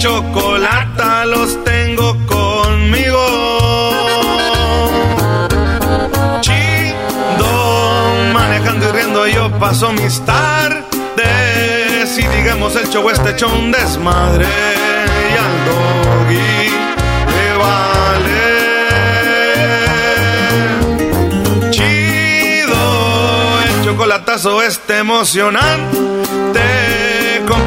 Chocolata 0.00 1.26
los 1.26 1.62
tengo 1.62 2.16
conmigo. 2.26 3.20
Chido, 6.40 8.32
manejando 8.32 8.88
y 8.88 8.92
riendo 8.92 9.26
yo 9.26 9.50
paso 9.58 9.92
mis 9.92 10.24
tardes. 10.24 10.88
Y 12.18 12.26
digamos 12.26 12.74
el 12.76 12.88
show 12.88 13.10
este 13.10 13.32
hecho 13.32 13.48
un 13.48 13.70
desmadre. 13.70 14.46
Y 15.32 15.36
al 15.36 15.64
doggy 15.68 16.70
le 17.34 17.56
vale. 17.62 18.40
Chido, 21.70 22.82
el 23.68 23.84
chocolatazo 23.84 24.62
este 24.62 24.96
emocionante. 24.98 25.99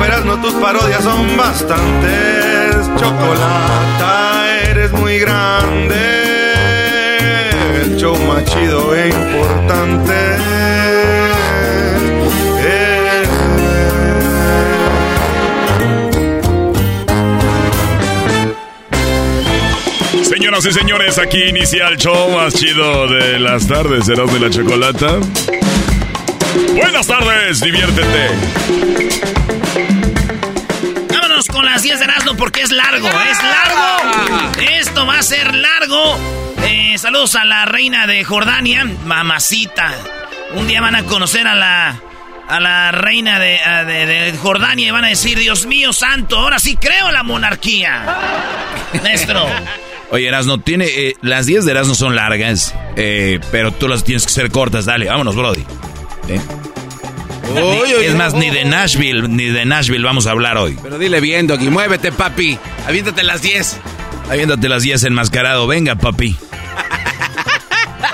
Con 0.03 0.09
peras 0.09 0.25
no 0.25 0.41
tus 0.41 0.53
parodias 0.55 1.01
son 1.01 1.37
bastantes. 1.37 2.75
Chocolata, 2.97 4.61
eres 4.69 4.91
muy 4.91 5.17
grande. 5.19 5.95
El 7.81 7.95
show 7.95 8.13
más 8.27 8.43
chido 8.43 8.93
e 8.93 9.07
importante. 9.07 10.13
Señoras 20.23 20.65
y 20.65 20.73
señores, 20.73 21.17
aquí 21.17 21.43
inicia 21.43 21.87
el 21.87 21.97
show 21.97 22.29
más 22.31 22.53
chido 22.53 23.07
de 23.07 23.39
las 23.39 23.67
tardes, 23.67 24.05
serás 24.05 24.33
de 24.33 24.39
la 24.41 24.49
chocolata. 24.49 25.19
Buenas 26.75 27.07
tardes, 27.07 27.61
diviértete. 27.61 29.62
10 31.83 31.99
de 31.99 32.05
Erasmo 32.05 32.35
porque 32.35 32.61
es 32.61 32.71
largo, 32.71 33.07
es 33.07 33.37
largo. 33.43 34.61
Esto 34.71 35.05
va 35.05 35.19
a 35.19 35.23
ser 35.23 35.53
largo. 35.53 36.17
Eh, 36.65 36.95
saludos 36.97 37.35
a 37.35 37.45
la 37.45 37.65
reina 37.65 38.07
de 38.07 38.23
Jordania, 38.23 38.85
mamacita. 39.05 39.91
Un 40.55 40.67
día 40.67 40.81
van 40.81 40.95
a 40.95 41.03
conocer 41.03 41.47
a 41.47 41.55
la 41.55 41.99
a 42.47 42.59
la 42.59 42.91
reina 42.91 43.39
de- 43.39 43.57
de 44.05 44.37
Jordania 44.37 44.87
y 44.87 44.91
van 44.91 45.05
a 45.05 45.07
decir, 45.07 45.39
Dios 45.39 45.65
mío 45.65 45.93
santo, 45.93 46.37
ahora 46.37 46.59
sí 46.59 46.75
creo 46.75 47.07
en 47.07 47.13
la 47.13 47.23
monarquía. 47.23 48.03
Maestro. 49.01 49.45
Oye, 50.11 50.27
Erasno, 50.27 50.59
tiene, 50.59 50.85
eh, 50.85 51.15
las 51.21 51.45
10 51.45 51.63
de 51.65 51.71
Erasno 51.71 51.95
son 51.95 52.15
largas, 52.15 52.75
eh, 52.97 53.39
pero 53.51 53.71
tú 53.71 53.87
las 53.87 54.03
tienes 54.03 54.25
que 54.25 54.31
ser 54.31 54.51
cortas. 54.51 54.85
Dale, 54.85 55.07
vámonos, 55.07 55.35
Brody. 55.35 55.65
¿Eh? 56.27 56.39
Es 57.43 58.15
más, 58.15 58.33
ni 58.33 58.49
de 58.49 58.65
Nashville, 58.65 59.27
ni 59.27 59.45
de 59.45 59.65
Nashville 59.65 60.03
vamos 60.03 60.27
a 60.27 60.31
hablar 60.31 60.57
hoy. 60.57 60.77
Pero 60.81 60.97
dile 60.97 61.19
bien, 61.19 61.47
Doggy, 61.47 61.69
muévete, 61.69 62.11
papi. 62.11 62.57
Aviéntate 62.87 63.23
las 63.23 63.41
10. 63.41 63.77
Aviéntate 64.29 64.69
las 64.69 64.83
10 64.83 65.03
enmascarado. 65.03 65.67
Venga, 65.67 65.95
papi. 65.95 66.35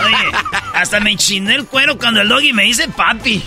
Oye, 0.06 0.31
hasta 0.73 1.00
me 1.00 1.12
enchiné 1.12 1.56
el 1.56 1.66
cuero 1.66 1.97
cuando 1.97 2.22
el 2.22 2.29
doggy 2.29 2.53
me 2.53 2.63
dice 2.63 2.88
papi. 2.88 3.44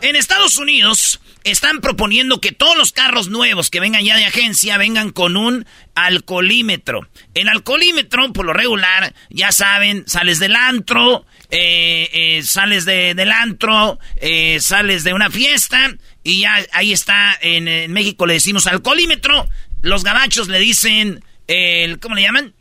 En 0.00 0.16
Estados 0.16 0.56
Unidos 0.56 1.20
están 1.44 1.80
proponiendo 1.80 2.40
que 2.40 2.52
todos 2.52 2.76
los 2.76 2.92
carros 2.92 3.28
nuevos 3.28 3.70
que 3.70 3.80
vengan 3.80 4.04
ya 4.04 4.16
de 4.16 4.24
agencia 4.24 4.76
vengan 4.78 5.10
con 5.10 5.36
un 5.36 5.66
alcoholímetro. 5.94 7.08
El 7.34 7.48
alcoholímetro, 7.48 8.32
por 8.32 8.44
lo 8.46 8.52
regular, 8.52 9.14
ya 9.30 9.52
saben, 9.52 10.04
sales 10.06 10.38
del 10.38 10.54
antro, 10.56 11.26
eh, 11.50 12.08
eh, 12.12 12.42
sales 12.42 12.84
de- 12.84 13.14
del 13.14 13.30
antro, 13.32 13.98
eh, 14.16 14.58
sales 14.60 15.04
de 15.04 15.12
una 15.14 15.30
fiesta 15.30 15.94
y 16.22 16.40
ya 16.42 16.56
ahí 16.72 16.92
está, 16.92 17.36
en, 17.40 17.68
en 17.68 17.92
México 17.92 18.26
le 18.26 18.34
decimos 18.34 18.66
alcoholímetro, 18.66 19.48
los 19.82 20.04
gabachos 20.04 20.48
le 20.48 20.58
dicen, 20.60 21.24
el, 21.48 21.98
¿cómo 21.98 22.14
le 22.14 22.22
llaman? 22.22 22.54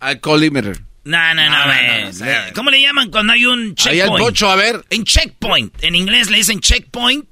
Alcoholímetro. 0.00 0.72
No, 1.04 1.34
no, 1.34 1.42
no, 1.48 1.50
No, 1.50 1.66
no, 1.66 2.12
no, 2.12 2.24
no. 2.26 2.52
¿Cómo 2.54 2.70
le 2.70 2.82
llaman 2.82 3.10
cuando 3.10 3.32
hay 3.32 3.46
un 3.46 3.68
Ahí 3.68 3.74
checkpoint? 3.74 4.12
al 4.12 4.18
pocho, 4.18 4.50
a 4.50 4.56
ver. 4.56 4.84
En 4.90 5.04
checkpoint. 5.04 5.82
En 5.82 5.94
inglés 5.94 6.28
le 6.28 6.36
dicen 6.36 6.60
checkpoint. 6.60 7.26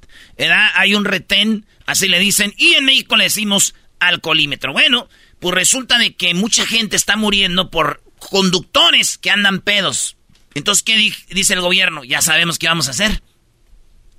Hay 0.74 0.94
un 0.94 1.04
retén, 1.04 1.66
así 1.86 2.08
le 2.08 2.19
dicen. 2.19 2.52
Y 2.56 2.74
en 2.74 2.84
México 2.84 3.16
le 3.16 3.24
decimos 3.24 3.74
alcoholímetro. 4.00 4.72
Bueno, 4.72 5.08
pues 5.41 5.54
resulta 5.54 5.98
de 5.98 6.14
que 6.14 6.34
mucha 6.34 6.66
gente 6.66 6.97
está 6.97 7.16
muriendo 7.16 7.70
por 7.70 8.02
conductores 8.19 9.19
que 9.19 9.30
andan 9.30 9.60
pedos. 9.60 10.16
Entonces, 10.54 10.82
¿qué 10.82 10.97
di- 10.97 11.14
dice 11.30 11.54
el 11.54 11.60
gobierno? 11.60 12.04
Ya 12.04 12.20
sabemos 12.22 12.58
qué 12.58 12.69
vamos 12.69 12.88
a 12.88 12.92
hacer. 12.92 13.22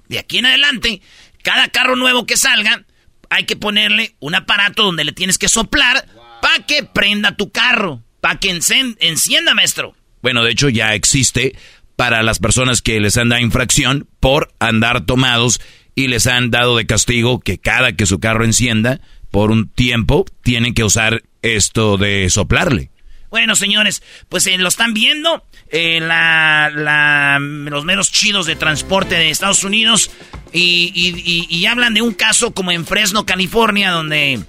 De 0.07 0.19
aquí 0.19 0.37
en 0.37 0.45
adelante, 0.45 1.01
cada 1.43 1.67
carro 1.69 1.95
nuevo 1.95 2.25
que 2.25 2.37
salga, 2.37 2.83
hay 3.29 3.45
que 3.45 3.55
ponerle 3.55 4.15
un 4.19 4.35
aparato 4.35 4.83
donde 4.83 5.03
le 5.03 5.11
tienes 5.11 5.37
que 5.37 5.49
soplar 5.49 6.07
para 6.41 6.65
que 6.65 6.83
prenda 6.83 7.35
tu 7.35 7.51
carro. 7.51 8.03
Para 8.21 8.39
que 8.39 8.49
encienda, 8.49 9.53
maestro. 9.53 9.95
Bueno, 10.21 10.43
de 10.43 10.51
hecho 10.51 10.69
ya 10.69 10.93
existe 10.95 11.55
para 11.95 12.23
las 12.23 12.39
personas 12.39 12.81
que 12.81 12.99
les 12.99 13.17
han 13.17 13.29
dado 13.29 13.41
infracción 13.41 14.07
por 14.19 14.53
andar 14.59 15.05
tomados 15.05 15.59
y 15.97 16.07
les 16.07 16.27
han 16.27 16.51
dado 16.51 16.77
de 16.77 16.85
castigo 16.85 17.39
que 17.39 17.57
cada 17.57 17.93
que 17.93 18.05
su 18.05 18.19
carro 18.19 18.45
encienda 18.45 19.01
por 19.31 19.49
un 19.49 19.67
tiempo 19.67 20.25
tienen 20.43 20.75
que 20.75 20.83
usar 20.83 21.23
esto 21.41 21.97
de 21.97 22.29
soplarle. 22.29 22.91
Bueno, 23.31 23.55
señores, 23.55 24.03
pues 24.29 24.45
eh, 24.45 24.57
lo 24.59 24.67
están 24.67 24.93
viendo. 24.93 25.43
eh, 25.71 25.99
la, 25.99 26.71
la- 26.73 27.39
los 27.39 27.83
meros 27.83 28.11
chidos 28.11 28.45
de 28.45 28.55
transporte 28.55 29.15
de 29.15 29.31
Estados 29.31 29.63
Unidos. 29.63 30.11
Y, 30.53 30.91
y- 30.93 31.21
y- 31.25 31.47
y 31.49 31.65
hablan 31.65 31.95
de 31.95 32.03
un 32.03 32.13
caso 32.13 32.51
como 32.53 32.71
en 32.71 32.85
Fresno, 32.85 33.25
California, 33.25 33.89
donde 33.89 34.39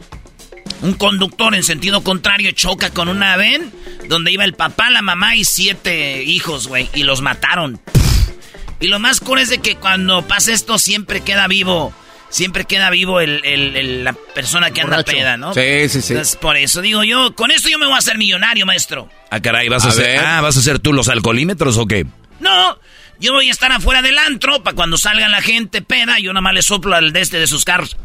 un 0.82 0.92
conductor 0.92 1.54
en 1.54 1.62
sentido 1.64 2.04
contrario 2.04 2.52
choca 2.52 2.90
con 2.90 3.08
una 3.08 3.36
ven 3.38 3.72
donde 4.08 4.30
iba 4.32 4.44
el 4.44 4.52
papá, 4.52 4.90
la 4.90 5.00
mamá 5.02 5.34
y 5.34 5.44
siete 5.44 6.22
hijos, 6.24 6.68
güey. 6.68 6.88
Y 6.94 7.04
los 7.04 7.20
mataron. 7.22 7.80
Y 8.80 8.86
lo 8.88 8.98
más 8.98 9.20
cool 9.20 9.38
es 9.40 9.48
de 9.48 9.58
que 9.58 9.76
cuando 9.76 10.22
pasa 10.26 10.52
esto 10.52 10.78
siempre 10.78 11.20
queda 11.22 11.46
vivo. 11.48 11.92
Siempre 12.30 12.66
queda 12.66 12.90
vivo 12.90 13.20
el, 13.20 13.40
el- 13.44 13.74
el- 13.76 14.04
la 14.04 14.12
persona 14.12 14.70
que 14.70 14.82
anda 14.82 14.98
Borracho. 14.98 15.16
peda, 15.16 15.36
¿no? 15.38 15.54
Sí, 15.54 15.88
sí, 15.88 16.02
sí. 16.02 16.12
Entonces, 16.12 16.36
por 16.36 16.56
eso 16.58 16.82
digo 16.82 17.02
yo, 17.02 17.34
con 17.34 17.50
esto 17.50 17.70
yo 17.70 17.78
me 17.78 17.86
voy 17.86 17.94
a 17.94 17.98
hacer 17.98 18.18
millonario, 18.18 18.66
maestro. 18.66 19.08
Ah, 19.30 19.40
caray, 19.40 19.68
¿vas 19.70 19.84
a, 19.84 19.88
A 19.88 19.90
hacer, 19.92 20.06
ver. 20.06 20.18
ah, 20.18 20.40
¿vas 20.42 20.56
a 20.56 20.60
hacer 20.60 20.78
tú 20.78 20.92
los 20.92 21.08
alcoholímetros 21.08 21.78
o 21.78 21.86
qué? 21.86 22.04
No, 22.38 22.78
yo 23.18 23.32
voy 23.32 23.48
a 23.48 23.50
estar 23.50 23.72
afuera 23.72 24.02
del 24.02 24.18
antro 24.18 24.62
para 24.62 24.76
cuando 24.76 24.98
salga 24.98 25.26
la 25.30 25.40
gente 25.40 25.80
peda, 25.80 26.18
yo 26.18 26.32
nada 26.34 26.42
más 26.42 26.52
le 26.52 26.60
soplo 26.62 26.94
al 26.94 27.12
de 27.14 27.20
este 27.22 27.38
de 27.40 27.46
sus 27.46 27.64
carros. 27.64 27.96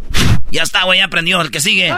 Ya 0.51 0.63
está, 0.63 0.83
güey, 0.83 0.99
ya 0.99 1.05
aprendió. 1.05 1.41
El 1.41 1.49
que 1.49 1.59
sigue. 1.59 1.89
No, 1.89 1.97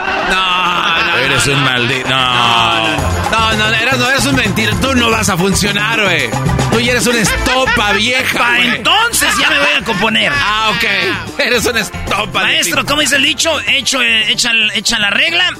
no. 1.06 1.18
Eres 1.18 1.46
un 1.48 1.64
maldito. 1.64 2.10
No. 2.10 2.98
No, 3.32 3.54
no, 3.54 3.68
eres, 3.68 3.98
no, 3.98 4.10
eres 4.10 4.26
un 4.26 4.36
mentira. 4.36 4.72
Tú 4.82 4.96
no 4.96 5.10
vas 5.10 5.28
a 5.30 5.38
funcionar, 5.38 6.02
güey. 6.02 6.30
Tú 6.72 6.80
ya 6.80 6.92
eres 6.92 7.06
una 7.08 7.20
estopa 7.20 7.92
vieja. 7.94 8.38
Pa 8.38 8.60
entonces 8.60 9.30
ya 9.40 9.50
me 9.50 9.60
voy 9.60 9.72
a 9.78 9.84
componer. 9.84 10.32
Ah, 10.34 10.74
ok. 10.76 11.40
Eres 11.40 11.66
una 11.66 11.82
estopa. 11.82 12.44
Maestro, 12.44 12.86
¿cómo 12.86 13.02
dice 13.02 13.18
el 13.18 13.24
dicho? 13.24 13.60
Hecho, 13.68 14.02
eh, 14.02 14.32
echa, 14.32 14.52
echa 14.74 15.00
la 15.00 15.10
regla. 15.10 15.52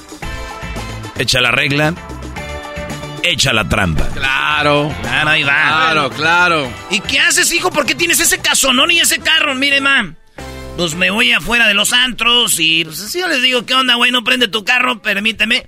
Echa 1.18 1.40
la 1.40 1.50
regla 1.50 1.94
echa 3.30 3.52
la 3.52 3.68
trampa. 3.68 4.08
Claro. 4.08 4.94
Claro, 5.02 5.30
ahí 5.30 5.42
va. 5.42 5.52
Claro, 5.52 6.10
claro. 6.10 6.72
¿Y 6.90 7.00
qué 7.00 7.20
haces, 7.20 7.52
hijo? 7.52 7.70
¿Por 7.70 7.86
qué 7.86 7.94
tienes 7.94 8.20
ese 8.20 8.38
casonón 8.38 8.90
y 8.90 9.00
ese 9.00 9.18
carro? 9.18 9.54
Mire, 9.54 9.80
ma. 9.80 10.14
Pues 10.76 10.94
me 10.94 11.10
voy 11.10 11.32
afuera 11.32 11.66
de 11.66 11.74
los 11.74 11.92
antros 11.92 12.60
y 12.60 12.84
pues 12.84 13.00
así 13.00 13.20
yo 13.20 13.28
les 13.28 13.42
digo, 13.42 13.64
¿qué 13.64 13.74
onda, 13.74 13.94
güey? 13.94 14.10
No 14.10 14.22
prende 14.22 14.48
tu 14.48 14.64
carro, 14.64 15.00
permíteme. 15.00 15.66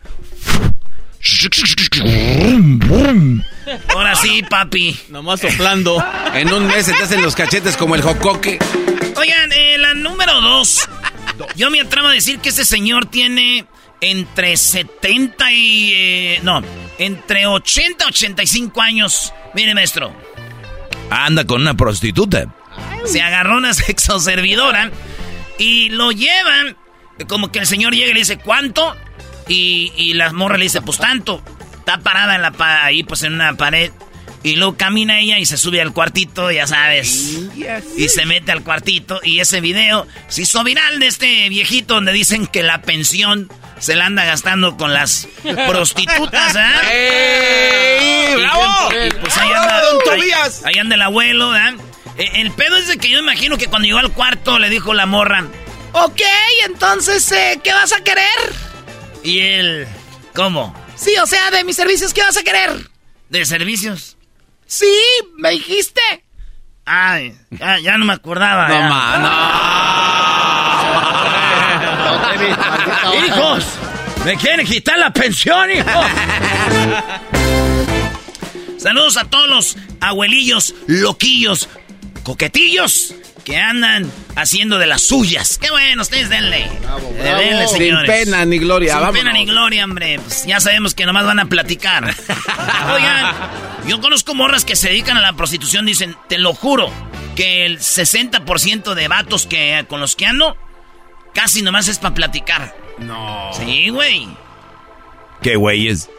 Ahora 3.88 4.14
sí, 4.14 4.42
papi. 4.48 4.98
Nomás 5.08 5.40
soplando. 5.40 6.04
En 6.34 6.52
un 6.52 6.66
mes 6.66 6.86
se 6.86 6.92
te 6.92 7.02
hacen 7.02 7.22
los 7.22 7.34
cachetes 7.34 7.76
como 7.76 7.94
el 7.94 8.02
jocoque. 8.02 8.58
Oigan, 9.16 9.52
eh, 9.52 9.78
la 9.78 9.94
número 9.94 10.40
dos. 10.40 10.88
Yo 11.56 11.70
me 11.70 11.80
atrevo 11.80 12.08
a 12.08 12.12
decir 12.12 12.38
que 12.40 12.50
ese 12.50 12.64
señor 12.64 13.06
tiene 13.06 13.66
entre 14.00 14.56
70 14.56 15.52
y... 15.52 15.92
Eh, 15.94 16.40
no, 16.42 16.62
entre 16.98 17.46
80 17.46 18.04
y 18.04 18.08
85 18.08 18.80
años. 18.80 19.32
Mire, 19.54 19.74
maestro. 19.74 20.14
Anda 21.10 21.44
con 21.44 21.62
una 21.62 21.74
prostituta. 21.74 22.54
Se 23.06 23.20
agarró 23.20 23.56
una 23.56 23.74
sexoservidora 23.74 24.90
y 25.58 25.90
lo 25.90 26.12
llevan. 26.12 26.76
Como 27.26 27.50
que 27.50 27.58
el 27.58 27.66
señor 27.66 27.94
llega 27.94 28.10
y 28.10 28.14
le 28.14 28.20
dice, 28.20 28.38
¿cuánto? 28.38 28.96
Y, 29.48 29.92
y 29.96 30.14
la 30.14 30.32
morra 30.32 30.56
le 30.56 30.64
dice, 30.64 30.82
pues 30.82 30.98
tanto. 30.98 31.42
Está 31.78 31.98
parada 31.98 32.34
en 32.34 32.42
la 32.42 32.52
ahí, 32.84 33.02
pues 33.02 33.22
en 33.22 33.34
una 33.34 33.56
pared. 33.56 33.90
Y 34.42 34.56
luego 34.56 34.76
camina 34.76 35.18
ella 35.18 35.38
y 35.38 35.46
se 35.46 35.56
sube 35.56 35.80
al 35.80 35.92
cuartito, 35.92 36.50
ya 36.50 36.66
sabes. 36.66 37.38
Y 37.96 38.08
se 38.08 38.24
mete 38.24 38.52
al 38.52 38.62
cuartito. 38.62 39.20
Y 39.24 39.40
ese 39.40 39.60
video 39.60 40.06
se 40.28 40.42
hizo 40.42 40.62
viral 40.62 41.00
de 41.00 41.06
este 41.08 41.48
viejito 41.48 41.94
donde 41.94 42.12
dicen 42.12 42.46
que 42.46 42.62
la 42.62 42.82
pensión 42.82 43.50
se 43.80 43.96
la 43.96 44.06
anda 44.06 44.24
gastando 44.24 44.76
con 44.76 44.92
las 44.92 45.28
prostitutas, 45.68 46.56
¿eh? 46.90 48.34
¡Bravo! 48.36 48.90
pues 49.20 49.36
ahí 49.36 49.52
anda, 49.52 49.82
don 49.82 49.98
Tobías! 50.04 50.64
Ahí, 50.64 50.78
anda 50.78 50.94
el 50.94 51.02
abuelo, 51.02 51.56
¿eh? 51.56 51.76
El 52.18 52.50
pedo 52.50 52.76
es 52.76 52.88
de 52.88 52.98
que 52.98 53.08
yo 53.08 53.20
imagino 53.20 53.56
que 53.56 53.68
cuando 53.68 53.86
llegó 53.86 53.98
al 53.98 54.12
cuarto 54.12 54.58
le 54.58 54.68
dijo 54.68 54.92
la 54.92 55.06
morra, 55.06 55.46
ok, 55.92 56.20
entonces, 56.66 57.30
eh, 57.30 57.60
¿qué 57.62 57.72
vas 57.72 57.92
a 57.92 58.02
querer? 58.02 58.26
Y 59.22 59.38
él, 59.38 59.86
¿cómo? 60.34 60.74
Sí, 60.96 61.14
o 61.22 61.26
sea, 61.26 61.52
de 61.52 61.62
mis 61.62 61.76
servicios, 61.76 62.12
¿qué 62.12 62.22
vas 62.22 62.36
a 62.36 62.42
querer? 62.42 62.90
¿De 63.28 63.44
servicios? 63.44 64.16
Sí, 64.66 64.92
me 65.36 65.52
dijiste. 65.52 66.00
Ay, 66.84 67.36
ya, 67.82 67.96
no 67.98 68.04
me 68.04 68.14
acordaba. 68.14 68.66
No, 68.68 68.80
no. 73.12 73.26
Hijos, 73.26 73.64
me 74.24 74.36
quieren 74.36 74.66
quitar 74.66 74.98
la 74.98 75.12
pensión, 75.12 75.70
hijo. 75.70 75.88
Saludos 78.78 79.16
a 79.18 79.24
todos 79.24 79.48
los 79.48 79.76
abuelillos, 80.00 80.74
loquillos, 80.86 81.68
coquetillos 82.28 83.14
que 83.42 83.56
andan 83.56 84.12
haciendo 84.36 84.76
de 84.76 84.86
las 84.86 85.00
suyas. 85.00 85.56
Qué 85.56 85.70
bueno, 85.70 86.02
ustedes 86.02 86.28
denle. 86.28 86.68
denle 87.16 87.66
Sin 87.68 87.96
pena 88.04 88.44
ni 88.44 88.58
gloria. 88.58 89.00
Sin 89.00 89.12
pena 89.12 89.32
ni 89.32 89.46
gloria, 89.46 89.84
hombre. 89.84 90.20
Pues 90.20 90.44
ya 90.44 90.60
sabemos 90.60 90.94
que 90.94 91.06
nomás 91.06 91.24
van 91.24 91.40
a 91.40 91.46
platicar. 91.46 92.04
Oigan, 92.92 93.34
yo 93.86 94.02
conozco 94.02 94.34
morras 94.34 94.66
que 94.66 94.76
se 94.76 94.90
dedican 94.90 95.16
a 95.16 95.22
la 95.22 95.32
prostitución. 95.32 95.86
Dicen, 95.86 96.16
te 96.28 96.36
lo 96.36 96.52
juro, 96.52 96.92
que 97.34 97.64
el 97.64 97.78
60% 97.78 98.92
de 98.92 99.08
vatos 99.08 99.46
que, 99.46 99.86
con 99.88 99.98
los 99.98 100.14
que 100.14 100.26
ando, 100.26 100.54
casi 101.32 101.62
nomás 101.62 101.88
es 101.88 101.98
para 101.98 102.14
platicar. 102.14 102.76
No. 102.98 103.52
Sí, 103.54 103.88
güey. 103.88 104.28
¿Qué 105.40 105.56
güeyes? 105.56 106.10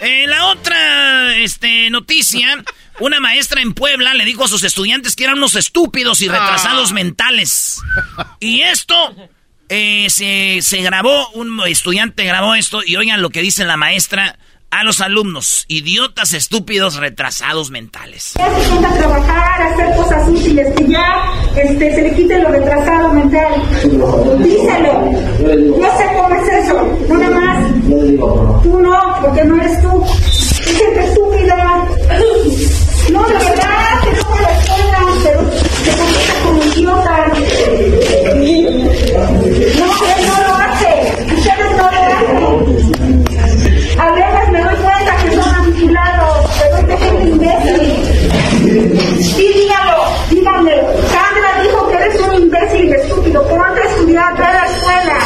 Eh, 0.00 0.26
la 0.26 0.46
otra 0.46 1.36
este, 1.36 1.88
noticia 1.90 2.64
una 3.00 3.20
maestra 3.20 3.62
en 3.62 3.74
Puebla 3.74 4.14
le 4.14 4.24
dijo 4.24 4.44
a 4.44 4.48
sus 4.48 4.64
estudiantes 4.64 5.16
que 5.16 5.24
eran 5.24 5.38
unos 5.38 5.56
estúpidos 5.56 6.20
y 6.22 6.28
retrasados 6.28 6.90
ah. 6.90 6.94
mentales. 6.94 7.76
Y 8.40 8.62
esto 8.62 8.94
eh, 9.68 10.06
se, 10.10 10.60
se 10.62 10.82
grabó, 10.82 11.28
un 11.30 11.60
estudiante 11.66 12.24
grabó 12.24 12.54
esto 12.54 12.80
y 12.84 12.96
oigan 12.96 13.22
lo 13.22 13.30
que 13.30 13.42
dice 13.42 13.64
la 13.64 13.76
maestra 13.76 14.38
a 14.70 14.84
los 14.84 15.00
alumnos, 15.00 15.64
idiotas, 15.68 16.34
estúpidos, 16.34 16.96
retrasados 16.96 17.70
mentales. 17.70 18.34
Ya 18.34 18.48
se 18.60 18.86
a 18.86 18.98
trabajar, 18.98 19.62
hacer 19.62 19.96
cosas 19.96 20.28
útiles, 20.28 20.74
que 20.76 20.88
ya 20.88 21.24
este, 21.56 21.94
se 21.94 22.02
le 22.02 22.14
quite 22.14 22.38
lo 22.38 22.50
retrasado 22.50 23.12
mental. 23.14 23.54
Díselo. 24.38 25.12
No 25.78 25.98
sé 25.98 26.06
cómo 26.16 26.34
es 26.34 26.64
eso, 26.64 26.98
nada 27.08 27.30
más. 27.30 27.82
Tú 28.62 28.80
no, 28.82 29.18
porque 29.22 29.44
no 29.44 29.56
eres 29.56 29.80
tú. 29.80 30.04
Es 30.04 30.78
gente 30.78 31.04
estúpida. 31.04 31.57
No, 33.10 33.26
de 33.26 33.32
verdad, 33.34 34.00
que 34.04 34.10
no 34.12 34.24
me 34.30 34.40
lo 34.42 34.48
escuelan, 34.48 35.06
pero 35.22 35.40
se 35.84 35.90
comporta 35.96 36.34
como 36.44 36.60
idiota. 36.64 37.16
No, 39.78 39.86
él 40.04 40.20
no 40.26 40.36
lo 40.46 40.52
hace. 40.54 40.90
Ustedes 41.34 41.70
no 41.76 41.84
lo 41.84 41.98
hacen. 41.98 42.38
A 43.98 44.00
veces 44.12 44.44
me 44.52 44.60
doy 44.62 44.76
cuenta 44.76 45.12
que 45.22 45.28
son 45.34 45.50
manipulados, 45.52 46.50
pero 46.60 46.76
es 46.76 46.86
de 46.86 46.96
gente 46.98 47.24
imbécil. 47.28 47.82
Sí, 49.22 49.46
dígalo, 49.54 49.98
díganme. 50.30 50.74
Sandra 51.10 51.50
dijo 51.62 51.88
que 51.88 51.94
eres 51.96 52.20
un 52.20 52.34
imbécil 52.42 52.92
estúpido. 52.92 53.38
Ponte 53.48 53.80
a 53.80 53.84
estudiar, 53.84 54.36
ve 54.36 54.44
a 54.44 54.52
la 54.52 54.66
escuela. 54.66 55.16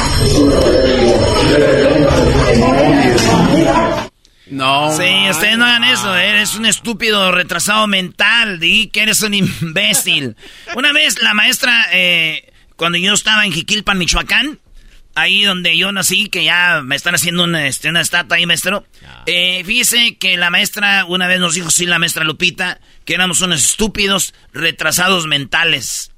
No. 4.52 4.94
Sí, 4.94 5.30
ustedes 5.30 5.56
no 5.56 5.64
hagan 5.64 5.84
eso. 5.84 6.14
Eres 6.14 6.56
un 6.56 6.66
estúpido 6.66 7.32
retrasado 7.32 7.86
mental. 7.86 8.60
Di 8.60 8.88
que 8.88 9.02
eres 9.02 9.22
un 9.22 9.32
imbécil. 9.32 10.36
Una 10.76 10.92
vez 10.92 11.22
la 11.22 11.32
maestra, 11.32 11.86
eh, 11.90 12.52
cuando 12.76 12.98
yo 12.98 13.14
estaba 13.14 13.46
en 13.46 13.52
Jiquilpan, 13.52 13.96
Michoacán, 13.96 14.60
ahí 15.14 15.42
donde 15.44 15.74
yo 15.78 15.90
nací, 15.90 16.28
que 16.28 16.44
ya 16.44 16.82
me 16.84 16.96
están 16.96 17.14
haciendo 17.14 17.44
una, 17.44 17.66
este, 17.66 17.88
una 17.88 18.02
estatua 18.02 18.36
ahí, 18.36 18.44
maestro. 18.44 18.86
Eh, 19.24 19.62
fíjese 19.64 20.18
que 20.18 20.36
la 20.36 20.50
maestra 20.50 21.06
una 21.06 21.26
vez 21.26 21.40
nos 21.40 21.54
dijo, 21.54 21.70
sí, 21.70 21.86
la 21.86 21.98
maestra 21.98 22.22
Lupita, 22.22 22.78
que 23.06 23.14
éramos 23.14 23.40
unos 23.40 23.64
estúpidos 23.64 24.34
retrasados 24.52 25.26
mentales. 25.26 26.10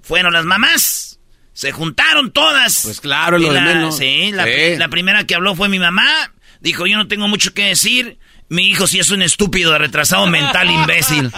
Fueron 0.00 0.32
las 0.32 0.46
mamás. 0.46 1.20
Se 1.52 1.70
juntaron 1.70 2.32
todas. 2.32 2.80
Pues 2.82 3.00
claro, 3.02 3.38
lo 3.38 3.52
de 3.52 3.60
menos. 3.60 3.98
Sí, 3.98 4.32
la 4.32 4.88
primera 4.88 5.24
que 5.24 5.34
habló 5.34 5.54
fue 5.54 5.68
mi 5.68 5.78
mamá. 5.78 6.32
Dijo, 6.64 6.86
yo 6.86 6.96
no 6.96 7.06
tengo 7.06 7.28
mucho 7.28 7.52
que 7.52 7.64
decir. 7.66 8.16
Mi 8.48 8.68
hijo 8.68 8.86
sí 8.86 8.98
es 8.98 9.10
un 9.10 9.20
estúpido, 9.20 9.76
retrasado 9.76 10.26
mental, 10.26 10.70
imbécil. 10.70 11.30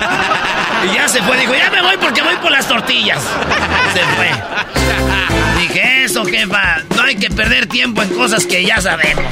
y 0.89 0.95
ya 0.95 1.09
se 1.09 1.21
fue. 1.21 1.37
Dijo, 1.37 1.53
ya 1.53 1.69
me 1.69 1.83
voy 1.83 1.97
porque 2.01 2.23
voy 2.23 2.37
por 2.37 2.53
las 2.53 2.69
tortillas. 2.69 3.21
Se 3.93 4.05
fue. 4.15 4.31
Dije, 5.61 6.05
eso, 6.05 6.25
jefa. 6.25 6.79
No 6.95 7.03
hay 7.03 7.17
que 7.17 7.29
perder 7.29 7.67
tiempo 7.67 8.03
en 8.05 8.11
cosas 8.11 8.47
que 8.47 8.65
ya 8.65 8.81
sabemos. 8.81 9.25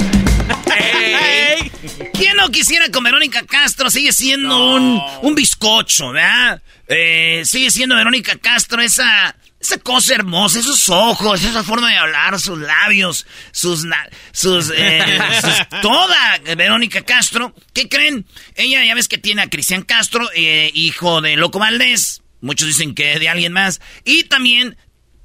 ¿Quién 2.13 2.35
no 2.35 2.51
quisiera 2.51 2.89
con 2.89 3.01
Verónica 3.05 3.45
Castro? 3.45 3.89
Sigue 3.89 4.11
siendo 4.11 4.75
un, 4.75 5.01
un 5.21 5.33
bizcocho, 5.33 6.11
¿verdad? 6.11 6.61
Eh, 6.89 7.43
sigue 7.45 7.71
siendo 7.71 7.95
Verónica 7.95 8.35
Castro 8.37 8.81
esa 8.81 9.33
esa 9.65 9.79
cosa 9.79 10.13
hermosa, 10.13 10.59
esos 10.59 10.89
ojos, 10.89 11.43
esa 11.43 11.63
forma 11.63 11.89
de 11.89 11.97
hablar, 11.97 12.39
sus 12.39 12.59
labios, 12.59 13.25
sus... 13.51 13.85
sus, 14.31 14.71
eh, 14.75 15.19
toda 15.81 16.39
Verónica 16.55 17.01
Castro. 17.01 17.53
¿Qué 17.73 17.89
creen? 17.89 18.25
Ella 18.55 18.85
ya 18.85 18.93
ves 18.93 19.07
que 19.07 19.17
tiene 19.17 19.41
a 19.41 19.49
Cristian 19.49 19.81
Castro, 19.81 20.29
eh, 20.35 20.69
hijo 20.73 21.21
de 21.21 21.35
Loco 21.35 21.57
Valdés. 21.57 22.21
Muchos 22.41 22.67
dicen 22.67 22.93
que 22.93 23.17
de 23.17 23.27
alguien 23.27 23.53
más. 23.53 23.81
Y 24.03 24.25
también 24.25 24.77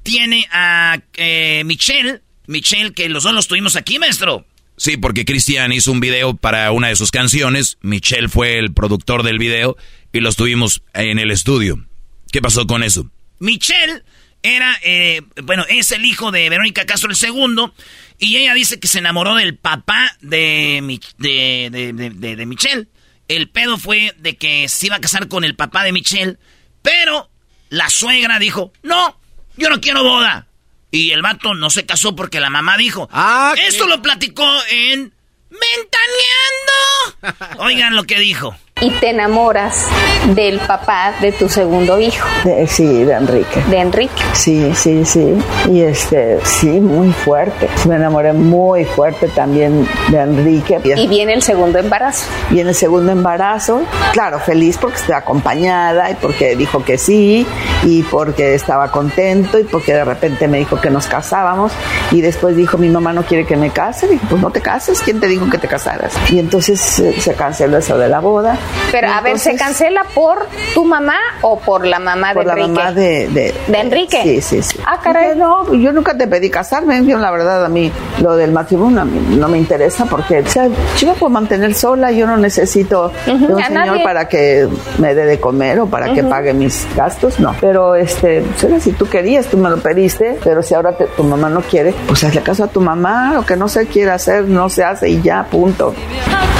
tiene 0.02 0.48
a 0.50 1.00
eh, 1.16 1.62
Michelle. 1.66 2.22
Michelle, 2.46 2.92
que 2.94 3.08
los 3.10 3.24
dos 3.24 3.34
los 3.34 3.46
tuvimos 3.46 3.76
aquí, 3.76 3.98
maestro. 3.98 4.46
Sí, 4.78 4.96
porque 4.96 5.26
Cristian 5.26 5.72
hizo 5.72 5.92
un 5.92 6.00
video 6.00 6.34
para 6.34 6.72
una 6.72 6.88
de 6.88 6.96
sus 6.96 7.10
canciones. 7.10 7.76
Michelle 7.82 8.28
fue 8.28 8.58
el 8.58 8.72
productor 8.72 9.22
del 9.22 9.38
video 9.38 9.76
y 10.14 10.20
los 10.20 10.36
tuvimos 10.36 10.82
en 10.94 11.18
el 11.18 11.30
estudio. 11.30 11.84
¿Qué 12.32 12.40
pasó 12.40 12.66
con 12.66 12.82
eso? 12.82 13.10
Michelle 13.38 14.02
era, 14.42 14.78
eh, 14.82 15.22
bueno, 15.42 15.64
es 15.68 15.92
el 15.92 16.04
hijo 16.04 16.30
de 16.30 16.48
Verónica 16.48 16.86
Castro 16.86 17.10
el 17.10 17.16
segundo. 17.16 17.74
Y 18.18 18.36
ella 18.36 18.54
dice 18.54 18.80
que 18.80 18.88
se 18.88 18.98
enamoró 18.98 19.34
del 19.34 19.56
papá 19.56 20.16
de, 20.20 21.00
de, 21.18 22.12
de, 22.14 22.46
Michelle. 22.46 22.88
El 23.28 23.48
pedo 23.48 23.78
fue 23.78 24.14
de 24.18 24.36
que 24.36 24.68
se 24.68 24.86
iba 24.86 24.96
a 24.96 25.00
casar 25.00 25.28
con 25.28 25.44
el 25.44 25.56
papá 25.56 25.84
de 25.84 25.92
Michelle. 25.92 26.38
Pero 26.82 27.30
la 27.68 27.88
suegra 27.88 28.38
dijo, 28.38 28.72
no, 28.82 29.18
yo 29.56 29.70
no 29.70 29.80
quiero 29.80 30.02
boda. 30.02 30.46
Y 30.90 31.12
el 31.12 31.22
vato 31.22 31.54
no 31.54 31.70
se 31.70 31.86
casó 31.86 32.16
porque 32.16 32.40
la 32.40 32.50
mamá 32.50 32.76
dijo. 32.76 33.08
Ah, 33.12 33.54
Esto 33.66 33.86
lo 33.86 34.02
platicó 34.02 34.46
en 34.70 35.14
Ventaneando. 35.50 37.58
Oigan 37.64 37.94
lo 37.94 38.04
que 38.04 38.18
dijo 38.18 38.56
y 38.80 38.90
te 38.92 39.10
enamoras 39.10 39.86
del 40.34 40.58
papá 40.60 41.14
de 41.20 41.32
tu 41.32 41.48
segundo 41.48 41.98
hijo. 41.98 42.26
sí, 42.66 43.04
de 43.04 43.12
Enrique. 43.12 43.62
De 43.68 43.78
Enrique. 43.78 44.22
Sí, 44.32 44.72
sí, 44.74 45.04
sí. 45.04 45.34
Y 45.68 45.82
este, 45.82 46.38
sí, 46.44 46.80
muy 46.80 47.12
fuerte. 47.12 47.68
Me 47.86 47.96
enamoré 47.96 48.32
muy 48.32 48.84
fuerte 48.84 49.28
también 49.28 49.86
de 50.08 50.18
Enrique. 50.18 50.80
Y 50.96 51.08
viene 51.08 51.34
el 51.34 51.42
segundo 51.42 51.78
embarazo. 51.78 52.26
Viene 52.50 52.70
el 52.70 52.76
segundo 52.76 53.12
embarazo. 53.12 53.82
Claro, 54.12 54.38
feliz 54.38 54.78
porque 54.78 54.96
estoy 54.96 55.14
acompañada 55.14 56.10
y 56.10 56.14
porque 56.14 56.56
dijo 56.56 56.84
que 56.84 56.98
sí 56.98 57.46
y 57.84 58.02
porque 58.04 58.54
estaba 58.54 58.90
contento 58.90 59.58
y 59.58 59.64
porque 59.64 59.92
de 59.92 60.04
repente 60.04 60.48
me 60.48 60.58
dijo 60.58 60.80
que 60.80 60.90
nos 60.90 61.06
casábamos 61.06 61.72
y 62.10 62.20
después 62.20 62.56
dijo 62.56 62.78
mi 62.78 62.88
mamá 62.88 63.12
no 63.12 63.24
quiere 63.24 63.46
que 63.46 63.56
me 63.56 63.70
case. 63.70 64.08
Dije, 64.08 64.24
pues 64.28 64.40
no 64.40 64.50
te 64.50 64.60
cases, 64.60 65.00
¿quién 65.00 65.20
te 65.20 65.26
dijo 65.26 65.48
que 65.50 65.58
te 65.58 65.68
casaras? 65.68 66.14
Y 66.30 66.38
entonces 66.38 66.80
se 66.80 67.34
canceló 67.34 67.78
eso 67.78 67.98
de 67.98 68.08
la 68.08 68.20
boda 68.20 68.58
pero 68.90 69.08
a 69.08 69.20
ver, 69.20 69.38
¿se 69.38 69.54
cancela 69.56 70.04
por 70.14 70.46
tu 70.74 70.84
mamá 70.84 71.16
o 71.42 71.58
por 71.58 71.86
la 71.86 71.98
mamá 71.98 72.34
de 72.34 72.40
Enrique? 72.40 72.56
Por 72.56 72.60
la 72.60 72.66
mamá 72.66 72.92
de, 72.92 73.28
de, 73.28 73.78
Enrique. 73.78 74.20
Sí, 74.22 74.40
sí, 74.40 74.62
sí. 74.62 74.78
Ah, 74.86 74.98
caray. 75.02 75.36
No, 75.36 75.72
yo 75.74 75.92
nunca 75.92 76.16
te 76.16 76.26
pedí 76.26 76.50
casarme. 76.50 77.04
Yo, 77.06 77.18
la 77.18 77.30
verdad, 77.30 77.64
a 77.64 77.68
mí 77.68 77.90
lo 78.20 78.36
del 78.36 78.52
matrimonio 78.52 79.04
no 79.04 79.48
me 79.48 79.58
interesa 79.58 80.04
porque, 80.06 80.40
o 80.40 80.46
sea, 80.46 80.68
yo 80.96 81.08
me 81.08 81.14
puedo 81.14 81.30
mantener 81.30 81.74
sola. 81.74 82.10
Yo 82.10 82.26
no 82.26 82.36
necesito 82.36 83.12
de 83.26 83.32
un 83.32 83.62
señor 83.62 84.02
para 84.02 84.28
que 84.28 84.68
me 84.98 85.14
dé 85.14 85.24
de 85.24 85.40
comer 85.40 85.80
o 85.80 85.86
para 85.86 86.12
que 86.12 86.22
pague 86.24 86.52
mis 86.52 86.86
gastos. 86.96 87.38
No. 87.38 87.54
Pero, 87.60 87.94
este, 87.94 88.44
si 88.80 88.92
tú 88.92 89.08
querías, 89.08 89.46
tú 89.46 89.56
me 89.56 89.70
lo 89.70 89.78
pediste. 89.78 90.38
Pero 90.42 90.62
si 90.62 90.74
ahora 90.74 90.92
tu 90.92 91.24
mamá 91.24 91.48
no 91.48 91.60
quiere, 91.60 91.94
pues 92.06 92.24
hazle 92.24 92.42
caso 92.42 92.64
a 92.64 92.68
tu 92.68 92.80
mamá. 92.80 93.32
Lo 93.34 93.44
que 93.44 93.56
no 93.56 93.68
se 93.68 93.86
quiere 93.86 94.10
hacer, 94.10 94.44
no 94.44 94.68
se 94.68 94.84
hace 94.84 95.08
y 95.08 95.22
ya, 95.22 95.44
punto. 95.44 95.94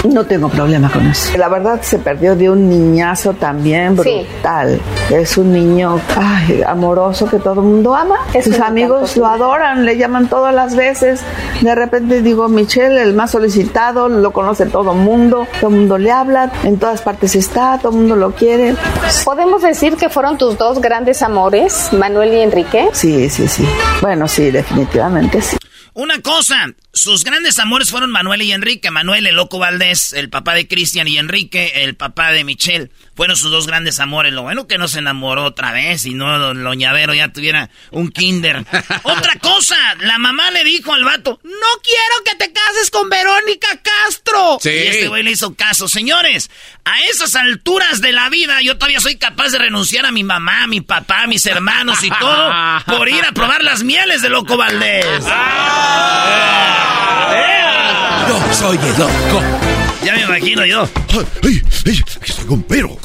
No 0.08 0.24
tengo 0.24 0.48
problema 0.48 0.90
con 0.90 1.06
eso. 1.06 1.36
La 1.36 1.48
verdad, 1.48 1.80
se 1.82 1.98
perdió 2.00 2.36
de 2.36 2.50
un 2.50 2.68
niñazo 2.68 3.34
también 3.34 3.96
brutal. 3.96 4.80
Es 5.10 5.38
un 5.38 5.52
niño 5.52 6.00
amoroso 6.66 7.26
que 7.26 7.38
todo 7.38 7.60
el 7.60 7.66
mundo 7.66 7.94
ama. 7.94 8.16
Sus 8.42 8.58
amigos 8.60 9.16
lo 9.16 9.26
adoran, 9.26 9.84
le 9.84 9.96
llaman 9.96 10.28
todas 10.28 10.54
las 10.54 10.76
veces. 10.76 11.20
De 11.60 11.74
repente 11.74 12.22
digo, 12.22 12.48
Michelle, 12.48 13.02
el 13.02 13.14
más 13.14 13.30
solicitado, 13.32 14.08
lo 14.08 14.30
conoce 14.32 14.66
todo 14.66 14.92
el 14.92 14.98
mundo, 14.98 15.46
todo 15.60 15.70
el 15.70 15.76
mundo 15.76 15.98
le 15.98 16.10
habla, 16.10 16.50
en 16.64 16.78
todas 16.78 17.02
partes 17.02 17.34
está, 17.34 17.78
todo 17.78 17.92
el 17.92 17.98
mundo 17.98 18.16
lo 18.16 18.32
quiere. 18.32 18.74
¿Podemos 19.24 19.62
decir 19.62 19.96
que 19.96 20.08
fueron 20.08 20.38
tus 20.38 20.56
dos 20.58 20.80
grandes 20.80 21.22
amores, 21.22 21.92
Manuel 21.92 22.32
y 22.32 22.40
Enrique? 22.40 22.88
Sí, 22.92 23.28
sí, 23.28 23.48
sí. 23.48 23.64
Bueno, 24.00 24.28
sí, 24.28 24.50
definitivamente 24.50 25.40
sí. 25.40 25.56
Una 25.92 26.20
cosa, 26.22 26.54
sus 26.92 27.22
grandes 27.22 27.58
amores 27.60 27.90
fueron 27.90 28.10
Manuel 28.10 28.42
y 28.42 28.52
Enrique. 28.52 28.90
Manuel, 28.90 29.26
el 29.26 29.36
loco 29.36 29.58
Valdés, 29.58 30.12
el 30.12 30.28
papá 30.28 30.54
de 30.54 30.66
Cristian, 30.66 31.06
y 31.06 31.18
Enrique, 31.18 31.84
el 31.84 31.94
papá 31.94 32.32
de 32.32 32.42
Michelle. 32.42 32.90
Fueron 33.14 33.36
sus 33.36 33.50
dos 33.50 33.66
grandes 33.66 34.00
amores. 34.00 34.32
Lo 34.32 34.42
bueno 34.42 34.66
que 34.66 34.76
no 34.76 34.88
se 34.88 34.98
enamoró 34.98 35.44
otra 35.44 35.72
vez 35.72 36.04
y 36.06 36.14
no 36.14 36.52
Loñavero 36.52 37.14
ya 37.14 37.32
tuviera 37.32 37.70
un 37.90 38.10
kinder. 38.10 38.64
Otra 39.02 39.36
cosa, 39.40 39.76
la 40.00 40.18
mamá 40.18 40.50
le 40.50 40.64
dijo 40.64 40.92
al 40.92 41.04
vato, 41.04 41.38
no 41.44 41.50
quiero 41.82 42.24
que 42.24 42.34
te 42.36 42.52
cases 42.52 42.90
con 42.90 43.08
Verónica 43.08 43.68
Castro. 43.82 44.58
Y 44.64 44.68
este 44.68 45.08
güey 45.08 45.22
le 45.22 45.32
hizo 45.32 45.54
caso. 45.54 45.86
Señores, 45.86 46.50
a 46.84 47.00
esas 47.10 47.36
alturas 47.36 48.00
de 48.00 48.12
la 48.12 48.30
vida 48.30 48.60
yo 48.62 48.76
todavía 48.76 49.00
soy 49.00 49.16
capaz 49.16 49.50
de 49.50 49.58
renunciar 49.58 50.06
a 50.06 50.12
mi 50.12 50.24
mamá, 50.24 50.64
a 50.64 50.66
mi 50.66 50.80
papá, 50.80 51.22
a 51.22 51.26
mis 51.26 51.44
hermanos 51.46 52.02
y 52.02 52.10
todo 52.10 52.52
por 52.86 53.08
ir 53.08 53.24
a 53.24 53.32
probar 53.32 53.62
las 53.62 53.82
mieles 53.82 54.22
de 54.22 54.30
Loco 54.30 54.56
Valdés. 54.56 55.06
Yo 58.28 58.54
soy 58.54 58.76
el 58.76 58.98
loco. 58.98 59.42
Ya 60.04 60.14
me 60.14 60.22
imagino 60.22 60.64
yo. 60.64 60.88
¡Ay, 61.44 61.60
ay, 61.86 62.00
aquí 62.16 62.30
estoy 62.30 62.46
con 62.46 62.62
pero! 62.62 62.96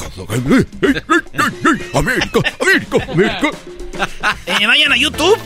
¡América, 1.94 2.40
América, 2.60 2.98
América! 3.12 3.50
Eh, 4.46 4.66
vayan 4.66 4.92
a 4.92 4.96
YouTube. 4.96 5.38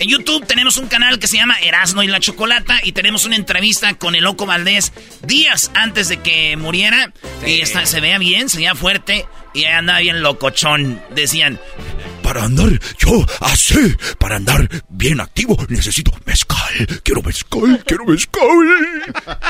En 0.00 0.08
YouTube 0.08 0.44
tenemos 0.46 0.76
un 0.76 0.88
canal 0.88 1.18
que 1.18 1.28
se 1.28 1.36
llama 1.36 1.56
Erasno 1.62 2.02
y 2.02 2.08
la 2.08 2.20
Chocolata 2.20 2.80
y 2.82 2.92
tenemos 2.92 3.24
una 3.24 3.36
entrevista 3.36 3.94
con 3.94 4.14
el 4.14 4.24
Loco 4.24 4.44
Valdés 4.44 4.92
días 5.22 5.70
antes 5.74 6.08
de 6.08 6.18
que 6.18 6.56
muriera. 6.56 7.12
Y 7.46 7.60
está, 7.60 7.86
se 7.86 8.00
veía 8.00 8.18
bien, 8.18 8.48
se 8.48 8.58
veía 8.58 8.74
fuerte 8.74 9.26
y 9.52 9.64
andaba 9.64 10.00
bien 10.00 10.22
locochón. 10.22 11.00
Decían, 11.14 11.60
para 12.24 12.42
andar 12.42 12.80
yo 12.98 13.24
así, 13.40 13.94
para 14.18 14.36
andar 14.36 14.66
bien 14.88 15.20
activo, 15.20 15.58
necesito 15.68 16.10
mezcal. 16.24 16.86
Quiero 17.04 17.22
mezcal, 17.22 17.84
quiero 17.86 18.06
mezcal. 18.06 18.42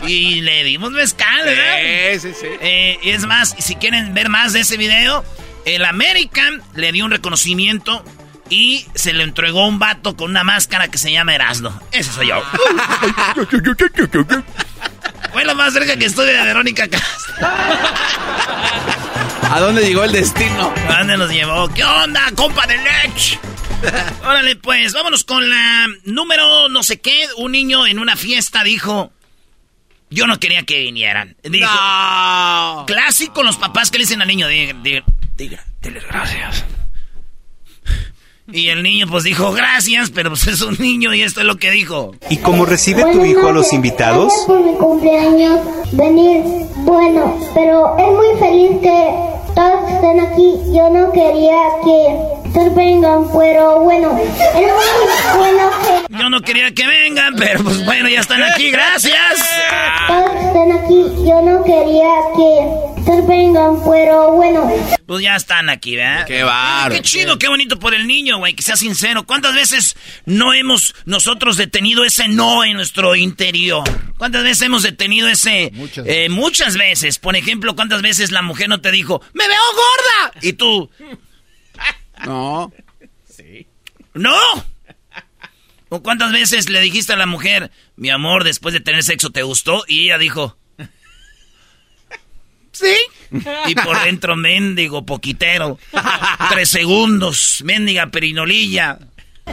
Y 0.09 0.41
le 0.43 0.65
dimos 0.65 0.91
mezcal, 0.91 1.45
¿verdad? 1.45 1.77
Sí, 2.15 2.21
sí, 2.21 2.35
sí. 2.39 2.47
Eh, 2.61 2.99
es 3.05 3.25
más, 3.27 3.55
si 3.59 3.77
quieren 3.77 4.13
ver 4.13 4.29
más 4.29 4.53
de 4.53 4.61
ese 4.61 4.77
video, 4.77 5.25
el 5.65 5.85
American 5.85 6.61
le 6.75 6.91
dio 6.91 7.05
un 7.05 7.13
reconocimiento 7.13 8.05
y 8.51 8.85
se 8.95 9.13
le 9.13 9.23
entregó 9.23 9.67
un 9.67 9.79
vato 9.79 10.17
con 10.17 10.31
una 10.31 10.43
máscara 10.43 10.89
que 10.89 10.99
se 10.99 11.13
llama 11.13 11.35
Erasmo. 11.35 11.81
Ese 11.93 12.13
soy 12.13 12.27
yo. 12.29 12.43
Fue 15.33 15.45
lo 15.45 15.55
más 15.55 15.73
cerca 15.73 15.97
que 15.97 16.07
estoy 16.07 16.27
de 16.27 16.33
Verónica 16.33 16.89
Castro. 16.89 17.35
¿A 19.51 19.61
dónde 19.61 19.83
llegó 19.83 20.05
el 20.05 20.13
destino? 20.13 20.73
¿A 20.89 20.99
dónde 20.99 21.17
nos 21.17 21.31
llevó? 21.31 21.69
¿Qué 21.69 21.85
onda, 21.85 22.21
compa 22.35 22.67
de 22.67 22.77
Lech? 22.77 23.39
Órale, 24.25 24.57
pues, 24.57 24.93
vámonos 24.93 25.25
con 25.25 25.49
la 25.49 25.87
número 26.05 26.69
no 26.69 26.83
sé 26.83 27.01
qué. 27.01 27.27
Un 27.37 27.53
niño 27.53 27.87
en 27.87 27.99
una 27.99 28.17
fiesta 28.17 28.63
dijo... 28.65 29.13
Yo 30.11 30.27
no 30.29 30.39
quería 30.39 30.63
que 30.63 30.81
vinieran. 30.81 31.37
Dijo... 31.43 31.67
No. 31.67 32.85
Clásico 32.87 33.43
los 33.43 33.57
papás 33.57 33.91
que 33.91 33.99
le 33.99 34.05
dicen 34.05 34.23
al 34.23 34.29
niño. 34.29 34.47
Diga, 34.47 34.75
diga, 34.83 35.05
diga, 35.37 35.65
gracias. 36.09 36.65
Y 38.53 38.69
el 38.69 38.83
niño 38.83 39.07
pues 39.09 39.25
dijo 39.25 39.53
gracias, 39.53 40.11
pero 40.11 40.29
pues 40.31 40.47
es 40.47 40.61
un 40.61 40.77
niño 40.79 41.15
y 41.15 41.23
esto 41.23 41.41
es 41.41 41.47
lo 41.47 41.57
que 41.57 41.71
dijo. 41.71 42.15
¿Y 42.29 42.37
cómo 42.39 42.67
recibe 42.67 43.03
tu 43.13 43.25
hijo 43.25 43.49
a 43.49 43.53
los 43.53 43.73
invitados? 43.73 44.33
por 44.47 44.63
mi 44.63 44.75
cumpleaños 44.75 45.61
venir, 45.93 46.43
bueno, 46.77 47.41
pero 47.55 47.97
es 47.97 48.07
muy 48.07 48.39
feliz 48.39 48.81
que 48.83 49.34
todos 49.55 49.91
estén 49.91 50.21
aquí. 50.21 50.61
Yo 50.73 50.91
no 50.91 51.13
quería 51.13 51.57
que 51.83 52.44
todos 52.55 52.75
vengan, 52.75 53.27
pero 53.33 53.81
bueno, 53.81 54.17
es 54.19 54.55
muy 54.55 55.37
bueno 55.37 55.71
que... 55.83 56.17
Yo 56.17 56.31
no 56.31 56.41
quería 56.41 56.73
que 56.73 56.87
vengan, 56.87 57.35
pero 57.37 57.65
pues 57.65 57.85
bueno, 57.85 58.09
ya 58.09 58.21
están 58.21 58.43
aquí, 58.43 58.71
gracias. 58.71 59.45
Todos 60.07 60.31
estén 60.37 60.73
aquí. 60.73 61.27
Yo 61.27 61.43
no 61.43 61.65
quería 61.65 62.09
que 62.37 62.95
vengan, 63.27 63.83
pero 63.85 64.33
bueno. 64.33 64.73
Pues 65.07 65.23
ya 65.23 65.37
están 65.37 65.69
aquí, 65.69 65.97
¿verdad? 65.97 66.27
Qué 66.27 66.43
bárbaro. 66.43 66.95
Qué 66.95 67.03
chido, 67.03 67.39
qué 67.39 67.49
bonito 67.49 67.79
por 67.79 67.95
el 67.95 68.07
niño, 68.07 68.39
güey, 68.39 68.55
que 68.55 68.63
sea 68.63 68.77
sincero. 68.77 69.25
¿Cuántas 69.27 69.55
veces 69.55 69.97
no 70.25 70.55
hemos 70.55 70.95
nosotros 71.05 71.57
detenido 71.57 72.05
ese 72.05 72.29
no 72.29 72.65
en 72.65 72.75
nuestro 72.75 73.17
interior? 73.17 73.85
¿Cuántas 74.17 74.45
veces 74.45 74.63
hemos 74.63 74.83
detenido 74.83 75.29
ese? 75.29 75.71
Muchas, 75.75 76.07
eh, 76.07 76.29
muchas 76.29 76.77
veces. 76.77 77.19
Por 77.19 77.37
ejemplo, 77.37 77.75
¿cuántas 77.75 78.03
veces 78.03 78.31
la 78.31 78.43
mujer 78.43 78.69
no 78.69 78.81
te 78.81 78.91
dijo, 78.93 79.21
¡me 79.33 79.47
veo 79.47 79.59
gorda! 79.75 80.39
Y 80.41 80.53
tú. 80.55 80.91
No. 82.25 82.73
Sí. 83.29 83.67
¡No! 84.15 84.37
¿O 85.89 86.03
cuántas 86.03 86.33
veces 86.33 86.69
le 86.69 86.81
dijiste 86.81 87.13
a 87.13 87.17
la 87.17 87.27
mujer, 87.27 87.71
mi 87.97 88.11
amor, 88.11 88.45
después 88.45 88.73
de 88.73 88.81
tener 88.81 89.03
sexo, 89.03 89.31
¿te 89.31 89.43
gustó? 89.43 89.85
Y 89.87 90.05
ella 90.07 90.19
dijo, 90.19 90.57
Sí. 92.75 92.97
Y 93.67 93.75
por 93.77 94.03
dentro, 94.03 94.37
mendigo, 94.37 95.07
poquitero. 95.07 95.79
Tres 96.51 96.69
segundos, 96.69 97.63
mendiga 97.65 98.09
perinolilla. 98.09 98.99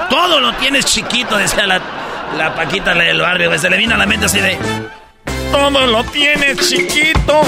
Todo 0.10 0.40
lo 0.40 0.54
tienes 0.56 0.86
chiquito, 0.86 1.38
decía 1.38 1.68
la, 1.68 1.82
la 2.36 2.56
Paquita 2.56 2.96
del 2.96 3.22
barrio. 3.22 3.58
Se 3.60 3.70
le 3.70 3.78
vino 3.78 3.96
a 3.96 3.98
la 3.98 4.06
mente 4.06 4.26
así 4.26 4.40
de... 4.40 4.58
Todo 5.52 5.86
lo 5.86 6.04
tienes 6.06 6.68
chiquito. 6.68 7.42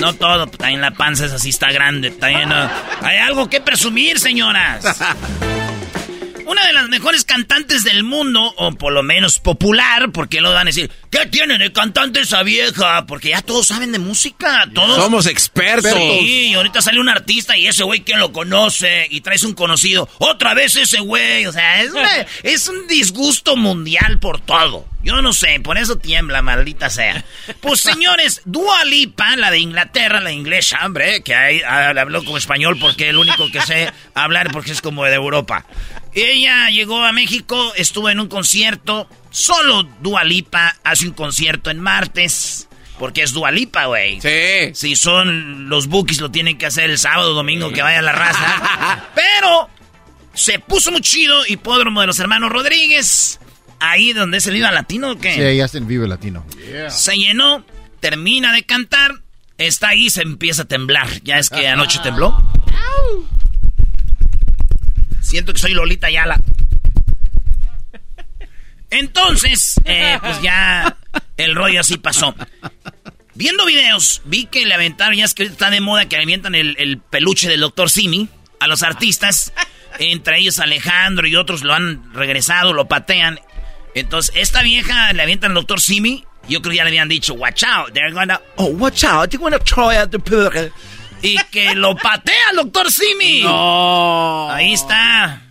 No 0.00 0.14
todo, 0.14 0.46
también 0.46 0.80
la 0.80 0.92
panza 0.92 1.26
es 1.26 1.32
así, 1.32 1.50
está 1.50 1.72
grande. 1.72 2.10
También 2.10 2.50
hay 2.52 3.18
algo 3.18 3.48
que 3.48 3.60
presumir, 3.60 4.18
señoras. 4.18 4.84
Una 6.46 6.64
de 6.64 6.72
las 6.72 6.88
mejores 6.88 7.24
cantantes 7.24 7.82
del 7.82 8.04
mundo, 8.04 8.54
o 8.56 8.70
por 8.70 8.92
lo 8.92 9.02
menos 9.02 9.40
popular, 9.40 10.12
porque 10.12 10.40
lo 10.40 10.52
van 10.52 10.68
a 10.68 10.70
decir, 10.70 10.88
¿qué 11.10 11.26
tiene 11.26 11.58
de 11.58 11.72
cantante 11.72 12.20
esa 12.20 12.44
vieja? 12.44 13.04
Porque 13.06 13.30
ya 13.30 13.42
todos 13.42 13.66
saben 13.66 13.90
de 13.90 13.98
música, 13.98 14.68
todos. 14.72 14.94
Somos 14.94 15.26
expertos. 15.26 15.92
Sí, 15.92 16.50
y 16.50 16.54
ahorita 16.54 16.80
sale 16.82 17.00
un 17.00 17.08
artista 17.08 17.56
y 17.56 17.66
ese 17.66 17.82
güey, 17.82 18.02
¿quién 18.02 18.20
lo 18.20 18.32
conoce? 18.32 19.08
Y 19.10 19.22
traes 19.22 19.42
un 19.42 19.54
conocido, 19.54 20.08
otra 20.18 20.54
vez 20.54 20.76
ese 20.76 21.00
güey. 21.00 21.46
O 21.46 21.52
sea, 21.52 21.82
es, 21.82 21.92
es 22.44 22.68
un 22.68 22.86
disgusto 22.86 23.56
mundial 23.56 24.20
por 24.20 24.40
todo. 24.40 24.86
Yo 25.06 25.22
no 25.22 25.32
sé, 25.32 25.60
por 25.60 25.78
eso 25.78 25.98
tiembla, 25.98 26.42
maldita 26.42 26.90
sea. 26.90 27.24
Pues 27.60 27.80
señores, 27.92 28.42
Dua 28.44 28.84
Lipa, 28.84 29.36
la 29.36 29.52
de 29.52 29.60
Inglaterra, 29.60 30.20
la 30.20 30.32
inglesa, 30.32 30.80
hombre, 30.84 31.22
que 31.22 31.32
ahí, 31.32 31.62
ah, 31.64 31.90
habló 31.90 32.24
como 32.24 32.38
español 32.38 32.76
porque 32.80 33.04
es 33.04 33.10
el 33.10 33.16
único 33.16 33.48
que 33.52 33.60
sé 33.60 33.92
hablar 34.14 34.50
porque 34.50 34.72
es 34.72 34.80
como 34.80 35.04
de 35.04 35.14
Europa. 35.14 35.64
Ella 36.16 36.70
llegó 36.70 37.04
a 37.04 37.12
México, 37.12 37.74
estuvo 37.76 38.08
en 38.08 38.20
un 38.20 38.28
concierto. 38.28 39.06
Solo 39.30 39.82
Dualipa 40.00 40.74
hace 40.82 41.06
un 41.06 41.12
concierto 41.12 41.70
en 41.70 41.78
martes. 41.78 42.68
Porque 42.98 43.22
es 43.22 43.34
Dualipa, 43.34 43.84
güey. 43.84 44.18
Sí. 44.22 44.72
Si 44.72 44.96
son 44.96 45.68
los 45.68 45.88
bookies, 45.88 46.22
lo 46.22 46.30
tienen 46.30 46.56
que 46.56 46.64
hacer 46.64 46.88
el 46.88 46.98
sábado, 46.98 47.34
domingo, 47.34 47.70
que 47.70 47.82
vaya 47.82 48.00
la 48.00 48.12
raza. 48.12 49.10
Pero 49.14 49.68
se 50.32 50.58
puso 50.58 50.90
muy 50.90 51.02
chido. 51.02 51.44
Hipódromo 51.46 52.00
de 52.00 52.06
los 52.06 52.18
hermanos 52.18 52.50
Rodríguez. 52.50 53.38
Ahí 53.78 54.14
donde 54.14 54.38
es 54.38 54.46
el 54.46 54.54
Viva 54.54 54.72
Latino, 54.72 55.10
¿o 55.10 55.18
qué? 55.18 55.34
Sí, 55.34 55.42
ahí 55.42 55.60
hacen 55.60 55.86
Vive 55.86 56.08
Latino. 56.08 56.46
Se 56.88 57.14
llenó, 57.14 57.62
termina 58.00 58.54
de 58.54 58.62
cantar. 58.64 59.20
Está 59.58 59.88
ahí, 59.88 60.08
se 60.08 60.22
empieza 60.22 60.62
a 60.62 60.64
temblar. 60.64 61.08
Ya 61.24 61.38
es 61.38 61.50
que 61.50 61.68
anoche 61.68 61.98
tembló. 62.02 62.42
Siento 65.26 65.52
que 65.52 65.58
soy 65.58 65.72
Lolita 65.72 66.08
Yala. 66.08 66.40
Entonces, 68.90 69.74
eh, 69.84 70.18
pues 70.20 70.40
ya 70.40 70.96
el 71.36 71.56
rollo 71.56 71.80
así 71.80 71.98
pasó. 71.98 72.36
Viendo 73.34 73.66
videos, 73.66 74.22
vi 74.24 74.46
que 74.46 74.64
le 74.64 74.74
aventaron, 74.74 75.16
ya 75.16 75.24
es 75.24 75.34
que 75.34 75.42
está 75.42 75.70
de 75.70 75.80
moda 75.80 76.08
que 76.08 76.16
avientan 76.16 76.54
el, 76.54 76.76
el 76.78 76.98
peluche 76.98 77.48
del 77.48 77.60
Dr. 77.60 77.90
Simi 77.90 78.28
a 78.60 78.68
los 78.68 78.84
artistas. 78.84 79.52
Entre 79.98 80.38
ellos 80.38 80.60
Alejandro 80.60 81.26
y 81.26 81.34
otros 81.34 81.64
lo 81.64 81.74
han 81.74 82.14
regresado, 82.14 82.72
lo 82.72 82.86
patean. 82.86 83.40
Entonces, 83.96 84.32
esta 84.36 84.62
vieja 84.62 85.12
le 85.12 85.22
avientan 85.22 85.50
al 85.50 85.56
Dr. 85.56 85.80
Simi. 85.80 86.24
Yo 86.48 86.62
creo 86.62 86.70
que 86.70 86.76
ya 86.76 86.84
le 86.84 86.90
habían 86.90 87.08
dicho, 87.08 87.34
watch 87.34 87.64
out, 87.64 87.92
they're 87.92 88.12
gonna, 88.12 88.40
oh, 88.54 88.66
watch 88.66 89.02
out, 89.02 89.28
they're 89.28 89.42
gonna 89.42 89.58
try 89.58 89.96
out 89.96 90.10
the 90.12 90.70
Y 91.30 91.38
que 91.50 91.74
lo 91.74 91.96
patea 91.96 92.50
al 92.50 92.56
Dr. 92.56 92.90
Simi. 92.90 93.42
No. 93.42 94.50
Ahí 94.50 94.72
está. 94.72 95.42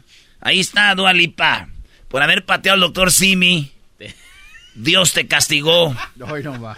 Ahí 0.41 0.60
está 0.60 0.94
Dualipa. 0.96 1.67
Por 2.08 2.22
haber 2.22 2.46
pateado 2.46 2.75
al 2.75 2.82
doctor 2.82 3.12
Simi. 3.12 3.72
Dios 4.75 5.13
te 5.13 5.27
castigó. 5.27 5.96
No, 6.15 6.38
no 6.38 6.62
va. 6.62 6.77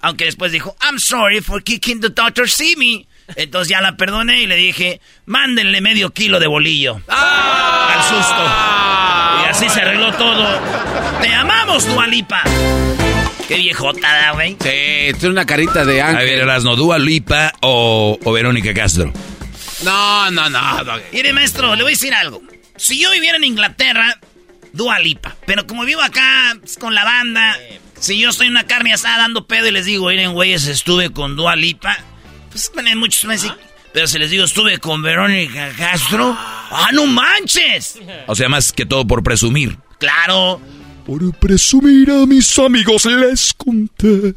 Aunque 0.00 0.24
después 0.24 0.52
dijo, 0.52 0.76
I'm 0.82 0.98
sorry 0.98 1.40
for 1.40 1.62
kicking 1.62 2.00
the 2.00 2.10
doctor 2.10 2.48
Simi. 2.48 3.06
Entonces 3.36 3.68
ya 3.68 3.80
la 3.80 3.96
perdoné 3.96 4.42
y 4.42 4.46
le 4.46 4.56
dije, 4.56 5.00
mándenle 5.26 5.80
medio 5.80 6.10
kilo 6.10 6.40
de 6.40 6.46
bolillo. 6.46 7.00
Al 7.08 8.02
susto. 8.02 8.44
Y 9.42 9.48
así 9.50 9.68
se 9.68 9.80
arregló 9.80 10.12
todo. 10.12 10.60
Te 11.20 11.32
amamos, 11.32 11.86
Dualipa. 11.86 12.42
Qué 13.54 13.60
viejota, 13.60 14.32
güey. 14.32 14.56
Sí, 14.60 15.16
tiene 15.18 15.28
una 15.28 15.46
carita 15.46 15.84
de 15.84 16.02
A 16.02 16.08
ángel. 16.08 16.26
ver, 16.26 16.38
Erasno, 16.40 16.74
¿Dua 16.74 16.98
Lipa 16.98 17.52
o, 17.60 18.18
o 18.24 18.32
Verónica 18.32 18.74
Castro? 18.74 19.12
No, 19.84 20.30
no, 20.32 20.50
no. 20.50 20.82
no. 20.82 20.92
Mire, 21.12 21.32
maestro, 21.32 21.76
le 21.76 21.84
voy 21.84 21.92
a 21.92 21.94
decir 21.94 22.12
algo. 22.14 22.42
Si 22.76 23.00
yo 23.00 23.12
viviera 23.12 23.36
en 23.36 23.44
Inglaterra, 23.44 24.18
Dua 24.72 24.98
Lipa. 24.98 25.36
Pero 25.46 25.68
como 25.68 25.84
vivo 25.84 26.02
acá 26.02 26.56
pues, 26.58 26.76
con 26.78 26.96
la 26.96 27.04
banda, 27.04 27.56
si 28.00 28.18
yo 28.18 28.30
estoy 28.30 28.48
en 28.48 28.54
una 28.54 28.66
carne 28.66 28.92
asada 28.92 29.18
dando 29.18 29.46
pedo 29.46 29.68
y 29.68 29.70
les 29.70 29.86
digo, 29.86 30.08
miren, 30.08 30.32
güeyes, 30.32 30.66
estuve 30.66 31.10
con 31.10 31.36
Dua 31.36 31.54
Lipa, 31.54 31.96
pues 32.50 32.72
muchos 32.96 33.24
me 33.24 33.34
dicen, 33.34 33.52
pero 33.92 34.08
si 34.08 34.18
les 34.18 34.30
digo, 34.30 34.44
estuve 34.44 34.78
con 34.78 35.00
Verónica 35.00 35.70
Castro, 35.78 36.36
¡ah, 36.36 36.88
no 36.92 37.06
manches! 37.06 38.00
O 38.26 38.34
sea, 38.34 38.48
más 38.48 38.72
que 38.72 38.84
todo 38.84 39.06
por 39.06 39.22
presumir. 39.22 39.78
Claro. 40.00 40.60
Por 41.06 41.34
presumir 41.38 42.10
a 42.10 42.26
mis 42.26 42.58
amigos 42.58 43.04
les 43.04 43.52
conté 43.54 44.34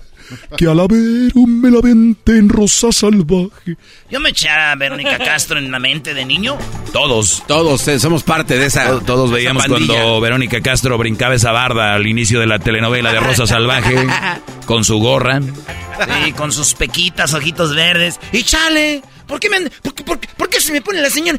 que 0.57 0.67
al 0.67 0.79
haber 0.79 1.31
un 1.36 1.62
me 1.62 1.71
la 1.71 1.79
en 1.79 2.50
rosa 2.50 2.91
salvaje. 2.91 3.77
Yo 4.09 4.19
me 4.19 4.29
eché 4.29 4.50
a 4.50 4.75
Verónica 4.75 5.17
Castro 5.17 5.57
en 5.59 5.71
la 5.71 5.79
mente 5.79 6.13
de 6.13 6.25
niño. 6.25 6.57
Todos. 6.91 7.43
Todos 7.47 7.88
eh, 7.88 8.00
somos 8.00 8.24
parte 8.24 8.57
de 8.57 8.65
esa. 8.65 8.88
Todos, 8.88 9.05
todos 9.05 9.31
veíamos 9.31 9.65
esa 9.65 9.74
cuando 9.74 10.19
Verónica 10.19 10.62
Castro 10.62 10.97
brincaba 10.97 11.36
esa 11.36 11.51
barda 11.51 11.93
al 11.93 12.05
inicio 12.05 12.39
de 12.39 12.47
la 12.47 12.59
telenovela 12.59 13.12
de 13.12 13.19
Rosa 13.19 13.47
Salvaje 13.47 13.95
con 14.65 14.83
su 14.83 15.00
gorra. 15.00 15.39
Sí, 15.41 16.31
con 16.33 16.51
sus 16.51 16.74
pequitas, 16.74 17.33
ojitos 17.33 17.74
verdes. 17.75 18.19
Y 18.31 18.43
chale, 18.43 19.01
¿por 19.27 19.39
qué, 19.39 19.49
me, 19.49 19.69
por, 19.69 19.93
qué- 19.93 20.03
por 20.03 20.19
qué- 20.19 20.27
por 20.35 20.49
qué 20.49 20.61
se 20.61 20.71
me 20.71 20.81
pone 20.81 21.01
la 21.01 21.09
señora? 21.09 21.37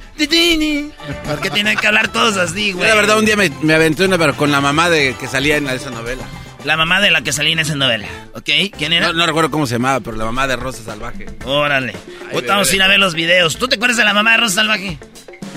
¿Por 1.24 1.40
qué 1.40 1.50
tienen 1.50 1.76
que 1.76 1.86
hablar 1.86 2.08
todos 2.12 2.36
así, 2.36 2.70
Yo, 2.70 2.76
güey? 2.78 2.88
La 2.88 2.94
verdad, 2.94 3.18
un 3.18 3.24
día 3.24 3.36
me, 3.36 3.50
me 3.62 3.74
aventé 3.74 4.04
una, 4.04 4.18
pero 4.18 4.36
con 4.36 4.50
la 4.50 4.60
mamá 4.60 4.88
de 4.90 5.14
que 5.18 5.26
salía 5.26 5.56
en 5.56 5.68
esa 5.68 5.90
novela. 5.90 6.22
La 6.64 6.76
mamá 6.76 7.00
de 7.00 7.10
la 7.12 7.22
que 7.22 7.32
salía 7.32 7.52
en 7.52 7.60
esa 7.60 7.76
novela, 7.76 8.08
¿ok? 8.34 8.50
¿Quién 8.76 8.92
era? 8.92 9.08
No, 9.08 9.12
no 9.12 9.26
recuerdo 9.26 9.50
cómo 9.50 9.66
se 9.66 9.74
llamaba, 9.76 10.00
pero 10.00 10.16
la 10.16 10.24
mamá 10.24 10.46
de 10.48 10.56
Rosa 10.56 10.82
Salvaje. 10.84 11.26
Órale. 11.44 11.94
Ahorita 12.32 12.54
vamos 12.54 12.70
a 12.70 12.74
ir 12.74 12.82
a 12.82 12.88
ver 12.88 12.98
los 12.98 13.14
videos. 13.14 13.56
¿Tú 13.58 13.68
te 13.68 13.76
acuerdas 13.76 13.96
de 13.96 14.04
la 14.04 14.12
mamá 14.12 14.32
de 14.32 14.36
Rosa 14.38 14.56
Salvaje? 14.56 14.98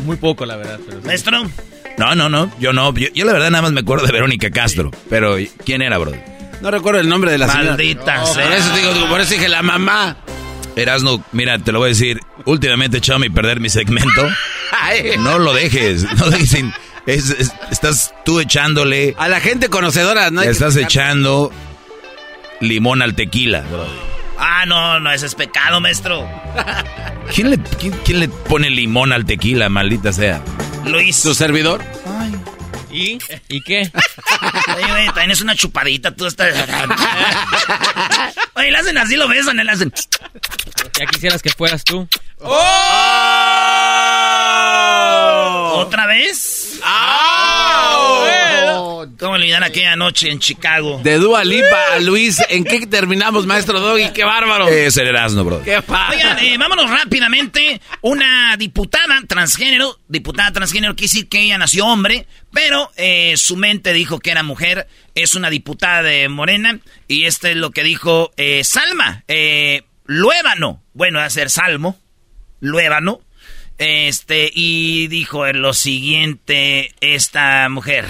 Muy 0.06 0.18
poco, 0.18 0.46
la 0.46 0.56
verdad. 0.58 0.80
Pero 0.86 1.02
sí. 1.02 1.08
Maestro. 1.08 1.44
No, 1.98 2.16
no, 2.16 2.30
no. 2.30 2.52
Yo 2.60 2.72
no. 2.72 2.94
Yo, 2.94 3.08
yo 3.14 3.26
la 3.26 3.34
verdad 3.34 3.50
nada 3.50 3.64
más 3.64 3.72
me 3.72 3.82
acuerdo 3.82 4.06
de 4.06 4.12
Verónica 4.14 4.52
Castro. 4.52 4.92
Pero, 5.10 5.38
¿quién 5.66 5.82
era, 5.82 5.98
bro? 5.98 6.14
No 6.62 6.70
recuerdo 6.70 7.00
el 7.00 7.10
nombre 7.10 7.32
de 7.32 7.40
la 7.40 7.48
señora. 7.48 7.70
Maldita 7.72 8.26
sea. 8.28 8.44
Por 8.44 8.54
eso 8.54 8.76
digo, 8.76 9.10
por 9.10 9.22
eso 9.22 9.34
dije 9.34 9.50
la 9.50 9.64
mamá. 9.64 10.18
Erasno, 10.76 11.24
mira, 11.32 11.60
te 11.60 11.72
lo 11.72 11.80
voy 11.80 11.88
a 11.88 11.90
decir. 11.90 12.20
Últimamente 12.46 12.98
he 12.98 13.00
echado 13.00 13.20
mi 13.20 13.30
perder 13.30 13.60
mi 13.60 13.70
segmento. 13.70 14.28
No 15.20 15.38
lo 15.40 15.54
dejes. 15.54 16.04
No 16.18 16.30
dejes 16.30 16.50
sin- 16.50 16.74
es- 17.06 17.30
es- 17.32 17.54
estás 17.72 18.14
tú 18.26 18.40
echándole. 18.40 19.16
A 19.18 19.28
la 19.28 19.40
gente 19.42 19.70
conocedora, 19.70 20.32
¿no? 20.32 20.42
hay 20.42 20.48
estás 20.48 20.76
echando 20.78 21.52
limón 22.62 23.02
al 23.02 23.16
tequila, 23.16 23.62
bro. 23.72 23.86
Ah, 24.38 24.66
no, 24.66 25.00
no, 25.00 25.12
ese 25.12 25.26
es 25.28 25.36
pecado, 25.36 25.80
maestro. 25.82 26.28
¿Quién 27.36 27.52
le, 27.52 27.60
quién, 27.80 27.94
quién 28.04 28.20
le 28.20 28.28
pone 28.28 28.70
limón 28.70 29.12
al 29.14 29.26
tequila, 29.26 29.70
maldita 29.70 30.12
sea? 30.14 30.42
Luis. 30.86 31.16
¿Su 31.18 31.36
servidor? 31.36 31.82
¿Y? 32.92 33.20
¿Y 33.48 33.62
qué? 33.62 33.92
Oye, 34.76 34.88
güey, 34.88 35.06
también 35.08 35.32
es 35.32 35.42
una 35.42 35.56
chupadita, 35.56 36.12
tú 36.16 36.26
estás... 36.26 36.54
Oye, 38.54 38.72
le 38.72 38.78
hacen 38.78 38.98
así, 38.98 39.16
lo 39.16 39.28
besan, 39.28 39.58
le 39.58 39.72
hacen... 39.72 39.94
Ya 41.00 41.06
quisieras 41.06 41.42
que 41.42 41.50
fueras 41.50 41.84
tú. 41.84 42.08
¿Otra 45.74 46.06
vez? 46.08 46.80
¿Cómo 49.20 49.34
olvidar 49.34 49.64
aquella 49.64 49.96
noche 49.96 50.30
en 50.30 50.40
Chicago? 50.40 51.00
De 51.04 51.18
Dua 51.18 51.44
Lipa 51.44 51.94
a 51.94 52.00
Luis, 52.00 52.42
¿en 52.50 52.64
qué 52.64 52.86
terminamos, 52.86 53.46
maestro 53.46 53.80
Doggy? 53.80 54.12
¡Qué 54.14 54.24
bárbaro! 54.24 54.68
Es 54.68 54.98
el 54.98 55.08
Erasno, 55.08 55.44
bro. 55.44 55.64
¡Qué 55.64 55.82
padre! 55.82 56.18
Oigan, 56.18 56.40
eh, 56.40 56.58
vámonos 56.58 56.90
rápidamente. 56.90 57.82
Una 58.02 58.56
diputada 58.58 59.20
transgénero, 59.28 60.00
diputada 60.08 60.52
transgénero 60.52 60.96
quiere 60.96 61.12
decir 61.12 61.30
que 61.30 61.42
ella 61.42 61.58
nació 61.58 61.86
hombre, 61.88 62.28
pero 62.52 62.92
eh, 62.96 63.34
su 63.38 63.56
mente 63.56 63.94
dijo 63.94 64.20
que 64.20 64.32
era 64.32 64.44
mujer. 64.44 64.88
Es 65.16 65.36
una 65.36 65.50
diputada 65.50 66.04
de 66.04 66.30
Morena 66.30 66.80
y 67.08 67.26
esto 67.26 67.48
es 67.48 67.56
lo 67.56 67.72
que 67.72 67.84
dijo 67.84 68.32
eh, 68.38 68.64
Salma. 68.64 69.24
Eh, 69.28 69.84
Luébano, 70.06 70.84
bueno, 70.94 71.20
va 71.20 71.26
a 71.26 71.30
ser 71.30 71.50
Salmo, 71.50 72.00
Luébano. 72.60 73.22
Este, 73.78 74.52
y 74.54 75.08
dijo 75.08 75.48
lo 75.54 75.74
siguiente 75.74 76.94
esta 77.02 77.68
mujer. 77.70 78.06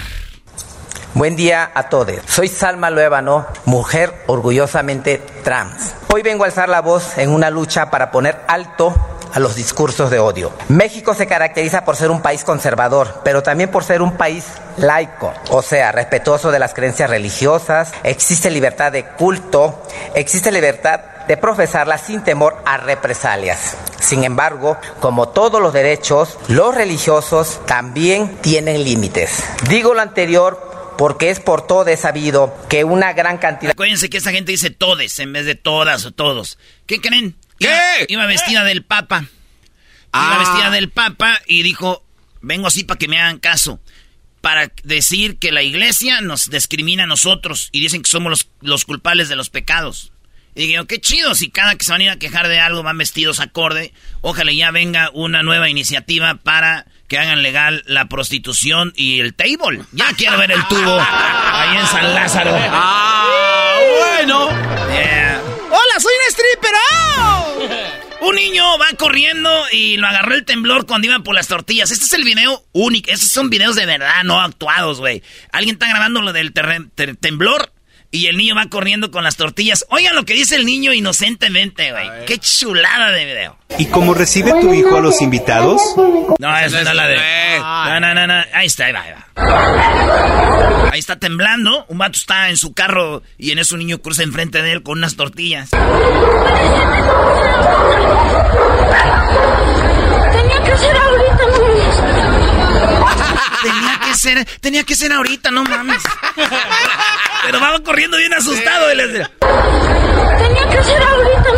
Buen 1.14 1.36
día 1.36 1.70
a 1.74 1.90
todos. 1.90 2.16
Soy 2.26 2.48
Salma 2.48 2.88
Luébano, 2.88 3.46
mujer 3.66 4.14
orgullosamente 4.28 5.18
trans. 5.44 5.94
Hoy 6.08 6.22
vengo 6.22 6.44
a 6.44 6.46
alzar 6.46 6.70
la 6.70 6.80
voz 6.80 7.18
en 7.18 7.28
una 7.28 7.50
lucha 7.50 7.90
para 7.90 8.10
poner 8.10 8.40
alto 8.48 8.94
a 9.30 9.38
los 9.38 9.54
discursos 9.54 10.10
de 10.10 10.18
odio. 10.18 10.52
México 10.68 11.12
se 11.12 11.26
caracteriza 11.26 11.84
por 11.84 11.96
ser 11.96 12.10
un 12.10 12.22
país 12.22 12.44
conservador, 12.44 13.20
pero 13.24 13.42
también 13.42 13.70
por 13.70 13.84
ser 13.84 14.00
un 14.00 14.16
país 14.16 14.46
laico, 14.78 15.34
o 15.50 15.60
sea, 15.60 15.92
respetuoso 15.92 16.50
de 16.50 16.58
las 16.58 16.72
creencias 16.72 17.10
religiosas, 17.10 17.92
existe 18.04 18.50
libertad 18.50 18.90
de 18.90 19.04
culto, 19.04 19.82
existe 20.14 20.50
libertad 20.50 21.00
de 21.28 21.36
profesarla 21.36 21.98
sin 21.98 22.22
temor 22.22 22.56
a 22.64 22.78
represalias. 22.78 23.76
Sin 24.00 24.24
embargo, 24.24 24.78
como 25.00 25.28
todos 25.28 25.60
los 25.60 25.74
derechos, 25.74 26.38
los 26.48 26.74
religiosos 26.74 27.60
también 27.66 28.38
tienen 28.38 28.82
límites. 28.82 29.44
Digo 29.68 29.92
lo 29.92 30.00
anterior 30.00 30.72
porque 30.98 31.30
es 31.30 31.40
por 31.40 31.66
todo 31.66 31.94
sabido 31.96 32.54
que 32.68 32.84
una 32.84 33.12
gran 33.12 33.38
cantidad... 33.38 33.72
Acuérdense 33.72 34.10
que 34.10 34.18
esa 34.18 34.32
gente 34.32 34.52
dice 34.52 34.70
todes 34.70 35.18
en 35.18 35.32
vez 35.32 35.46
de 35.46 35.54
todas 35.54 36.04
o 36.06 36.12
todos. 36.12 36.58
¿Qué 36.86 37.00
creen? 37.00 37.36
Iba, 37.58 37.72
iba 38.08 38.26
vestida 38.26 38.64
del 38.64 38.84
Papa. 38.84 39.20
Iba 39.20 39.30
Ah. 40.12 40.38
vestida 40.38 40.70
del 40.70 40.90
Papa 40.90 41.40
y 41.46 41.62
dijo, 41.62 42.04
vengo 42.40 42.66
así 42.66 42.84
para 42.84 42.98
que 42.98 43.08
me 43.08 43.20
hagan 43.20 43.38
caso. 43.38 43.80
Para 44.40 44.72
decir 44.82 45.38
que 45.38 45.52
la 45.52 45.62
iglesia 45.62 46.20
nos 46.20 46.50
discrimina 46.50 47.04
a 47.04 47.06
nosotros 47.06 47.68
y 47.70 47.80
dicen 47.80 48.02
que 48.02 48.10
somos 48.10 48.30
los, 48.30 48.48
los 48.60 48.84
culpables 48.84 49.28
de 49.28 49.36
los 49.36 49.50
pecados. 49.50 50.12
Y 50.54 50.66
digo, 50.66 50.84
qué 50.86 51.00
chido, 51.00 51.34
si 51.34 51.50
cada 51.50 51.76
que 51.76 51.84
se 51.84 51.92
van 51.92 52.02
a 52.02 52.04
ir 52.04 52.10
a 52.10 52.18
quejar 52.18 52.48
de 52.48 52.60
algo 52.60 52.82
van 52.82 52.98
vestidos 52.98 53.40
acorde, 53.40 53.94
ojalá 54.20 54.52
ya 54.52 54.70
venga 54.70 55.10
una 55.14 55.42
nueva 55.42 55.70
iniciativa 55.70 56.34
para 56.42 56.86
que 57.12 57.18
hagan 57.18 57.42
legal 57.42 57.82
la 57.84 58.06
prostitución 58.06 58.94
y 58.96 59.20
el 59.20 59.34
table. 59.34 59.82
Ya 59.92 60.14
quiero 60.14 60.38
ver 60.38 60.50
el 60.50 60.66
tubo 60.66 60.98
ahí 60.98 61.76
en 61.76 61.86
San 61.86 62.14
Lázaro. 62.14 62.56
¡Ah, 62.56 63.78
bueno! 63.98 64.48
Yeah. 64.90 65.42
¡Hola, 65.66 66.00
soy 66.00 66.12
un 66.14 66.30
stripper! 66.30 66.70
¡Oh! 67.18 68.28
Un 68.28 68.36
niño 68.36 68.52
niño 68.52 68.78
va 68.78 68.96
corriendo 68.96 69.50
y 69.72 69.98
lo 69.98 70.06
agarró 70.06 70.36
el 70.36 70.46
temblor 70.46 70.86
cuando 70.86 71.06
iba 71.06 71.18
por 71.18 71.34
las 71.34 71.48
tortillas. 71.48 71.90
Este 71.90 72.06
es 72.06 72.12
el 72.14 72.24
video 72.24 72.64
único. 72.72 73.10
Estos 73.10 73.28
son 73.28 73.50
videos 73.50 73.76
de 73.76 73.84
verdad, 73.84 74.24
no 74.24 74.40
actuados, 74.40 74.98
güey. 74.98 75.22
Alguien 75.52 75.74
está 75.74 75.90
grabando 75.90 76.22
lo 76.22 76.32
del 76.32 76.54
temblor 77.20 77.74
y 78.12 78.26
el 78.26 78.36
niño 78.36 78.54
va 78.54 78.66
corriendo 78.66 79.10
con 79.10 79.24
las 79.24 79.36
tortillas. 79.36 79.86
Oigan 79.88 80.14
lo 80.14 80.24
que 80.24 80.34
dice 80.34 80.54
el 80.54 80.66
niño 80.66 80.92
inocentemente, 80.92 81.90
güey. 81.92 82.26
Qué 82.26 82.38
chulada 82.38 83.10
de 83.10 83.24
video. 83.24 83.56
¿Y 83.78 83.86
cómo 83.86 84.12
recibe 84.12 84.52
tu 84.60 84.72
hijo 84.74 84.98
a 84.98 85.00
los 85.00 85.22
invitados? 85.22 85.80
No, 86.38 86.58
esa 86.58 86.82
es 86.82 86.94
la 86.94 87.06
de. 87.08 87.16
No, 87.58 88.00
no, 88.00 88.14
no, 88.14 88.26
no. 88.26 88.34
Ahí 88.52 88.66
está, 88.66 88.84
ahí 88.84 88.92
va, 88.92 89.00
ahí 89.00 89.12
va. 89.12 90.90
Ahí 90.92 90.98
está 90.98 91.18
temblando. 91.18 91.86
Un 91.88 91.96
vato 91.96 92.18
está 92.18 92.50
en 92.50 92.58
su 92.58 92.74
carro 92.74 93.22
y 93.38 93.50
en 93.50 93.58
eso 93.58 93.76
un 93.76 93.78
niño 93.80 94.02
cruza 94.02 94.22
enfrente 94.22 94.60
de 94.60 94.72
él 94.72 94.82
con 94.82 94.98
unas 94.98 95.16
tortillas. 95.16 95.70
Tenía 100.32 100.62
que 100.62 100.76
ser 100.76 100.96
ahorita, 100.96 101.46
no 101.46 102.31
Tenía 103.62 104.00
que 104.04 104.14
ser, 104.14 104.44
tenía 104.60 104.84
que 104.84 104.94
ser 104.94 105.12
ahorita, 105.12 105.50
no 105.50 105.64
mames. 105.64 106.02
Pero 107.44 107.60
va 107.60 107.78
corriendo 107.80 108.16
bien 108.16 108.34
asustado. 108.34 108.92
Y 108.92 108.96
le 108.96 109.06
decía, 109.08 109.30
Tenía 109.40 110.68
que 110.68 110.82
ser 110.82 111.02
ahorita, 111.02 111.50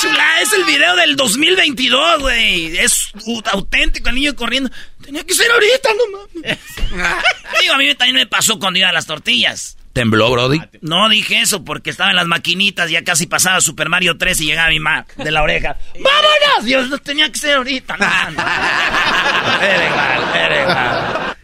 chula, 0.00 0.40
es 0.42 0.52
el 0.52 0.64
video 0.64 0.96
del 0.96 1.16
2022, 1.16 2.20
güey. 2.20 2.78
Es 2.78 3.12
auténtico 3.52 4.08
el 4.08 4.14
niño 4.14 4.34
corriendo. 4.34 4.70
Tenía 5.02 5.24
que 5.24 5.34
ser 5.34 5.50
ahorita, 5.50 5.88
no 5.94 6.18
mames. 6.18 6.58
Digo, 7.60 7.74
a 7.74 7.78
mí 7.78 7.94
también 7.94 8.16
me 8.16 8.26
pasó 8.26 8.58
cuando 8.58 8.78
iba 8.78 8.88
a 8.88 8.92
las 8.92 9.06
tortillas. 9.06 9.75
¿Tembló, 9.96 10.30
Brody? 10.30 10.60
No 10.82 11.08
dije 11.08 11.40
eso 11.40 11.64
porque 11.64 11.88
estaba 11.88 12.10
en 12.10 12.16
las 12.16 12.26
maquinitas, 12.26 12.90
ya 12.90 13.02
casi 13.02 13.26
pasaba 13.26 13.62
Super 13.62 13.88
Mario 13.88 14.18
3 14.18 14.42
y 14.42 14.44
llegaba 14.44 14.68
mi 14.68 14.78
mamá 14.78 15.06
de 15.16 15.30
la 15.30 15.42
oreja. 15.42 15.78
¡Vámonos! 15.94 16.66
Dios, 16.66 16.90
no 16.90 16.98
tenía 16.98 17.32
que 17.32 17.38
ser 17.38 17.56
ahorita. 17.56 17.96
No, 17.96 18.06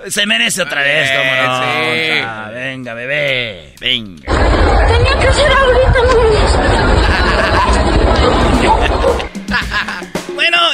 Se 0.10 0.26
merece 0.26 0.60
otra 0.60 0.82
vez, 0.82 1.10
cómo 1.12 1.34
no. 1.34 1.62
Sí. 1.62 2.52
venga, 2.52 2.92
bebé, 2.92 3.74
venga. 3.80 4.26
Tenía 4.26 5.18
que 5.18 5.32
ser 5.32 5.50
ahorita, 5.50 6.00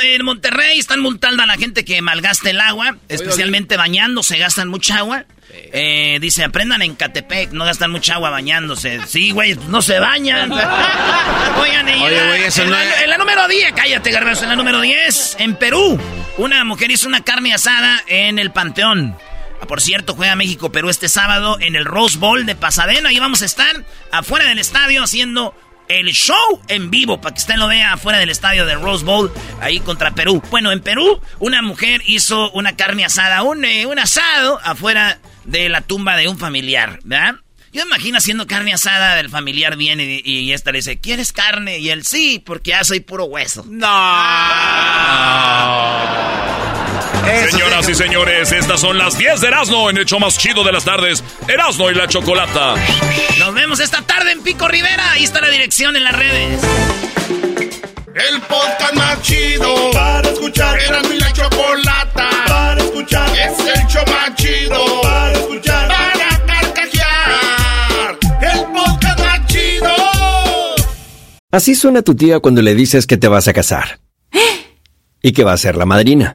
en 0.00 0.24
Monterrey 0.24 0.78
están 0.78 1.00
multando 1.00 1.42
a 1.42 1.46
la 1.46 1.54
gente 1.54 1.84
que 1.84 2.00
malgasta 2.02 2.50
el 2.50 2.60
agua, 2.60 2.96
especialmente 3.08 3.76
bañándose, 3.76 4.38
gastan 4.38 4.68
mucha 4.68 4.98
agua. 4.98 5.24
Eh, 5.50 6.18
dice, 6.20 6.44
aprendan 6.44 6.82
en 6.82 6.94
Catepec, 6.94 7.52
no 7.52 7.64
gastan 7.64 7.90
mucha 7.90 8.14
agua 8.14 8.30
bañándose. 8.30 9.00
Sí, 9.06 9.30
güey, 9.30 9.56
no 9.68 9.80
se 9.82 9.98
bañan. 9.98 10.52
Oigan, 10.52 11.88
en, 11.88 13.10
la, 13.10 13.18
número 13.18 13.48
10, 13.48 13.72
cállate, 13.72 14.10
garbanzo, 14.10 14.44
en 14.44 14.50
la 14.50 14.56
número 14.56 14.80
10, 14.80 15.36
en 15.40 15.56
Perú, 15.56 15.98
una 16.36 16.64
mujer 16.64 16.90
hizo 16.90 17.08
una 17.08 17.24
carne 17.24 17.54
asada 17.54 18.02
en 18.06 18.38
el 18.38 18.50
Panteón. 18.50 19.16
Ah, 19.60 19.66
por 19.66 19.80
cierto, 19.80 20.14
juega 20.14 20.36
México-Perú 20.36 20.88
este 20.88 21.08
sábado 21.08 21.58
en 21.60 21.76
el 21.76 21.84
Rose 21.84 22.18
Bowl 22.18 22.46
de 22.46 22.54
Pasadena. 22.54 23.12
Y 23.12 23.18
vamos 23.18 23.42
a 23.42 23.46
estar 23.46 23.84
afuera 24.12 24.46
del 24.46 24.58
estadio 24.58 25.02
haciendo 25.02 25.54
el 25.88 26.12
show 26.12 26.62
en 26.68 26.90
vivo 26.90 27.20
para 27.20 27.34
que 27.34 27.40
usted 27.40 27.56
lo 27.56 27.68
vea 27.68 27.94
afuera 27.94 28.18
del 28.18 28.30
estadio 28.30 28.66
de 28.66 28.74
Rose 28.74 29.04
Bowl, 29.04 29.32
ahí 29.60 29.80
contra 29.80 30.12
Perú. 30.12 30.42
Bueno, 30.50 30.72
en 30.72 30.80
Perú, 30.80 31.20
una 31.38 31.62
mujer 31.62 32.02
hizo 32.06 32.50
una 32.52 32.76
carne 32.76 33.04
asada, 33.04 33.42
un, 33.42 33.64
eh, 33.64 33.86
un 33.86 33.98
asado 33.98 34.60
afuera 34.62 35.18
de 35.44 35.68
la 35.68 35.80
tumba 35.80 36.16
de 36.16 36.28
un 36.28 36.38
familiar, 36.38 37.00
¿verdad? 37.04 37.36
Yo 37.72 37.84
me 37.84 37.90
imagino 37.90 38.18
haciendo 38.18 38.46
carne 38.46 38.72
asada, 38.72 39.16
del 39.16 39.28
familiar 39.28 39.76
viene 39.76 40.22
y, 40.24 40.52
esta 40.52 40.72
le 40.72 40.78
dice, 40.78 40.98
¿quieres 40.98 41.32
carne? 41.32 41.78
Y 41.78 41.90
él, 41.90 42.04
sí, 42.04 42.42
porque 42.44 42.70
ya 42.70 42.82
soy 42.82 43.00
puro 43.00 43.24
hueso. 43.24 43.64
No. 43.68 43.86
Señoras 47.50 47.88
y 47.88 47.94
señores, 47.94 48.52
estas 48.52 48.80
son 48.80 48.96
las 48.96 49.18
10 49.18 49.40
de 49.42 49.48
Erasmo 49.48 49.90
en 49.90 49.98
hecho 49.98 50.18
más 50.18 50.38
chido 50.38 50.64
de 50.64 50.72
las 50.72 50.84
tardes. 50.84 51.22
Erasmo 51.46 51.90
y 51.90 51.94
la 51.94 52.08
Chocolata. 52.08 52.74
Nos 53.38 53.54
vemos 53.54 53.80
esta 53.80 54.00
tarde 54.02 54.32
en 54.32 54.42
Pico 54.42 54.66
Rivera. 54.66 55.12
Ahí 55.12 55.24
está 55.24 55.40
la 55.40 55.50
dirección 55.50 55.94
en 55.96 56.04
las 56.04 56.16
redes. 56.16 56.60
El 58.14 58.40
podcast 58.42 58.94
más 58.94 59.20
chido 59.22 59.90
para 59.92 60.28
escuchar. 60.28 60.80
Erasmo 60.80 61.12
y 61.12 61.18
la 61.18 61.32
Chocolata 61.32 62.30
para 62.46 62.80
escuchar. 62.82 63.28
Es 63.36 63.58
el 63.58 63.86
show 63.86 64.04
más 64.06 64.34
chido 64.34 65.02
para 65.02 65.32
escuchar. 65.32 65.88
Para 65.88 66.46
carcajear. 66.46 68.18
El 68.40 68.64
podcast 68.72 69.18
más 69.20 69.46
chido. 69.46 69.94
Así 71.52 71.74
suena 71.74 72.00
tu 72.00 72.14
tía 72.14 72.40
cuando 72.40 72.62
le 72.62 72.74
dices 72.74 73.06
que 73.06 73.18
te 73.18 73.28
vas 73.28 73.48
a 73.48 73.52
casar. 73.52 74.00
Y 75.20 75.32
que 75.32 75.44
va 75.44 75.52
a 75.52 75.58
ser 75.58 75.76
la 75.76 75.84
madrina 75.84 76.34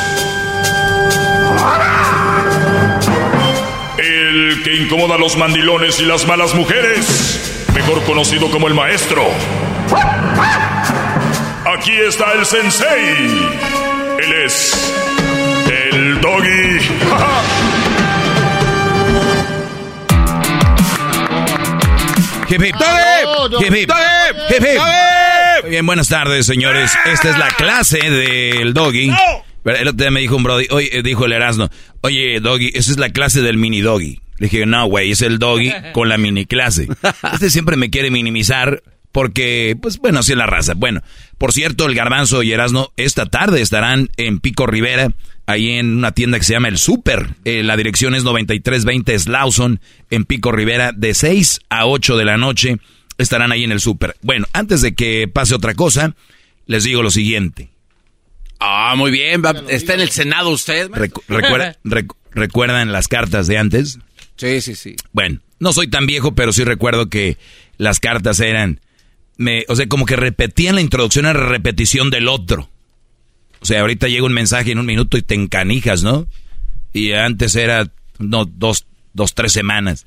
El 3.97 4.61
que 4.63 4.75
incomoda 4.75 5.15
a 5.15 5.17
los 5.17 5.37
mandilones 5.37 5.99
y 5.99 6.05
las 6.05 6.25
malas 6.27 6.53
mujeres, 6.53 7.65
mejor 7.73 8.03
conocido 8.03 8.49
como 8.49 8.67
el 8.67 8.73
maestro. 8.73 9.23
Aquí 11.65 11.91
está 11.91 12.33
el 12.33 12.45
sensei. 12.45 13.59
Él 14.19 14.33
es 14.45 14.93
el 15.69 16.21
doggy. 16.21 16.79
Bien, 25.69 25.85
buenas 25.85 26.09
tardes, 26.09 26.45
señores. 26.45 26.91
Esta 27.05 27.29
es 27.29 27.37
la 27.37 27.47
clase 27.49 27.97
del 27.97 28.73
doggy. 28.73 29.11
El 29.63 29.87
otro 29.87 30.03
día 30.03 30.11
me 30.11 30.21
dijo 30.21 30.35
un 30.35 30.43
brody, 30.43 30.67
oye, 30.71 30.89
eh, 30.91 31.03
dijo 31.03 31.25
el 31.25 31.33
Erasmo, 31.33 31.69
oye, 32.01 32.39
Doggy, 32.39 32.71
esa 32.73 32.91
es 32.91 32.97
la 32.97 33.09
clase 33.09 33.41
del 33.41 33.57
mini 33.57 33.81
Doggy. 33.81 34.21
Le 34.37 34.47
dije, 34.47 34.65
no, 34.65 34.87
güey, 34.87 35.11
es 35.11 35.21
el 35.21 35.37
Doggy 35.37 35.71
con 35.93 36.09
la 36.09 36.17
mini 36.17 36.45
clase. 36.45 36.87
Este 37.33 37.49
siempre 37.49 37.75
me 37.75 37.89
quiere 37.89 38.09
minimizar 38.09 38.81
porque, 39.11 39.77
pues 39.81 39.97
bueno, 39.99 40.19
así 40.19 40.31
es 40.31 40.37
la 40.37 40.47
raza. 40.47 40.73
Bueno, 40.75 41.01
por 41.37 41.51
cierto, 41.53 41.85
el 41.85 41.95
Garbanzo 41.95 42.43
y 42.43 42.51
Erasmo 42.51 42.91
esta 42.97 43.25
tarde 43.25 43.61
estarán 43.61 44.09
en 44.17 44.39
Pico 44.39 44.65
Rivera, 44.67 45.13
ahí 45.45 45.71
en 45.71 45.97
una 45.97 46.11
tienda 46.13 46.39
que 46.39 46.45
se 46.45 46.53
llama 46.53 46.69
El 46.69 46.77
Super. 46.77 47.35
Eh, 47.45 47.63
la 47.63 47.77
dirección 47.77 48.15
es 48.15 48.23
9320 48.23 49.19
Slauson, 49.19 49.81
en 50.09 50.25
Pico 50.25 50.51
Rivera, 50.51 50.91
de 50.91 51.13
6 51.13 51.61
a 51.69 51.85
8 51.85 52.17
de 52.17 52.25
la 52.25 52.37
noche. 52.37 52.77
Estarán 53.17 53.51
ahí 53.51 53.63
en 53.63 53.71
el 53.71 53.81
Super. 53.81 54.15
Bueno, 54.21 54.47
antes 54.53 54.81
de 54.81 54.95
que 54.95 55.27
pase 55.27 55.53
otra 55.53 55.75
cosa, 55.75 56.15
les 56.65 56.83
digo 56.83 57.03
lo 57.03 57.11
siguiente. 57.11 57.70
Ah, 58.61 58.93
muy 58.95 59.09
bien. 59.09 59.41
está 59.69 59.95
en 59.95 60.01
el 60.01 60.09
Senado 60.11 60.51
usted. 60.51 60.89
¿Recuerdan 62.31 62.91
las 62.91 63.07
cartas 63.07 63.47
de 63.47 63.57
antes? 63.57 63.97
Sí, 64.37 64.61
sí, 64.61 64.75
sí. 64.75 64.95
Bueno, 65.11 65.39
no 65.59 65.73
soy 65.73 65.87
tan 65.87 66.05
viejo, 66.05 66.35
pero 66.35 66.53
sí 66.53 66.63
recuerdo 66.63 67.09
que 67.09 67.37
las 67.77 67.99
cartas 67.99 68.39
eran, 68.39 68.79
me, 69.37 69.65
o 69.67 69.75
sea, 69.75 69.87
como 69.87 70.05
que 70.05 70.15
repetían 70.15 70.75
la 70.75 70.81
introducción 70.81 71.25
a 71.25 71.33
repetición 71.33 72.11
del 72.11 72.27
otro. 72.27 72.69
O 73.61 73.65
sea, 73.65 73.81
ahorita 73.81 74.07
llega 74.07 74.25
un 74.25 74.33
mensaje 74.33 74.71
en 74.71 74.79
un 74.79 74.85
minuto 74.85 75.17
y 75.17 75.23
te 75.23 75.35
encanijas, 75.35 76.03
¿no? 76.03 76.27
Y 76.93 77.13
antes 77.13 77.55
era, 77.55 77.91
no, 78.19 78.45
dos, 78.45 78.85
dos, 79.13 79.33
tres 79.33 79.53
semanas. 79.53 80.05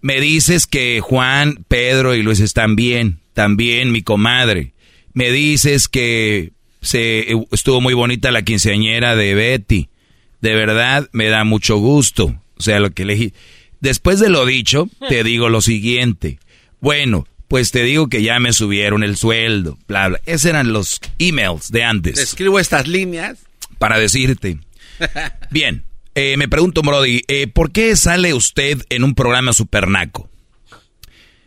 Me 0.00 0.20
dices 0.20 0.66
que 0.66 1.00
Juan, 1.00 1.64
Pedro 1.68 2.14
y 2.14 2.22
Luis 2.22 2.40
están 2.40 2.74
bien, 2.74 3.20
también 3.32 3.92
mi 3.92 4.02
comadre. 4.02 4.72
Me 5.12 5.30
dices 5.30 5.88
que 5.88 6.52
se, 6.86 7.26
estuvo 7.50 7.80
muy 7.80 7.94
bonita 7.94 8.30
la 8.30 8.42
quinceañera 8.42 9.16
de 9.16 9.34
Betty. 9.34 9.88
De 10.40 10.54
verdad, 10.54 11.08
me 11.12 11.28
da 11.28 11.44
mucho 11.44 11.76
gusto. 11.78 12.40
O 12.56 12.62
sea, 12.62 12.80
lo 12.80 12.90
que 12.90 13.02
elegí. 13.02 13.34
Después 13.80 14.20
de 14.20 14.30
lo 14.30 14.46
dicho, 14.46 14.88
te 15.08 15.24
digo 15.24 15.48
lo 15.48 15.60
siguiente. 15.60 16.38
Bueno, 16.80 17.26
pues 17.48 17.72
te 17.72 17.82
digo 17.82 18.08
que 18.08 18.22
ya 18.22 18.38
me 18.38 18.52
subieron 18.52 19.02
el 19.02 19.16
sueldo, 19.16 19.78
bla, 19.88 20.08
bla. 20.08 20.20
Esos 20.26 20.46
eran 20.46 20.72
los 20.72 21.00
emails 21.18 21.70
de 21.70 21.82
antes. 21.84 22.18
escribo 22.18 22.60
estas 22.60 22.86
líneas. 22.86 23.38
Para 23.78 23.98
decirte. 23.98 24.58
Bien, 25.50 25.84
eh, 26.14 26.36
me 26.36 26.48
pregunto, 26.48 26.82
Brody, 26.82 27.22
eh, 27.28 27.46
¿por 27.46 27.72
qué 27.72 27.94
sale 27.96 28.32
usted 28.32 28.82
en 28.88 29.04
un 29.04 29.14
programa 29.14 29.52
supernaco? 29.52 30.30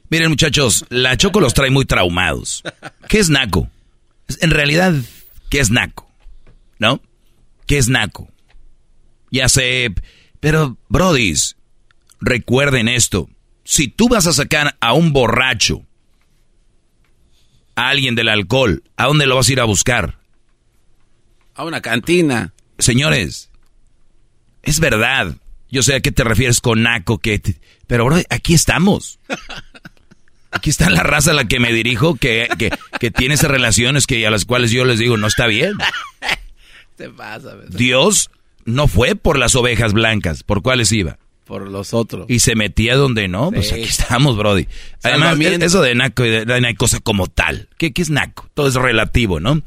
Miren, 0.09 0.29
muchachos, 0.29 0.85
la 0.89 1.15
Choco 1.17 1.39
los 1.39 1.53
trae 1.53 1.69
muy 1.69 1.85
traumados. 1.85 2.63
¿Qué 3.07 3.19
es 3.19 3.29
naco? 3.29 3.69
En 4.41 4.51
realidad, 4.51 4.93
¿Qué 5.49 5.59
es 5.59 5.71
naco? 5.71 6.09
¿No? 6.77 7.01
¿Qué 7.65 7.77
es 7.77 7.89
naco? 7.89 8.29
Ya 9.31 9.49
sé, 9.49 9.93
pero, 10.39 10.77
brodis, 10.87 11.57
recuerden 12.19 12.87
esto. 12.87 13.29
Si 13.63 13.87
tú 13.87 14.09
vas 14.09 14.27
a 14.27 14.33
sacar 14.33 14.75
a 14.79 14.93
un 14.93 15.13
borracho, 15.13 15.85
a 17.75 17.89
alguien 17.89 18.15
del 18.15 18.29
alcohol, 18.29 18.83
¿a 18.97 19.05
dónde 19.05 19.25
lo 19.25 19.35
vas 19.35 19.49
a 19.49 19.51
ir 19.51 19.59
a 19.59 19.65
buscar? 19.65 20.19
A 21.55 21.63
una 21.65 21.81
cantina. 21.81 22.53
Señores, 22.77 23.49
es 24.63 24.79
verdad. 24.79 25.35
Yo 25.69 25.83
sé 25.83 25.95
a 25.95 25.99
qué 25.99 26.11
te 26.11 26.23
refieres 26.23 26.61
con 26.61 26.81
naco, 26.81 27.19
que 27.19 27.41
pero 27.85 28.05
bro, 28.05 28.17
aquí 28.29 28.53
estamos. 28.53 29.19
Aquí 30.51 30.69
está 30.69 30.89
la 30.89 31.03
raza 31.03 31.31
a 31.31 31.33
la 31.35 31.45
que 31.45 31.59
me 31.59 31.71
dirijo, 31.71 32.15
que, 32.15 32.47
que, 32.99 33.11
tiene 33.11 33.35
esas 33.35 33.51
relaciones 33.51 34.07
que 34.07 34.25
a 34.25 34.31
las 34.31 34.45
cuales 34.45 34.71
yo 34.71 34.83
les 34.83 34.99
digo, 34.99 35.15
no 35.15 35.27
está 35.27 35.45
bien. 35.45 35.73
Dios 37.69 38.31
no 38.65 38.87
fue 38.87 39.15
por 39.15 39.37
las 39.37 39.55
ovejas 39.55 39.93
blancas, 39.93 40.43
¿por 40.43 40.61
cuáles 40.61 40.91
iba? 40.91 41.17
Por 41.45 41.69
los 41.69 41.93
otros. 41.93 42.25
Y 42.29 42.39
se 42.39 42.55
metía 42.55 42.95
donde 42.95 43.27
no, 43.27 43.51
pues 43.51 43.71
aquí 43.71 43.83
estamos, 43.83 44.37
Brody. 44.37 44.67
Además, 45.03 45.37
eso 45.39 45.81
de 45.81 45.95
naco 45.95 46.25
y 46.25 46.29
de, 46.29 46.45
no 46.45 46.67
hay 46.67 46.75
cosa 46.75 46.99
como 46.99 47.27
tal. 47.27 47.69
¿Qué, 47.77 47.91
¿Qué 47.91 48.01
es 48.01 48.09
naco? 48.09 48.49
Todo 48.53 48.67
es 48.67 48.75
relativo, 48.75 49.39
¿no? 49.39 49.61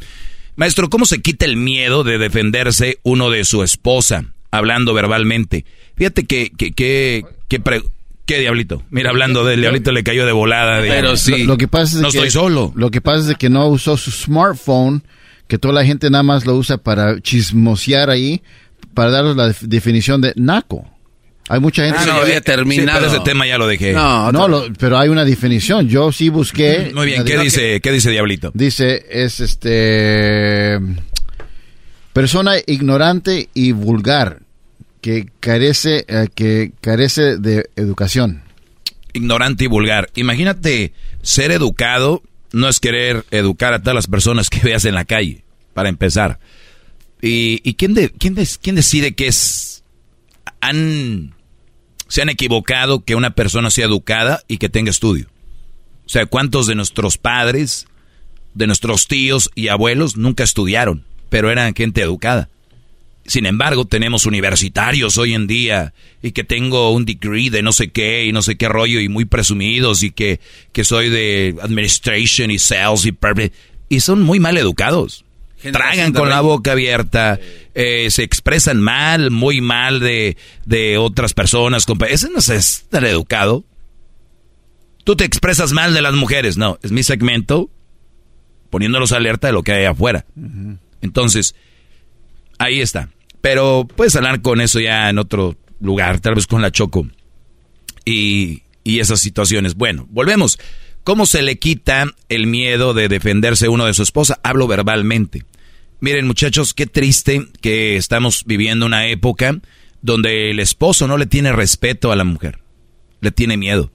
Maestro, 0.54 0.90
¿cómo 0.90 1.06
se 1.06 1.22
quita 1.22 1.44
el 1.44 1.56
miedo 1.56 2.04
de 2.04 2.18
defenderse 2.18 2.98
uno 3.02 3.30
de 3.30 3.44
su 3.44 3.62
esposa, 3.62 4.26
hablando 4.50 4.94
verbalmente? 4.94 5.64
Fíjate 5.96 6.24
que, 6.24 6.50
que, 6.50 6.72
que, 6.72 7.24
que 7.48 7.60
¿Qué 8.26 8.38
diablito? 8.38 8.82
Mira, 8.90 9.10
hablando 9.10 9.44
del 9.44 9.60
diablito 9.60 9.90
le 9.90 10.04
cayó 10.04 10.24
de 10.26 10.32
volada. 10.32 10.80
Pero 10.80 11.16
sí. 11.16 11.44
Lo, 11.44 11.56
que 11.56 11.68
pasa 11.68 11.96
es 11.96 12.02
no 12.02 12.08
estoy 12.08 12.30
solo. 12.30 12.72
Lo 12.76 12.90
que 12.90 13.00
pasa 13.00 13.32
es 13.32 13.36
que 13.36 13.50
no 13.50 13.66
usó 13.66 13.96
su 13.96 14.10
smartphone, 14.10 15.02
que 15.48 15.58
toda 15.58 15.74
la 15.74 15.84
gente 15.84 16.08
nada 16.08 16.22
más 16.22 16.46
lo 16.46 16.54
usa 16.54 16.78
para 16.78 17.20
chismosear 17.20 18.10
ahí, 18.10 18.42
para 18.94 19.10
darles 19.10 19.36
la 19.36 19.52
definición 19.62 20.20
de 20.20 20.32
naco. 20.36 20.86
Hay 21.48 21.58
mucha 21.58 21.84
gente 21.84 21.98
ah, 22.00 22.06
no, 22.06 22.12
había 22.14 22.40
terminado. 22.40 23.00
pero 23.00 23.12
ese 23.12 23.20
tema 23.24 23.46
ya 23.46 23.58
lo 23.58 23.66
dejé. 23.66 23.92
No, 23.92 24.30
no 24.30 24.62
pero 24.78 24.96
hay 24.96 25.08
una 25.08 25.24
definición. 25.24 25.88
Yo 25.88 26.12
sí 26.12 26.28
busqué. 26.28 26.92
Muy 26.94 27.06
bien, 27.06 27.24
¿qué 27.24 27.36
dice, 27.38 27.80
¿qué 27.80 27.90
dice 27.90 28.10
Diablito? 28.10 28.52
Dice, 28.54 29.04
es 29.10 29.40
este. 29.40 30.78
Persona 32.12 32.54
ignorante 32.66 33.48
y 33.54 33.72
vulgar 33.72 34.40
que 35.02 35.28
carece, 35.40 36.06
eh, 36.08 36.28
que 36.34 36.72
carece 36.80 37.36
de 37.36 37.68
educación. 37.76 38.42
Ignorante 39.12 39.64
y 39.64 39.66
vulgar. 39.66 40.08
Imagínate 40.14 40.94
ser 41.20 41.50
educado 41.50 42.22
no 42.52 42.68
es 42.68 42.80
querer 42.80 43.24
educar 43.30 43.74
a 43.74 43.80
todas 43.80 43.94
las 43.94 44.06
personas 44.06 44.48
que 44.50 44.60
veas 44.60 44.84
en 44.84 44.94
la 44.94 45.04
calle, 45.04 45.44
para 45.74 45.88
empezar. 45.88 46.38
¿Y, 47.20 47.74
quién, 47.74 47.94
de, 47.94 48.10
quién, 48.10 48.36
quién 48.60 48.76
decide 48.76 49.14
que 49.14 49.28
es... 49.28 49.84
Han, 50.60 51.34
se 52.08 52.22
han 52.22 52.28
equivocado 52.28 53.04
que 53.04 53.14
una 53.14 53.34
persona 53.34 53.70
sea 53.70 53.86
educada 53.86 54.42
y 54.48 54.58
que 54.58 54.68
tenga 54.68 54.90
estudio? 54.90 55.28
O 56.04 56.08
sea, 56.08 56.26
¿cuántos 56.26 56.66
de 56.66 56.74
nuestros 56.74 57.18
padres, 57.18 57.86
de 58.54 58.66
nuestros 58.66 59.06
tíos 59.06 59.50
y 59.54 59.68
abuelos 59.68 60.16
nunca 60.16 60.42
estudiaron, 60.42 61.04
pero 61.28 61.50
eran 61.50 61.74
gente 61.74 62.02
educada? 62.02 62.48
Sin 63.24 63.46
embargo, 63.46 63.84
tenemos 63.84 64.26
universitarios 64.26 65.16
hoy 65.16 65.34
en 65.34 65.46
día 65.46 65.94
y 66.22 66.32
que 66.32 66.44
tengo 66.44 66.90
un 66.90 67.04
degree 67.04 67.50
de 67.50 67.62
no 67.62 67.72
sé 67.72 67.90
qué 67.90 68.24
y 68.24 68.32
no 68.32 68.42
sé 68.42 68.56
qué 68.56 68.68
rollo 68.68 69.00
y 69.00 69.08
muy 69.08 69.24
presumidos 69.24 70.02
y 70.02 70.10
que, 70.10 70.40
que 70.72 70.84
soy 70.84 71.08
de 71.08 71.54
administration 71.62 72.50
y 72.50 72.58
sales 72.58 73.06
y 73.06 73.16
y 73.88 74.00
son 74.00 74.22
muy 74.22 74.40
mal 74.40 74.56
educados. 74.56 75.24
Tragan 75.70 76.12
con 76.12 76.28
la 76.28 76.40
boca 76.40 76.72
abierta, 76.72 77.38
eh, 77.74 78.10
se 78.10 78.24
expresan 78.24 78.80
mal, 78.80 79.30
muy 79.30 79.60
mal 79.60 80.00
de, 80.00 80.36
de 80.64 80.98
otras 80.98 81.34
personas. 81.34 81.86
Ese 82.08 82.28
no 82.30 82.38
es 82.38 82.48
estar 82.48 83.04
educado. 83.04 83.64
Tú 85.04 85.14
te 85.14 85.24
expresas 85.24 85.72
mal 85.72 85.94
de 85.94 86.02
las 86.02 86.14
mujeres. 86.14 86.56
No, 86.56 86.78
es 86.82 86.90
mi 86.90 87.04
segmento 87.04 87.70
poniéndolos 88.72 89.12
alerta 89.12 89.48
de 89.48 89.52
lo 89.52 89.62
que 89.62 89.72
hay 89.72 89.84
afuera. 89.84 90.24
Entonces, 91.02 91.54
Ahí 92.58 92.80
está. 92.80 93.08
Pero 93.42 93.86
puedes 93.96 94.16
hablar 94.16 94.40
con 94.40 94.60
eso 94.60 94.80
ya 94.80 95.10
en 95.10 95.18
otro 95.18 95.56
lugar, 95.80 96.20
tal 96.20 96.36
vez 96.36 96.46
con 96.46 96.62
la 96.62 96.70
Choco. 96.70 97.06
Y, 98.04 98.62
y 98.84 99.00
esas 99.00 99.20
situaciones. 99.20 99.74
Bueno, 99.74 100.06
volvemos. 100.10 100.58
¿Cómo 101.04 101.26
se 101.26 101.42
le 101.42 101.58
quita 101.58 102.06
el 102.28 102.46
miedo 102.46 102.94
de 102.94 103.08
defenderse 103.08 103.68
uno 103.68 103.86
de 103.86 103.94
su 103.94 104.04
esposa? 104.04 104.38
Hablo 104.44 104.68
verbalmente. 104.68 105.44
Miren 105.98 106.26
muchachos, 106.26 106.74
qué 106.74 106.86
triste 106.86 107.46
que 107.60 107.96
estamos 107.96 108.44
viviendo 108.46 108.86
una 108.86 109.08
época 109.08 109.60
donde 110.00 110.50
el 110.50 110.60
esposo 110.60 111.08
no 111.08 111.18
le 111.18 111.26
tiene 111.26 111.52
respeto 111.52 112.12
a 112.12 112.16
la 112.16 112.24
mujer. 112.24 112.60
Le 113.20 113.32
tiene 113.32 113.56
miedo. 113.56 113.90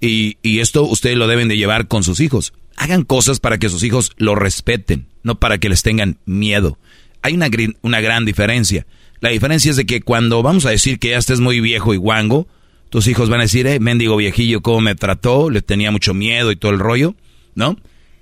Y, 0.00 0.36
y 0.42 0.60
esto 0.60 0.82
ustedes 0.84 1.16
lo 1.16 1.26
deben 1.26 1.48
de 1.48 1.56
llevar 1.56 1.88
con 1.88 2.02
sus 2.02 2.20
hijos. 2.20 2.52
Hagan 2.76 3.04
cosas 3.04 3.40
para 3.40 3.58
que 3.58 3.70
sus 3.70 3.82
hijos 3.82 4.12
lo 4.18 4.34
respeten, 4.34 5.06
no 5.22 5.38
para 5.38 5.56
que 5.56 5.70
les 5.70 5.82
tengan 5.82 6.18
miedo 6.26 6.78
hay 7.24 7.32
una, 7.32 7.48
una 7.80 8.00
gran 8.02 8.26
diferencia. 8.26 8.86
La 9.20 9.30
diferencia 9.30 9.70
es 9.70 9.76
de 9.78 9.86
que 9.86 10.02
cuando 10.02 10.42
vamos 10.42 10.66
a 10.66 10.70
decir 10.70 10.98
que 10.98 11.08
ya 11.08 11.16
estés 11.16 11.40
muy 11.40 11.58
viejo 11.60 11.94
y 11.94 11.96
guango, 11.96 12.46
tus 12.90 13.06
hijos 13.06 13.30
van 13.30 13.40
a 13.40 13.44
decir, 13.44 13.66
eh, 13.66 13.80
mendigo 13.80 14.14
viejillo, 14.16 14.60
cómo 14.60 14.82
me 14.82 14.94
trató, 14.94 15.48
le 15.48 15.62
tenía 15.62 15.90
mucho 15.90 16.12
miedo 16.12 16.52
y 16.52 16.56
todo 16.56 16.72
el 16.72 16.78
rollo, 16.78 17.16
¿no? 17.54 17.78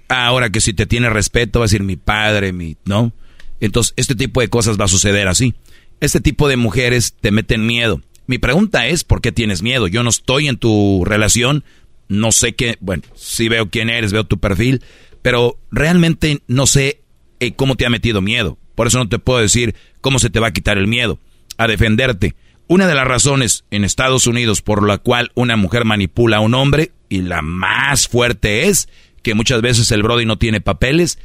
Ahora 0.08 0.50
que 0.50 0.60
si 0.60 0.72
te 0.72 0.86
tiene 0.86 1.10
respeto, 1.10 1.58
va 1.58 1.64
a 1.64 1.66
decir 1.66 1.82
mi 1.82 1.96
padre, 1.96 2.52
mi, 2.52 2.76
¿no? 2.84 3.12
Entonces, 3.58 3.92
este 3.96 4.14
tipo 4.14 4.40
de 4.40 4.46
cosas 4.46 4.80
va 4.80 4.84
a 4.84 4.88
suceder 4.88 5.26
así. 5.26 5.54
Este 6.00 6.20
tipo 6.20 6.46
de 6.46 6.56
mujeres 6.56 7.16
te 7.20 7.32
meten 7.32 7.66
miedo. 7.66 8.00
Mi 8.28 8.38
pregunta 8.38 8.86
es, 8.86 9.02
¿por 9.02 9.20
qué 9.20 9.32
tienes 9.32 9.62
miedo? 9.62 9.88
Yo 9.88 10.04
no 10.04 10.10
estoy 10.10 10.46
en 10.46 10.58
tu 10.58 11.02
relación, 11.04 11.64
no 12.06 12.30
sé 12.30 12.54
qué, 12.54 12.76
bueno, 12.80 13.02
sí 13.16 13.48
veo 13.48 13.68
quién 13.68 13.90
eres, 13.90 14.12
veo 14.12 14.22
tu 14.22 14.38
perfil, 14.38 14.80
pero 15.22 15.58
realmente 15.72 16.40
no 16.46 16.68
sé 16.68 17.00
eh, 17.40 17.54
cómo 17.54 17.74
te 17.74 17.84
ha 17.84 17.90
metido 17.90 18.20
miedo. 18.20 18.58
Por 18.74 18.86
eso 18.86 18.98
no 18.98 19.08
te 19.08 19.18
puedo 19.18 19.40
decir 19.40 19.74
cómo 20.00 20.18
se 20.18 20.30
te 20.30 20.40
va 20.40 20.48
a 20.48 20.52
quitar 20.52 20.78
el 20.78 20.86
miedo 20.86 21.18
a 21.58 21.66
defenderte. 21.66 22.34
Una 22.68 22.86
de 22.86 22.94
las 22.94 23.06
razones 23.06 23.64
en 23.70 23.84
Estados 23.84 24.26
Unidos 24.26 24.62
por 24.62 24.86
la 24.86 24.98
cual 24.98 25.30
una 25.34 25.56
mujer 25.56 25.84
manipula 25.84 26.38
a 26.38 26.40
un 26.40 26.54
hombre, 26.54 26.92
y 27.08 27.22
la 27.22 27.42
más 27.42 28.08
fuerte 28.08 28.68
es 28.68 28.88
que 29.22 29.34
muchas 29.34 29.60
veces 29.60 29.90
el 29.90 30.02
Brody 30.02 30.24
no 30.24 30.38
tiene 30.38 30.60
papeles, 30.60 31.18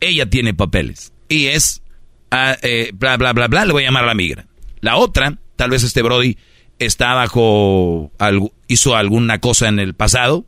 ella 0.00 0.30
tiene 0.30 0.54
papeles. 0.54 1.12
Y 1.28 1.46
es 1.46 1.82
ah, 2.30 2.56
eh, 2.62 2.92
bla, 2.94 3.16
bla, 3.16 3.32
bla, 3.32 3.48
bla, 3.48 3.64
le 3.64 3.72
voy 3.72 3.82
a 3.82 3.86
llamar 3.86 4.04
a 4.04 4.08
la 4.08 4.14
migra. 4.14 4.46
La 4.80 4.96
otra, 4.96 5.38
tal 5.56 5.70
vez 5.70 5.82
este 5.82 6.02
Brody 6.02 6.38
está 6.78 7.14
bajo, 7.14 8.12
hizo 8.68 8.94
alguna 8.94 9.40
cosa 9.40 9.68
en 9.68 9.78
el 9.78 9.94
pasado, 9.94 10.46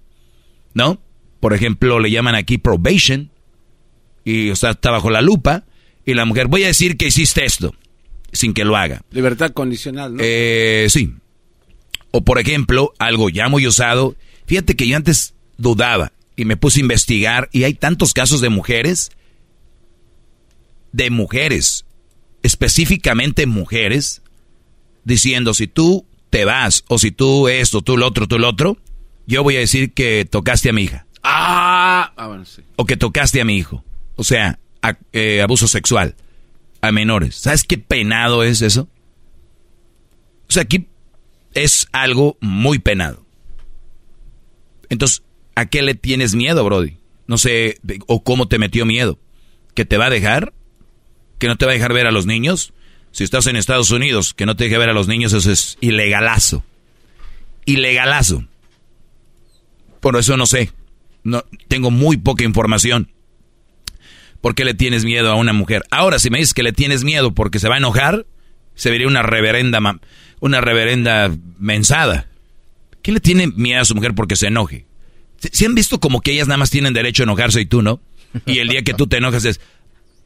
¿no? 0.75 1.01
Por 1.41 1.55
ejemplo, 1.55 1.99
le 1.99 2.11
llaman 2.11 2.35
aquí 2.35 2.59
probation 2.59 3.31
y 4.25 4.51
está 4.51 4.91
bajo 4.91 5.11
la 5.11 5.23
lupa 5.23 5.65
y 6.09 6.15
la 6.15 6.25
mujer, 6.25 6.47
voy 6.47 6.65
a 6.65 6.69
decir 6.69 6.97
que 6.97 7.09
hiciste 7.09 7.45
esto 7.45 7.75
sin 8.33 8.55
que 8.55 8.65
lo 8.65 8.79
haga. 8.79 9.03
Libertad 9.11 9.51
condicional, 9.51 10.15
¿no? 10.15 10.23
Eh, 10.25 10.87
sí. 10.89 11.13
O 12.13 12.25
por 12.25 12.39
ejemplo, 12.39 12.95
algo 12.99 13.29
ya 13.29 13.51
muy 13.51 13.67
usado. 13.67 14.17
Fíjate 14.47 14.75
que 14.75 14.89
yo 14.89 14.97
antes 14.97 15.35
dudaba 15.59 16.13
y 16.35 16.47
me 16.47 16.57
puse 16.57 16.81
a 16.81 16.81
investigar 16.81 17.51
y 17.53 17.65
hay 17.65 17.75
tantos 17.75 18.15
casos 18.15 18.41
de 18.41 18.49
mujeres, 18.49 19.11
de 20.93 21.11
mujeres, 21.11 21.85
específicamente 22.43 23.45
mujeres, 23.45 24.23
diciendo 25.05 25.53
si 25.53 25.67
tú 25.67 26.07
te 26.31 26.47
vas 26.47 26.87
o 26.89 26.99
si 26.99 27.11
tú 27.11 27.49
esto, 27.49 27.83
tú 27.83 27.99
lo 27.99 28.07
otro, 28.07 28.27
tú 28.27 28.39
lo 28.39 28.49
otro, 28.49 28.79
yo 29.27 29.43
voy 29.43 29.57
a 29.57 29.61
decir 29.61 29.93
que 29.93 30.25
tocaste 30.25 30.71
a 30.71 30.73
mi 30.73 30.85
hija. 30.85 31.07
Ah, 31.23 32.15
ah 32.17 32.29
bueno, 32.29 32.47
sí. 32.47 32.63
O 32.77 32.87
que 32.87 32.97
tocaste 32.97 33.43
a 33.43 33.45
mi 33.45 33.59
hijo. 33.59 33.85
O 34.17 34.25
sea, 34.25 34.59
eh, 35.13 35.43
abuso 35.43 35.69
sexual 35.69 36.15
a 36.81 36.93
menores. 36.93 37.37
¿Sabes 37.37 37.65
qué 37.65 37.79
penado 37.79 38.43
es 38.43 38.63
eso? 38.63 38.89
O 40.49 40.53
sea, 40.53 40.63
aquí 40.63 40.89
es 41.55 41.89
algo 41.93 42.37
muy 42.41 42.79
penado. 42.79 43.25
Entonces, 44.89 45.23
¿a 45.55 45.67
qué 45.67 45.83
le 45.83 45.95
tienes 45.95 46.35
miedo, 46.35 46.65
Brody? 46.65 46.97
No 47.27 47.37
sé, 47.37 47.79
o 48.07 48.23
cómo 48.23 48.49
te 48.49 48.59
metió 48.59 48.87
miedo. 48.87 49.19
¿Que 49.75 49.85
te 49.85 49.99
va 49.99 50.07
a 50.07 50.11
dejar? 50.11 50.55
¿Que 51.39 51.47
no 51.47 51.57
te 51.57 51.67
va 51.67 51.73
a 51.73 51.75
dejar 51.75 51.93
ver 51.93 52.07
a 52.07 52.13
los 52.13 52.27
niños? 52.27 52.73
Si 53.13 53.25
estás 53.25 53.47
en 53.47 53.57
Estados 53.57 53.91
Unidos, 53.91 54.35
que 54.35 54.47
no 54.47 54.57
te 54.57 54.65
deje 54.65 54.79
ver 54.79 54.89
a 54.89 54.95
los 54.95 55.09
niños, 55.09 55.33
eso 55.33 55.51
es 55.51 55.77
ilegalazo. 55.81 56.65
Ilegalazo. 57.65 58.45
Por 60.01 60.17
eso 60.17 60.37
no 60.37 60.47
sé. 60.47 60.73
No, 61.23 61.45
tengo 61.69 61.91
muy 61.91 62.17
poca 62.17 62.45
información. 62.45 63.11
¿Por 64.41 64.55
qué 64.55 64.65
le 64.65 64.75
tienes 64.75 65.05
miedo 65.05 65.31
a 65.31 65.35
una 65.35 65.53
mujer? 65.53 65.83
Ahora, 65.91 66.19
si 66.19 66.31
me 66.31 66.39
dices 66.39 66.55
que 66.55 66.63
le 66.63 66.73
tienes 66.73 67.05
miedo 67.05 67.35
porque 67.35 67.59
se 67.59 67.69
va 67.69 67.75
a 67.75 67.79
enojar, 67.79 68.27
se 68.75 68.91
vería 68.91 69.09
una 69.09 69.23
reverenda, 69.23 69.81
una 70.41 70.61
reverenda 70.61 71.31
mensada. 71.59 72.29
¿Quién 73.03 73.15
le 73.15 73.21
tiene 73.21 73.49
miedo 73.49 73.81
a 73.81 73.85
su 73.85 73.95
mujer 73.95 74.15
porque 74.15 74.37
se 74.37 74.47
enoje? 74.47 74.87
¿Si 75.39 75.65
han 75.65 75.75
visto 75.75 76.01
como 76.01 76.21
que 76.21 76.33
ellas 76.33 76.49
nada 76.49 76.59
más 76.59 76.71
tienen 76.71 76.93
derecho 76.93 77.23
a 77.23 77.25
enojarse 77.25 77.61
y 77.61 77.67
tú 77.67 77.83
no? 77.83 78.01
Y 78.47 78.59
el 78.59 78.69
día 78.69 78.83
que 78.83 78.95
tú 78.95 79.07
te 79.07 79.17
enojas 79.17 79.45
es, 79.45 79.61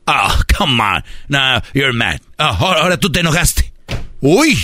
oh, 0.07 0.35
come 0.57 0.83
on, 0.83 1.05
no, 1.29 1.63
you're 1.75 1.93
mad. 1.93 2.21
Oh, 2.39 2.45
ahora 2.45 2.99
tú 2.99 3.11
te 3.11 3.21
enojaste. 3.21 3.73
Uy, 4.21 4.59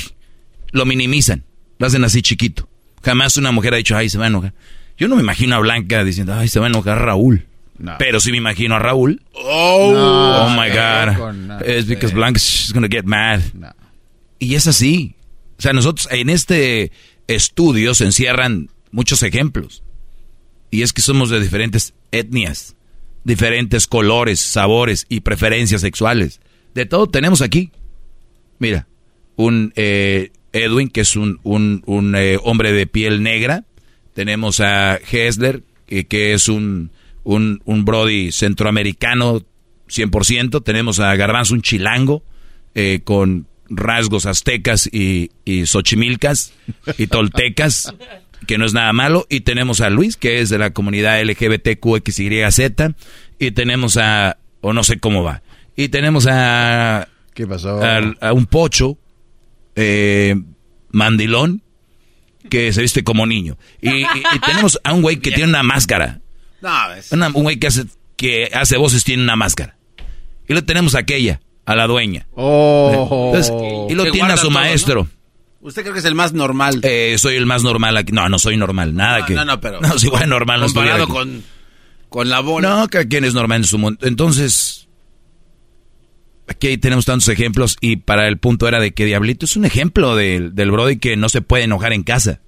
lo 0.72 0.84
minimizan, 0.84 1.44
lo 1.78 1.86
hacen 1.86 2.04
así 2.04 2.22
chiquito. 2.22 2.68
Jamás 3.02 3.36
una 3.36 3.52
mujer 3.52 3.74
ha 3.74 3.78
dicho, 3.78 3.96
ay, 3.96 4.08
se 4.08 4.18
va 4.18 4.24
a 4.24 4.28
enojar. 4.28 4.54
Yo 4.96 5.08
no 5.08 5.16
me 5.16 5.22
imagino 5.22 5.54
a 5.54 5.60
Blanca 5.60 6.02
diciendo, 6.04 6.34
ay, 6.34 6.48
se 6.48 6.58
va 6.58 6.66
a 6.66 6.70
enojar 6.70 7.00
Raúl. 7.00 7.46
Pero 7.98 8.20
si 8.20 8.30
me 8.30 8.38
imagino 8.38 8.74
a 8.74 8.78
Raúl. 8.78 9.22
Oh, 9.34 9.94
oh 9.94 10.50
my 10.50 10.68
God. 10.68 11.62
Es 11.62 11.86
because 11.86 12.14
Blanca's 12.14 12.72
gonna 12.72 12.88
get 12.90 13.04
mad. 13.04 13.40
Y 14.38 14.54
es 14.54 14.66
así. 14.66 15.14
O 15.58 15.62
sea, 15.62 15.72
nosotros 15.72 16.08
en 16.10 16.30
este 16.30 16.92
estudio 17.26 17.94
se 17.94 18.04
encierran 18.04 18.70
muchos 18.90 19.22
ejemplos. 19.22 19.82
Y 20.70 20.82
es 20.82 20.92
que 20.92 21.02
somos 21.02 21.30
de 21.30 21.40
diferentes 21.40 21.94
etnias, 22.12 22.76
diferentes 23.24 23.86
colores, 23.86 24.40
sabores 24.40 25.06
y 25.08 25.20
preferencias 25.20 25.80
sexuales. 25.80 26.40
De 26.74 26.86
todo 26.86 27.08
tenemos 27.08 27.42
aquí. 27.42 27.70
Mira, 28.58 28.86
un 29.36 29.72
eh, 29.76 30.30
Edwin, 30.52 30.88
que 30.88 31.02
es 31.02 31.16
un, 31.16 31.40
un, 31.42 32.14
eh, 32.16 32.38
hombre 32.42 32.72
de 32.72 32.86
piel 32.86 33.22
negra. 33.22 33.64
Tenemos 34.14 34.60
a 34.60 34.96
Hessler, 34.96 35.62
que 35.86 36.34
es 36.34 36.48
un 36.48 36.90
un, 37.28 37.60
un 37.66 37.84
Brody 37.84 38.32
centroamericano 38.32 39.42
100%. 39.88 40.64
Tenemos 40.64 40.98
a 40.98 41.14
Garbanzo, 41.14 41.52
un 41.52 41.60
chilango, 41.60 42.22
eh, 42.74 43.00
con 43.04 43.46
rasgos 43.68 44.24
aztecas 44.24 44.88
y, 44.90 45.30
y 45.44 45.66
xochimilcas 45.66 46.54
y 46.96 47.06
toltecas, 47.06 47.94
que 48.46 48.56
no 48.56 48.64
es 48.64 48.72
nada 48.72 48.94
malo. 48.94 49.26
Y 49.28 49.40
tenemos 49.40 49.82
a 49.82 49.90
Luis, 49.90 50.16
que 50.16 50.40
es 50.40 50.48
de 50.48 50.56
la 50.56 50.70
comunidad 50.70 51.22
LGBTQXYZ. 51.22 52.94
Y 53.38 53.50
tenemos 53.50 53.98
a, 53.98 54.38
o 54.62 54.72
no 54.72 54.82
sé 54.82 54.98
cómo 54.98 55.22
va. 55.22 55.42
Y 55.76 55.88
tenemos 55.88 56.26
a... 56.30 57.08
¿Qué 57.34 57.46
pasó? 57.46 57.78
A, 57.82 58.32
un 58.32 58.46
pocho, 58.46 58.96
eh, 59.76 60.34
mandilón, 60.92 61.62
que 62.48 62.72
se 62.72 62.80
viste 62.80 63.04
como 63.04 63.26
niño. 63.26 63.58
Y, 63.82 63.90
y 64.00 64.38
tenemos 64.46 64.80
a 64.82 64.94
un 64.94 65.02
güey 65.02 65.18
que 65.18 65.30
tiene 65.30 65.50
una 65.50 65.62
máscara. 65.62 66.22
No, 66.60 66.92
es... 66.92 67.12
un 67.12 67.42
güey 67.42 67.58
que 67.58 67.68
hace, 67.68 67.84
que 68.16 68.50
hace 68.52 68.76
voces 68.76 69.04
tiene 69.04 69.22
una 69.22 69.36
máscara. 69.36 69.76
Y 70.48 70.54
lo 70.54 70.64
tenemos 70.64 70.94
a 70.94 71.00
aquella, 71.00 71.40
a 71.64 71.76
la 71.76 71.86
dueña. 71.86 72.26
Oh. 72.34 73.34
y 73.88 73.94
lo 73.94 74.10
tiene 74.10 74.32
a 74.32 74.36
su 74.36 74.50
maestro. 74.50 75.08
¿Usted 75.60 75.82
cree 75.82 75.92
que 75.92 75.98
es 75.98 76.04
el 76.04 76.14
más 76.14 76.32
normal? 76.32 76.80
Eh, 76.82 77.16
soy 77.18 77.34
el 77.34 77.44
más 77.44 77.62
normal 77.62 77.96
aquí. 77.96 78.12
No, 78.12 78.28
no 78.28 78.38
soy 78.38 78.56
normal, 78.56 78.94
nada 78.94 79.26
que... 79.26 79.34
No, 79.34 79.44
no, 79.44 79.60
pero... 79.60 79.80
No, 79.82 79.98
si 79.98 80.08
fuera 80.08 80.26
normal 80.26 80.60
no 80.60 80.66
estuviera 80.66 80.96
aquí. 80.96 81.06
con, 81.06 81.42
con 82.08 82.28
la 82.28 82.40
bola. 82.40 82.68
No, 82.68 82.88
que 82.88 83.08
quien 83.08 83.24
es 83.24 83.34
normal 83.34 83.58
en 83.58 83.64
su 83.64 83.76
mundo. 83.76 84.06
Entonces, 84.06 84.88
aquí 86.46 86.78
tenemos 86.78 87.04
tantos 87.04 87.28
ejemplos 87.28 87.76
y 87.80 87.96
para 87.96 88.28
el 88.28 88.38
punto 88.38 88.68
era 88.68 88.80
de 88.80 88.92
que 88.92 89.04
Diablito 89.04 89.46
es 89.46 89.56
un 89.56 89.64
ejemplo 89.64 90.14
del, 90.14 90.54
del 90.54 90.70
Brody 90.70 90.98
que 90.98 91.16
no 91.16 91.28
se 91.28 91.42
puede 91.42 91.64
enojar 91.64 91.92
en 91.92 92.04
casa. 92.04 92.40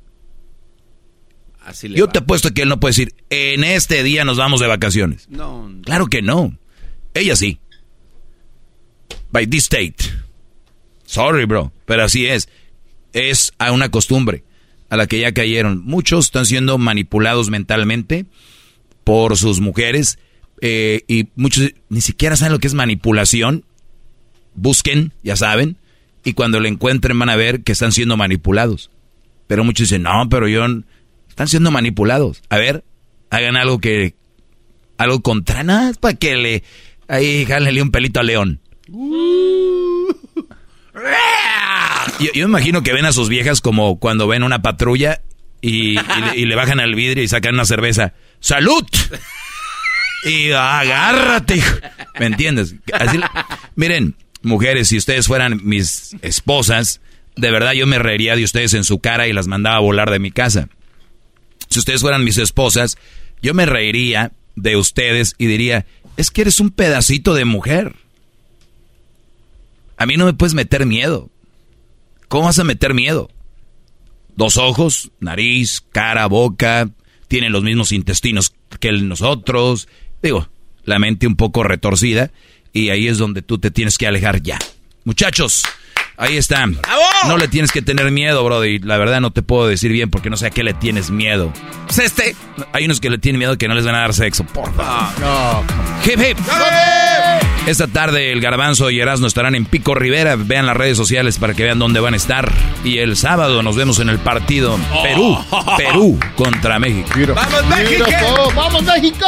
Yo 1.83 2.09
te 2.09 2.21
apuesto 2.21 2.53
que 2.53 2.63
él 2.63 2.69
no 2.69 2.81
puede 2.81 2.91
decir, 2.91 3.15
en 3.29 3.65
este 3.65 4.03
día 4.03 4.25
nos 4.25 4.39
vamos 4.39 4.61
de 4.61 4.67
vacaciones. 4.67 5.29
No. 5.29 5.71
Claro 5.85 6.07
que 6.07 6.23
no. 6.23 6.57
Ella 7.15 7.37
sí. 7.37 7.61
By 9.31 9.47
this 9.47 9.65
state. 9.65 9.97
Sorry, 11.05 11.45
bro. 11.45 11.73
Pero 11.85 12.05
así 12.05 12.27
es. 12.27 12.49
Es 13.13 13.53
a 13.59 13.73
una 13.73 13.91
costumbre 13.91 14.45
a 14.89 14.97
la 14.97 15.07
que 15.07 15.21
ya 15.21 15.33
cayeron. 15.33 15.85
Muchos 15.85 16.27
están 16.27 16.47
siendo 16.47 16.79
manipulados 16.79 17.51
mentalmente 17.51 18.27
por 19.05 19.37
sus 19.37 19.61
mujeres 19.61 20.19
eh, 20.61 21.03
y 21.09 21.29
muchos 21.37 21.73
ni 21.89 22.01
siquiera 22.01 22.37
saben 22.37 22.53
lo 22.53 22.59
que 22.59 22.67
es 22.67 22.75
manipulación. 22.75 23.65
Busquen, 24.55 25.13
ya 25.23 25.37
saben, 25.37 25.77
y 26.25 26.35
cuando 26.35 26.61
lo 26.61 26.69
encuentren 26.69 27.19
van 27.19 27.31
a 27.31 27.37
ver 27.37 27.63
que 27.63 27.73
están 27.73 27.93
siendo 27.93 28.17
manipulados. 28.17 28.91
Pero 29.47 29.65
muchos 29.65 29.89
dicen, 29.89 30.03
no, 30.03 30.29
pero 30.29 30.49
yo 30.49 30.65
están 31.31 31.49
siendo 31.49 31.71
manipulados. 31.71 32.43
A 32.51 32.59
ver, 32.59 32.85
hagan 33.31 33.57
algo 33.57 33.79
que. 33.79 34.15
Algo 34.99 35.23
contra 35.23 35.63
nada, 35.63 35.93
para 35.99 36.15
que 36.15 36.37
le. 36.37 36.63
Ahí, 37.09 37.47
jálenle 37.47 37.81
un 37.81 37.91
pelito 37.91 38.21
a 38.21 38.23
León. 38.23 38.61
Yo, 42.19 42.31
me 42.35 42.41
imagino 42.41 42.83
que 42.83 42.93
ven 42.93 43.07
a 43.07 43.13
sus 43.13 43.29
viejas 43.31 43.61
como 43.63 43.99
cuando 43.99 44.29
ven 44.29 44.43
una 44.43 44.61
patrulla 44.61 45.23
y, 45.63 45.95
le, 45.95 46.55
bajan 46.55 46.81
al 46.81 46.95
vidrio 46.95 47.25
y 47.25 47.29
sacan 47.29 47.55
una 47.55 47.65
cerveza. 47.65 48.13
¡Salud! 48.41 48.85
Y 50.25 50.51
agárrate. 50.53 51.63
¿Me 52.19 52.27
entiendes? 52.27 52.75
miren, 53.75 54.17
mujeres, 54.43 54.89
si 54.89 54.99
ustedes 54.99 55.27
fueran 55.27 55.61
mis 55.65 56.15
esposas, 56.21 57.01
de 57.37 57.51
verdad 57.51 57.73
yo 57.73 57.87
me 57.87 57.99
reiría 57.99 58.37
de 58.37 58.45
ustedes 58.45 58.75
en 58.75 58.85
su 58.85 58.99
cara 58.99 59.29
y 59.29 59.33
las 59.33 59.47
mandaba 59.47 59.77
a 59.77 59.81
volar 59.81 60.11
de 60.11 60.19
mi 60.19 60.31
casa 60.31 60.69
si 61.71 61.79
ustedes 61.79 62.03
fueran 62.03 62.25
mis 62.25 62.39
esposas, 62.39 62.99
yo 63.41 63.55
me 63.55 63.67
reiría 63.67 64.33
de 64.57 64.77
ustedes 64.77 65.35
y 65.39 65.47
diría, 65.47 65.87
es 66.17 66.31
que 66.31 66.43
eres 66.43 66.61
un 66.61 66.71
pedacito 66.71 67.35
de 67.35 67.45
mujer. 67.45 67.97
A 69.97 70.07
mí 70.07 70.17
no 70.17 70.27
me 70.27 70.33
puedes 70.33 70.55
meter 70.55 70.85
miedo. 70.87 71.31
¿Cómo 72.29 72.45
vas 72.45 72.59
a 72.59 72.65
meter 72.65 72.95
miedo? 72.95 73.31
Dos 74.37 74.57
ojos, 74.57 75.11
nariz, 75.21 75.83
cara, 75.93 76.27
boca, 76.27 76.91
tienen 77.29 77.53
los 77.53 77.63
mismos 77.63 77.93
intestinos 77.93 78.55
que 78.81 78.93
nosotros. 78.93 79.89
Digo, 80.23 80.49
la 80.85 80.99
mente 80.99 81.27
un 81.27 81.37
poco 81.37 81.63
retorcida 81.63 82.31
y 82.73 82.91
ahí 82.91 83.09
es 83.09 83.19
donde 83.19 83.43
tú 83.43 83.59
te 83.59 83.71
tienes 83.71 83.99
que 83.99 84.07
alejar 84.07 84.43
ya. 84.43 84.59
Muchachos, 85.05 85.65
Ahí 86.21 86.37
está. 86.37 86.67
No 87.27 87.39
le 87.39 87.49
tienes 87.49 87.73
que 87.73 87.81
tener 87.81 88.11
miedo, 88.11 88.45
Brody. 88.45 88.79
La 88.81 88.99
verdad 88.99 89.23
no 89.23 89.31
te 89.31 89.41
puedo 89.43 89.67
decir 89.67 89.91
bien 89.91 90.11
porque 90.11 90.29
no 90.29 90.37
sé 90.37 90.49
a 90.49 90.51
qué 90.51 90.63
le 90.63 90.75
tienes 90.75 91.09
miedo. 91.11 91.51
Pues 91.87 91.99
este. 91.99 92.37
Hay 92.73 92.85
unos 92.85 93.01
que 93.01 93.09
le 93.09 93.17
tienen 93.17 93.39
miedo 93.39 93.57
que 93.57 93.69
no 93.69 93.75
les 93.75 93.87
van 93.87 93.95
a 93.95 94.01
dar 94.01 94.13
sexo. 94.13 94.45
Por 94.45 94.75
favor. 94.75 95.19
No. 95.19 95.65
Hip, 96.05 96.21
hip. 96.21 96.37
Esta 97.67 97.87
tarde 97.87 98.33
el 98.33 98.43
Garbanzo 98.43 98.91
y 98.91 99.01
Erasmo 99.01 99.27
estarán 99.27 99.55
en 99.55 99.65
Pico 99.65 99.95
Rivera. 99.95 100.37
Vean 100.37 100.67
las 100.67 100.77
redes 100.77 100.99
sociales 100.99 101.39
para 101.39 101.55
que 101.55 101.65
vean 101.65 101.79
dónde 101.79 102.01
van 102.01 102.13
a 102.13 102.19
estar. 102.19 102.53
Y 102.85 102.99
el 102.99 103.17
sábado 103.17 103.63
nos 103.63 103.77
vemos 103.77 103.99
en 103.99 104.11
el 104.11 104.19
partido 104.19 104.79
Perú. 105.03 105.43
Perú 105.79 106.21
contra 106.37 106.79
México. 106.79 107.09
¡Vamos 107.35 107.67
México! 107.67 108.53
¡Vamos 108.55 108.83
México! 108.83 109.27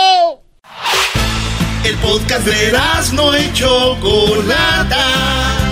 El 1.84 1.96
podcast 1.96 2.46
de 2.46 2.72
no 3.14 3.38
y 3.38 3.50
Chocolata. 3.54 5.71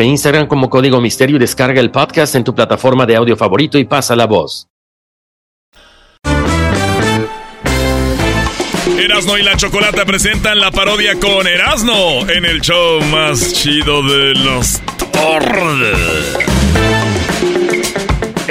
Instagram 0.03 0.47
como 0.47 0.69
Código 0.69 1.01
Misterio 1.01 1.35
y 1.35 1.39
descarga 1.39 1.79
el 1.79 1.91
podcast 1.91 2.35
en 2.35 2.43
tu 2.43 2.55
plataforma 2.55 3.05
de 3.05 3.15
audio 3.15 3.35
favorito 3.35 3.77
y 3.77 3.85
pasa 3.85 4.15
la 4.15 4.25
voz. 4.25 4.67
Erasno 8.97 9.37
y 9.37 9.43
la 9.43 9.57
Chocolata 9.57 10.05
presentan 10.05 10.59
la 10.59 10.71
parodia 10.71 11.19
con 11.19 11.47
Erasno 11.47 12.29
en 12.29 12.45
el 12.45 12.61
show 12.61 13.01
más 13.05 13.53
chido 13.53 14.03
de 14.03 14.33
los 14.35 14.81
tardes. 15.11 16.60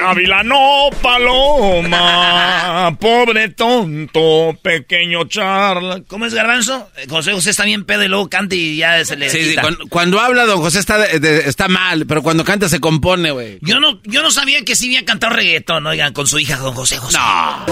Gavilano 0.01 0.91
Paloma, 1.03 2.97
pobre 2.99 3.51
tonto, 3.51 4.57
pequeño 4.63 5.25
charla. 5.25 6.03
¿Cómo 6.09 6.27
es 6.27 6.35
Garbanzo? 6.35 6.89
José 7.09 7.33
José 7.33 7.51
está 7.51 7.65
bien 7.65 7.85
pedo 7.85 8.05
y 8.05 8.09
luego 8.09 8.29
canta 8.29 8.55
y 8.55 8.77
ya 8.77 9.05
se 9.05 9.17
le 9.17 9.29
sí, 9.29 9.55
cuando, 9.91 10.21
habla 10.21 10.47
don 10.47 10.61
José 10.61 10.79
está, 10.79 11.05
está 11.05 11.69
mal, 11.69 12.07
pero 12.07 12.23
cuando 12.23 12.45
canta 12.45 12.69
se 12.69 12.81
compone, 12.81 13.31
güey. 13.31 13.59
Yo 13.61 13.79
no, 13.81 14.01
yo 14.05 14.23
no 14.23 14.31
sabía 14.31 14.65
que 14.65 14.75
sí 14.75 14.87
había 14.87 15.05
cantado 15.05 15.35
reggaetón, 15.35 15.87
oigan, 15.87 16.13
con 16.13 16.27
su 16.27 16.39
hija 16.39 16.57
don 16.57 16.75
José 16.75 16.97
José. 16.97 17.19
No. 17.19 17.67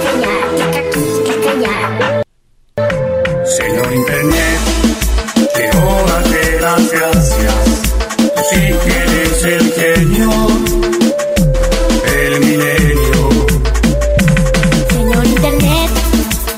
Señor 3.45 3.93
Internet, 3.93 4.61
las 6.61 6.91
gracias. 6.93 7.55
Si 8.51 8.57
quieres 8.57 9.28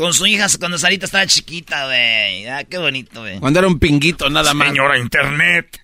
Con 0.00 0.14
su 0.14 0.26
hija 0.26 0.46
cuando 0.58 0.78
Sarita 0.78 1.04
estaba 1.04 1.26
chiquita, 1.26 1.84
güey. 1.84 2.46
Ah, 2.46 2.64
qué 2.64 2.78
bonito, 2.78 3.20
güey. 3.20 3.38
Cuando 3.38 3.58
era 3.58 3.68
un 3.68 3.78
pinguito, 3.78 4.30
nada 4.30 4.54
más. 4.54 4.68
Señora 4.68 4.98
Internet. 4.98 5.78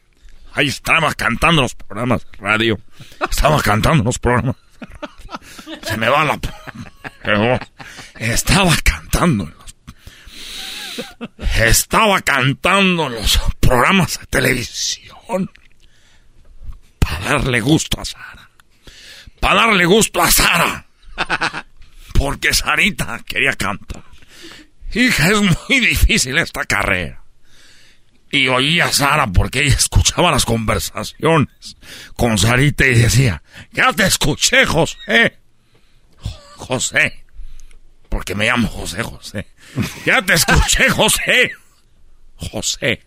Ahí 0.54 0.68
estaba 0.68 1.12
cantando 1.12 1.60
los 1.60 1.74
programas 1.74 2.22
de 2.24 2.38
radio. 2.38 2.80
Estaba 3.30 3.60
cantando 3.60 4.04
los 4.04 4.18
programas. 4.18 4.56
Se 5.82 5.98
me 5.98 6.08
va 6.08 6.24
la... 6.24 6.40
Estaba 8.18 8.74
cantando. 8.82 9.52
Estaba 11.54 12.22
cantando 12.22 13.10
los 13.10 13.38
programas 13.60 14.18
de 14.18 14.26
televisión. 14.28 15.50
Para 16.98 17.20
darle 17.20 17.60
gusto 17.60 18.00
a 18.00 18.04
Sara. 18.06 18.50
Para 19.40 19.66
darle 19.66 19.84
gusto 19.84 20.22
a 20.22 20.30
Sara. 20.30 20.86
Porque 22.16 22.54
Sarita 22.54 23.20
quería 23.26 23.52
cantar. 23.52 24.04
Hija, 24.92 25.30
es 25.30 25.40
muy 25.40 25.80
difícil 25.80 26.38
esta 26.38 26.64
carrera. 26.64 27.22
Y 28.30 28.48
oía 28.48 28.86
a 28.86 28.92
Sara 28.92 29.26
porque 29.28 29.60
ella 29.60 29.74
escuchaba 29.74 30.30
las 30.30 30.44
conversaciones 30.44 31.76
con 32.16 32.38
Sarita 32.38 32.86
y 32.86 32.94
decía, 32.94 33.42
ya 33.72 33.92
te 33.92 34.06
escuché, 34.06 34.66
José. 34.66 35.38
José. 36.56 37.24
Porque 38.08 38.34
me 38.34 38.46
llamo 38.46 38.68
José 38.68 39.02
José. 39.02 39.46
Ya 40.04 40.22
te 40.22 40.34
escuché, 40.34 40.88
José. 40.88 41.52
José. 42.36 43.06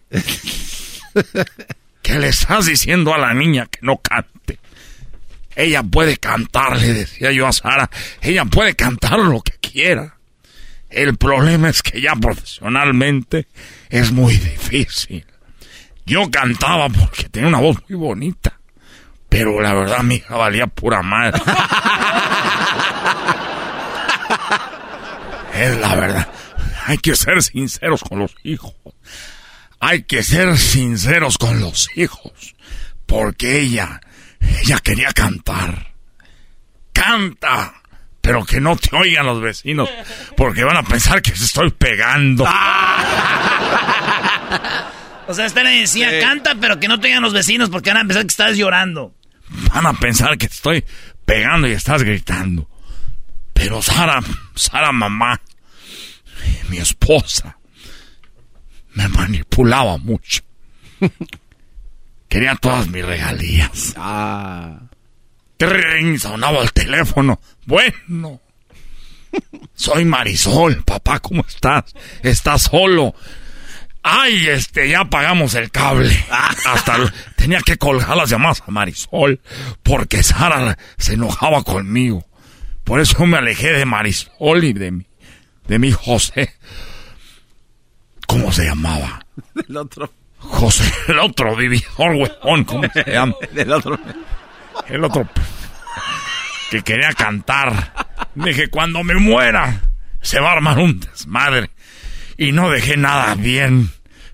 ¿Qué 2.02 2.20
le 2.20 2.30
estás 2.30 2.66
diciendo 2.66 3.14
a 3.14 3.18
la 3.18 3.34
niña 3.34 3.66
que 3.66 3.80
no 3.82 3.98
cante? 3.98 4.39
Ella 5.60 5.84
puede 5.84 6.16
cantar, 6.16 6.78
le 6.78 6.94
decía 6.94 7.34
yo 7.34 7.46
a 7.46 7.52
Sara. 7.52 7.90
Ella 8.22 8.46
puede 8.46 8.76
cantar 8.76 9.20
lo 9.20 9.42
que 9.42 9.52
quiera. 9.60 10.16
El 10.90 11.18
problema 11.18 11.68
es 11.68 11.84
que 11.84 12.00
ya 12.00 12.16
profesionalmente 12.16 13.46
es 13.90 14.14
muy 14.14 14.38
difícil. 14.38 15.26
Yo 16.06 16.32
cantaba 16.32 16.88
porque 16.88 17.28
tenía 17.28 17.50
una 17.50 17.60
voz 17.60 17.76
muy 17.90 18.00
bonita. 18.00 18.58
Pero 19.28 19.60
la 19.60 19.74
verdad 19.74 20.02
mi 20.02 20.16
hija 20.16 20.38
valía 20.38 20.68
pura 20.68 21.02
madre. 21.02 21.42
es 25.56 25.78
la 25.78 25.94
verdad. 25.94 26.30
Hay 26.86 27.00
que 27.00 27.18
ser 27.18 27.44
sinceros 27.44 28.02
con 28.02 28.20
los 28.20 28.34
hijos. 28.44 28.76
Hay 29.82 30.04
que 30.04 30.24
ser 30.24 30.58
sinceros 30.58 31.38
con 31.38 31.60
los 31.60 31.90
hijos. 31.98 32.56
Porque 33.06 33.60
ella, 33.60 34.00
ella 34.62 34.80
quería 34.80 35.12
cantar. 35.12 35.94
Canta 36.94 37.80
pero 38.30 38.46
que 38.46 38.62
no 38.62 38.76
te 38.76 38.96
oigan 38.96 39.26
los 39.26 39.42
vecinos, 39.42 39.90
porque 40.38 40.64
van 40.64 40.78
a 40.78 40.84
pensar 40.84 41.20
que 41.22 41.36
se 41.36 41.46
estoy 41.46 41.72
pegando. 41.72 42.44
o 45.28 45.34
sea, 45.34 45.48
usted 45.48 45.64
le 45.64 45.80
decía, 45.80 46.20
canta, 46.20 46.54
pero 46.62 46.80
que 46.80 46.88
no 46.88 47.00
te 47.00 47.08
oigan 47.08 47.24
los 47.24 47.34
vecinos, 47.34 47.72
porque 47.72 47.92
van 47.92 48.06
a 48.06 48.06
pensar 48.06 48.22
que 48.24 48.32
estás 48.32 48.56
llorando. 48.56 49.16
Van 49.74 49.88
a 49.88 49.94
pensar 49.94 50.38
que 50.38 50.46
estoy 50.46 50.86
pegando 51.26 51.68
y 51.68 51.72
estás 51.72 52.04
gritando. 52.04 52.70
Pero 53.54 53.82
Sara, 53.82 54.22
Sara 54.54 54.92
mamá, 54.92 55.42
mi 56.70 56.78
esposa, 56.78 57.58
me 58.94 59.08
manipulaba 59.08 59.98
mucho. 59.98 60.44
Quería 62.30 62.56
todas 62.56 62.88
mis 62.88 63.04
regalías. 63.04 63.96
Ah. 63.98 64.80
Sonaba 66.20 66.62
el 66.62 66.72
teléfono. 66.72 67.42
Bueno. 67.66 68.40
Soy 69.74 70.06
Marisol, 70.06 70.84
papá, 70.84 71.20
¿cómo 71.20 71.44
estás? 71.48 71.94
¿Estás 72.24 72.64
solo? 72.64 73.14
Ay, 74.02 74.48
este, 74.48 74.90
ya 74.90 75.06
pagamos 75.06 75.54
el 75.56 75.70
cable. 75.72 76.16
Hasta 76.30 77.14
tenía 77.36 77.60
que 77.62 77.78
colgar 77.78 78.16
las 78.16 78.30
llamadas 78.30 78.64
a 78.66 78.72
Marisol 78.72 79.42
porque 79.84 80.24
Sara 80.24 80.78
se 80.98 81.14
enojaba 81.14 81.64
conmigo. 81.64 82.26
Por 82.84 83.02
eso 83.02 83.26
me 83.26 83.38
alejé 83.38 83.74
de 83.74 83.86
Marisol 83.86 84.64
y 84.64 84.74
de 84.74 84.92
mi, 84.92 85.06
de 85.68 85.80
mi 85.80 85.92
José. 85.92 86.56
¿Cómo 88.28 88.52
se 88.52 88.66
llamaba? 88.66 89.26
El 89.68 89.78
otro. 89.78 90.12
José, 90.40 90.92
el 91.08 91.20
otro 91.20 91.56
vividor, 91.56 92.16
huevón, 92.16 92.64
¿cómo 92.64 92.84
se 92.94 93.12
llama? 93.12 93.36
El 93.56 93.72
otro. 93.72 94.00
El 94.88 95.04
otro. 95.04 95.28
que 96.72 96.82
quería 96.82 97.14
cantar. 97.14 97.94
Dije, 98.36 98.70
cuando 98.70 99.04
me 99.04 99.16
muera, 99.16 99.82
se 100.22 100.40
va 100.40 100.50
a 100.50 100.54
armar 100.54 100.80
un 100.80 101.00
desmadre. 101.00 101.72
Y 102.38 102.54
no 102.54 102.70
dejé 102.70 102.96
nada 102.96 103.36
bien. 103.36 103.92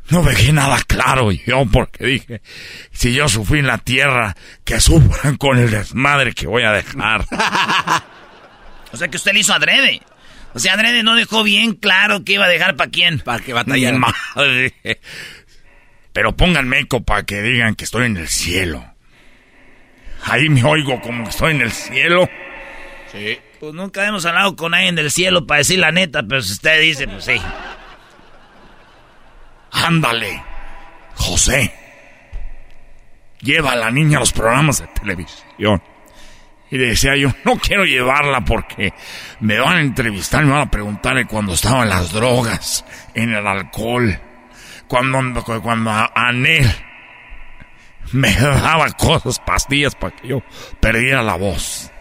No 0.10 0.22
dejé 0.22 0.54
nada 0.54 0.78
claro 0.86 1.32
yo 1.32 1.66
porque 1.66 2.06
dije, 2.06 2.42
si 2.92 3.14
yo 3.14 3.28
sufrí 3.28 3.60
en 3.60 3.68
la 3.68 3.80
tierra, 3.80 4.36
que 4.64 4.80
sufran 4.80 5.36
con 5.38 5.58
el 5.58 5.72
desmadre 5.72 6.34
que 6.34 6.46
voy 6.46 6.62
a 6.62 6.72
dejar. 6.72 7.26
o 8.92 8.98
sea 8.98 9.08
que 9.08 9.18
usted 9.18 9.34
le 9.34 9.40
hizo 9.40 9.54
adrede. 9.54 10.02
O 10.54 10.60
sea, 10.60 10.74
adrede 10.74 11.02
no 11.02 11.16
dejó 11.16 11.44
bien 11.44 11.74
claro 11.74 12.24
que 12.24 12.34
iba 12.34 12.46
a 12.46 12.50
dejar 12.50 12.76
para 12.76 12.92
quién. 12.92 13.20
Para 13.20 13.44
que 13.44 13.52
batallara. 13.52 13.98
Madre. 13.98 14.74
Pero 16.16 16.34
pónganme 16.34 16.80
eco 16.80 17.04
para 17.04 17.24
que 17.24 17.42
digan 17.42 17.76
que 17.76 17.84
estoy 17.84 18.06
en 18.06 18.16
el 18.16 18.30
cielo. 18.30 18.82
Ahí 20.24 20.48
me 20.48 20.64
oigo 20.64 21.02
como 21.02 21.26
que 21.26 21.30
estoy 21.30 21.52
en 21.52 21.60
el 21.60 21.74
cielo. 21.74 22.30
Sí. 23.12 23.38
Pues 23.60 23.74
nunca 23.74 24.08
hemos 24.08 24.26
hablado 24.26 24.56
con 24.56 24.74
alguien 24.74 24.96
del 24.96 25.12
cielo 25.12 25.46
para 25.46 25.58
decir 25.58 25.78
la 25.78 25.92
neta, 25.92 26.24
pero 26.24 26.42
si 26.42 26.54
usted 26.54 26.80
dice, 26.80 27.06
pues 27.10 27.26
sí. 27.26 27.36
Ándale, 29.72 30.42
José. 31.16 31.74
Lleva 33.42 33.74
a 33.74 33.76
la 33.76 33.92
niña 33.92 34.16
a 34.16 34.22
los 34.22 34.32
programas 34.32 34.80
de 34.80 34.88
televisión. 34.88 35.84
Y 36.72 36.78
decía 36.78 37.18
yo, 37.18 37.28
no 37.44 37.58
quiero 37.58 37.84
llevarla 37.84 38.40
porque 38.40 38.94
me 39.42 39.60
van 39.60 39.78
a 39.78 39.82
entrevistar, 39.82 40.46
me 40.46 40.54
van 40.54 40.62
a 40.70 40.72
preguntar 40.72 41.28
cuando 41.28 41.56
estaban 41.56 41.90
las 41.90 42.14
drogas, 42.14 42.86
en 43.14 43.34
el 43.34 43.46
alcohol, 43.46 44.18
cuando, 44.88 45.44
cuando 45.62 45.92
Anel 46.16 46.70
me 48.12 48.34
daba 48.34 48.90
cosas, 48.92 49.40
pastillas 49.40 49.96
para 49.96 50.16
que 50.16 50.28
yo 50.28 50.44
perdiera 50.80 51.22
la 51.22 51.36
voz. 51.36 51.92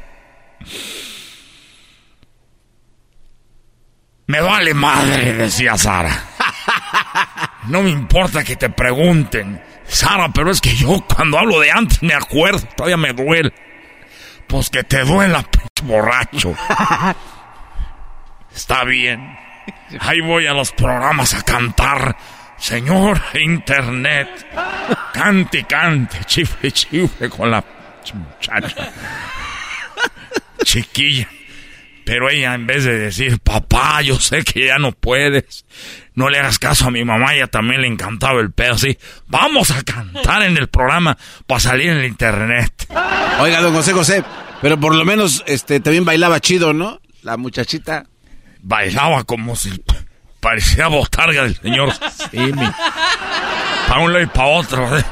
Me 4.27 4.41
vale 4.41 4.75
madre, 4.75 5.35
decía 5.35 5.77
Sara. 5.77 6.25
No 7.67 7.83
me 7.83 7.89
importa 7.89 8.45
que 8.45 8.57
te 8.57 8.69
pregunten, 8.69 9.63
Sara, 9.87 10.29
pero 10.29 10.51
es 10.51 10.61
que 10.61 10.77
yo 10.77 11.03
cuando 11.07 11.39
hablo 11.39 11.61
de 11.61 11.71
antes 11.71 12.03
me 12.03 12.13
acuerdo, 12.13 12.61
todavía 12.77 12.99
me 12.99 13.15
duele. 13.15 13.55
Pues 14.47 14.69
que 14.69 14.85
te 14.85 15.03
duela, 15.03 15.43
pinche 15.43 15.83
borracho. 15.83 16.55
Está 18.55 18.85
bien. 18.85 19.35
Ahí 20.01 20.21
voy 20.21 20.47
a 20.47 20.53
los 20.53 20.73
programas 20.73 21.33
a 21.33 21.43
cantar. 21.43 22.15
Señor 22.65 23.21
Internet, 23.35 24.47
cante 25.13 25.59
y 25.59 25.65
cante, 25.65 26.25
chifle, 26.25 26.73
chifle 26.73 27.29
con 27.29 27.51
la 27.51 27.63
muchacha. 28.15 28.91
Chiquilla. 30.65 31.29
Pero 32.07 32.31
ella, 32.31 32.55
en 32.55 32.67
vez 32.67 32.85
de 32.85 32.99
decir, 32.99 33.39
papá, 33.41 34.01
yo 34.01 34.19
sé 34.19 34.43
que 34.45 34.65
ya 34.69 34.79
no 34.79 34.93
puedes, 34.93 35.67
no 36.15 36.31
le 36.31 36.39
hagas 36.39 36.59
caso 36.59 36.87
a 36.87 36.91
mi 36.91 37.05
mamá, 37.05 37.35
ella 37.35 37.49
también 37.49 37.83
le 37.83 37.87
encantaba 37.87 38.41
el 38.41 38.51
pedo 38.51 38.73
así. 38.73 38.97
Vamos 39.27 39.71
a 39.71 39.83
cantar 39.83 40.43
en 40.45 40.57
el 40.57 40.69
programa 40.69 41.19
para 41.47 41.61
salir 41.61 41.91
en 41.91 41.99
el 41.99 42.07
internet. 42.07 42.73
Oiga, 43.41 43.61
don 43.61 43.75
José 43.75 43.93
José, 43.93 44.25
pero 44.63 44.81
por 44.81 44.95
lo 44.95 45.05
menos 45.05 45.45
este 45.47 45.81
también 45.81 46.07
bailaba 46.07 46.41
chido, 46.41 46.73
¿no? 46.73 47.03
La 47.21 47.37
muchachita. 47.37 48.07
Bailaba 48.63 49.25
como 49.25 49.55
si 49.55 49.69
parecía 50.45 50.89
botarga 50.89 51.45
del 51.45 51.57
señor 51.57 51.91
Simi. 52.31 52.71
Para 53.89 54.01
un 54.01 54.13
lado 54.13 54.25
y 54.25 54.27
para 54.27 54.47
otro. 54.49 54.99
¿eh? 54.99 55.05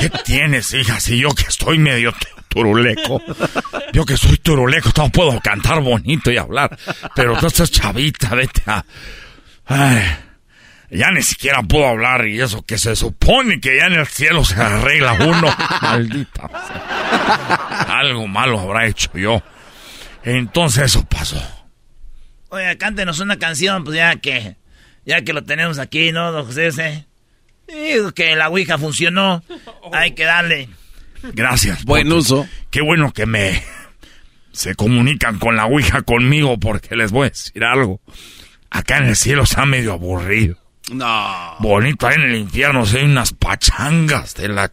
¿Qué 0.00 0.08
tienes, 0.24 0.72
hija? 0.72 0.98
Si 0.98 1.18
yo 1.18 1.28
que 1.34 1.42
estoy 1.42 1.78
medio 1.78 2.14
turuleco. 2.48 3.22
Yo 3.92 4.06
que 4.06 4.16
soy 4.16 4.38
turuleco, 4.38 4.90
no 4.96 5.10
puedo 5.10 5.38
cantar 5.40 5.82
bonito 5.82 6.30
y 6.30 6.38
hablar. 6.38 6.76
Pero 7.14 7.36
tú 7.36 7.48
estás 7.48 7.70
chavita, 7.70 8.34
vete 8.34 8.62
a... 8.66 8.82
Ay, 9.66 10.02
ya 10.90 11.10
ni 11.10 11.22
siquiera 11.22 11.62
puedo 11.62 11.86
hablar 11.86 12.26
y 12.26 12.40
eso 12.40 12.62
que 12.62 12.78
se 12.78 12.96
supone 12.96 13.60
que 13.60 13.76
ya 13.76 13.86
en 13.88 13.92
el 13.92 14.06
cielo 14.06 14.42
se 14.42 14.60
arregla 14.60 15.18
uno. 15.20 15.54
Maldita. 15.82 16.48
Algo 17.88 18.26
malo 18.26 18.58
habrá 18.58 18.86
hecho 18.86 19.10
yo. 19.14 19.42
Entonces 20.24 20.84
eso 20.84 21.04
pasó. 21.04 21.59
Oye, 22.50 22.76
cántenos 22.78 23.20
una 23.20 23.38
canción, 23.38 23.84
pues 23.84 23.96
ya 23.96 24.16
que... 24.16 24.56
Ya 25.06 25.22
que 25.22 25.32
lo 25.32 25.42
tenemos 25.42 25.78
aquí, 25.78 26.12
¿no, 26.12 26.30
don 26.30 26.44
José? 26.44 27.06
Digo 27.66 28.12
que 28.12 28.36
la 28.36 28.48
Ouija 28.48 28.76
funcionó. 28.78 29.42
Hay 29.92 30.12
que 30.12 30.24
darle. 30.24 30.68
Gracias. 31.22 31.84
Buen 31.84 32.12
uso. 32.12 32.46
Qué 32.70 32.82
bueno 32.82 33.12
que 33.12 33.26
me 33.26 33.62
se 34.52 34.74
comunican 34.74 35.38
con 35.38 35.56
la 35.56 35.66
Ouija 35.66 36.02
conmigo 36.02 36.58
porque 36.58 36.96
les 36.96 37.12
voy 37.12 37.26
a 37.26 37.30
decir 37.30 37.64
algo. 37.64 38.00
Acá 38.70 38.98
en 38.98 39.06
el 39.06 39.16
cielo 39.16 39.44
está 39.44 39.64
medio 39.66 39.92
aburrido. 39.92 40.56
No. 40.92 41.56
Bonito, 41.60 42.06
ahí 42.06 42.16
en 42.16 42.22
el 42.22 42.36
infierno 42.36 42.84
hay 42.84 43.04
unas 43.04 43.32
pachangas 43.32 44.34
de 44.34 44.48
la... 44.48 44.70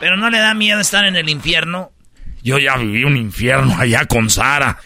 Pero 0.00 0.16
no 0.16 0.30
le 0.30 0.38
da 0.38 0.54
miedo 0.54 0.80
estar 0.80 1.04
en 1.04 1.16
el 1.16 1.28
infierno. 1.28 1.92
Yo 2.42 2.58
ya 2.58 2.76
viví 2.76 3.04
un 3.04 3.16
infierno 3.16 3.76
allá 3.78 4.04
con 4.06 4.28
Sara. 4.28 4.78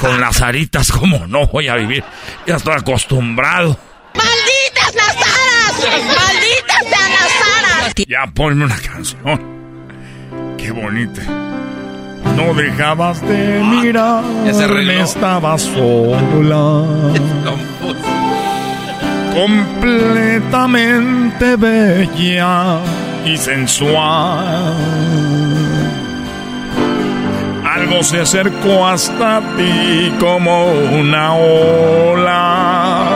Con 0.00 0.20
las 0.20 0.42
aritas, 0.42 0.92
como 0.92 1.26
no 1.26 1.46
voy 1.46 1.68
a 1.68 1.76
vivir? 1.76 2.04
Ya 2.46 2.56
estoy 2.56 2.74
acostumbrado. 2.74 3.78
¡Malditas 4.14 4.94
las 4.94 5.16
aras! 5.16 5.80
¡Malditas 6.06 6.84
sean 6.88 7.10
las 7.10 7.32
aras! 7.58 7.94
Ya 8.06 8.26
ponme 8.34 8.66
una 8.66 8.76
canción. 8.76 9.40
Qué 10.58 10.70
bonita. 10.70 11.22
No 12.36 12.52
dejabas 12.54 13.20
de 13.22 13.60
mirar. 13.64 14.22
Arregló. 14.46 15.02
Estaba 15.04 15.56
sola. 15.58 16.84
Completamente 19.34 21.56
bella 21.56 22.78
y 23.24 23.36
sensual. 23.38 24.74
Algo 27.80 28.02
se 28.02 28.20
acercó 28.20 28.86
hasta 28.86 29.40
ti 29.56 30.12
como 30.20 30.66
una 30.66 31.32
ola. 31.34 33.06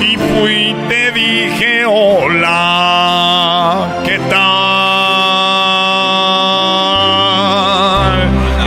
Y 0.00 0.16
fui 0.16 0.68
y 0.68 0.74
te 0.88 1.10
dije 1.10 1.84
hola, 1.84 2.52
¿qué 4.04 4.20
tal? 4.30 4.44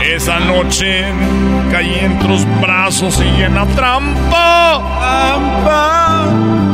Esa 0.02 0.38
noche 0.40 1.06
caí 1.72 2.00
en 2.00 2.18
tus 2.18 2.44
brazos 2.60 3.18
y 3.22 3.42
en 3.42 3.54
la 3.54 3.64
trampa, 3.68 4.82
trampa, 5.00 6.26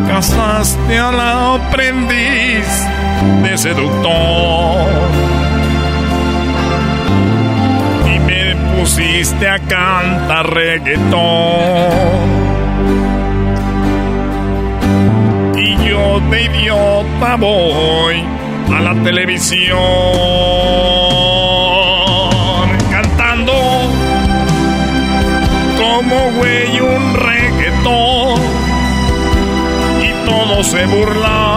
casaste 0.08 0.98
a 0.98 1.12
la 1.12 1.54
aprendiz 1.54 2.66
de 3.44 3.56
seductor. 3.56 5.33
Pusiste 8.84 9.48
a 9.48 9.58
cantar 9.60 10.52
reggaetón. 10.52 11.14
Y 15.56 15.88
yo 15.88 16.20
de 16.30 16.42
idiota 16.44 17.36
voy 17.36 18.22
a 18.76 18.80
la 18.82 18.94
televisión 19.02 19.78
cantando 22.90 23.54
como 25.78 26.16
güey 26.36 26.80
un 26.80 27.14
reggaetón 27.14 28.38
y 30.02 30.28
todos 30.28 30.66
se 30.66 30.84
burlaban 30.84 31.53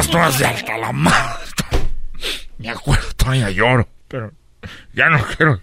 estoy 0.00 0.32
de 0.38 0.46
alta 0.46 0.78
la 0.78 0.92
madre. 0.92 1.46
Me 2.58 2.70
acuerdo, 2.70 3.12
todavía 3.14 3.50
lloro, 3.50 3.88
pero 4.08 4.32
ya 4.92 5.08
no 5.08 5.24
quiero. 5.36 5.60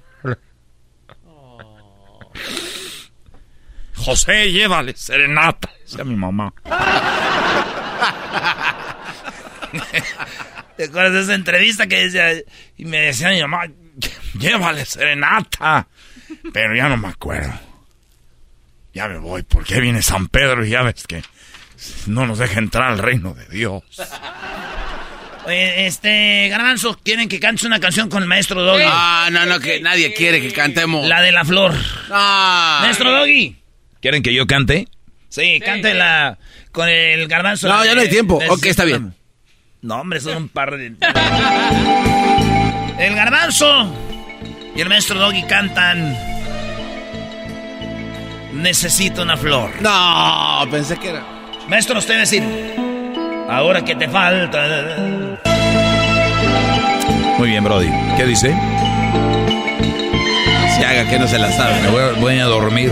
José, 3.96 4.52
llévale 4.52 4.96
serenata, 4.96 5.70
decía 5.82 6.04
mi 6.04 6.16
mamá. 6.16 6.54
¿Te 10.78 10.86
acuerdas 10.86 11.14
de 11.14 11.22
esa 11.22 11.36
entrevista 11.36 11.88
que 11.88 12.06
decía? 12.06 12.32
Y 12.78 12.86
me 12.86 13.02
decía 13.02 13.30
mi 13.30 13.42
mamá, 13.42 13.68
Llévale 14.38 14.86
serenata. 14.86 15.88
Pero 16.54 16.76
ya 16.76 16.90
no 16.90 16.98
me 16.98 17.10
acuerdo. 17.10 17.54
Ya 18.94 19.08
me 19.08 19.18
voy, 19.18 19.44
porque 19.44 19.80
viene 19.80 20.02
San 20.02 20.28
Pedro 20.28 20.66
y 20.66 20.70
ya 20.70 20.82
ves 20.82 21.06
que 21.08 21.24
no 22.08 22.26
nos 22.26 22.40
deja 22.40 22.60
entrar 22.60 22.92
al 22.92 22.98
reino 22.98 23.34
de 23.34 23.46
Dios. 23.46 23.84
Oye, 25.46 25.88
este, 25.88 26.48
Garbanzo, 26.50 27.00
¿quieren 27.04 27.28
que 27.28 27.40
cantes 27.40 27.64
una 27.64 27.80
canción 27.80 28.10
con 28.10 28.22
el 28.22 28.30
maestro 28.30 28.62
Doggy? 28.62 28.84
Ah, 28.86 29.30
no, 29.32 29.46
no, 29.46 29.60
que 29.60 29.80
nadie 29.80 30.14
quiere 30.14 30.42
que 30.42 30.52
cantemos. 30.52 31.08
La 31.08 31.22
de 31.22 31.32
la 31.32 31.44
flor. 31.46 31.74
Ah. 32.12 32.80
Maestro 32.84 33.12
Doggy. 33.12 33.56
¿Quieren 34.02 34.22
que 34.22 34.34
yo 34.34 34.46
cante? 34.46 34.88
Sí, 35.30 35.60
cántela 35.64 36.38
con 36.72 36.88
el 36.90 37.28
garbanzo. 37.28 37.68
No, 37.68 37.84
ya 37.86 37.96
no 37.96 38.02
hay 38.02 38.10
tiempo. 38.10 38.40
Ok, 38.50 38.66
está 38.66 38.84
bien. 38.84 39.14
No, 39.82 40.02
hombre, 40.02 40.20
son 40.20 40.38
un 40.38 40.50
par 40.50 40.78
de... 40.78 40.88
el 43.00 43.16
garbanzo 43.16 43.96
y 44.76 44.82
el 44.82 44.90
maestro 44.90 45.18
Doggy 45.20 45.44
cantan... 45.44 46.18
Necesito 48.54 49.22
una 49.22 49.38
flor. 49.38 49.72
No, 49.82 50.68
pensé 50.70 50.98
que 50.98 51.10
era... 51.10 51.39
Maestro, 51.70 52.00
usted 52.00 52.18
decir... 52.18 52.44
Ahora 53.48 53.84
que 53.84 53.96
te 53.96 54.08
falta... 54.08 55.38
Muy 57.38 57.50
bien, 57.50 57.64
Brody. 57.64 57.90
¿Qué 58.18 58.26
dice? 58.26 58.56
Se 60.76 60.86
haga 60.86 61.10
que 61.10 61.20
no 61.20 61.28
se 61.28 61.40
la 61.40 61.52
sabe. 61.52 61.82
Me 61.82 61.90
voy 61.90 62.02
a, 62.02 62.20
voy 62.20 62.40
a 62.40 62.46
dormir. 62.46 62.92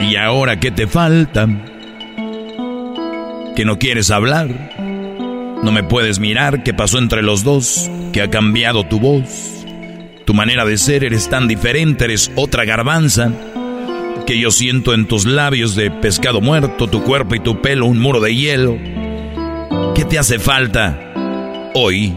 ¿Y 0.00 0.16
ahora 0.16 0.60
qué 0.60 0.70
te 0.70 0.86
falta? 0.86 1.48
¿Que 3.56 3.64
no 3.64 3.78
quieres 3.78 4.10
hablar? 4.10 4.48
¿No 5.62 5.72
me 5.72 5.82
puedes 5.82 6.18
mirar? 6.18 6.62
¿Qué 6.62 6.74
pasó 6.74 6.98
entre 6.98 7.22
los 7.22 7.42
dos? 7.42 7.90
¿Que 8.12 8.22
ha 8.22 8.30
cambiado 8.30 8.84
tu 8.84 9.00
voz? 9.00 9.64
Tu 10.24 10.34
manera 10.34 10.64
de 10.64 10.76
ser 10.76 11.04
eres 11.04 11.28
tan 11.28 11.48
diferente, 11.48 12.04
eres 12.04 12.30
otra 12.36 12.64
garbanza. 12.64 13.32
Que 14.26 14.38
yo 14.38 14.50
siento 14.50 14.94
en 14.94 15.06
tus 15.06 15.26
labios 15.26 15.74
de 15.74 15.90
pescado 15.90 16.40
muerto, 16.40 16.86
tu 16.86 17.02
cuerpo 17.02 17.34
y 17.34 17.40
tu 17.40 17.60
pelo 17.60 17.86
un 17.86 17.98
muro 17.98 18.20
de 18.20 18.34
hielo. 18.34 18.78
¿Qué 19.94 20.04
te 20.04 20.18
hace 20.18 20.38
falta 20.38 21.12
hoy? 21.74 22.14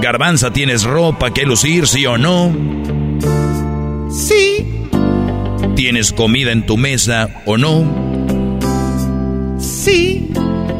Garbanza, 0.00 0.52
¿tienes 0.52 0.84
ropa 0.84 1.32
que 1.32 1.44
lucir, 1.44 1.88
sí 1.88 2.06
o 2.06 2.16
no? 2.16 2.54
Sí. 4.10 4.64
¿Tienes 5.74 6.12
comida 6.12 6.52
en 6.52 6.64
tu 6.64 6.76
mesa 6.76 7.42
o 7.44 7.56
no? 7.56 7.84
Sí. 9.58 10.30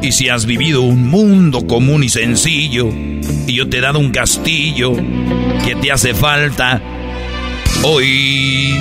Y 0.00 0.12
si 0.12 0.28
has 0.28 0.46
vivido 0.46 0.82
un 0.82 1.08
mundo 1.08 1.66
común 1.66 2.04
y 2.04 2.08
sencillo, 2.08 2.88
y 3.46 3.54
yo 3.54 3.68
te 3.68 3.78
he 3.78 3.80
dado 3.80 3.98
un 3.98 4.10
castillo, 4.10 4.92
¿qué 5.64 5.74
te 5.74 5.90
hace 5.90 6.14
falta 6.14 6.80
hoy? 7.82 8.78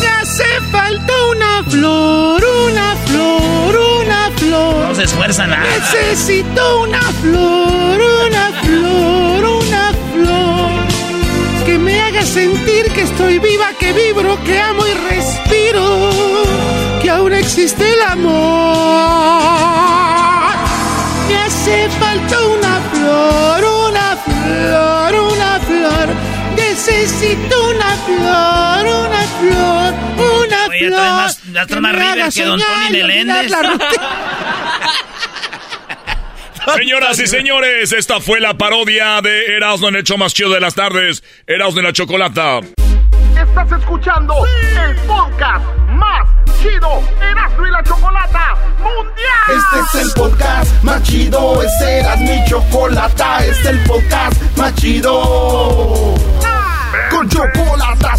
Me 0.00 0.06
hace 0.08 0.44
falta 0.70 1.12
una 1.30 1.62
flor, 1.64 2.42
una 2.66 2.96
flor, 3.06 3.76
una 4.00 4.30
flor. 4.36 4.88
No 4.88 4.94
se 4.94 5.04
esfuerza 5.04 5.46
nada. 5.46 5.64
Necesito 5.78 6.80
una 6.82 7.00
flor, 7.00 8.00
una 8.26 8.52
flor, 8.62 9.44
una 9.44 9.92
flor. 10.12 10.70
Que 11.64 11.78
me 11.78 12.00
haga 12.00 12.22
sentir 12.22 12.90
que 12.92 13.02
estoy 13.02 13.38
viva, 13.38 13.72
que 13.78 13.92
vibro, 13.92 14.42
que 14.44 14.60
amo 14.60 14.86
y 14.86 14.94
respiro. 14.94 16.10
Que 17.00 17.10
aún 17.10 17.32
existe 17.32 17.84
el 17.92 18.02
amor. 18.02 18.72
Me 21.28 21.36
hace 21.36 21.88
falta 22.00 22.36
una 22.46 22.80
flor, 22.92 23.64
una 23.88 24.16
flor, 24.16 25.14
una 25.14 25.32
flor. 25.32 25.41
Necesito 26.84 27.70
una 27.70 27.94
flor, 27.94 28.84
una 29.06 29.22
flor, 29.38 29.94
una 30.18 30.66
Oye, 30.66 30.88
flor. 30.88 30.98
trae 30.98 31.12
más, 31.12 31.38
ya 31.52 31.64
trae 31.64 31.80
más 31.80 31.92
River 31.92 32.32
que 32.32 32.44
Don 32.44 32.58
Tony 32.58 32.86
y 32.88 32.90
Meléndez. 32.90 33.52
Señoras 36.76 37.20
y 37.20 37.28
señores, 37.28 37.92
esta 37.92 38.18
fue 38.18 38.40
la 38.40 38.54
parodia 38.54 39.20
de 39.22 39.54
Erasmo 39.56 39.90
en 39.90 39.94
el 39.96 40.02
show 40.02 40.18
más 40.18 40.34
chido 40.34 40.50
de 40.50 40.58
las 40.58 40.74
tardes. 40.74 41.22
Erasmo 41.46 41.78
en 41.78 41.84
la 41.86 41.92
chocolata. 41.92 42.58
Estás 43.40 43.70
escuchando 43.78 44.34
el 44.44 44.96
podcast 45.06 45.64
más 45.90 46.28
chido 46.60 47.00
Erasmo 47.20 47.64
y 47.64 47.70
la 47.70 47.82
Chocolata 47.84 48.56
Mundial. 48.78 49.56
Este 49.56 49.78
es 50.00 50.06
el 50.06 50.12
podcast 50.14 50.82
más 50.82 51.00
chido, 51.04 51.62
es 51.62 51.80
Eras 51.80 52.18
mi 52.20 52.44
chocolata, 52.48 53.38
este 53.44 53.52
es 53.60 53.66
el 53.66 53.78
podcast 53.84 54.42
más 54.56 54.74
chido. 54.74 55.91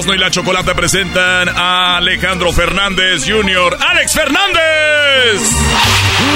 Erasmo 0.00 0.14
y 0.14 0.18
la 0.18 0.30
chocolata 0.30 0.74
presentan 0.74 1.50
a 1.50 1.98
Alejandro 1.98 2.52
Fernández 2.54 3.22
Jr. 3.26 3.76
¡Alex 3.78 4.14
Fernández! 4.14 5.40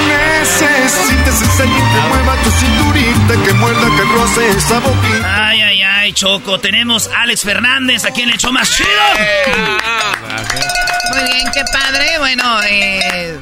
Necesitas 0.07 1.41
ese 1.41 1.62
que 1.62 1.69
mueva 1.69 2.37
tu 2.43 2.51
cinturita, 2.51 3.43
que 3.43 3.55
muerda, 3.55 3.87
que 3.97 4.03
roce 4.03 4.51
esa 4.51 4.81
boquita. 4.81 5.47
Ay, 5.49 5.62
ay, 5.62 5.83
ay, 5.83 6.12
Choco. 6.12 6.61
Tenemos 6.61 7.09
a 7.09 7.23
Alex 7.23 7.43
Fernández 7.43 8.05
aquí 8.05 8.21
en 8.21 8.31
el 8.31 8.37
show 8.37 8.53
más 8.53 8.71
chido. 8.71 8.91
Muy 11.15 11.25
bien, 11.25 11.51
qué 11.55 11.62
padre. 11.73 12.19
Bueno, 12.19 12.62
eh, 12.65 13.39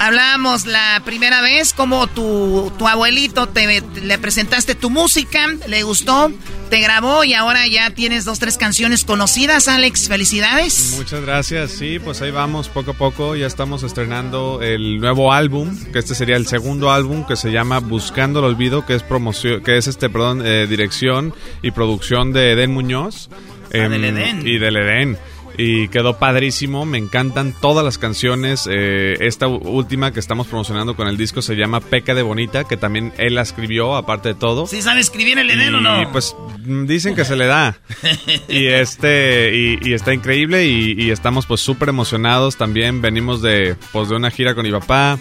hablábamos 0.00 0.66
la 0.66 1.02
primera 1.04 1.42
vez 1.42 1.72
como 1.74 2.06
tu, 2.08 2.72
tu 2.78 2.88
abuelito 2.88 3.46
te, 3.48 3.82
le 4.02 4.18
presentaste 4.18 4.74
tu 4.74 4.90
música, 4.90 5.46
le 5.68 5.82
gustó, 5.82 6.32
te 6.70 6.80
grabó 6.80 7.22
y 7.22 7.34
ahora 7.34 7.66
ya 7.66 7.90
tienes 7.90 8.24
dos, 8.24 8.38
tres 8.38 8.56
canciones 8.56 9.04
conocidas, 9.04 9.68
Alex. 9.68 10.08
Felicidades. 10.08 10.94
Muchas 10.96 11.20
gracias. 11.20 11.70
Sí, 11.72 11.98
pues 11.98 12.22
ahí 12.22 12.30
vamos 12.30 12.68
poco 12.68 12.92
a 12.92 12.94
poco. 12.94 13.36
Ya 13.36 13.46
estamos 13.46 13.82
estrenando 13.82 14.60
el 14.62 14.98
nuevo 14.98 15.32
álbum, 15.32 15.76
que 15.92 15.98
este 15.98 16.14
sería 16.14 16.36
el 16.36 16.46
segundo 16.46 16.90
álbum 16.90 17.26
que 17.26 17.36
se 17.36 17.52
llama 17.52 17.78
Buscando 17.80 18.38
el 18.40 18.46
Olvido, 18.46 18.86
que 18.86 18.94
es 18.94 19.02
promoción, 19.02 19.62
que 19.62 19.76
es 19.76 19.86
este, 19.86 20.08
perdón, 20.08 20.42
eh, 20.44 20.66
dirección 20.66 21.34
y 21.62 21.72
producción 21.72 22.32
de 22.32 22.52
Eden 22.52 22.72
Muñoz. 22.72 23.28
Ah, 23.72 23.88
del 23.88 24.04
Em, 24.04 24.16
Edén. 24.16 24.46
Y 24.46 24.58
del 24.58 24.76
Edén. 24.76 25.18
Y 25.62 25.88
quedó 25.88 26.18
padrísimo, 26.18 26.86
me 26.86 26.96
encantan 26.96 27.52
todas 27.60 27.84
las 27.84 27.98
canciones. 27.98 28.66
eh, 28.70 29.16
esta 29.20 29.46
última 29.46 30.10
que 30.10 30.18
estamos 30.20 30.46
promocionando 30.46 30.96
con 30.96 31.06
el 31.06 31.16
disco 31.18 31.42
se 31.42 31.54
llama 31.54 31.80
Peca 31.80 32.14
de 32.14 32.22
Bonita, 32.22 32.64
que 32.64 32.78
también 32.78 33.12
él 33.18 33.34
la 33.34 33.42
escribió, 33.42 33.94
aparte 33.96 34.30
de 34.30 34.34
todo. 34.36 34.66
¿Sí 34.66 34.80
sabe 34.80 35.00
escribir 35.00 35.38
el 35.38 35.50
Edén 35.50 35.74
o 35.74 35.80
Y 35.80 35.82
no? 35.82 36.12
pues 36.12 36.34
mm, 36.64 36.86
dicen 36.86 37.14
que 37.14 37.24
se 37.26 37.36
le 37.36 37.46
da. 37.46 37.78
y 38.48 38.66
este 38.68 39.54
y, 39.54 39.78
y 39.90 39.92
está 39.92 40.14
increíble 40.14 40.66
y, 40.66 40.94
y 40.98 41.10
estamos 41.10 41.44
pues 41.44 41.60
súper 41.60 41.90
emocionados 41.90 42.56
también. 42.56 43.02
Venimos 43.02 43.42
de 43.42 43.76
pues 43.92 44.08
de 44.08 44.16
una 44.16 44.30
gira 44.30 44.54
con 44.54 44.64
mi 44.64 44.70
papá. 44.72 45.18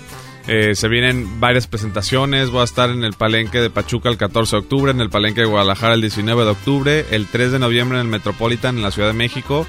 Eh, 0.47 0.73
se 0.73 0.87
vienen 0.87 1.39
varias 1.39 1.67
presentaciones. 1.67 2.49
Voy 2.49 2.61
a 2.61 2.63
estar 2.63 2.89
en 2.89 3.03
el 3.03 3.13
Palenque 3.13 3.59
de 3.59 3.69
Pachuca 3.69 4.09
el 4.09 4.17
14 4.17 4.55
de 4.55 4.59
octubre, 4.61 4.91
en 4.91 5.01
el 5.01 5.09
Palenque 5.09 5.41
de 5.41 5.47
Guadalajara 5.47 5.93
el 5.95 6.01
19 6.01 6.43
de 6.45 6.49
octubre, 6.49 7.05
el 7.11 7.27
3 7.27 7.51
de 7.51 7.59
noviembre 7.59 7.99
en 7.99 8.05
el 8.05 8.09
Metropolitan 8.11 8.77
en 8.77 8.83
la 8.83 8.91
Ciudad 8.91 9.09
de 9.09 9.13
México. 9.13 9.67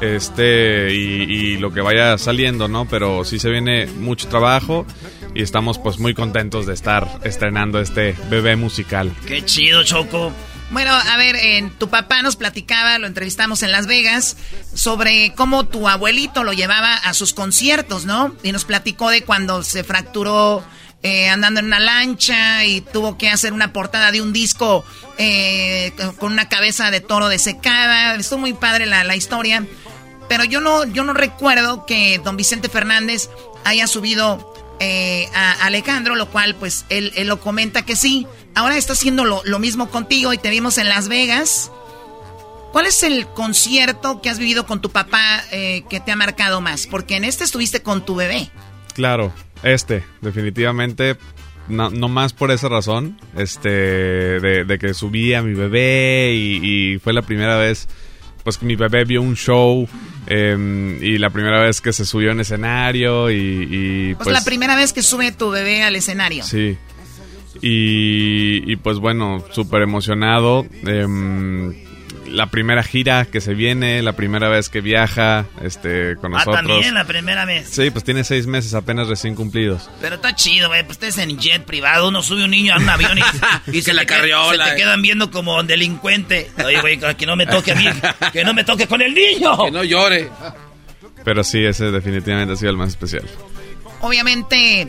Este 0.00 0.92
y, 0.92 1.56
lo 1.56 1.72
que 1.72 1.80
vaya 1.80 2.18
saliendo, 2.18 2.68
¿no? 2.68 2.86
Pero 2.86 3.24
sí 3.24 3.38
se 3.38 3.48
viene 3.48 3.86
mucho 3.86 4.28
trabajo 4.28 4.86
y 5.34 5.42
estamos 5.42 5.78
pues 5.78 5.98
muy 5.98 6.14
contentos 6.14 6.66
de 6.66 6.74
estar 6.74 7.20
estrenando 7.24 7.80
este 7.80 8.14
bebé 8.28 8.56
musical. 8.56 9.12
Qué 9.26 9.44
chido, 9.44 9.84
Choco. 9.84 10.32
Bueno, 10.70 10.92
a 10.92 11.16
ver, 11.16 11.36
tu 11.78 11.88
papá 11.88 12.22
nos 12.22 12.34
platicaba, 12.34 12.98
lo 12.98 13.06
entrevistamos 13.06 13.62
en 13.62 13.70
Las 13.70 13.86
Vegas, 13.86 14.36
sobre 14.74 15.32
cómo 15.34 15.64
tu 15.64 15.88
abuelito 15.88 16.42
lo 16.42 16.52
llevaba 16.52 16.96
a 16.96 17.14
sus 17.14 17.32
conciertos, 17.32 18.04
¿no? 18.04 18.34
Y 18.42 18.50
nos 18.50 18.64
platicó 18.64 19.10
de 19.10 19.22
cuando 19.22 19.62
se 19.62 19.84
fracturó 19.84 20.64
eh, 21.02 21.28
andando 21.28 21.60
en 21.60 21.66
una 21.66 21.78
lancha 21.78 22.64
y 22.64 22.80
tuvo 22.80 23.16
que 23.16 23.28
hacer 23.28 23.52
una 23.52 23.72
portada 23.72 24.10
de 24.10 24.20
un 24.20 24.32
disco 24.32 24.84
eh, 25.18 25.92
con 26.18 26.32
una 26.32 26.48
cabeza 26.48 26.90
de 26.90 27.00
toro 27.00 27.28
desecada. 27.28 28.16
Estuvo 28.16 28.40
muy 28.40 28.54
padre 28.54 28.86
la, 28.86 29.04
la 29.04 29.14
historia. 29.14 29.64
Pero 30.28 30.44
yo 30.44 30.60
no, 30.60 30.84
yo 30.84 31.04
no 31.04 31.12
recuerdo 31.12 31.86
que 31.86 32.18
don 32.18 32.36
Vicente 32.36 32.68
Fernández 32.68 33.30
haya 33.64 33.86
subido 33.86 34.54
eh, 34.78 35.28
a 35.34 35.66
Alejandro, 35.66 36.16
lo 36.16 36.28
cual 36.28 36.54
pues 36.54 36.84
él, 36.88 37.12
lo 37.24 37.40
comenta 37.40 37.82
que 37.82 37.96
sí. 37.96 38.26
Ahora 38.54 38.76
está 38.76 38.92
haciendo 38.92 39.24
lo, 39.24 39.58
mismo 39.58 39.90
contigo 39.90 40.32
y 40.32 40.38
te 40.38 40.50
vimos 40.50 40.78
en 40.78 40.88
Las 40.88 41.08
Vegas. 41.08 41.70
¿Cuál 42.72 42.86
es 42.86 43.02
el 43.02 43.26
concierto 43.28 44.20
que 44.20 44.28
has 44.28 44.38
vivido 44.38 44.66
con 44.66 44.82
tu 44.82 44.90
papá 44.90 45.42
eh, 45.50 45.84
que 45.88 46.00
te 46.00 46.12
ha 46.12 46.16
marcado 46.16 46.60
más? 46.60 46.86
Porque 46.86 47.16
en 47.16 47.24
este 47.24 47.44
estuviste 47.44 47.80
con 47.80 48.04
tu 48.04 48.16
bebé. 48.16 48.50
Claro, 48.92 49.32
este, 49.62 50.04
definitivamente, 50.20 51.16
no, 51.68 51.90
más 51.90 52.32
por 52.32 52.50
esa 52.50 52.68
razón, 52.68 53.18
este, 53.36 53.68
de, 53.68 54.78
que 54.78 54.94
subí 54.94 55.34
a 55.34 55.42
mi 55.42 55.54
bebé 55.54 56.32
y, 56.34 56.98
fue 56.98 57.12
la 57.12 57.22
primera 57.22 57.56
vez, 57.56 57.88
pues 58.46 58.58
que 58.58 58.64
mi 58.64 58.76
bebé 58.76 59.04
vio 59.04 59.22
un 59.22 59.34
show 59.34 59.88
em, 60.28 61.02
y 61.02 61.18
la 61.18 61.30
primera 61.30 61.60
vez 61.60 61.80
que 61.80 61.92
se 61.92 62.04
subió 62.04 62.30
en 62.30 62.38
escenario 62.38 63.28
y... 63.28 64.14
pues, 64.14 64.28
la 64.28 64.44
primera 64.44 64.76
vez 64.76 64.92
que 64.92 65.02
sube 65.02 65.32
tu 65.32 65.50
bebé 65.50 65.82
al 65.82 65.96
escenario. 65.96 66.44
Sí. 66.44 66.78
Y, 67.60 68.76
pues 68.76 68.98
bueno, 68.98 69.42
súper 69.50 69.82
emocionado. 69.82 70.64
Eh, 70.86 71.85
la 72.28 72.46
primera 72.46 72.82
gira 72.82 73.24
que 73.24 73.40
se 73.40 73.54
viene, 73.54 74.02
la 74.02 74.12
primera 74.12 74.48
vez 74.48 74.68
que 74.68 74.80
viaja 74.80 75.46
este, 75.62 76.16
con 76.16 76.34
ah, 76.34 76.38
nosotros. 76.38 76.56
Ah, 76.64 76.66
también 76.68 76.94
la 76.94 77.04
primera 77.04 77.44
vez. 77.44 77.68
Sí, 77.68 77.90
pues 77.90 78.04
tiene 78.04 78.24
seis 78.24 78.46
meses 78.46 78.74
apenas 78.74 79.08
recién 79.08 79.34
cumplidos. 79.34 79.88
Pero 80.00 80.16
está 80.16 80.34
chido, 80.34 80.68
güey. 80.68 80.82
Pues 80.82 80.96
ustedes 80.96 81.18
en 81.18 81.38
jet 81.38 81.64
privado, 81.64 82.08
uno 82.08 82.22
sube 82.22 82.44
un 82.44 82.50
niño 82.50 82.74
a 82.74 82.78
un 82.78 82.88
avión 82.88 83.18
y, 83.72 83.82
se, 83.82 83.94
la 83.94 84.04
carriola. 84.04 84.66
Se 84.66 84.70
te 84.72 84.76
quedan 84.76 85.02
viendo 85.02 85.30
como 85.30 85.56
un 85.56 85.66
delincuente. 85.66 86.50
Oye, 86.64 86.80
güey, 86.80 86.98
que 87.16 87.26
no 87.26 87.36
me 87.36 87.46
toque 87.46 87.72
a 87.72 87.74
mí, 87.74 87.86
que 88.32 88.44
no 88.44 88.54
me 88.54 88.64
toque 88.64 88.86
con 88.86 89.00
el 89.00 89.14
niño. 89.14 89.64
Que 89.64 89.70
no 89.70 89.84
llore. 89.84 90.30
Pero 91.24 91.42
sí, 91.42 91.64
ese 91.64 91.90
definitivamente 91.90 92.54
ha 92.54 92.56
sido 92.56 92.70
el 92.70 92.76
más 92.76 92.90
especial. 92.90 93.24
Obviamente, 94.00 94.88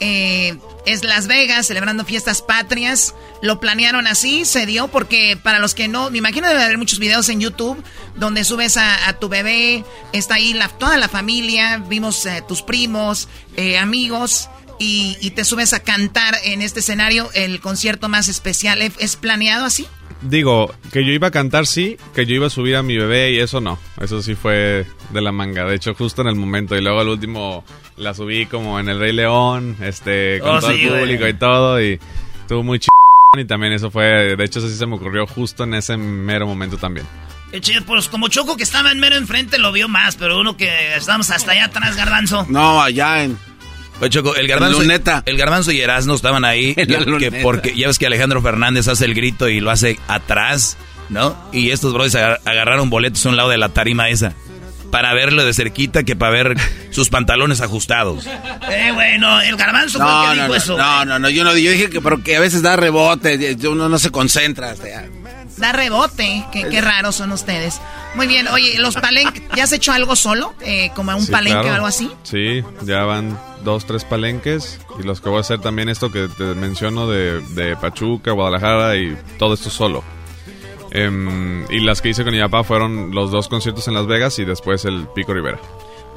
eh, 0.00 0.58
es 0.86 1.04
Las 1.04 1.26
Vegas, 1.26 1.66
celebrando 1.66 2.04
fiestas 2.04 2.42
patrias. 2.42 3.14
Lo 3.40 3.60
planearon 3.60 4.06
así, 4.06 4.44
se 4.44 4.66
dio 4.66 4.88
porque 4.88 5.38
para 5.40 5.58
los 5.58 5.74
que 5.74 5.88
no, 5.88 6.10
me 6.10 6.18
imagino 6.18 6.48
debe 6.48 6.62
haber 6.62 6.78
muchos 6.78 6.98
videos 6.98 7.28
en 7.28 7.40
YouTube 7.40 7.82
donde 8.16 8.44
subes 8.44 8.76
a, 8.76 9.12
tu 9.20 9.28
bebé, 9.28 9.84
está 10.12 10.34
ahí 10.34 10.54
la, 10.54 10.68
toda 10.68 10.96
la 10.96 11.08
familia, 11.08 11.82
vimos 11.88 12.26
eh, 12.26 12.42
tus 12.46 12.62
primos, 12.62 13.28
eh, 13.56 13.78
amigos. 13.78 14.48
Y, 14.84 15.30
te 15.36 15.44
subes 15.44 15.72
a 15.74 15.80
cantar 15.80 16.34
en 16.42 16.60
este 16.60 16.80
escenario 16.80 17.30
el 17.34 17.60
concierto 17.60 18.08
más 18.08 18.26
especial. 18.26 18.82
¿Es 18.82 19.14
planeado 19.14 19.64
así? 19.64 19.86
Digo, 20.22 20.74
que 20.92 21.04
yo 21.04 21.12
iba 21.12 21.28
a 21.28 21.30
cantar 21.30 21.68
sí, 21.68 21.98
que 22.14 22.26
yo 22.26 22.34
iba 22.34 22.48
a 22.48 22.50
subir 22.50 22.74
a 22.74 22.82
mi 22.82 22.96
bebé 22.96 23.30
y 23.30 23.38
eso 23.38 23.60
no. 23.60 23.78
Eso 24.00 24.22
sí 24.22 24.34
fue 24.34 24.84
de 25.10 25.20
la 25.20 25.30
manga. 25.30 25.64
De 25.66 25.76
hecho, 25.76 25.94
justo 25.94 26.22
en 26.22 26.28
el 26.28 26.34
momento. 26.34 26.76
Y 26.76 26.80
luego 26.80 26.98
al 26.98 27.08
último 27.08 27.64
la 27.96 28.14
subí 28.14 28.46
como 28.46 28.80
en 28.80 28.88
el 28.88 28.98
Rey 28.98 29.12
León, 29.12 29.76
este, 29.80 30.40
con 30.40 30.56
oh, 30.56 30.60
todo 30.60 30.70
el 30.70 30.88
público 30.88 31.28
y 31.28 31.34
todo. 31.34 31.82
Y 31.82 31.98
estuvo 32.40 32.62
muy 32.62 32.78
ch... 32.78 32.88
Y 33.36 33.46
también 33.46 33.72
eso 33.72 33.90
fue, 33.90 34.36
de 34.36 34.44
hecho, 34.44 34.58
eso 34.58 34.68
sí 34.68 34.76
se 34.76 34.84
me 34.84 34.96
ocurrió 34.96 35.26
justo 35.26 35.64
en 35.64 35.74
ese 35.74 35.96
mero 35.96 36.46
momento 36.46 36.76
también. 36.76 37.06
Qué 37.50 37.60
chido, 37.60 37.82
pues 37.84 38.08
como 38.08 38.28
Choco 38.28 38.56
que 38.56 38.62
estaba 38.62 38.92
en 38.92 39.00
mero 39.00 39.16
enfrente 39.16 39.58
lo 39.58 39.72
vio 39.72 39.88
más, 39.88 40.16
pero 40.16 40.38
uno 40.38 40.56
que 40.56 40.96
estábamos 40.96 41.30
hasta 41.30 41.52
allá 41.52 41.64
atrás, 41.66 41.96
Garbanzo. 41.96 42.46
No, 42.48 42.82
allá 42.82 43.24
en... 43.24 43.38
Oye, 44.00 44.10
Choco, 44.10 44.34
el 44.34 44.48
garbanzo, 44.48 44.82
el 44.82 45.36
garbanzo 45.36 45.70
y 45.70 45.80
Erasmo 45.80 46.14
estaban 46.14 46.44
ahí 46.44 46.74
porque 47.42 47.74
ya 47.74 47.86
ves 47.86 47.98
que 47.98 48.06
Alejandro 48.06 48.42
Fernández 48.42 48.88
hace 48.88 49.04
el 49.04 49.14
grito 49.14 49.48
y 49.48 49.60
lo 49.60 49.70
hace 49.70 49.98
atrás, 50.08 50.76
¿no? 51.08 51.36
Y 51.52 51.70
estos 51.70 51.92
brothers 51.92 52.16
agarraron 52.16 52.90
boletos 52.90 53.24
a 53.24 53.28
un 53.28 53.36
lado 53.36 53.48
de 53.48 53.58
la 53.58 53.68
tarima 53.68 54.08
esa 54.08 54.34
para 54.92 55.14
verlo 55.14 55.42
de 55.42 55.54
cerquita 55.54 56.04
que 56.04 56.14
para 56.14 56.30
ver 56.30 56.56
sus 56.90 57.08
pantalones 57.08 57.62
ajustados. 57.62 58.26
Eh, 58.26 58.90
bueno, 58.92 59.40
el 59.40 59.56
garbanzo 59.56 59.98
no, 59.98 60.06
fue 60.06 60.32
el 60.32 60.36
que 60.36 60.42
dijo 60.42 60.54
eso. 60.54 60.76
No, 60.76 61.04
no, 61.06 61.18
no, 61.18 61.30
yo 61.30 61.44
no, 61.44 61.56
yo 61.56 61.70
dije 61.70 61.88
que 61.88 62.02
porque 62.02 62.36
a 62.36 62.40
veces 62.40 62.60
da 62.60 62.76
rebote, 62.76 63.56
uno 63.66 63.88
no 63.88 63.98
se 63.98 64.10
concentra. 64.10 64.74
Da 65.56 65.72
rebote, 65.72 66.44
qué, 66.52 66.68
qué 66.68 66.80
raros 66.82 67.16
son 67.16 67.32
ustedes. 67.32 67.80
Muy 68.14 68.26
bien, 68.26 68.46
oye, 68.48 68.78
los 68.78 68.94
palenques, 68.96 69.42
¿ya 69.56 69.64
has 69.64 69.72
hecho 69.72 69.92
algo 69.92 70.14
solo? 70.14 70.54
Eh, 70.60 70.90
como 70.94 71.16
un 71.16 71.26
palenque 71.26 71.70
o 71.70 71.74
algo 71.74 71.86
así. 71.86 72.10
Sí, 72.22 72.62
ya 72.82 73.04
van 73.04 73.38
dos, 73.64 73.86
tres 73.86 74.04
palenques. 74.04 74.78
Y 75.00 75.04
los 75.04 75.22
que 75.22 75.30
voy 75.30 75.38
a 75.38 75.40
hacer 75.40 75.60
también 75.60 75.88
esto 75.88 76.12
que 76.12 76.28
te 76.28 76.44
menciono 76.54 77.08
de, 77.08 77.40
de 77.54 77.76
Pachuca, 77.76 78.32
Guadalajara 78.32 78.96
y 78.96 79.16
todo 79.38 79.54
esto 79.54 79.70
solo. 79.70 80.04
Em, 80.94 81.64
y 81.70 81.80
las 81.80 82.02
que 82.02 82.10
hice 82.10 82.22
con 82.22 82.34
mi 82.34 82.40
papá 82.40 82.64
fueron 82.64 83.14
los 83.14 83.30
dos 83.30 83.48
conciertos 83.48 83.88
en 83.88 83.94
Las 83.94 84.06
Vegas 84.06 84.38
y 84.38 84.44
después 84.44 84.84
el 84.84 85.08
Pico 85.14 85.32
Rivera. 85.32 85.58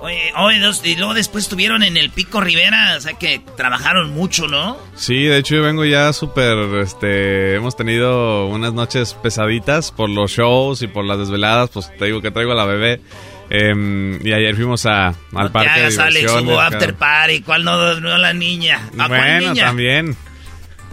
Oye, 0.01 0.34
oye, 0.38 0.59
y 0.84 0.95
luego 0.97 1.13
después 1.13 1.45
estuvieron 1.45 1.82
en 1.82 1.95
el 1.95 2.09
Pico 2.09 2.41
Rivera, 2.41 2.95
o 2.97 3.01
sea 3.01 3.13
que 3.13 3.41
trabajaron 3.55 4.11
mucho, 4.13 4.47
¿no? 4.47 4.78
Sí, 4.93 5.23
de 5.23 5.38
hecho 5.38 5.55
yo 5.55 5.63
vengo 5.63 5.86
ya 5.86 6.11
súper, 6.11 6.57
este, 6.80 7.55
hemos 7.55 7.78
tenido 7.78 8.47
unas 8.47 8.73
noches 8.73 9.13
pesaditas 9.13 9.91
por 9.91 10.09
los 10.09 10.32
shows 10.32 10.82
y 10.82 10.88
por 10.88 11.05
las 11.05 11.19
desveladas, 11.19 11.69
pues 11.69 11.91
te 11.97 12.05
digo 12.05 12.21
que 12.21 12.32
traigo 12.32 12.51
a 12.51 12.55
la 12.55 12.65
bebé. 12.65 13.01
Em, 13.49 14.19
y 14.26 14.34
ayer 14.34 14.55
fuimos 14.55 14.86
a, 14.86 15.15
al 15.34 15.51
parque 15.51 15.80
de 15.80 16.01
Alex, 16.01 16.32
hubo 16.34 16.59
after 16.59 16.95
party, 16.95 17.41
¿cuál 17.41 17.63
no, 17.63 17.99
no 18.01 18.17
la 18.17 18.34
niña? 18.34 18.89
¿A 18.99 19.07
bueno, 19.07 19.49
niña? 19.51 19.65
también 19.65 20.17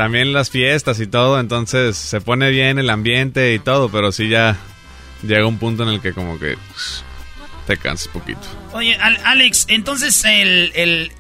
también 0.03 0.33
las 0.33 0.51
fiestas 0.51 0.99
y 0.99 1.07
todo, 1.07 1.39
entonces 1.39 1.97
se 1.97 2.21
pone 2.21 2.51
bien 2.51 2.81
el 2.81 2.91
ambiente 2.91 3.55
y 3.55 3.61
todo, 3.61 3.89
pero 3.89 4.11
sí 4.11 4.29
ya 4.29 4.57
llega 5.23 5.47
un 5.47 5.59
punto 5.59 5.85
en 5.85 5.91
el 5.91 6.01
que 6.01 6.13
como 6.13 6.41
que 6.41 6.59
te 7.69 7.77
cansas 7.77 8.09
poquito. 8.09 8.41
Oye, 8.73 8.97
Alex, 8.97 9.67
entonces 9.69 10.25
el, 10.25 10.73
el, 10.75 11.13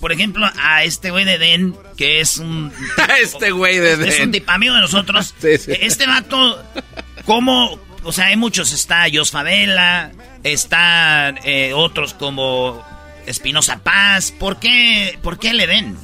por 0.00 0.12
ejemplo, 0.12 0.48
a 0.56 0.84
este 0.84 1.10
güey 1.10 1.24
de 1.24 1.36
Den, 1.38 1.74
que 1.96 2.20
es 2.20 2.38
un... 2.38 2.72
este 3.20 3.50
güey 3.50 3.80
de 3.80 3.96
Den. 3.96 4.08
Es 4.08 4.20
un 4.20 4.30
tipo 4.30 4.52
amigo 4.52 4.76
de 4.76 4.82
nosotros. 4.82 5.34
Este 5.42 6.06
vato, 6.06 6.64
¿cómo? 7.24 7.76
O 8.04 8.12
sea, 8.12 8.26
hay 8.26 8.36
muchos, 8.36 8.72
está 8.72 9.06
Jos 9.12 9.32
Favela, 9.32 10.12
están 10.44 11.40
eh, 11.42 11.72
otros 11.74 12.14
como 12.14 12.86
Espinosa 13.26 13.78
Paz. 13.78 14.30
¿Por 14.30 14.60
qué, 14.60 15.18
por 15.22 15.40
qué 15.40 15.54
le 15.54 15.66
den? 15.66 15.96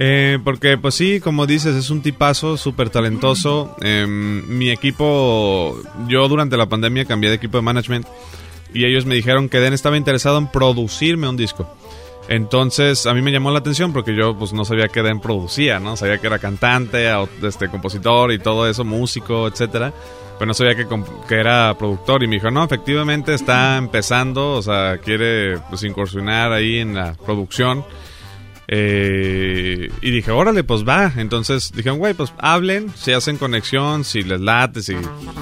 Eh, 0.00 0.38
porque, 0.44 0.78
pues 0.78 0.94
sí, 0.94 1.18
como 1.18 1.46
dices, 1.46 1.74
es 1.74 1.90
un 1.90 2.02
tipazo 2.02 2.56
súper 2.56 2.88
talentoso. 2.88 3.74
Em, 3.80 4.46
mi 4.46 4.70
equipo, 4.70 5.76
yo 6.06 6.28
durante 6.28 6.56
la 6.56 6.68
pandemia 6.68 7.04
cambié 7.04 7.30
de 7.30 7.36
equipo 7.36 7.58
de 7.58 7.62
management 7.62 8.06
y 8.72 8.84
ellos 8.84 9.06
me 9.06 9.16
dijeron 9.16 9.48
que 9.48 9.58
Den 9.58 9.72
estaba 9.72 9.96
interesado 9.96 10.38
en 10.38 10.46
producirme 10.46 11.28
un 11.28 11.36
disco. 11.36 11.68
Entonces 12.28 13.06
a 13.06 13.14
mí 13.14 13.22
me 13.22 13.32
llamó 13.32 13.50
la 13.50 13.58
atención 13.58 13.92
porque 13.92 14.14
yo 14.14 14.38
pues 14.38 14.52
no 14.52 14.64
sabía 14.64 14.86
que 14.88 15.02
Den 15.02 15.18
producía, 15.18 15.80
¿no? 15.80 15.96
Sabía 15.96 16.18
que 16.18 16.28
era 16.28 16.38
cantante, 16.38 17.10
este, 17.42 17.68
compositor 17.68 18.32
y 18.32 18.38
todo 18.38 18.68
eso, 18.68 18.84
músico, 18.84 19.48
etcétera. 19.48 19.92
Pero 20.38 20.46
no 20.46 20.54
sabía 20.54 20.76
que, 20.76 20.86
que, 21.26 21.34
era 21.34 21.76
productor 21.76 22.22
y 22.22 22.28
me 22.28 22.36
dijo, 22.36 22.52
no, 22.52 22.62
efectivamente 22.62 23.34
está 23.34 23.76
empezando, 23.76 24.52
o 24.52 24.62
sea, 24.62 24.98
quiere 24.98 25.58
pues 25.68 25.82
incursionar 25.82 26.52
ahí 26.52 26.78
en 26.78 26.94
la 26.94 27.14
producción. 27.14 27.84
Eh, 28.70 29.90
y 30.02 30.10
dije, 30.10 30.30
órale, 30.30 30.62
pues 30.62 30.86
va. 30.86 31.12
Entonces 31.16 31.72
dijeron, 31.74 31.98
güey, 31.98 32.12
pues 32.12 32.32
hablen, 32.38 32.92
si 32.94 33.12
hacen 33.12 33.38
conexión, 33.38 34.04
si 34.04 34.22
les 34.22 34.40
late, 34.40 34.82
si 34.82 34.94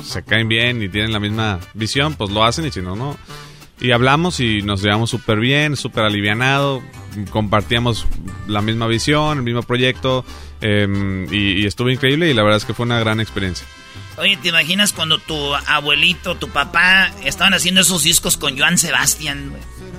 se 0.05 0.23
caen 0.23 0.49
bien 0.49 0.81
y 0.81 0.89
tienen 0.89 1.13
la 1.13 1.21
misma 1.21 1.59
visión, 1.75 2.15
pues 2.15 2.31
lo 2.31 2.45
hacen 2.45 2.67
y 2.67 2.71
si 2.71 2.81
no, 2.81 2.95
no. 2.95 3.17
Y 3.81 3.91
hablamos 3.91 4.41
y 4.41 4.63
nos 4.63 4.83
llevamos 4.83 5.11
súper 5.11 5.39
bien, 5.39 5.77
súper 5.77 6.05
alivianado, 6.05 6.83
compartíamos 7.31 8.07
la 8.47 8.63
misma 8.63 8.87
visión, 8.87 9.39
el 9.39 9.45
mismo 9.45 9.63
proyecto 9.63 10.25
em, 10.63 11.27
y, 11.31 11.67
estuvo 11.67 11.91
increíble 11.91 12.31
y 12.31 12.35
la 12.35 12.43
verdad 12.43 12.57
es 12.57 12.65
que 12.65 12.73
fue 12.73 12.87
una 12.87 13.01
gran 13.01 13.21
experiencia. 13.21 13.67
Oye, 14.17 14.39
¿te 14.39 14.49
imaginas 14.49 14.95
cuando 14.95 15.19
tu 15.19 15.55
abuelito, 15.55 16.37
tu 16.37 16.49
papá 16.49 17.11
estaban 17.23 17.53
haciendo 17.53 17.83
esos 17.83 18.03
discos 18.03 18.39
con 18.39 18.57
Joan 18.57 18.79
Sebastián? 18.79 19.53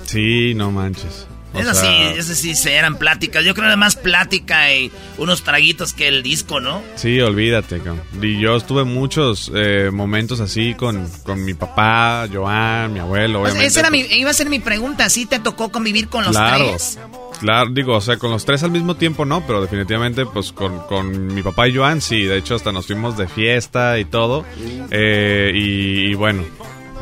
Sí, 0.06 0.54
no 0.54 0.72
manches. 0.72 1.28
Eso 1.58 1.74
sí, 1.74 1.86
eso 2.16 2.34
sí, 2.34 2.54
se 2.54 2.74
eran 2.74 2.96
pláticas. 2.96 3.44
Yo 3.44 3.54
creo 3.54 3.70
que 3.70 3.76
más 3.76 3.96
plática 3.96 4.72
y 4.72 4.90
unos 5.16 5.42
traguitos 5.42 5.92
que 5.92 6.08
el 6.08 6.22
disco, 6.22 6.60
¿no? 6.60 6.82
Sí, 6.96 7.20
olvídate. 7.20 7.80
Y 8.20 8.40
yo 8.40 8.56
estuve 8.56 8.84
muchos 8.84 9.50
eh, 9.54 9.90
momentos 9.92 10.40
así 10.40 10.74
con, 10.74 11.08
con, 11.24 11.44
mi 11.44 11.54
papá, 11.54 12.26
Joan, 12.32 12.92
mi 12.92 13.00
abuelo, 13.00 13.46
esa 13.46 13.80
era 13.80 13.90
mi, 13.90 14.00
iba 14.00 14.30
a 14.30 14.34
ser 14.34 14.48
mi 14.48 14.58
pregunta. 14.58 15.08
¿Sí 15.08 15.26
te 15.26 15.38
tocó 15.38 15.70
convivir 15.70 16.08
con 16.08 16.24
los 16.24 16.36
tres? 16.36 16.98
Claro, 17.40 17.70
digo, 17.72 17.94
o 17.94 18.00
sea, 18.00 18.16
con 18.16 18.30
los 18.30 18.44
tres 18.44 18.62
al 18.64 18.70
mismo 18.70 18.96
tiempo 18.96 19.24
no, 19.24 19.46
pero 19.46 19.62
definitivamente 19.62 20.26
pues 20.26 20.52
con, 20.52 20.80
con 20.86 21.32
mi 21.32 21.42
papá 21.42 21.68
y 21.68 21.76
Joan 21.76 22.00
sí, 22.00 22.24
de 22.24 22.38
hecho 22.38 22.56
hasta 22.56 22.72
nos 22.72 22.86
fuimos 22.86 23.16
de 23.16 23.28
fiesta 23.28 23.98
y 23.98 24.04
todo. 24.04 24.44
Eh, 24.90 25.52
y, 25.54 26.10
y 26.10 26.14
bueno, 26.14 26.44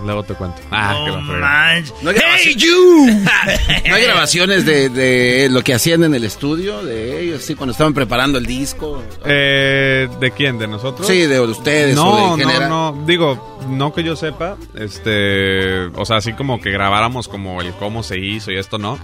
luego 0.05 0.23
te 0.25 0.35
cuento. 0.35 0.61
Ah, 0.71 0.95
fregada. 1.27 1.83
¿No 2.03 2.11
hay, 2.11 2.17
grabación- 2.17 3.25
¿No 3.89 3.95
hay 3.95 4.03
grabaciones 4.03 4.65
de, 4.67 4.89
de 4.89 5.49
lo 5.51 5.63
que 5.63 5.75
hacían 5.75 6.05
en 6.05 6.15
el 6.15 6.25
estudio 6.25 6.85
de 6.85 7.21
ellos, 7.23 7.43
sí, 7.43 7.55
cuando 7.55 7.73
estaban 7.73 7.95
preparando 7.95 8.39
el 8.39 8.47
disco? 8.47 9.03
Eh, 9.25 10.09
¿De 10.21 10.31
quién? 10.33 10.59
¿De 10.59 10.67
nosotros? 10.67 11.07
Sí, 11.07 11.23
de 11.27 11.41
ustedes 11.41 11.95
No, 11.95 12.33
o 12.33 12.37
de 12.37 12.45
no, 12.45 12.93
no. 12.93 13.05
Digo, 13.07 13.59
no 13.69 13.93
que 13.95 14.03
yo 14.03 14.17
sepa. 14.17 14.57
Este. 14.75 15.85
O 15.95 16.05
sea, 16.05 16.17
así 16.17 16.33
como 16.33 16.61
que 16.61 16.71
grabáramos 16.71 17.29
como 17.29 17.61
el 17.63 17.73
cómo 17.73 18.03
se 18.03 18.19
hizo 18.19 18.51
y 18.53 18.59
esto 18.59 18.79
no. 18.79 18.99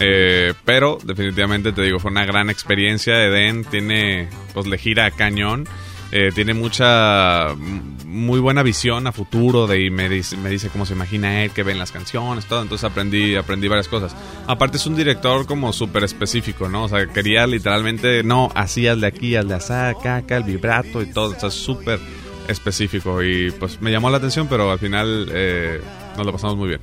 Eh, 0.00 0.54
pero 0.64 0.98
definitivamente 1.04 1.72
te 1.72 1.82
digo, 1.82 2.00
fue 2.00 2.10
una 2.10 2.24
gran 2.24 2.50
experiencia. 2.50 3.14
Eden 3.24 3.64
tiene, 3.64 4.28
pues 4.52 4.66
le 4.66 4.76
gira 4.78 5.06
a 5.06 5.10
cañón. 5.10 5.68
Eh, 6.16 6.30
tiene 6.32 6.54
mucha, 6.54 7.50
m- 7.50 7.82
muy 8.04 8.38
buena 8.38 8.62
visión 8.62 9.04
a 9.08 9.10
futuro 9.12 9.66
de, 9.66 9.82
y 9.86 9.90
me 9.90 10.08
dice, 10.08 10.36
me 10.36 10.48
dice 10.48 10.68
cómo 10.68 10.86
se 10.86 10.92
imagina 10.92 11.42
él, 11.42 11.50
que 11.50 11.64
ven 11.64 11.76
las 11.76 11.90
canciones, 11.90 12.46
todo. 12.46 12.62
Entonces 12.62 12.88
aprendí, 12.88 13.34
aprendí 13.34 13.66
varias 13.66 13.88
cosas. 13.88 14.14
Aparte 14.46 14.76
es 14.76 14.86
un 14.86 14.94
director 14.94 15.44
como 15.44 15.72
súper 15.72 16.04
específico, 16.04 16.68
¿no? 16.68 16.84
O 16.84 16.88
sea, 16.88 17.04
quería 17.08 17.48
literalmente, 17.48 18.22
no, 18.22 18.48
así, 18.54 18.82
de 18.82 19.06
aquí, 19.06 19.34
al 19.34 19.48
de 19.48 19.54
allá, 19.56 19.88
acá, 19.88 20.16
acá, 20.18 20.36
el 20.36 20.44
vibrato 20.44 21.02
y 21.02 21.06
todo. 21.12 21.34
O 21.36 21.40
sea, 21.40 21.50
súper 21.50 21.98
específico. 22.46 23.20
Y 23.20 23.50
pues 23.50 23.80
me 23.80 23.90
llamó 23.90 24.08
la 24.08 24.18
atención, 24.18 24.46
pero 24.48 24.70
al 24.70 24.78
final 24.78 25.28
eh, 25.32 25.80
nos 26.16 26.24
lo 26.24 26.30
pasamos 26.32 26.56
muy 26.56 26.68
bien. 26.68 26.80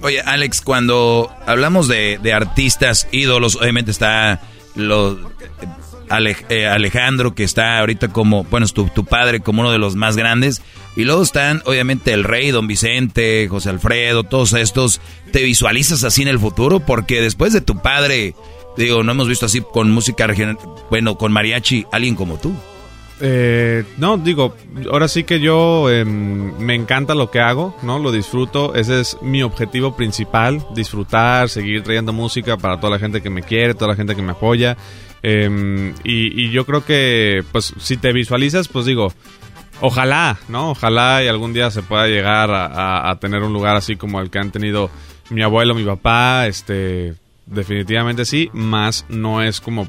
Oye, 0.00 0.22
Alex, 0.22 0.62
cuando 0.62 1.30
hablamos 1.46 1.88
de, 1.88 2.18
de 2.22 2.32
artistas 2.32 3.06
ídolos, 3.12 3.56
obviamente 3.56 3.90
está 3.90 4.40
los 4.76 5.18
Eh, 6.18 6.66
Alejandro, 6.66 7.34
que 7.34 7.44
está 7.44 7.78
ahorita 7.78 8.08
como, 8.08 8.44
bueno, 8.44 8.66
tu, 8.68 8.86
tu 8.88 9.04
padre 9.04 9.40
como 9.40 9.62
uno 9.62 9.72
de 9.72 9.78
los 9.78 9.96
más 9.96 10.16
grandes. 10.16 10.62
Y 10.96 11.04
luego 11.04 11.22
están, 11.22 11.62
obviamente, 11.64 12.12
el 12.12 12.24
rey, 12.24 12.50
don 12.50 12.66
Vicente, 12.66 13.48
José 13.48 13.70
Alfredo, 13.70 14.24
todos 14.24 14.52
estos. 14.52 15.00
¿Te 15.32 15.42
visualizas 15.42 16.04
así 16.04 16.22
en 16.22 16.28
el 16.28 16.38
futuro? 16.38 16.80
Porque 16.80 17.20
después 17.20 17.52
de 17.52 17.60
tu 17.60 17.80
padre, 17.82 18.34
digo, 18.76 19.02
no 19.02 19.12
hemos 19.12 19.28
visto 19.28 19.46
así 19.46 19.60
con 19.60 19.90
música 19.90 20.28
bueno, 20.90 21.16
con 21.16 21.32
mariachi, 21.32 21.86
alguien 21.90 22.14
como 22.14 22.38
tú. 22.38 22.54
Eh, 23.20 23.84
no, 23.96 24.18
digo, 24.18 24.54
ahora 24.90 25.06
sí 25.06 25.24
que 25.24 25.38
yo 25.40 25.88
em, 25.90 26.56
me 26.58 26.74
encanta 26.74 27.14
lo 27.14 27.30
que 27.30 27.40
hago, 27.40 27.74
¿no? 27.82 27.98
Lo 27.98 28.10
disfruto, 28.10 28.74
ese 28.74 29.00
es 29.00 29.16
mi 29.22 29.42
objetivo 29.42 29.94
principal, 29.96 30.66
disfrutar, 30.74 31.48
seguir 31.48 31.82
trayendo 31.82 32.12
música 32.12 32.56
para 32.56 32.80
toda 32.80 32.94
la 32.94 32.98
gente 32.98 33.22
que 33.22 33.30
me 33.30 33.42
quiere, 33.42 33.74
toda 33.74 33.92
la 33.92 33.96
gente 33.96 34.16
que 34.16 34.22
me 34.22 34.32
apoya. 34.32 34.76
Em, 35.26 35.94
y, 36.04 36.44
y 36.44 36.50
yo 36.50 36.66
creo 36.66 36.84
que, 36.84 37.42
pues, 37.50 37.74
si 37.78 37.96
te 37.96 38.12
visualizas, 38.12 38.68
pues 38.68 38.84
digo, 38.84 39.12
ojalá, 39.80 40.38
¿no? 40.48 40.70
Ojalá 40.70 41.24
y 41.24 41.28
algún 41.28 41.52
día 41.52 41.70
se 41.70 41.82
pueda 41.82 42.06
llegar 42.06 42.50
a 42.52 43.18
tener 43.20 43.42
un 43.42 43.52
lugar 43.52 43.74
así 43.74 43.96
como 43.96 44.20
el 44.20 44.30
que 44.30 44.38
han 44.38 44.52
tenido 44.52 44.90
mi 45.30 45.42
abuelo, 45.42 45.74
mi 45.74 45.84
papá, 45.84 46.46
este, 46.46 47.14
definitivamente 47.46 48.24
sí, 48.24 48.50
más 48.52 49.04
no 49.08 49.42
es 49.42 49.60
como 49.60 49.88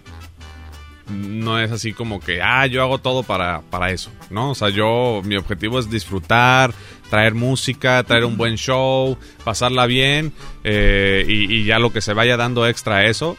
no 1.07 1.59
es 1.59 1.71
así 1.71 1.93
como 1.93 2.19
que, 2.19 2.41
ah, 2.41 2.65
yo 2.65 2.81
hago 2.81 2.97
todo 2.97 3.21
para, 3.21 3.61
para 3.69 3.91
eso, 3.91 4.09
¿no? 4.31 4.49
O 4.49 4.55
sea, 4.55 4.69
yo, 4.69 5.21
mi 5.23 5.35
objetivo 5.37 5.77
es 5.77 5.87
disfrutar, 5.87 6.73
traer 7.11 7.35
música, 7.35 8.01
traer 8.03 8.25
un 8.25 8.37
buen 8.37 8.55
show, 8.55 9.15
pasarla 9.43 9.85
bien, 9.85 10.33
eh, 10.63 11.23
y, 11.27 11.53
y 11.53 11.65
ya 11.65 11.77
lo 11.77 11.93
que 11.93 12.01
se 12.01 12.15
vaya 12.15 12.37
dando 12.37 12.65
extra 12.65 12.97
a 12.97 13.05
eso, 13.05 13.37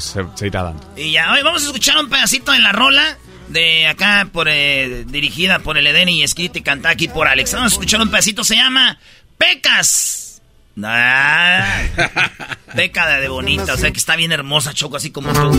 pues 0.00 0.04
se, 0.04 0.24
se 0.34 0.46
irá 0.46 0.62
dando. 0.62 0.82
Y 0.96 1.12
ya, 1.12 1.32
hoy 1.32 1.42
vamos 1.42 1.62
a 1.62 1.66
escuchar 1.66 1.98
un 1.98 2.08
pedacito 2.08 2.52
de 2.52 2.58
la 2.58 2.72
rola 2.72 3.18
de 3.48 3.86
acá, 3.86 4.28
por 4.32 4.48
eh, 4.48 5.04
dirigida 5.06 5.58
por 5.58 5.76
el 5.76 5.86
Eden 5.86 6.08
y 6.08 6.22
escrita 6.22 6.58
y 6.58 6.62
cantada 6.62 6.92
aquí 6.94 7.08
por 7.08 7.28
Alex. 7.28 7.52
Vamos 7.52 7.72
a 7.72 7.74
escuchar 7.74 8.00
un 8.00 8.08
pedacito, 8.08 8.44
se 8.44 8.56
llama 8.56 8.98
Pecas. 9.36 10.40
Ah, 10.82 11.82
peca 12.74 13.06
de, 13.08 13.20
de 13.20 13.28
bonita, 13.28 13.74
o 13.74 13.76
sea 13.76 13.90
que 13.90 13.98
está 13.98 14.16
bien 14.16 14.32
hermosa, 14.32 14.72
Choco, 14.72 14.96
así 14.96 15.10
como 15.10 15.32
tú. 15.32 15.50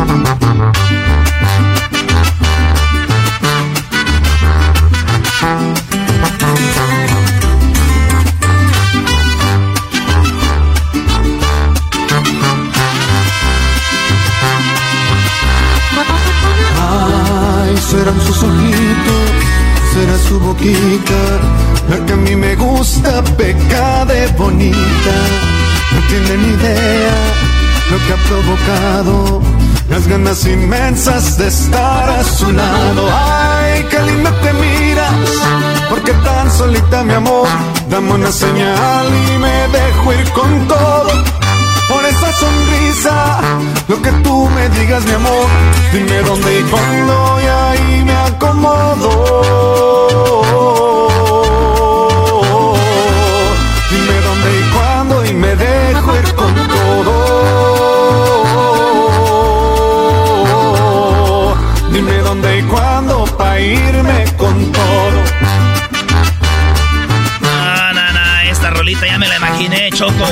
Serán 17.89 18.19
sus 18.21 18.43
ojitos, 18.43 19.25
será 19.93 20.17
su 20.27 20.39
boquita, 20.39 21.21
la 21.89 22.05
que 22.05 22.13
a 22.13 22.17
mí 22.17 22.35
me 22.35 22.55
gusta, 22.55 23.23
peca 23.37 24.05
de 24.05 24.27
bonita. 24.37 25.15
No 25.93 25.99
tienen 26.07 26.41
idea 26.55 27.15
lo 27.91 27.97
que 27.97 28.13
ha 28.13 28.19
provocado, 28.29 29.41
las 29.89 30.07
ganas 30.07 30.45
inmensas 30.45 31.37
de 31.37 31.47
estar 31.47 32.09
a 32.09 32.23
su 32.23 32.51
lado. 32.51 33.09
Ay, 33.11 33.85
qué 33.89 34.01
linda 34.03 34.31
te 34.41 34.53
miras, 34.53 35.13
porque 35.89 36.13
tan 36.13 36.49
solita 36.51 37.03
mi 37.03 37.13
amor, 37.13 37.47
dame 37.89 38.13
una 38.13 38.31
señal 38.31 39.07
y 39.33 39.37
me 39.37 39.67
dejo 39.77 40.13
ir 40.13 40.31
con 40.31 40.67
todo 40.67 41.40
por 41.91 42.05
esa 42.05 42.31
sonrisa. 42.33 43.39
Lo 43.87 44.01
que 44.01 44.11
tú 44.23 44.49
me 44.49 44.69
digas, 44.69 45.03
mi 45.05 45.11
amor, 45.11 45.47
dime 45.91 46.21
dónde 46.21 46.59
y 46.59 46.63
cuándo 46.63 47.39
y 47.41 47.45
ahí 47.45 48.03
me 48.05 48.15
acomodo. 48.15 49.11
Esta 69.01 69.07
ya 69.13 69.17
me 69.17 69.27
la 69.27 69.37
imaginé, 69.37 69.89
Choco. 69.91 70.27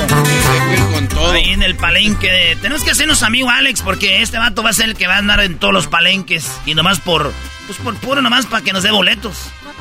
Ahí 1.32 1.50
en 1.50 1.62
el 1.62 1.74
palenque. 1.76 2.30
de- 2.30 2.56
Tenemos 2.56 2.82
que 2.84 2.92
hacernos 2.92 3.22
amigo 3.24 3.50
Alex 3.50 3.82
porque 3.82 4.22
este 4.22 4.38
vato 4.38 4.62
va 4.62 4.70
a 4.70 4.72
ser 4.72 4.90
el 4.90 4.94
que 4.96 5.06
va 5.08 5.14
a 5.16 5.18
andar 5.18 5.40
en 5.40 5.58
todos 5.58 5.74
los 5.74 5.86
palenques. 5.88 6.48
Y 6.66 6.74
nomás 6.74 7.00
por, 7.00 7.32
pues 7.66 7.78
por 7.80 7.96
puro 7.96 8.22
nomás 8.22 8.46
para 8.46 8.62
que 8.62 8.72
nos 8.72 8.82
dé 8.84 8.90
boletos. 8.92 9.36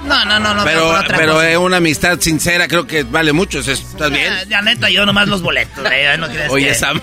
No, 0.05 0.25
no, 0.25 0.39
no, 0.39 0.53
no. 0.55 0.63
pero 0.63 0.87
por 0.87 0.95
otra 0.95 1.17
pero 1.17 1.33
cosa. 1.33 1.49
es 1.51 1.57
una 1.57 1.77
amistad 1.77 2.19
sincera, 2.19 2.67
creo 2.67 2.87
que 2.87 3.03
vale 3.03 3.31
mucho. 3.33 3.59
¿Estás 3.59 3.79
¿Estás 3.79 4.11
bien? 4.11 4.33
Ya 4.49 4.61
neta, 4.61 4.89
yo 4.89 5.05
nomás 5.05 5.27
los 5.27 5.41
boletos. 5.41 5.85
eh, 5.91 6.15
no 6.17 6.27
Oye, 6.49 6.67
que- 6.69 6.75
Sam. 6.75 6.99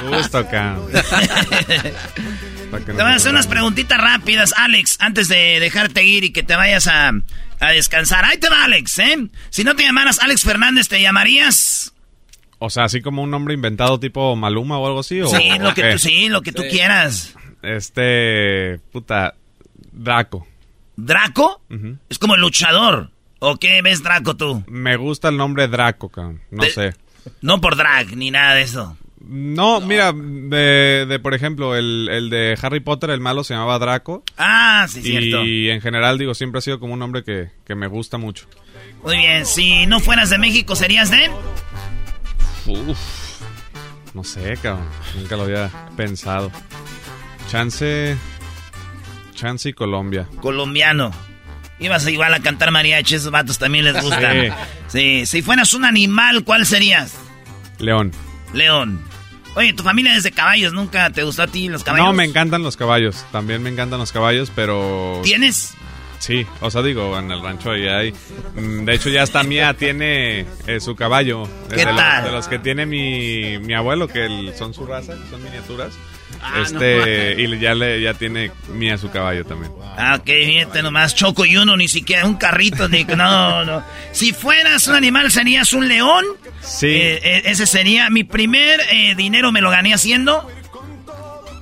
Con 0.00 0.10
gusto, 0.14 0.46
cabrón. 0.48 0.88
Te 2.86 2.92
voy 2.92 3.02
a 3.12 3.14
hacer 3.16 3.32
unas 3.32 3.46
preguntitas 3.46 3.98
rápidas, 3.98 4.54
Alex, 4.56 4.96
antes 4.98 5.28
de 5.28 5.60
dejarte 5.60 6.04
ir 6.04 6.24
y 6.24 6.32
que 6.32 6.42
te 6.42 6.56
vayas 6.56 6.86
a, 6.86 7.12
a 7.62 7.72
descansar. 7.72 8.24
Ahí 8.24 8.38
te 8.38 8.48
va, 8.50 8.64
Alex, 8.64 8.98
¿eh? 8.98 9.28
Si 9.50 9.64
no 9.64 9.74
te 9.76 9.84
llamaras 9.84 10.18
Alex 10.20 10.42
Fernández, 10.42 10.88
¿te 10.88 11.00
llamarías? 11.00 11.94
O 12.58 12.70
sea, 12.70 12.84
así 12.84 13.00
como 13.00 13.22
un 13.22 13.30
nombre 13.30 13.54
inventado 13.54 13.98
tipo 13.98 14.36
Maluma 14.36 14.78
o 14.78 14.86
algo 14.86 15.00
así. 15.00 15.20
¿o- 15.20 15.26
Sí, 15.28 15.50
o 15.50 15.58
lo 15.62 15.74
que 15.74 15.92
tú, 15.92 15.98
sí, 15.98 16.28
lo 16.28 16.42
que 16.42 16.52
tú 16.52 16.62
quieras. 16.70 17.34
Este, 17.62 18.78
puta, 18.92 19.34
Draco. 19.92 20.46
¿Draco? 20.96 21.62
Es 22.08 22.18
como 22.18 22.34
el 22.34 22.40
luchador. 22.40 23.10
¿O 23.40 23.56
qué 23.56 23.82
ves 23.82 24.02
Draco 24.02 24.36
tú? 24.36 24.62
Me 24.68 24.96
gusta 24.96 25.28
el 25.28 25.36
nombre 25.36 25.66
Draco, 25.66 26.08
cabrón. 26.08 26.40
No 26.50 26.62
De- 26.62 26.70
sé. 26.70 26.94
No 27.40 27.60
por 27.60 27.76
drag 27.76 28.16
ni 28.16 28.30
nada 28.30 28.54
de 28.54 28.62
eso. 28.62 28.96
No, 29.24 29.80
mira, 29.80 30.12
de, 30.12 31.06
de, 31.08 31.18
por 31.20 31.34
ejemplo, 31.34 31.76
el, 31.76 32.08
el 32.10 32.30
de 32.30 32.58
Harry 32.60 32.80
Potter, 32.80 33.10
el 33.10 33.20
malo 33.20 33.44
se 33.44 33.54
llamaba 33.54 33.78
Draco. 33.78 34.24
Ah, 34.36 34.86
sí, 34.88 35.02
cierto. 35.02 35.44
Y 35.44 35.70
en 35.70 35.80
general, 35.80 36.18
digo, 36.18 36.34
siempre 36.34 36.58
ha 36.58 36.62
sido 36.62 36.80
como 36.80 36.94
un 36.94 36.98
nombre 36.98 37.22
que, 37.22 37.50
que 37.64 37.74
me 37.74 37.86
gusta 37.86 38.18
mucho. 38.18 38.46
Muy 39.04 39.18
bien, 39.18 39.46
si 39.46 39.86
no 39.86 40.00
fueras 40.00 40.30
de 40.30 40.38
México, 40.38 40.74
¿serías 40.76 41.10
de? 41.10 41.30
Uf, 42.66 42.98
no 44.14 44.24
sé, 44.24 44.56
cabrón. 44.62 44.86
Nunca 45.16 45.36
lo 45.36 45.42
había 45.44 45.70
pensado. 45.96 46.50
Chance. 47.48 48.16
Chance 49.34 49.68
y 49.70 49.72
Colombia. 49.72 50.28
Colombiano. 50.40 51.10
Ibas 51.78 52.06
igual 52.06 52.32
a 52.32 52.40
cantar 52.40 52.70
mariachi, 52.70 53.16
esos 53.16 53.32
vatos 53.32 53.58
también 53.58 53.84
les 53.84 54.00
gustan. 54.00 54.54
Sí. 54.88 55.26
si 55.26 55.42
fueras 55.42 55.74
un 55.74 55.84
animal, 55.84 56.44
¿cuál 56.44 56.64
serías? 56.64 57.14
León. 57.78 58.12
León. 58.52 59.02
Oye, 59.54 59.72
tu 59.74 59.82
familia 59.82 60.16
es 60.16 60.22
de 60.22 60.32
caballos, 60.32 60.72
¿nunca 60.72 61.10
te 61.10 61.22
gustó 61.24 61.42
a 61.42 61.46
ti 61.46 61.68
los 61.68 61.84
caballos? 61.84 62.06
No, 62.06 62.12
me 62.12 62.24
encantan 62.24 62.62
los 62.62 62.76
caballos. 62.76 63.24
También 63.32 63.62
me 63.62 63.68
encantan 63.70 63.98
los 63.98 64.10
caballos, 64.12 64.50
pero. 64.54 65.20
¿Tienes? 65.22 65.74
Sí, 66.18 66.46
o 66.60 66.70
sea, 66.70 66.82
digo, 66.82 67.18
en 67.18 67.30
el 67.32 67.42
rancho 67.42 67.72
ahí 67.72 67.86
hay. 67.88 68.14
mm, 68.54 68.84
De 68.84 68.94
hecho, 68.94 69.08
ya 69.10 69.24
hasta 69.24 69.42
mía 69.42 69.74
tiene 69.74 70.46
eh, 70.66 70.78
su 70.80 70.94
caballo. 70.94 71.42
¿Qué 71.68 71.76
de, 71.76 71.84
los- 71.86 71.96
tal? 71.96 72.24
de 72.24 72.30
los 72.32 72.48
que 72.48 72.58
tiene 72.60 72.86
mi, 72.86 73.58
mi 73.58 73.74
abuelo, 73.74 74.06
que 74.08 74.24
el- 74.26 74.54
son 74.56 74.72
su 74.72 74.86
raza, 74.86 75.14
que 75.14 75.28
son 75.30 75.42
miniaturas. 75.42 75.92
Ah, 76.40 76.58
no 76.58 76.62
este, 76.62 77.40
y 77.40 77.58
ya 77.58 77.74
le 77.74 78.00
ya 78.00 78.14
tiene 78.14 78.50
mía 78.68 78.98
su 78.98 79.10
caballo 79.10 79.44
también. 79.44 79.72
Ah, 79.96 80.16
ok, 80.18 80.26
fíjate 80.26 80.82
nomás, 80.82 81.14
Choco 81.14 81.44
y 81.44 81.56
uno, 81.56 81.76
ni 81.76 81.88
siquiera 81.88 82.26
un 82.26 82.36
carrito, 82.36 82.88
ni 82.88 83.04
no, 83.04 83.64
no. 83.64 83.82
Si 84.12 84.32
fueras 84.32 84.86
un 84.88 84.94
animal, 84.94 85.30
¿serías 85.30 85.72
un 85.72 85.88
león? 85.88 86.24
Sí. 86.60 86.86
Eh, 86.88 87.20
eh, 87.22 87.42
ese 87.46 87.66
sería 87.66 88.10
mi 88.10 88.24
primer 88.24 88.80
eh, 88.90 89.14
dinero, 89.16 89.52
me 89.52 89.60
lo 89.60 89.70
gané 89.70 89.94
haciendo. 89.94 90.48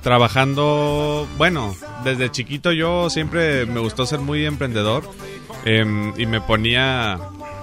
Trabajando, 0.01 1.27
bueno, 1.37 1.75
desde 2.03 2.31
chiquito 2.31 2.71
yo 2.71 3.09
siempre 3.09 3.65
me 3.65 3.79
gustó 3.79 4.05
ser 4.05 4.19
muy 4.19 4.45
emprendedor 4.45 5.09
em, 5.65 6.13
y 6.19 6.25
me 6.25 6.41
ponía 6.41 7.19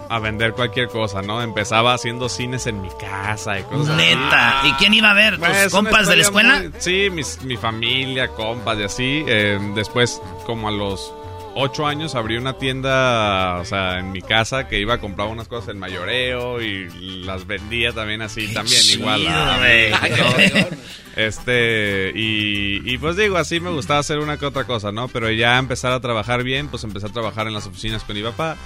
a 0.08 0.18
vender 0.20 0.52
cualquier 0.54 0.88
cosa, 0.88 1.22
¿no? 1.22 1.42
Empezaba 1.42 1.92
haciendo 1.94 2.28
cines 2.28 2.66
en 2.66 2.80
mi 2.80 2.88
casa 3.00 3.58
y 3.58 3.62
cosas 3.64 3.88
así. 3.90 3.96
Neta. 4.14 4.62
¿Y 4.64 4.72
quién 4.74 4.94
iba 4.94 5.10
a 5.10 5.14
ver? 5.14 5.38
¿Tus 5.38 5.46
Pues, 5.46 5.72
compas 5.72 6.08
de 6.08 6.16
la 6.16 6.22
escuela? 6.22 6.60
muy- 6.60 6.72
sí, 6.78 7.08
mis- 7.10 7.42
mi 7.42 7.56
familia, 7.56 8.28
compas 8.28 8.78
y 8.78 8.82
así. 8.84 9.24
Eh, 9.26 9.58
después, 9.74 10.20
como 10.46 10.68
a 10.68 10.70
los 10.70 11.12
ocho 11.54 11.86
años, 11.86 12.14
abrí 12.14 12.36
una 12.36 12.52
tienda, 12.54 13.56
o 13.60 13.64
sea, 13.64 13.98
en 13.98 14.12
mi 14.12 14.22
casa 14.22 14.68
que 14.68 14.78
iba 14.78 14.94
a 14.94 14.98
comprar 14.98 15.26
unas 15.28 15.48
cosas 15.48 15.70
en 15.70 15.78
mayoreo 15.80 16.62
y 16.62 16.88
las 17.24 17.46
vendía 17.46 17.92
también 17.92 18.22
así, 18.22 18.46
también 18.54 18.80
chido, 18.80 19.00
igual. 19.00 19.26
a-. 19.26 19.58
Este, 21.16 22.12
y, 22.14 22.80
y 22.88 22.96
pues 22.98 23.16
digo, 23.16 23.38
así 23.38 23.58
me 23.58 23.70
gustaba 23.70 23.98
hacer 23.98 24.18
una 24.20 24.36
que 24.38 24.46
otra 24.46 24.64
cosa, 24.64 24.92
¿no? 24.92 25.08
Pero 25.08 25.28
ya 25.32 25.58
empezar 25.58 25.90
a 25.90 25.98
trabajar 26.00 26.44
bien, 26.44 26.68
pues 26.68 26.84
empecé 26.84 27.06
a 27.06 27.08
trabajar 27.08 27.48
en 27.48 27.54
las 27.54 27.66
oficinas 27.66 28.04
con 28.04 28.14
mi 28.14 28.22
papá 28.22 28.56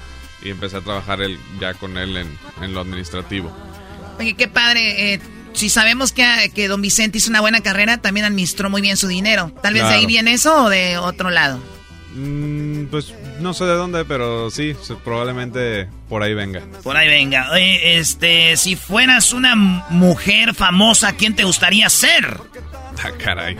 y 0.45 0.51
empecé 0.51 0.79
a 0.79 0.81
trabajar 0.81 1.21
él, 1.23 1.39
ya 1.61 1.75
con 1.75 1.97
él 1.99 2.17
en, 2.17 2.39
en 2.63 2.75
lo 2.75 2.81
administrativo. 2.81 3.55
Oye, 4.19 4.35
qué 4.35 4.49
padre. 4.49 5.15
eh, 5.15 5.21
si 5.55 5.69
sabemos 5.69 6.13
que, 6.13 6.51
que 6.55 6.67
don 6.69 6.81
Vicente 6.81 7.19
hizo 7.19 7.29
una 7.31 7.41
buena 7.41 7.61
carrera, 7.61 7.99
también 7.99 8.25
administró 8.25 8.71
muy 8.71 8.81
bien 8.81 8.97
su 8.97 9.07
dinero. 9.09 9.53
Tal 9.63 9.75
vez 9.75 9.83
de 9.83 9.95
ahí 9.95 10.07
viene 10.07 10.33
eso 10.33 10.65
o 10.65 10.69
de 10.71 10.97
otro 10.99 11.31
lado. 11.31 11.61
Mm, 12.15 12.87
pues 12.87 13.13
no 13.41 13.55
sé 13.55 13.65
de 13.65 13.75
dónde, 13.75 14.05
pero 14.05 14.51
sí, 14.51 14.75
probablemente 15.05 15.89
por 16.09 16.23
ahí 16.23 16.35
venga. 16.35 16.63
Por 16.83 16.97
ahí 16.97 17.09
venga. 17.09 17.51
Oye, 17.53 17.99
este, 17.99 18.57
si 18.57 18.77
fueras 18.77 19.33
una 19.33 19.55
mujer 19.55 20.55
famosa, 20.55 21.13
¿quién 21.13 21.35
te 21.35 21.45
gustaría 21.45 21.89
ser? 21.91 22.39
Ah, 23.03 23.11
caray. 23.23 23.57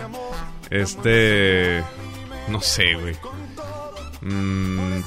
Este. 0.71 1.83
No 2.49 2.61
sé, 2.61 2.95
güey. 2.95 3.15
Mm, 4.23 5.01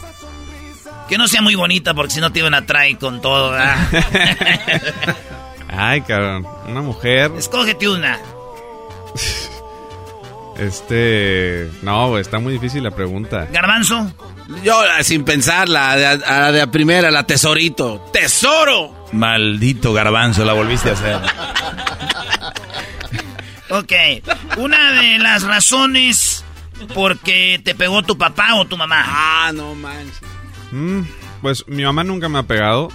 Que 1.08 1.18
no 1.18 1.28
sea 1.28 1.42
muy 1.42 1.56
bonita 1.56 1.94
porque 1.94 2.14
si 2.14 2.20
no 2.20 2.32
te 2.32 2.40
iban 2.40 2.54
a 2.54 2.66
traer 2.66 2.98
con 2.98 3.22
todo. 3.22 3.52
¿verdad? 3.52 3.78
Ay, 5.68 6.02
cabrón. 6.02 6.48
Una 6.68 6.82
mujer. 6.82 7.32
Escógete 7.38 7.90
una. 7.90 8.20
Este. 10.58 11.70
No, 11.82 12.18
está 12.18 12.40
muy 12.40 12.54
difícil 12.54 12.84
la 12.84 12.92
pregunta. 12.92 13.48
Garbanzo. 13.52 14.12
Yo, 14.64 14.80
sin 15.02 15.26
pensar, 15.26 15.68
la 15.68 15.96
de, 15.96 16.06
a 16.06 16.40
la 16.40 16.52
de 16.52 16.62
a 16.62 16.72
primera, 16.72 17.10
la 17.12 17.26
tesorito. 17.26 18.06
¡Tesoro! 18.14 19.08
Maldito 19.12 19.92
garbanzo, 19.92 20.46
la 20.46 20.54
volviste 20.54 20.92
a 20.92 20.94
hacer. 20.94 21.20
Ok. 23.70 23.92
Una 24.58 24.92
de 25.02 25.18
las 25.18 25.44
razones 25.44 26.46
porque 26.94 27.60
te 27.64 27.76
pegó 27.76 28.04
tu 28.04 28.18
papá 28.18 28.56
o 28.56 28.66
tu 28.66 28.78
mamá. 28.78 29.04
Ah, 29.06 29.52
no 29.54 29.74
manches. 29.76 30.35
Mm, 30.72 31.02
pues 31.42 31.66
mi 31.68 31.84
mamá 31.84 32.04
nunca 32.04 32.30
me 32.30 32.40
ha 32.40 32.44
pegado. 32.44 32.90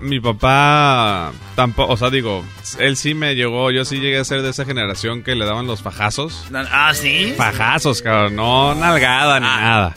Mi 0.00 0.20
papá 0.20 1.32
tampoco, 1.54 1.92
o 1.92 1.96
sea, 1.96 2.10
digo, 2.10 2.44
él 2.78 2.96
sí 2.96 3.14
me 3.14 3.34
llegó, 3.34 3.70
yo 3.70 3.84
sí 3.84 3.98
llegué 4.00 4.18
a 4.18 4.24
ser 4.24 4.42
de 4.42 4.50
esa 4.50 4.64
generación 4.64 5.22
que 5.22 5.34
le 5.36 5.44
daban 5.46 5.66
los 5.66 5.80
fajazos. 5.82 6.44
Ah, 6.54 6.92
sí. 6.92 7.32
Fajazos, 7.36 8.02
cabrón, 8.02 8.34
no 8.36 8.74
nalgada 8.74 9.38
ni 9.40 9.46
nada. 9.46 9.94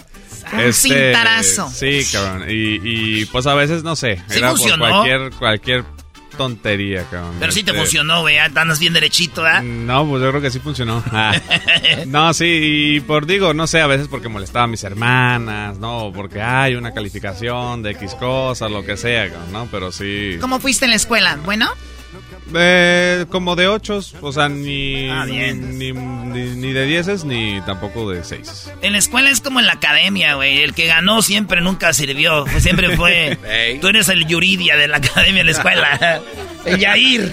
Un 0.54 0.60
Este, 0.62 0.90
cintarazo. 0.90 1.70
Sí, 1.74 2.02
cabrón. 2.12 2.46
Y, 2.50 2.80
y, 3.22 3.26
pues 3.26 3.46
a 3.48 3.56
veces 3.56 3.84
no 3.84 3.96
sé, 3.96 4.22
Sí 4.30 4.38
era 4.38 4.50
funcionó. 4.52 4.78
por 4.86 4.90
cualquier 4.92 5.32
cualquier 5.32 5.84
tontería, 6.40 7.04
cabrón. 7.12 7.36
Pero 7.38 7.52
sí 7.52 7.64
te 7.64 7.72
Este, 7.72 7.82
funcionó, 7.84 8.22
güey. 8.22 8.38
Andas 8.38 8.80
bien 8.80 8.94
derechito, 8.94 9.42
¿verdad? 9.42 9.62
No, 9.62 10.08
pues 10.08 10.24
yo 10.24 10.30
creo 10.30 10.42
que 10.42 10.50
sí 10.50 10.60
funcionó. 10.60 11.04
Ah. 11.12 11.34
No, 12.08 12.34
sí, 12.34 12.46
y 12.96 13.00
por 13.02 13.26
digo, 13.26 13.54
no 13.54 13.68
sé, 13.68 13.82
a 13.82 13.88
veces 13.88 14.08
porque 14.08 14.30
molestaba 14.30 14.64
a 14.66 14.68
mis 14.68 14.84
hermanas, 14.86 15.78
¿no? 15.80 16.14
Porque 16.16 16.42
hay 16.42 16.76
una 16.76 16.94
calificación 16.94 17.84
de 17.84 17.92
X 17.92 18.16
cosas, 18.16 18.72
lo 18.72 18.86
que 18.86 18.96
sea, 18.96 19.28
¿no? 19.52 19.68
Pero 19.70 19.92
sí. 19.92 20.38
¿Cómo 20.40 20.60
fuiste 20.62 20.86
en 20.86 20.92
la 20.92 20.96
escuela? 20.98 21.38
¿Bueno? 21.44 21.68
Eh, 22.56 23.26
como 23.30 23.56
de 23.56 23.68
ochos, 23.68 24.16
o 24.22 24.32
sea, 24.32 24.50
ni, 24.50 25.08
Ah, 25.10 25.26
bien. 25.26 25.78
ni, 25.78 25.92
ni, 25.92 26.56
ni 26.56 26.74
de 26.74 26.86
dieces 26.86 27.24
ni 27.26 27.62
tampoco 27.62 28.10
de 28.10 28.24
seis. 28.24 28.72
En 28.82 28.94
la 28.94 28.98
escuela 28.98 29.30
es 29.30 29.42
como 29.42 29.60
en 29.60 29.68
la 29.68 29.74
academia, 29.74 30.34
güey. 30.36 30.62
El 30.62 30.74
que 30.74 30.88
ganó 30.88 31.22
siempre 31.22 31.62
nunca 31.62 31.94
sirvió. 31.94 32.46
Siempre 32.60 32.96
fue. 32.96 33.38
Tú 33.82 33.88
eres 33.88 34.10
el 34.10 34.26
Yuridia 34.26 34.76
de 34.78 34.88
la 34.88 34.98
academia 34.98 35.42
en 35.42 35.46
la 35.46 35.52
escuela. 35.52 36.22
El 36.66 36.78
Yair. 36.80 37.32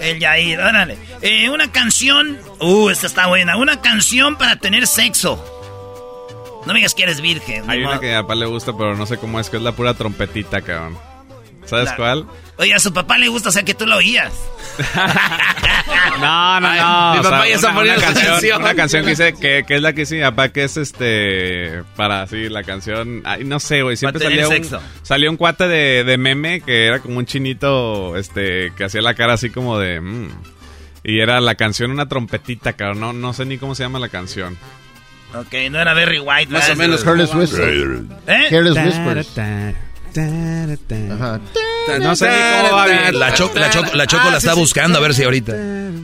El 0.00 0.18
Yair, 0.20 0.60
órale. 0.60 0.96
Eh, 1.22 1.50
una 1.50 1.70
canción. 1.72 2.38
Uh, 2.60 2.88
esta 2.90 3.06
está 3.08 3.26
buena. 3.26 3.56
Una 3.56 3.82
canción 3.82 4.36
para 4.38 4.56
tener 4.56 4.86
sexo. 4.86 5.42
No 6.66 6.72
me 6.72 6.78
digas 6.78 6.94
que 6.94 7.02
eres 7.02 7.20
virgen. 7.20 7.68
Hay 7.68 7.78
una 7.80 7.88
modo. 7.90 8.00
que 8.00 8.14
a 8.14 8.18
mi 8.18 8.22
papá 8.22 8.34
le 8.36 8.46
gusta, 8.46 8.72
pero 8.76 8.96
no 8.96 9.06
sé 9.06 9.18
cómo 9.18 9.38
es, 9.40 9.50
que 9.50 9.56
es 9.56 9.62
la 9.62 9.72
pura 9.72 9.94
trompetita, 9.94 10.62
cabrón. 10.62 10.96
¿Sabes 11.66 11.86
La- 11.90 11.96
cuál? 11.96 12.26
Oye, 12.58 12.72
a 12.74 12.78
su 12.80 12.92
papá 12.92 13.18
le 13.18 13.28
gusta, 13.28 13.50
o 13.50 13.52
sea 13.52 13.62
que 13.64 13.74
tú 13.74 13.86
lo 13.86 13.96
oías. 13.96 14.32
No, 16.20 16.60
no, 16.60 16.68
no. 16.74 17.12
mi 17.12 17.18
o 17.18 17.22
papá 17.22 17.40
sea, 17.42 17.48
ya 17.48 17.54
está 17.56 17.74
poniendo 17.74 17.98
una 18.00 18.06
canción, 18.06 18.32
canción. 18.32 18.62
una 18.62 18.74
canción 18.74 19.04
que 19.04 19.10
dice 19.10 19.34
que, 19.34 19.64
que 19.66 19.74
es 19.76 19.82
la 19.82 19.92
que 19.92 20.00
dice 20.00 20.14
mi 20.16 20.22
papá, 20.22 20.48
que 20.48 20.64
es 20.64 20.76
este 20.76 21.82
para 21.94 22.22
así 22.22 22.48
la 22.48 22.62
canción. 22.64 23.22
Ay, 23.24 23.44
no 23.44 23.60
sé, 23.60 23.82
güey. 23.82 23.96
Siempre 23.96 24.22
salía 24.22 24.48
un, 24.48 24.68
salía 25.02 25.30
un 25.30 25.36
cuate 25.36 25.68
de, 25.68 26.04
de 26.04 26.18
meme 26.18 26.60
que 26.62 26.86
era 26.86 27.00
como 27.00 27.18
un 27.18 27.26
chinito, 27.26 28.16
este, 28.16 28.72
que 28.76 28.84
hacía 28.84 29.02
la 29.02 29.14
cara 29.14 29.34
así 29.34 29.50
como 29.50 29.78
de. 29.78 30.00
mm. 30.00 30.28
y 31.04 31.20
era 31.20 31.40
la 31.40 31.54
canción 31.54 31.90
una 31.90 32.08
trompetita, 32.08 32.72
cabrón. 32.74 33.00
No, 33.00 33.12
no 33.12 33.32
sé 33.32 33.44
ni 33.44 33.58
cómo 33.58 33.74
se 33.74 33.82
llama 33.82 33.98
la 33.98 34.08
canción. 34.08 34.56
Ok, 35.34 35.52
no 35.70 35.80
era 35.80 35.92
Barry 35.92 36.20
White. 36.20 36.50
Más 36.52 36.70
o 36.70 36.76
menos. 36.76 37.04
Careless 37.04 37.34
Whisper. 37.34 38.00
¿Eh? 38.26 38.46
Careless 38.48 38.76
Whispers. 38.76 39.28
Ajá. 40.22 41.40
No 42.00 42.16
sé 42.16 42.26
ni 42.28 42.62
cómo 42.68 42.76
va 42.76 42.86
bien. 42.86 43.18
La, 43.18 43.32
Choco 43.34 43.58
la, 43.58 43.70
Choco- 43.70 43.94
la 43.94 44.06
Choco 44.06 44.30
la 44.30 44.38
está 44.38 44.54
buscando 44.54 44.98
a 44.98 45.00
ver 45.00 45.14
si 45.14 45.22
ahorita. 45.24 45.52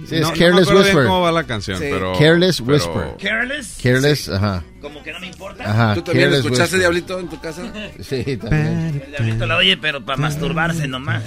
Sí, 0.08 0.16
es 0.16 0.20
No- 0.22 0.32
Careless 0.32 0.68
Whisper. 0.68 1.04
cómo 1.06 1.20
va 1.22 1.32
la 1.32 1.44
canción, 1.44 1.78
Sí. 1.78 1.86
pero. 1.90 2.12
Careless 2.18 2.60
pero- 2.60 2.72
Whisper. 2.74 3.16
Careless. 3.20 3.76
Careless, 3.82 4.28
ajá. 4.28 4.62
Como 4.80 5.02
que 5.02 5.12
no 5.12 5.20
me 5.20 5.26
importa. 5.28 5.64
Ajá. 5.64 5.94
¿Tú 5.94 6.02
también 6.02 6.24
Careless 6.28 6.44
escuchaste 6.44 6.62
Whisper. 6.76 6.80
Diablito 6.80 7.18
en 7.20 7.28
tu 7.28 7.40
casa? 7.40 7.62
Sí, 8.02 8.36
también. 8.36 9.02
El 9.06 9.10
diablito 9.10 9.46
la 9.46 9.56
oye, 9.56 9.76
pero 9.76 10.04
para 10.04 10.18
masturbarse 10.18 10.86
nomás. 10.88 11.22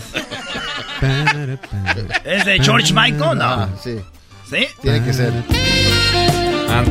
¿Es 2.24 2.46
de 2.46 2.60
George 2.64 2.94
Michael? 2.94 3.38
No. 3.38 3.44
Ah, 3.46 3.70
sí. 3.84 3.98
¿Sí? 4.50 4.68
Tiene 4.82 5.04
que 5.04 5.14
ser. 5.14 5.34
Ah, 6.70 6.84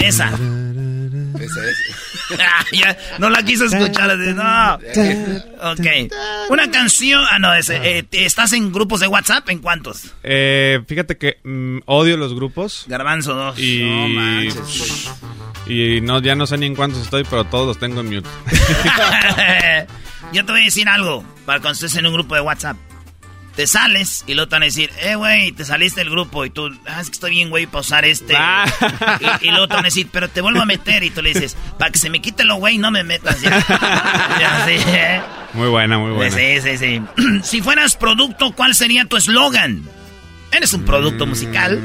Esa. 0.00 0.30
Ese 1.44 1.70
es. 1.70 1.76
Ya, 2.72 2.96
no 3.18 3.28
la 3.30 3.42
quiso 3.42 3.66
escuchar. 3.66 4.10
así, 4.10 4.32
No. 4.34 4.74
Ok. 5.72 6.10
Una 6.50 6.70
canción. 6.70 7.22
Ah, 7.30 7.38
no, 7.38 7.54
eh, 7.54 8.06
¿estás 8.12 8.52
en 8.54 8.72
grupos 8.72 9.00
de 9.00 9.06
WhatsApp? 9.08 9.48
¿En 9.50 9.58
cuántos? 9.58 10.12
eh, 10.22 10.80
fíjate 10.86 11.16
que 11.18 11.38
mm, 11.44 11.78
odio 11.86 12.16
los 12.16 12.34
grupos. 12.34 12.84
Garbanzo 12.88 13.34
2. 13.34 13.58
Y, 13.58 13.80
No 13.84 14.08
manches. 14.08 15.10
y 15.66 16.00
no, 16.00 16.20
ya 16.22 16.34
no 16.34 16.46
sé 16.46 16.56
ni 16.58 16.66
en 16.66 16.74
cuántos 16.74 17.02
estoy, 17.02 17.24
pero 17.24 17.44
todos 17.44 17.66
los 17.66 17.78
tengo 17.78 18.00
en 18.00 18.06
mute. 18.14 18.28
Yo 20.32 20.44
te 20.44 20.52
voy 20.52 20.62
a 20.62 20.64
decir 20.64 20.88
algo 20.88 21.24
para 21.46 21.60
cuando 21.60 21.74
estés 21.74 21.94
en 21.96 22.06
un 22.06 22.14
grupo 22.14 22.34
de 22.34 22.40
WhatsApp. 22.40 22.76
Te 23.56 23.66
sales 23.68 24.24
y 24.26 24.34
luego 24.34 24.48
te 24.48 24.56
van 24.56 24.62
a 24.62 24.66
decir, 24.66 24.90
eh, 25.00 25.14
güey, 25.14 25.52
te 25.52 25.64
saliste 25.64 26.00
del 26.00 26.10
grupo 26.10 26.44
y 26.44 26.50
tú, 26.50 26.76
ah, 26.86 27.00
es 27.00 27.08
que 27.08 27.14
estoy 27.14 27.30
bien, 27.30 27.50
güey, 27.50 27.66
para 27.66 27.80
usar 27.80 28.04
este. 28.04 28.34
Ah. 28.36 28.64
Y, 29.40 29.46
y 29.46 29.50
luego 29.50 29.68
te 29.68 29.74
van 29.74 29.84
a 29.84 29.88
decir, 29.88 30.08
pero 30.10 30.28
te 30.28 30.40
vuelvo 30.40 30.60
a 30.60 30.66
meter 30.66 31.04
y 31.04 31.10
tú 31.10 31.22
le 31.22 31.32
dices, 31.32 31.56
para 31.78 31.92
que 31.92 31.98
se 31.98 32.10
me 32.10 32.20
quite 32.20 32.42
lo 32.44 32.56
güey, 32.56 32.78
no 32.78 32.90
me 32.90 33.04
metas 33.04 33.40
ya. 33.40 33.50
Ya, 34.40 34.64
sí, 34.66 34.74
¿eh? 34.88 35.20
Muy 35.52 35.68
buena, 35.68 35.98
muy 35.98 36.10
buena. 36.10 36.36
Sí, 36.36 36.60
sí, 36.60 36.78
sí. 36.78 37.02
si 37.44 37.62
fueras 37.62 37.96
producto, 37.96 38.52
¿cuál 38.52 38.74
sería 38.74 39.04
tu 39.04 39.16
eslogan? 39.16 39.82
Eres 40.50 40.72
un 40.72 40.84
producto 40.84 41.26
musical. 41.26 41.80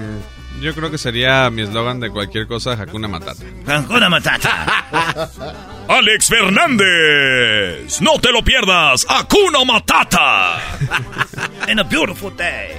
Yo 0.61 0.73
creo 0.75 0.91
que 0.91 0.97
sería 0.97 1.49
mi 1.49 1.61
eslogan 1.61 1.99
de 1.99 2.09
cualquier 2.09 2.47
cosa, 2.47 2.73
Hakuna 2.73 3.07
Matata. 3.07 3.43
Hakuna 3.67 4.09
Matata. 4.09 4.85
Alex 5.87 6.27
Fernández. 6.27 8.01
No 8.01 8.19
te 8.19 8.31
lo 8.31 8.43
pierdas. 8.43 9.05
Hakuna 9.09 9.63
Matata. 9.65 10.61
En 11.67 11.79
a 11.79 11.83
beautiful 11.83 12.35
day. 12.35 12.71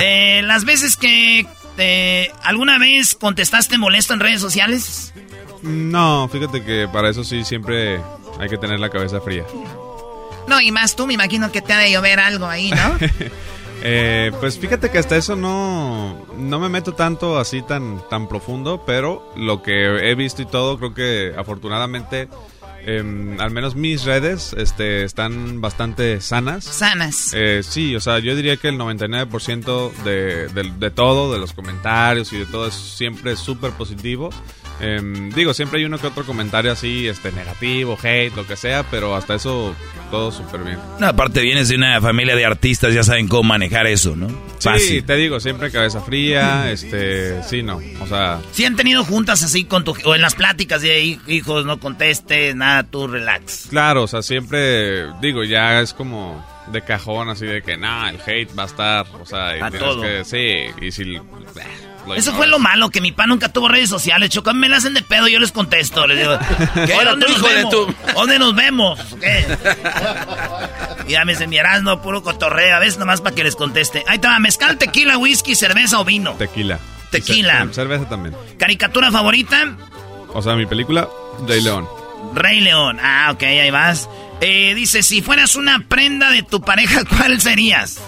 Eh, 0.00 0.42
las 0.44 0.64
veces 0.64 0.96
que 0.96 1.46
Este, 1.76 2.32
¿alguna 2.42 2.78
vez 2.78 3.14
contestaste 3.14 3.76
molesto 3.76 4.14
en 4.14 4.20
redes 4.20 4.40
sociales? 4.40 5.12
No, 5.60 6.26
fíjate 6.32 6.64
que 6.64 6.88
para 6.90 7.10
eso 7.10 7.22
sí 7.22 7.44
siempre 7.44 8.00
hay 8.40 8.48
que 8.48 8.56
tener 8.56 8.80
la 8.80 8.88
cabeza 8.88 9.20
fría. 9.20 9.44
No, 10.48 10.58
y 10.58 10.72
más 10.72 10.96
tú, 10.96 11.06
me 11.06 11.12
imagino 11.12 11.52
que 11.52 11.60
te 11.60 11.74
ha 11.74 11.78
de 11.78 11.92
llover 11.92 12.18
algo 12.18 12.46
ahí, 12.46 12.70
¿no? 12.70 12.98
Eh, 13.88 14.32
pues 14.40 14.58
fíjate 14.58 14.90
que 14.90 14.98
hasta 14.98 15.16
eso 15.16 15.36
no, 15.36 16.26
no 16.36 16.58
me 16.58 16.68
meto 16.68 16.94
tanto 16.94 17.38
así 17.38 17.62
tan, 17.62 18.02
tan 18.10 18.26
profundo, 18.26 18.82
pero 18.84 19.32
lo 19.36 19.62
que 19.62 20.10
he 20.10 20.16
visto 20.16 20.42
y 20.42 20.46
todo, 20.46 20.76
creo 20.76 20.92
que 20.92 21.32
afortunadamente, 21.38 22.28
em, 22.84 23.40
al 23.40 23.52
menos 23.52 23.76
mis 23.76 24.04
redes 24.04 24.54
este, 24.58 25.04
están 25.04 25.60
bastante 25.60 26.20
sanas. 26.20 26.64
Sanas. 26.64 27.32
Eh, 27.32 27.60
sí, 27.62 27.94
o 27.94 28.00
sea, 28.00 28.18
yo 28.18 28.34
diría 28.34 28.56
que 28.56 28.66
el 28.66 28.76
99% 28.76 29.92
de, 30.02 30.48
de, 30.48 30.72
de 30.80 30.90
todo, 30.90 31.32
de 31.32 31.38
los 31.38 31.52
comentarios 31.52 32.32
y 32.32 32.38
de 32.38 32.46
todo 32.46 32.66
es 32.66 32.74
siempre 32.74 33.36
súper 33.36 33.70
positivo. 33.70 34.30
Em, 34.80 35.30
digo, 35.30 35.54
siempre 35.54 35.78
hay 35.78 35.86
uno 35.86 35.98
que 35.98 36.06
otro 36.06 36.24
comentario 36.24 36.72
así, 36.72 37.08
este, 37.08 37.32
negativo, 37.32 37.98
hate, 38.02 38.34
lo 38.36 38.46
que 38.46 38.56
sea, 38.56 38.84
pero 38.90 39.14
hasta 39.16 39.34
eso 39.34 39.74
todo 40.10 40.30
súper 40.30 40.62
bien. 40.62 40.78
No, 40.98 41.06
aparte 41.06 41.40
vienes 41.40 41.68
de 41.68 41.76
una 41.76 42.00
familia 42.00 42.36
de 42.36 42.44
artistas, 42.44 42.92
ya 42.92 43.02
saben 43.02 43.28
cómo 43.28 43.44
manejar 43.44 43.86
eso, 43.86 44.14
¿no? 44.16 44.28
Sí, 44.58 45.02
te 45.02 45.16
digo, 45.16 45.40
siempre 45.40 45.70
cabeza 45.70 46.00
fría, 46.00 46.70
este, 46.70 47.42
sí, 47.42 47.62
no, 47.62 47.80
o 48.00 48.06
sea... 48.06 48.40
Sí 48.52 48.64
han 48.64 48.76
tenido 48.76 49.04
juntas 49.04 49.42
así 49.42 49.64
con 49.64 49.84
tu, 49.84 49.96
o 50.04 50.14
en 50.14 50.20
las 50.20 50.34
pláticas 50.34 50.82
de 50.82 51.18
hijos, 51.26 51.64
no 51.64 51.80
conteste, 51.80 52.54
nada, 52.54 52.82
tú 52.82 53.06
relax. 53.06 53.68
Claro, 53.70 54.04
o 54.04 54.08
sea, 54.08 54.22
siempre, 54.22 55.12
digo, 55.20 55.44
ya 55.44 55.80
es 55.80 55.94
como 55.94 56.44
de 56.72 56.82
cajón, 56.82 57.28
así 57.28 57.46
de 57.46 57.62
que, 57.62 57.76
nah, 57.76 58.10
el 58.10 58.20
hate 58.20 58.50
va 58.58 58.64
a 58.64 58.66
estar, 58.66 59.06
o 59.20 59.24
sea, 59.24 59.56
y 59.56 59.60
A 59.60 59.70
tienes 59.70 59.88
todo. 59.88 60.02
que, 60.02 60.24
sí, 60.24 60.84
y 60.84 60.92
si... 60.92 61.04
lo 61.04 61.24
Eso 62.14 62.34
fue 62.34 62.46
lo 62.46 62.58
malo, 62.58 62.90
que 62.90 63.00
mi 63.00 63.12
pa 63.12 63.26
nunca 63.26 63.48
tuvo 63.48 63.68
redes 63.68 63.88
sociales. 63.88 64.30
Choco, 64.30 64.52
me 64.54 64.68
la 64.68 64.76
hacen 64.76 64.94
de 64.94 65.02
pedo, 65.02 65.28
yo 65.28 65.40
les 65.40 65.52
contesto. 65.52 66.06
Les 66.06 66.18
digo, 66.18 66.38
¿qué? 66.86 66.94
Ahora 66.94 67.10
¿Dónde 67.10 67.26
nos 67.28 67.42
vemos? 67.42 67.74
¿Dónde 68.14 68.38
nos 68.38 68.54
vemos? 68.54 69.00
¿Qué? 69.20 69.46
Y 71.08 71.12
ya 71.12 71.24
me 71.24 71.32
dicen, 71.32 71.52
no, 71.82 72.02
puro 72.02 72.22
cotorreo. 72.22 72.74
A 72.74 72.80
veces 72.80 72.98
nomás 72.98 73.20
para 73.20 73.34
que 73.34 73.44
les 73.44 73.54
conteste. 73.54 74.02
Ahí 74.08 74.18
te 74.18 74.26
va, 74.26 74.40
mezcal, 74.40 74.76
tequila, 74.76 75.18
whisky, 75.18 75.54
cerveza 75.54 76.00
o 76.00 76.04
vino. 76.04 76.32
Tequila. 76.32 76.80
Tequila. 77.10 77.68
Cerveza 77.70 78.08
también. 78.08 78.34
¿Caricatura 78.58 79.12
favorita? 79.12 79.76
O 80.34 80.42
sea, 80.42 80.56
mi 80.56 80.66
película, 80.66 81.08
Rey 81.46 81.62
León. 81.62 81.86
Rey 82.34 82.60
León. 82.60 82.98
Ah, 83.00 83.30
ok, 83.32 83.42
ahí 83.44 83.70
vas. 83.70 84.08
Eh, 84.40 84.74
dice, 84.74 85.02
si 85.02 85.22
fueras 85.22 85.56
una 85.56 85.84
prenda 85.88 86.30
de 86.30 86.42
tu 86.42 86.60
pareja, 86.60 87.04
¿cuál 87.08 87.40
serías? 87.40 88.00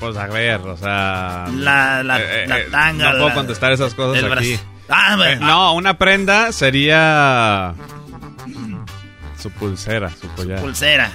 Pues 0.00 0.16
a 0.16 0.26
ver, 0.28 0.60
o 0.62 0.76
sea... 0.76 1.44
La- 1.54 2.02
la- 2.02 2.18
la 2.18 2.66
tanga, 2.70 3.12
No 3.12 3.18
puedo 3.20 3.34
contestar 3.34 3.72
esas 3.72 3.94
cosas 3.94 4.22
el 4.24 4.32
aquí. 4.32 4.58
Ah, 4.88 5.16
Eh, 5.26 5.36
no, 5.36 5.74
una 5.74 5.98
prenda 5.98 6.52
sería... 6.52 7.74
Su 9.40 9.50
pulsera, 9.52 10.10
su 10.20 10.28
collar. 10.34 10.60
Pulsera. 10.60 11.10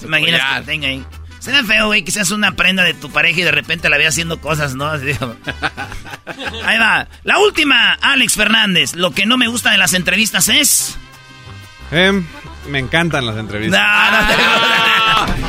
¿Se 0.00 0.06
imaginas 0.06 0.40
que 0.40 0.54
la 0.60 0.62
tenga 0.62 0.88
ahí? 0.88 1.04
Será 1.38 1.62
feo, 1.64 1.86
güey, 1.86 2.02
que 2.02 2.10
seas 2.10 2.30
una 2.30 2.52
prenda 2.52 2.82
de 2.82 2.94
tu 2.94 3.10
pareja 3.10 3.40
y 3.40 3.42
de 3.42 3.50
repente 3.52 3.88
la 3.90 3.98
veas 3.98 4.14
haciendo 4.14 4.40
cosas, 4.40 4.74
¿no? 4.74 4.86
Así. 4.86 5.10
Ahí 6.64 6.78
va. 6.78 7.06
La 7.22 7.38
última, 7.38 7.92
Alex 8.00 8.34
Fernández. 8.34 8.94
Lo 8.96 9.10
que 9.12 9.26
no 9.26 9.36
me 9.36 9.48
gusta 9.48 9.70
de 9.70 9.76
las 9.78 9.92
entrevistas 9.92 10.48
es... 10.48 10.96
Em, 11.90 12.24
me 12.68 12.78
encantan 12.78 13.26
las 13.26 13.36
entrevistas. 13.36 13.78
No, 13.80 14.20
no 14.22 14.26
te 14.26 14.34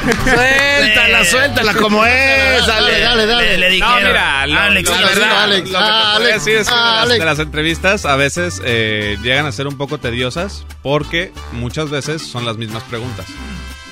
Suéltala, 0.06 1.26
suéltala 1.26 1.74
como 1.74 2.06
es. 2.06 2.66
Dale, 2.68 3.00
dale, 3.00 3.26
dale. 3.26 3.46
Le, 3.46 3.58
le 3.58 3.70
dijeron, 3.70 4.02
No, 4.04 4.08
mira, 4.08 4.48
lo, 4.48 4.60
Alex, 4.60 4.90
lo- 4.90 4.96
la 4.96 5.02
lo- 5.02 5.08
verdad, 5.08 5.44
Alex, 5.44 5.70
lo 5.70 5.80
que 5.80 5.86
te 5.86 5.92
Alex, 5.92 6.34
decir 6.46 6.58
es 6.60 6.68
que 6.68 6.74
de 6.76 6.80
las- 6.82 7.02
Alex. 7.04 7.20
de 7.20 7.26
las 7.26 7.40
entrevistas 7.40 8.06
a 8.06 8.16
veces 8.16 8.62
eh, 8.64 9.18
llegan 9.22 9.46
a 9.46 9.52
ser 9.52 9.68
un 9.68 9.78
poco 9.78 9.98
tediosas 9.98 10.66
porque 10.82 11.32
muchas 11.54 11.90
veces 11.90 12.22
son 12.22 12.46
las 12.46 12.58
mismas 12.58 12.84
preguntas. 12.84 13.26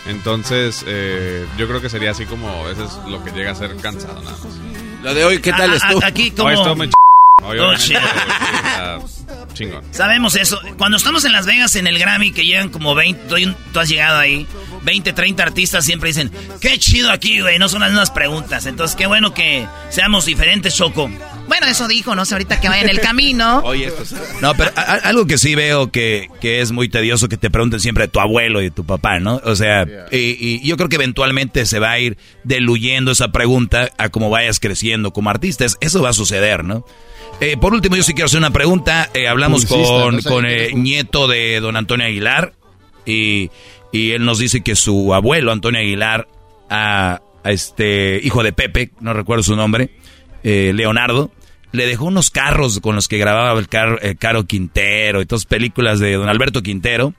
Entonces, 0.08 0.84
eh, 0.86 1.46
yo 1.58 1.68
creo 1.68 1.82
que 1.82 1.90
sería 1.90 2.12
así 2.12 2.26
como, 2.26 2.68
eso 2.70 2.84
es 2.84 3.10
lo 3.10 3.24
que 3.24 3.32
llega 3.32 3.52
a 3.52 3.56
ser 3.56 3.76
cansado 3.78 4.22
nada 4.22 4.32
más. 4.38 4.54
Lo 5.02 5.14
de 5.14 5.24
hoy, 5.26 5.40
¿qué 5.40 5.52
tal 5.52 5.70
A- 5.70 5.74
a- 5.74 5.78
estuvo? 5.78 6.04
Aquí 6.06 6.32
como... 6.32 6.50
Hoy 6.50 6.56
estuvo 6.56 6.76
muy 6.76 6.88
ch... 6.90 6.94
Hoy, 6.94 6.94
Oh, 6.94 7.03
chingón. 9.54 9.84
Sabemos 9.92 10.36
eso. 10.36 10.60
Cuando 10.78 10.98
estamos 10.98 11.26
en 11.26 11.32
Las 11.32 11.46
Vegas 11.46 11.76
en 11.76 11.88
el 11.88 12.00
Grammy, 12.00 12.32
que 12.32 12.46
llegan 12.46 12.70
como 12.70 12.96
20, 12.96 13.24
tú, 13.28 13.36
tú 13.72 13.80
has 13.80 13.90
llegado 13.90 14.18
ahí, 14.20 14.48
20, 14.84 15.14
30 15.14 15.44
artistas 15.44 15.86
siempre 15.86 16.10
dicen, 16.10 16.32
qué 16.62 16.78
chido 16.80 17.12
aquí, 17.12 17.42
güey, 17.42 17.60
no 17.60 17.70
son 17.70 17.82
las 17.82 17.90
mismas 17.90 18.12
preguntas. 18.12 18.66
Entonces, 18.66 18.96
qué 18.96 19.08
bueno 19.08 19.34
que 19.34 19.66
seamos 19.90 20.26
diferentes, 20.26 20.76
Choco. 20.76 21.10
Bueno, 21.48 21.68
eso 21.68 21.88
dijo, 21.88 22.16
no 22.16 22.24
sé, 22.26 22.36
ahorita 22.36 22.62
que 22.62 22.70
vaya 22.70 22.84
en 22.84 22.90
el 22.90 23.00
camino. 23.02 23.60
Oye, 23.66 23.88
esto 23.88 24.04
es- 24.04 24.16
No, 24.42 24.56
pero 24.56 24.72
a- 24.76 24.82
algo 25.04 25.26
que 25.28 25.38
sí 25.38 25.56
veo 25.56 25.92
que, 25.92 26.30
que 26.40 26.62
es 26.62 26.72
muy 26.72 26.88
tedioso 26.88 27.28
que 27.30 27.38
te 27.38 27.50
pregunten 27.52 27.80
siempre 27.80 28.06
de 28.06 28.08
tu 28.10 28.20
abuelo 28.20 28.62
y 28.62 28.66
de 28.66 28.72
tu 28.72 28.86
papá, 28.86 29.20
¿no? 29.20 29.42
O 29.44 29.56
sea, 29.56 29.86
y, 30.12 30.18
y 30.40 30.66
yo 30.66 30.78
creo 30.78 30.88
que 30.90 30.96
eventualmente 30.96 31.66
se 31.66 31.80
va 31.80 31.92
a 31.92 32.00
ir 32.00 32.18
diluyendo 32.44 33.12
esa 33.12 33.32
pregunta 33.32 33.90
a 33.98 34.10
cómo 34.10 34.30
vayas 34.30 34.60
creciendo 34.60 35.12
como 35.12 35.30
artista. 35.30 35.66
Es- 35.66 35.78
Eso 35.82 36.02
va 36.02 36.10
a 36.10 36.14
suceder, 36.14 36.64
¿no? 36.64 36.86
Eh, 37.40 37.58
por 37.58 37.74
último, 37.74 37.96
yo 37.96 38.04
sí 38.04 38.14
quiero 38.14 38.28
hacer 38.28 38.40
una 38.40 38.52
pregunta. 38.52 39.10
Eh, 39.14 39.28
hablamos 39.28 39.66
Publicista, 39.66 39.94
con, 40.04 40.16
no 40.16 40.22
sé 40.22 40.30
con 40.30 40.44
qué 40.46 40.66
eh, 40.68 40.74
nieto 40.76 41.28
de 41.28 41.60
don 41.60 41.76
Antonio 41.76 42.06
Aguilar 42.06 42.54
y, 43.06 43.50
y 43.92 44.12
él 44.12 44.24
nos 44.24 44.40
dice 44.40 44.62
que 44.62 44.76
su 44.76 45.14
abuelo, 45.14 45.52
Antonio 45.52 45.80
Aguilar, 45.82 46.28
a, 46.70 47.22
a 47.44 47.52
este 47.52 48.20
hijo 48.24 48.44
de 48.44 48.54
Pepe, 48.54 48.92
no 49.02 49.14
recuerdo 49.14 49.44
su 49.44 49.56
nombre, 49.58 49.90
eh, 50.44 50.72
Leonardo, 50.74 51.32
le 51.74 51.86
dejó 51.86 52.06
unos 52.06 52.30
carros 52.30 52.80
con 52.80 52.96
los 52.96 53.08
que 53.10 53.18
grababa 53.18 53.60
el 53.60 53.68
car- 53.68 54.00
Caro 54.20 54.46
Quintero 54.46 55.22
y 55.22 55.26
todas 55.26 55.46
películas 55.46 56.00
de 56.00 56.14
don 56.14 56.30
Alberto 56.30 56.62
Quintero. 56.62 57.14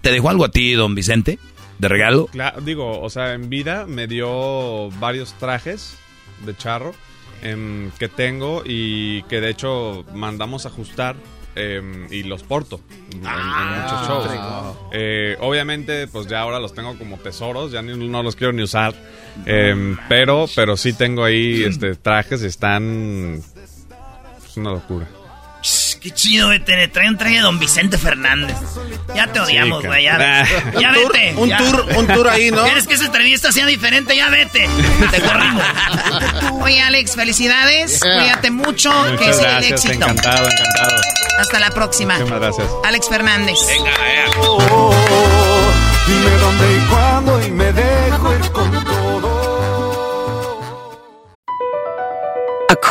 ¿Te 0.00 0.12
dejó 0.12 0.30
algo 0.30 0.44
a 0.44 0.50
ti, 0.50 0.72
don 0.72 0.94
Vicente, 0.94 1.38
de 1.78 1.88
regalo? 1.88 2.26
Claro, 2.28 2.60
digo, 2.62 3.00
o 3.00 3.10
sea, 3.10 3.34
en 3.34 3.50
vida 3.50 3.84
me 3.86 4.06
dio 4.06 4.88
varios 5.00 5.34
trajes 5.34 5.98
de 6.46 6.56
charro 6.56 6.94
em, 7.50 7.90
que 7.98 8.08
tengo 8.08 8.62
y 8.64 9.22
que 9.24 9.40
de 9.40 9.50
hecho 9.50 10.04
mandamos 10.14 10.66
ajustar 10.66 11.16
em, 11.54 12.06
y 12.12 12.22
los 12.22 12.42
porto 12.42 12.80
en, 13.12 13.18
en 13.24 13.82
muchos 13.82 14.06
shows. 14.08 14.26
Eh, 14.92 15.36
obviamente, 15.40 16.06
pues 16.06 16.26
ya 16.26 16.40
ahora 16.40 16.60
los 16.60 16.74
tengo 16.74 16.96
como 16.98 17.16
tesoros, 17.18 17.72
ya 17.72 17.80
ni- 17.82 18.08
no 18.08 18.22
los 18.22 18.36
quiero 18.36 18.52
ni 18.52 18.62
usar, 18.62 18.94
em, 19.46 19.96
pero, 20.08 20.46
pero 20.54 20.76
sí 20.76 20.92
tengo 20.92 21.24
ahí 21.24 21.64
este, 21.64 21.94
trajes, 21.96 22.42
están... 22.42 23.40
Es 24.46 24.56
una 24.56 24.72
locura. 24.72 25.06
Qué 26.00 26.10
chido, 26.12 26.46
güey, 26.48 26.60
te 26.60 26.86
trae 26.88 27.08
un 27.08 27.18
traje 27.18 27.36
de 27.36 27.40
don 27.40 27.58
Vicente 27.58 27.98
Fernández. 27.98 28.56
Ya 29.14 29.26
te 29.32 29.40
odiamos, 29.40 29.84
güey, 29.84 30.04
ya, 30.04 30.12
cara. 30.12 30.46
ya 30.78 30.90
Un 30.90 30.94
tour- 30.94 31.12
vete. 31.12 31.34
un 31.36 31.48
ya. 31.48 31.58
tour- 31.58 31.86
un 31.96 32.06
tour 32.06 32.28
ahí, 32.28 32.50
¿no? 32.50 32.62
¿Quieres 32.64 32.86
que 32.86 32.94
esa 32.94 33.06
entrevista 33.06 33.50
sea 33.50 33.66
diferente? 33.66 34.14
Ya 34.16 34.28
vete. 34.28 34.68
Te 35.10 35.20
corrimos. 35.20 35.62
Oye, 36.62 36.80
Alex, 36.82 37.14
felicidades. 37.16 37.98
Cuídate 38.00 38.50
mucho. 38.50 38.90
que 39.18 39.24
Muchas 39.26 39.36
siga 39.36 39.48
el 39.48 39.54
gracias, 39.66 39.84
éxito. 39.84 40.04
encantado, 40.04 40.48
encantado. 40.48 40.96
Hasta 41.40 41.58
la 41.60 41.70
próxima. 41.70 42.14
Muchísimas 42.14 42.40
gracias. 42.40 42.68
Alex 42.84 43.08
Fernández. 43.08 43.58
Dime 46.06 46.30
dónde 46.40 46.76
y 46.76 46.80
cuándo 46.88 47.46
y 47.46 47.50
me 47.50 47.72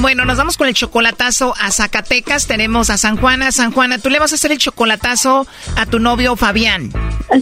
Bueno, 0.00 0.24
nos 0.24 0.38
vamos 0.38 0.56
con 0.56 0.68
el 0.68 0.74
chocolatazo 0.74 1.54
a 1.58 1.70
Zacatecas. 1.70 2.46
Tenemos 2.46 2.90
a 2.90 2.98
San 2.98 3.16
Juana. 3.16 3.50
San 3.50 3.72
Juana, 3.72 3.98
tú 3.98 4.10
le 4.10 4.18
vas 4.18 4.32
a 4.32 4.36
hacer 4.36 4.52
el 4.52 4.58
chocolatazo 4.58 5.46
a 5.76 5.86
tu 5.86 5.98
novio 5.98 6.36
Fabián. 6.36 6.92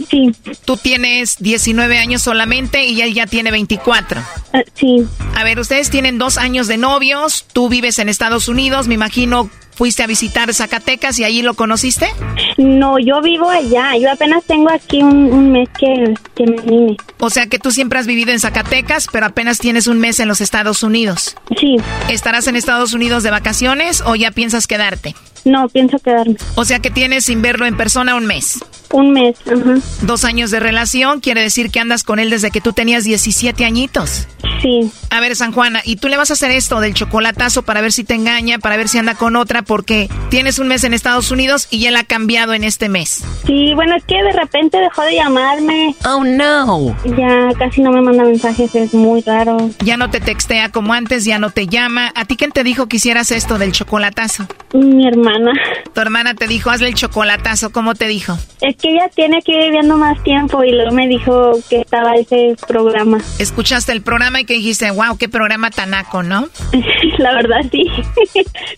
Sí. 0.09 0.31
Tú 0.65 0.77
tienes 0.77 1.37
19 1.39 1.97
años 1.97 2.21
solamente 2.21 2.85
y 2.85 3.01
él 3.01 3.13
ya 3.13 3.27
tiene 3.27 3.51
24. 3.51 4.21
Ah, 4.53 4.63
sí. 4.73 5.05
A 5.35 5.43
ver, 5.43 5.59
ustedes 5.59 5.89
tienen 5.89 6.17
dos 6.17 6.37
años 6.37 6.67
de 6.67 6.77
novios. 6.77 7.45
Tú 7.53 7.69
vives 7.69 7.99
en 7.99 8.09
Estados 8.09 8.47
Unidos. 8.47 8.87
Me 8.87 8.95
imagino 8.95 9.49
fuiste 9.75 10.03
a 10.03 10.07
visitar 10.07 10.53
Zacatecas 10.53 11.19
y 11.19 11.23
allí 11.23 11.41
lo 11.41 11.53
conociste? 11.53 12.07
No, 12.57 12.97
yo 12.99 13.21
vivo 13.21 13.49
allá. 13.49 13.95
Yo 13.97 14.11
apenas 14.11 14.43
tengo 14.45 14.69
aquí 14.71 15.01
un, 15.01 15.51
mes 15.51 15.69
que, 15.77 16.13
que, 16.33 16.47
me 16.47 16.61
vine. 16.61 16.97
O 17.19 17.29
sea 17.29 17.47
que 17.47 17.59
tú 17.59 17.71
siempre 17.71 17.99
has 17.99 18.07
vivido 18.07 18.31
en 18.31 18.39
Zacatecas, 18.39 19.07
pero 19.11 19.25
apenas 19.25 19.59
tienes 19.59 19.87
un 19.87 19.99
mes 19.99 20.19
en 20.19 20.27
los 20.27 20.41
Estados 20.41 20.83
Unidos. 20.83 21.35
Sí. 21.59 21.77
¿Estarás 22.09 22.47
en 22.47 22.55
Estados 22.55 22.93
Unidos 22.93 23.23
de 23.23 23.31
vacaciones 23.31 24.01
o 24.05 24.15
ya 24.15 24.31
piensas 24.31 24.67
quedarte? 24.67 25.15
No, 25.45 25.69
pienso 25.69 25.99
quedarme. 25.99 26.35
O 26.55 26.65
sea 26.65 26.79
que 26.79 26.89
tienes 26.89 27.25
sin 27.25 27.41
verlo 27.41 27.65
en 27.65 27.77
persona 27.77 28.15
un 28.15 28.25
mes. 28.25 28.59
Un 28.91 29.13
mes, 29.13 29.35
ajá. 29.45 29.75
Dos 30.01 30.25
años 30.25 30.51
de 30.51 30.59
relación, 30.59 31.19
quiere 31.19 31.41
decir 31.41 31.69
que 31.69 31.79
andas 31.79 32.03
con 32.03 32.19
él 32.19 32.29
desde 32.29 32.51
que 32.51 32.61
tú 32.61 32.73
tenías 32.73 33.03
17 33.03 33.65
añitos. 33.65 34.27
Sí. 34.61 34.91
A 35.09 35.19
ver, 35.19 35.35
San 35.35 35.51
Juana, 35.51 35.81
¿y 35.83 35.97
tú 35.97 36.07
le 36.07 36.17
vas 36.17 36.29
a 36.29 36.33
hacer 36.33 36.51
esto 36.51 36.79
del 36.79 36.93
chocolatazo 36.93 37.63
para 37.63 37.81
ver 37.81 37.91
si 37.91 38.03
te 38.03 38.15
engaña, 38.15 38.57
para 38.57 38.77
ver 38.77 38.87
si 38.87 38.97
anda 38.97 39.15
con 39.15 39.35
otra? 39.35 39.61
Porque 39.61 40.09
tienes 40.29 40.59
un 40.59 40.67
mes 40.67 40.83
en 40.83 40.93
Estados 40.93 41.29
Unidos 41.29 41.67
y 41.69 41.85
él 41.85 41.95
ha 41.95 42.03
cambiado 42.03 42.53
en 42.53 42.63
este 42.63 42.89
mes. 42.89 43.23
Sí, 43.45 43.73
bueno, 43.75 43.95
es 43.95 44.03
que 44.05 44.21
de 44.21 44.31
repente 44.31 44.79
dejó 44.79 45.03
de 45.03 45.15
llamarme. 45.15 45.95
Oh, 46.05 46.23
no. 46.23 46.95
Ya 47.17 47.49
casi 47.59 47.81
no 47.81 47.91
me 47.91 48.01
manda 48.01 48.23
mensajes, 48.23 48.73
es 48.75 48.93
muy 48.93 49.21
raro. 49.21 49.69
Ya 49.83 49.97
no 49.97 50.09
te 50.09 50.19
textea 50.19 50.69
como 50.69 50.93
antes, 50.93 51.25
ya 51.25 51.37
no 51.37 51.49
te 51.49 51.67
llama. 51.67 52.11
¿A 52.15 52.25
ti 52.25 52.35
quién 52.35 52.51
te 52.51 52.63
dijo 52.63 52.87
que 52.87 52.97
hicieras 52.97 53.31
esto 53.31 53.57
del 53.57 53.71
chocolatazo? 53.71 54.47
Mi 54.73 55.07
hermana. 55.07 55.51
Tu 55.93 56.01
hermana 56.01 56.33
te 56.33 56.47
dijo, 56.47 56.69
hazle 56.69 56.87
el 56.87 56.95
chocolatazo, 56.95 57.71
¿cómo 57.71 57.93
te 57.93 58.07
dijo? 58.07 58.37
Es 58.61 58.75
que 58.77 58.91
ella 58.91 59.09
tiene 59.13 59.41
que 59.41 59.51
ir 59.51 59.63
viviendo 59.65 59.97
más 59.97 60.21
tiempo 60.23 60.63
y 60.63 60.71
luego 60.71 60.91
me 60.91 61.07
dijo 61.07 61.51
que 61.69 61.81
estaba 61.81 62.15
ese 62.15 62.55
programa. 62.67 63.19
Escuchaste 63.39 63.91
el 63.91 64.01
programa 64.01 64.41
y 64.41 64.45
que 64.45 64.53
dijiste, 64.53 64.89
wow, 64.91 65.17
qué 65.17 65.29
programa 65.29 65.71
tanaco, 65.71 66.23
¿no? 66.23 66.47
La 67.17 67.33
verdad, 67.33 67.61
sí. 67.71 67.85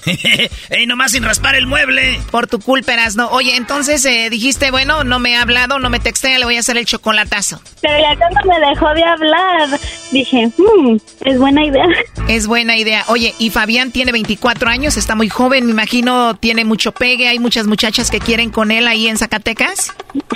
¡Ey, 0.70 0.86
nomás 0.88 1.12
sin 1.12 1.24
raspar 1.24 1.56
el 1.56 1.68
mueble! 1.68 2.20
Por 2.32 2.48
tu 2.48 2.60
culpa, 2.60 2.88
no. 3.16 3.30
Oye, 3.30 3.56
entonces 3.56 4.04
eh, 4.06 4.30
dijiste, 4.30 4.72
bueno, 4.72 5.04
no 5.04 5.20
me 5.20 5.36
ha 5.36 5.42
hablado, 5.42 5.80
no 5.80 5.90
me 5.90 6.00
textea, 6.00 6.40
le 6.40 6.46
voy 6.46 6.56
a 6.58 6.60
hacer 6.60 6.78
el 6.78 6.86
chocolatazo. 6.86 7.62
Pero 7.82 7.94
ya 8.00 8.16
cuando 8.18 8.40
me 8.46 8.68
dejó 8.68 8.94
de 8.94 9.04
hablar, 9.04 9.80
dije, 10.12 10.52
hmm, 10.58 10.98
es 11.26 11.38
buena 11.38 11.66
idea. 11.66 11.86
Es 12.28 12.48
buena 12.48 12.78
idea. 12.78 13.04
Oye, 13.08 13.34
y 13.40 13.50
Fabián 13.50 13.92
tiene 13.92 14.12
24 14.12 14.70
años, 14.70 14.98
está 14.98 15.16
muy 15.16 15.30
joven, 15.30 15.68
imagino 15.78 16.36
tiene 16.36 16.66
mucho 16.66 16.92
pegue, 16.92 17.28
hay 17.28 17.38
muchas 17.38 17.68
muchachas 17.68 18.10
que 18.10 18.20
quieren 18.20 18.50
con 18.50 18.72
él 18.72 18.88
ahí 18.88 19.08
en 19.08 19.16
Zacatecas. 19.16 19.94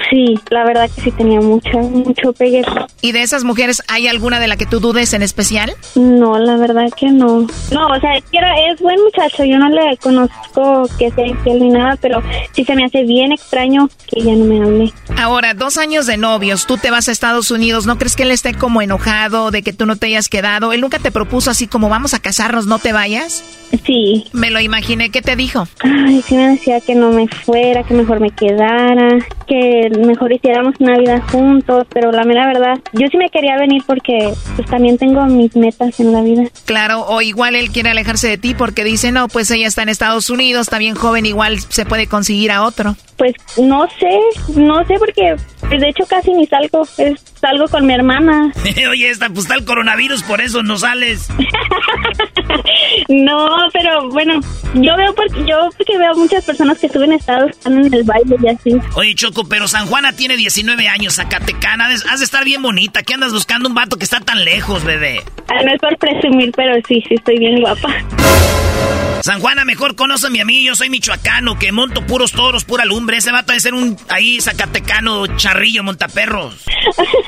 Sí, 0.09 0.35
la 0.51 0.63
verdad 0.63 0.87
que 0.93 1.01
sí 1.01 1.11
tenía 1.11 1.41
mucho, 1.41 1.79
mucho 1.79 2.31
pegue. 2.33 2.61
¿Y 3.01 3.11
de 3.11 3.23
esas 3.23 3.43
mujeres 3.43 3.81
hay 3.87 4.07
alguna 4.07 4.39
de 4.39 4.47
la 4.47 4.55
que 4.55 4.67
tú 4.67 4.79
dudes 4.79 5.13
en 5.13 5.23
especial? 5.23 5.73
No, 5.95 6.37
la 6.37 6.57
verdad 6.57 6.89
que 6.95 7.07
no. 7.07 7.47
No, 7.71 7.87
o 7.87 7.99
sea, 7.99 8.17
es, 8.17 8.23
que 8.31 8.39
buen 8.83 9.01
muchacho, 9.01 9.43
yo 9.43 9.57
no 9.57 9.69
le 9.69 9.97
conozco 9.97 10.87
que 10.99 11.09
sea 11.11 11.25
infiel 11.25 11.59
ni 11.59 11.69
nada, 11.69 11.97
pero 11.99 12.21
sí 12.53 12.63
se 12.63 12.75
me 12.75 12.85
hace 12.85 13.03
bien 13.03 13.31
extraño 13.31 13.89
que 14.07 14.21
ya 14.21 14.35
no 14.35 14.45
me 14.45 14.61
hable. 14.61 14.93
Ahora, 15.17 15.55
dos 15.55 15.77
años 15.77 16.05
de 16.05 16.17
novios, 16.17 16.67
tú 16.67 16.77
te 16.77 16.91
vas 16.91 17.09
a 17.09 17.11
Estados 17.11 17.49
Unidos, 17.49 17.87
¿no 17.87 17.97
crees 17.97 18.15
que 18.15 18.23
él 18.23 18.31
esté 18.31 18.53
como 18.53 18.81
enojado 18.81 19.49
de 19.49 19.63
que 19.63 19.73
tú 19.73 19.87
no 19.87 19.95
te 19.95 20.05
hayas 20.07 20.29
quedado? 20.29 20.71
¿Él 20.71 20.81
nunca 20.81 20.99
te 20.99 21.11
propuso 21.11 21.49
así 21.49 21.65
como 21.65 21.89
vamos 21.89 22.13
a 22.13 22.19
casarnos, 22.19 22.67
no 22.67 22.77
te 22.77 22.93
vayas? 22.93 23.43
Sí. 23.85 24.25
Me 24.33 24.51
lo 24.51 24.59
imaginé, 24.59 25.09
¿qué 25.09 25.21
te 25.21 25.30
dijo? 25.35 25.67
Ay, 25.83 26.21
sí 26.21 26.35
me 26.35 26.49
decía 26.49 26.79
que 26.81 26.95
no 26.95 27.11
me 27.11 27.27
fuera, 27.27 27.83
que 27.83 27.93
mejor 27.93 28.19
me 28.19 28.31
quedara, 28.31 29.17
que 29.47 29.89
mejor 30.05 30.31
hiciéramos 30.31 30.75
una 30.79 30.97
vida 30.97 31.21
juntos, 31.31 31.85
pero 31.93 32.11
la 32.11 32.23
mera 32.23 32.47
verdad, 32.47 32.79
yo 32.93 33.07
sí 33.11 33.17
me 33.17 33.29
quería 33.29 33.57
venir 33.57 33.83
porque 33.85 34.33
pues 34.55 34.67
también 34.69 34.97
tengo 34.97 35.25
mis 35.25 35.55
metas 35.55 35.99
en 35.99 36.11
la 36.11 36.21
vida. 36.21 36.43
Claro, 36.65 37.01
o 37.01 37.21
igual 37.21 37.55
él 37.55 37.71
quiere 37.71 37.89
alejarse 37.89 38.27
de 38.27 38.37
ti 38.37 38.53
porque 38.53 38.83
dice, 38.83 39.11
no, 39.11 39.27
pues 39.27 39.51
ella 39.51 39.67
está 39.67 39.83
en 39.83 39.89
Estados 39.89 40.29
Unidos, 40.29 40.67
está 40.67 40.77
bien 40.77 40.95
joven, 40.95 41.25
igual 41.25 41.59
se 41.59 41.85
puede 41.85 42.07
conseguir 42.07 42.51
a 42.51 42.63
otro. 42.63 42.95
Pues 43.17 43.33
no 43.57 43.87
sé, 43.99 44.59
no 44.59 44.83
sé 44.85 44.95
porque 44.97 45.35
de 45.69 45.89
hecho 45.89 46.05
casi 46.05 46.33
ni 46.33 46.45
salgo, 46.47 46.87
es, 46.97 47.19
salgo 47.39 47.67
con 47.67 47.85
mi 47.85 47.93
hermana. 47.93 48.51
Oye, 48.89 49.09
esta, 49.09 49.27
pues 49.27 49.39
está 49.39 49.55
el 49.55 49.65
coronavirus, 49.65 50.23
por 50.23 50.41
eso 50.41 50.63
no 50.63 50.77
sales. 50.77 51.27
no, 53.09 53.47
pero 53.73 54.09
bueno, 54.09 54.39
yo 54.75 54.95
veo 54.97 55.13
porque 55.21 55.49
yo 55.49 55.69
porque 55.77 55.97
veo 55.97 56.15
muchas 56.15 56.43
personas 56.43 56.79
que 56.79 56.89
suben 56.89 57.13
estados 57.13 57.51
están 57.51 57.77
en 57.77 57.93
el 57.93 58.03
baile 58.03 58.35
y 58.41 58.47
así. 58.47 58.71
Oye, 58.95 59.15
Choco, 59.15 59.43
pero 59.47 59.67
San 59.67 59.87
Juana 59.87 60.13
tiene 60.13 60.35
19 60.35 60.87
años, 60.87 61.15
Zacatecana, 61.15 61.87
has 61.87 62.19
de 62.19 62.25
estar 62.25 62.43
bien 62.43 62.61
bonita. 62.61 63.03
¿Qué 63.03 63.13
andas 63.13 63.33
buscando 63.33 63.69
un 63.69 63.75
vato 63.75 63.97
que 63.97 64.03
está 64.03 64.19
tan 64.19 64.43
lejos, 64.43 64.83
bebé? 64.83 65.21
Ah, 65.47 65.63
no 65.63 65.73
es 65.73 65.79
por 65.79 65.97
presumir, 65.97 66.51
pero 66.55 66.75
sí, 66.87 67.03
sí 67.07 67.15
estoy 67.15 67.37
bien 67.37 67.61
guapa. 67.61 67.89
San 69.21 69.39
Juana, 69.39 69.65
mejor 69.65 69.95
conóceme 69.95 70.41
a 70.41 70.45
mí, 70.45 70.63
yo 70.63 70.73
soy 70.73 70.89
michoacano, 70.89 71.59
que 71.59 71.71
monto 71.71 72.03
puros 72.07 72.31
toros, 72.31 72.65
pura 72.65 72.85
lumbre. 72.85 73.17
Ese 73.17 73.31
vato 73.31 73.51
debe 73.51 73.59
ser 73.59 73.75
un 73.75 73.95
ahí 74.09 74.41
zacatecano, 74.41 75.27
charrillo, 75.37 75.83
montaperros. 75.83 76.65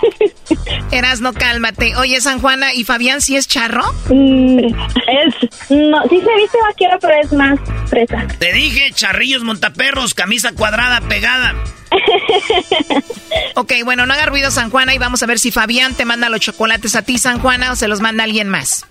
Eras, 0.91 1.21
no 1.21 1.33
cálmate. 1.33 1.95
Oye, 1.97 2.19
San 2.19 2.39
Juana, 2.39 2.73
¿y 2.73 2.83
Fabián 2.83 3.21
sí 3.21 3.35
es 3.35 3.47
charro? 3.47 3.83
Mm, 4.09 4.59
es, 4.59 5.69
no, 5.69 6.01
sí 6.09 6.19
se 6.19 6.35
viste 6.35 6.57
vaquero, 6.67 6.97
pero 6.99 7.13
es 7.21 7.31
más 7.33 7.59
fresa. 7.87 8.27
Te 8.39 8.53
dije, 8.53 8.91
charrillos, 8.93 9.43
montaperros, 9.43 10.13
camisa 10.13 10.53
cuadrada, 10.53 11.01
pegada. 11.01 11.53
ok, 13.55 13.71
bueno, 13.85 14.05
no 14.05 14.13
haga 14.13 14.25
ruido 14.25 14.51
San 14.51 14.69
Juana 14.69 14.93
y 14.93 14.97
vamos 14.97 15.23
a 15.23 15.25
ver 15.25 15.39
si 15.39 15.51
Fabián 15.51 15.93
te 15.93 16.05
manda 16.05 16.29
los 16.29 16.39
chocolates 16.39 16.95
a 16.95 17.01
ti, 17.01 17.17
San 17.17 17.39
Juana, 17.39 17.71
o 17.71 17.75
se 17.75 17.87
los 17.87 18.01
manda 18.01 18.23
alguien 18.23 18.49
más. 18.49 18.85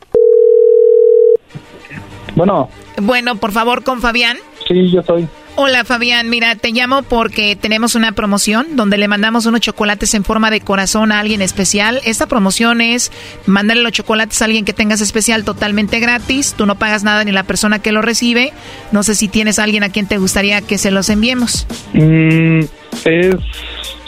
Bueno. 2.35 2.71
Bueno, 3.01 3.37
por 3.37 3.53
favor, 3.53 3.85
con 3.85 4.01
Fabián. 4.01 4.39
Sí, 4.67 4.91
yo 4.91 5.03
soy. 5.03 5.29
Hola 5.55 5.85
Fabián, 5.85 6.31
mira, 6.31 6.57
te 6.57 6.71
llamo 6.71 7.03
porque 7.03 7.57
tenemos 7.57 7.95
una 7.95 8.13
promoción 8.13 8.75
donde 8.75 8.97
le 8.97 9.07
mandamos 9.07 9.45
unos 9.45 9.61
chocolates 9.61 10.15
en 10.15 10.25
forma 10.25 10.51
de 10.51 10.63
corazón 10.63 11.13
a 11.13 11.21
alguien 11.21 11.43
especial. 11.43 12.01
Esta 12.05 12.27
promoción 12.27 12.81
es 12.81 13.13
mandarle 13.45 13.83
los 13.83 13.93
chocolates 13.93 14.41
a 14.41 14.47
alguien 14.47 14.65
que 14.65 14.73
tengas 14.73 15.03
especial 15.03 15.45
totalmente 15.45 16.01
gratis. 16.01 16.55
Tú 16.57 16.65
no 16.65 16.77
pagas 16.77 17.05
nada 17.05 17.23
ni 17.25 17.33
la 17.33 17.43
persona 17.43 17.81
que 17.81 17.93
lo 17.93 18.01
recibe. 18.01 18.55
No 18.93 19.03
sé 19.03 19.15
si 19.15 19.29
tienes 19.29 19.59
a 19.59 19.65
alguien 19.65 19.83
a 19.83 19.91
quien 19.91 20.07
te 20.07 20.17
gustaría 20.17 20.63
que 20.63 20.79
se 20.79 20.91
los 20.91 21.11
enviemos. 21.11 21.67
Mm, 21.93 22.61
es 23.05 23.37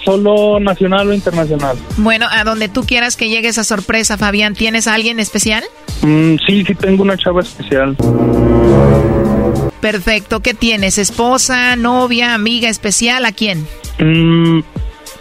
solo 0.03 0.59
nacional 0.61 1.11
o 1.11 1.13
internacional. 1.13 1.77
Bueno, 1.99 2.27
a 2.31 2.45
donde 2.45 2.71
tú 2.71 2.85
quieras 2.85 3.17
que 3.17 3.29
llegue 3.29 3.49
esa 3.49 3.65
sorpresa, 3.65 4.17
Fabián, 4.17 4.55
¿tienes 4.55 4.87
a 4.87 4.95
alguien 4.95 5.21
especial? 5.21 5.63
Mm, 6.01 6.37
sí, 6.47 6.65
sí 6.65 6.75
tengo 6.75 7.03
una 7.03 7.19
chava 7.19 7.43
especial. 7.43 7.95
Perfecto. 9.85 10.41
¿Qué 10.41 10.55
tienes? 10.55 10.97
¿Esposa, 10.97 11.77
novia, 11.77 12.33
amiga 12.33 12.71
especial? 12.71 13.27
¿A 13.27 13.33
quién? 13.33 13.69
Mm, 13.99 14.61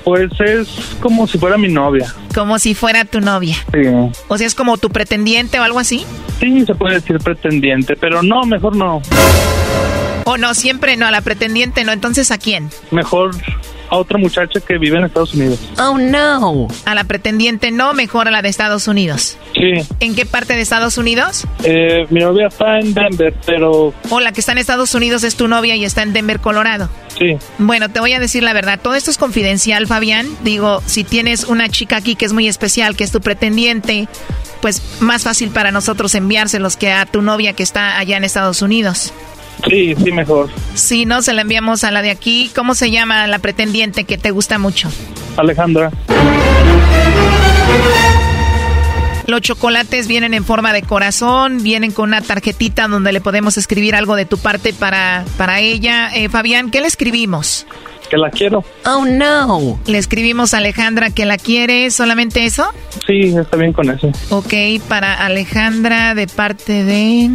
pues 0.05 0.31
es 0.39 0.95
como 1.01 1.27
si 1.27 1.37
fuera 1.37 1.57
mi 1.57 1.67
novia. 1.67 2.15
Como 2.33 2.57
si 2.59 2.73
fuera 2.73 3.03
tu 3.03 3.19
novia. 3.19 3.57
Sí. 3.73 3.81
O 4.29 4.37
sea, 4.37 4.47
es 4.47 4.55
como 4.55 4.77
tu 4.77 4.89
pretendiente 4.89 5.59
o 5.59 5.63
algo 5.63 5.79
así. 5.79 6.05
Sí, 6.39 6.65
se 6.65 6.75
puede 6.75 6.95
decir 6.95 7.17
pretendiente, 7.17 7.97
pero 7.97 8.23
no, 8.23 8.43
mejor 8.43 8.73
no. 8.77 9.01
O 10.23 10.37
no, 10.37 10.53
siempre 10.53 10.95
no, 10.95 11.07
a 11.07 11.11
la 11.11 11.19
pretendiente 11.19 11.83
no. 11.83 11.91
Entonces, 11.91 12.31
¿a 12.31 12.37
quién? 12.37 12.69
Mejor 12.89 13.35
a 13.93 13.97
otra 13.97 14.17
muchacha 14.17 14.59
que 14.59 14.79
vive 14.79 14.97
en 14.97 15.05
Estados 15.05 15.35
Unidos. 15.35 15.59
Oh, 15.77 15.97
no. 15.99 16.67
A 16.85 16.95
la 16.95 17.03
pretendiente 17.03 17.69
no, 17.69 17.93
mejor 17.93 18.27
a 18.27 18.31
la 18.31 18.41
de 18.41 18.49
Estados 18.49 18.87
Unidos. 18.87 19.37
Sí. 19.53 19.87
¿En 19.99 20.15
qué 20.15 20.25
parte 20.25 20.55
de 20.55 20.61
Estados 20.61 20.97
Unidos? 20.97 21.45
Eh, 21.63 22.07
mi 22.09 22.19
novia 22.19 22.47
está 22.47 22.79
en 22.79 22.95
Denver, 22.95 23.35
pero... 23.45 23.93
O 24.09 24.19
la 24.19 24.31
que 24.31 24.39
está 24.39 24.53
en 24.53 24.57
Estados 24.57 24.95
Unidos 24.95 25.23
es 25.23 25.35
tu 25.35 25.47
novia 25.47 25.75
y 25.75 25.85
está 25.85 26.01
en 26.01 26.11
Denver, 26.11 26.39
Colorado. 26.39 26.89
Sí. 27.19 27.37
Bueno, 27.59 27.89
te 27.89 27.99
voy 27.99 28.13
a 28.13 28.19
decir 28.19 28.41
la 28.41 28.53
verdad. 28.53 28.79
Todo 28.81 28.95
esto 28.95 29.11
es 29.11 29.19
confidencial, 29.19 29.85
Fabián. 29.85 30.27
Digo, 30.43 30.81
si 30.87 31.03
tienes 31.03 31.43
una 31.43 31.69
chica 31.69 31.97
aquí 31.97 32.15
que 32.15 32.25
es 32.25 32.33
muy 32.33 32.47
especial, 32.47 32.95
que 32.95 33.03
es 33.03 33.11
tu 33.11 33.21
pretendiente, 33.21 34.07
pues 34.59 34.81
más 35.01 35.21
fácil 35.21 35.51
para 35.51 35.71
nosotros 35.71 36.15
enviárselos 36.15 36.77
que 36.77 36.91
a 36.91 37.05
tu 37.05 37.21
novia 37.21 37.53
que 37.53 37.61
está 37.61 37.99
allá 37.99 38.17
en 38.17 38.23
Estados 38.23 38.63
Unidos. 38.63 39.13
Sí, 39.69 39.95
sí, 39.95 40.11
mejor. 40.11 40.49
Sí, 40.75 41.05
no, 41.05 41.21
se 41.21 41.33
la 41.33 41.41
enviamos 41.41 41.83
a 41.83 41.91
la 41.91 42.01
de 42.01 42.11
aquí. 42.11 42.51
¿Cómo 42.55 42.75
se 42.75 42.91
llama 42.91 43.27
la 43.27 43.39
pretendiente 43.39 44.03
que 44.03 44.17
te 44.17 44.31
gusta 44.31 44.59
mucho? 44.59 44.89
Alejandra. 45.37 45.91
Los 49.25 49.41
chocolates 49.41 50.07
vienen 50.07 50.33
en 50.33 50.43
forma 50.43 50.73
de 50.73 50.81
corazón, 50.81 51.63
vienen 51.63 51.91
con 51.91 52.09
una 52.09 52.21
tarjetita 52.21 52.87
donde 52.89 53.13
le 53.13 53.21
podemos 53.21 53.57
escribir 53.57 53.95
algo 53.95 54.15
de 54.15 54.25
tu 54.25 54.37
parte 54.37 54.73
para, 54.73 55.23
para 55.37 55.61
ella. 55.61 56.09
Eh, 56.13 56.27
Fabián, 56.27 56.71
¿qué 56.71 56.81
le 56.81 56.87
escribimos? 56.87 57.65
Que 58.09 58.17
la 58.17 58.29
quiero. 58.29 58.65
Oh, 58.85 59.05
no. 59.05 59.79
Le 59.87 59.97
escribimos 59.97 60.53
a 60.53 60.57
Alejandra 60.57 61.09
que 61.09 61.25
la 61.25 61.37
quiere, 61.37 61.89
¿solamente 61.89 62.45
eso? 62.45 62.67
Sí, 63.07 63.33
está 63.35 63.55
bien 63.55 63.71
con 63.71 63.89
eso. 63.89 64.11
Ok, 64.29 64.53
para 64.89 65.13
Alejandra 65.25 66.13
de 66.15 66.27
parte 66.27 66.83
de... 66.83 67.31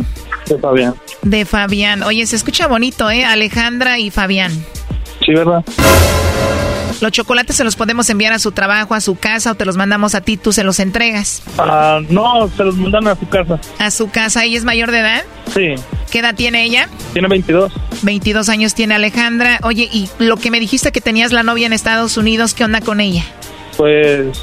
De 0.49 0.59
Fabián. 0.59 0.95
De 1.23 1.45
Fabián. 1.45 2.03
Oye, 2.03 2.27
se 2.27 2.37
escucha 2.37 2.67
bonito, 2.67 3.11
¿eh? 3.11 3.25
Alejandra 3.25 3.99
y 3.99 4.11
Fabián. 4.11 4.53
Sí, 5.25 5.35
¿verdad? 5.35 5.65
Los 7.01 7.13
chocolates 7.13 7.55
se 7.55 7.65
los 7.65 7.77
podemos 7.77 8.11
enviar 8.11 8.33
a 8.33 8.39
su 8.39 8.51
trabajo, 8.51 8.95
a 8.95 9.01
su 9.01 9.15
casa 9.15 9.53
o 9.53 9.55
te 9.55 9.65
los 9.65 9.77
mandamos 9.77 10.15
a 10.17 10.21
ti, 10.21 10.37
tú 10.37 10.53
se 10.53 10.65
los 10.65 10.81
entregas. 10.81 11.43
Ah, 11.59 12.01
no, 12.09 12.51
se 12.57 12.65
los 12.65 12.77
mandan 12.77 13.07
a 13.07 13.15
su 13.15 13.29
casa. 13.29 13.61
¿A 13.79 13.91
su 13.91 14.11
casa? 14.11 14.45
¿Ella 14.45 14.59
es 14.59 14.65
mayor 14.65 14.91
de 14.91 14.99
edad? 15.01 15.23
Sí. 15.55 15.75
¿Qué 16.11 16.19
edad 16.21 16.35
tiene 16.35 16.65
ella? 16.65 16.89
Tiene 17.13 17.29
22. 17.29 17.73
22 18.03 18.49
años 18.49 18.75
tiene 18.75 18.95
Alejandra. 18.95 19.61
Oye, 19.63 19.89
y 19.93 20.09
lo 20.19 20.39
que 20.39 20.51
me 20.51 20.59
dijiste 20.59 20.91
que 20.91 21.01
tenías 21.01 21.31
la 21.31 21.45
novia 21.45 21.67
en 21.67 21.73
Estados 21.73 22.17
Unidos, 22.17 22.55
¿qué 22.55 22.65
onda 22.65 22.81
con 22.81 23.01
ella? 23.01 23.25
Pues 23.77 24.43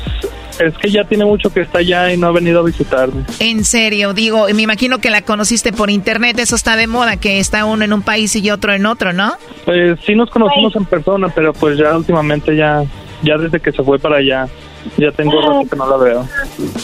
es 0.60 0.78
que 0.78 0.90
ya 0.90 1.04
tiene 1.04 1.26
mucho 1.26 1.52
que 1.52 1.62
está 1.62 1.80
allá 1.80 2.14
y 2.14 2.18
no 2.18 2.28
ha 2.28 2.32
venido 2.32 2.60
a 2.60 2.64
visitarme. 2.64 3.24
En 3.40 3.64
serio, 3.66 4.14
digo, 4.14 4.48
me 4.54 4.62
imagino 4.62 5.00
que 5.00 5.10
la 5.10 5.22
conociste 5.22 5.74
por 5.74 5.90
internet, 5.90 6.38
eso 6.40 6.56
está 6.56 6.76
de 6.76 6.88
moda, 6.88 7.18
que 7.18 7.40
está 7.40 7.66
uno 7.66 7.84
en 7.84 7.94
un 7.94 8.02
país 8.02 8.36
y 8.36 8.50
otro 8.50 8.74
en 8.74 8.86
otro, 8.86 9.14
¿no? 9.14 9.34
Pues 9.66 10.00
sí 10.06 10.16
nos 10.16 10.30
conocimos 10.30 10.76
en 10.76 10.86
persona, 10.86 11.30
pero 11.30 11.54
pues 11.54 11.78
ya 11.78 11.96
últimamente 11.96 12.56
ya, 12.56 12.84
ya 13.24 13.38
desde 13.38 13.60
que 13.60 13.72
se 13.72 13.84
fue 13.84 14.00
para 14.00 14.18
allá, 14.18 14.48
ya 14.98 15.12
tengo 15.12 15.42
rato 15.42 15.70
que 15.70 15.76
no 15.76 15.90
la 15.90 15.98
veo. 15.98 16.28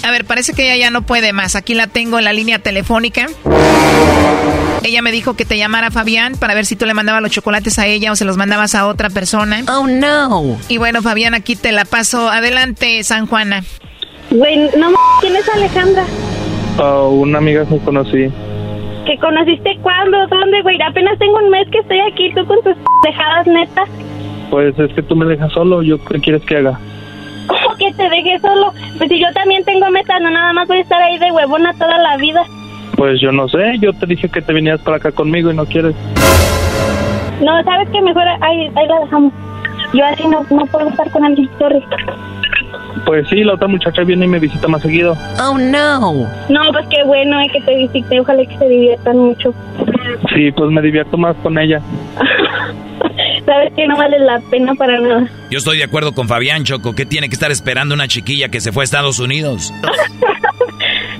A 0.03 0.11
ver, 0.11 0.25
parece 0.25 0.53
que 0.53 0.63
ella 0.63 0.77
ya 0.77 0.89
no 0.89 1.03
puede 1.03 1.33
más. 1.33 1.55
Aquí 1.55 1.73
la 1.73 1.87
tengo 1.87 2.19
en 2.19 2.25
la 2.25 2.33
línea 2.33 2.59
telefónica. 2.59 3.27
Ella 4.83 5.01
me 5.01 5.11
dijo 5.11 5.35
que 5.35 5.45
te 5.45 5.57
llamara 5.57 5.91
Fabián 5.91 6.33
para 6.39 6.53
ver 6.53 6.65
si 6.65 6.75
tú 6.75 6.85
le 6.85 6.93
mandabas 6.93 7.21
los 7.21 7.31
chocolates 7.31 7.77
a 7.79 7.85
ella 7.85 8.11
o 8.11 8.15
se 8.15 8.25
los 8.25 8.37
mandabas 8.37 8.73
a 8.75 8.87
otra 8.87 9.09
persona. 9.09 9.63
Oh, 9.69 9.87
no. 9.87 10.57
Y 10.69 10.77
bueno, 10.77 11.01
Fabián, 11.01 11.33
aquí 11.33 11.55
te 11.55 11.71
la 11.71 11.85
paso. 11.85 12.29
Adelante, 12.29 13.03
San 13.03 13.27
Juana. 13.27 13.63
Güey, 14.31 14.57
no 14.77 14.87
m 14.87 14.95
¿quién 15.19 15.35
es 15.35 15.47
Alejandra? 15.49 16.05
Ah, 16.79 17.03
una 17.03 17.37
amiga 17.37 17.65
que 17.65 17.77
conocí. 17.79 18.31
¿Que 19.05 19.17
conociste 19.19 19.77
cuándo? 19.81 20.17
¿Dónde, 20.27 20.61
güey? 20.61 20.77
Apenas 20.81 21.17
tengo 21.19 21.37
un 21.37 21.49
mes 21.49 21.67
que 21.71 21.79
estoy 21.79 21.99
aquí, 21.99 22.33
tú 22.33 22.45
con 22.45 22.61
tus 22.63 22.75
dejadas 23.03 23.47
netas. 23.47 23.89
Pues 24.49 24.77
es 24.79 24.93
que 24.93 25.03
tú 25.03 25.15
me 25.15 25.25
dejas 25.25 25.51
solo, 25.53 25.81
¿yo 25.81 26.03
qué 26.05 26.19
quieres 26.19 26.43
que 26.43 26.57
haga? 26.57 26.79
¿Cómo 27.71 27.77
que 27.77 27.93
te 27.93 28.09
dejé 28.09 28.39
solo? 28.39 28.73
Pues 28.97 29.09
si 29.09 29.19
yo 29.19 29.31
también 29.33 29.63
tengo 29.63 29.89
metas, 29.91 30.21
no 30.21 30.29
nada 30.29 30.51
más 30.53 30.67
voy 30.67 30.79
a 30.79 30.81
estar 30.81 31.01
ahí 31.01 31.17
de 31.17 31.31
huevona 31.31 31.73
toda 31.73 31.97
la 31.97 32.17
vida. 32.17 32.43
Pues 32.97 33.21
yo 33.21 33.31
no 33.31 33.47
sé, 33.47 33.77
yo 33.79 33.93
te 33.93 34.05
dije 34.05 34.29
que 34.29 34.41
te 34.41 34.53
vinieras 34.53 34.81
para 34.81 34.97
acá 34.97 35.11
conmigo 35.11 35.51
y 35.51 35.55
no 35.55 35.65
quieres. 35.65 35.95
No, 37.41 37.63
¿sabes 37.63 37.89
qué? 37.91 38.01
Mejor 38.01 38.23
ahí, 38.41 38.71
ahí 38.75 38.87
la 38.87 38.99
dejamos. 38.99 39.33
Yo 39.93 40.05
así 40.05 40.27
no, 40.27 40.45
no 40.49 40.65
puedo 40.65 40.89
estar 40.89 41.09
con 41.11 41.23
alguien, 41.23 41.49
sorry. 41.57 41.83
Pues 43.05 43.27
sí, 43.29 43.43
la 43.43 43.53
otra 43.53 43.67
muchacha 43.67 44.03
viene 44.03 44.25
y 44.25 44.29
me 44.29 44.39
visita 44.39 44.67
más 44.67 44.81
seguido. 44.81 45.15
Oh, 45.41 45.57
no. 45.57 46.11
No, 46.49 46.71
pues 46.73 46.85
qué 46.89 47.03
bueno 47.05 47.39
eh, 47.39 47.47
que 47.51 47.61
te 47.61 47.75
visite, 47.75 48.19
ojalá 48.19 48.45
que 48.45 48.57
se 48.57 48.67
diviertan 48.67 49.17
mucho. 49.17 49.53
Sí, 50.35 50.51
pues 50.51 50.69
me 50.71 50.81
divierto 50.81 51.17
más 51.17 51.35
con 51.37 51.57
ella. 51.57 51.81
Sabes 53.45 53.73
que 53.75 53.87
no 53.87 53.97
vale 53.97 54.19
la 54.19 54.39
pena 54.49 54.73
para 54.75 54.99
nada. 54.99 55.29
Yo 55.49 55.57
estoy 55.57 55.77
de 55.77 55.83
acuerdo 55.83 56.13
con 56.13 56.27
Fabián 56.27 56.63
Choco. 56.63 56.93
¿Qué 56.93 57.05
tiene 57.05 57.27
que 57.29 57.33
estar 57.33 57.51
esperando 57.51 57.95
una 57.95 58.07
chiquilla 58.07 58.49
que 58.49 58.61
se 58.61 58.71
fue 58.71 58.83
a 58.83 58.85
Estados 58.85 59.19
Unidos? 59.19 59.73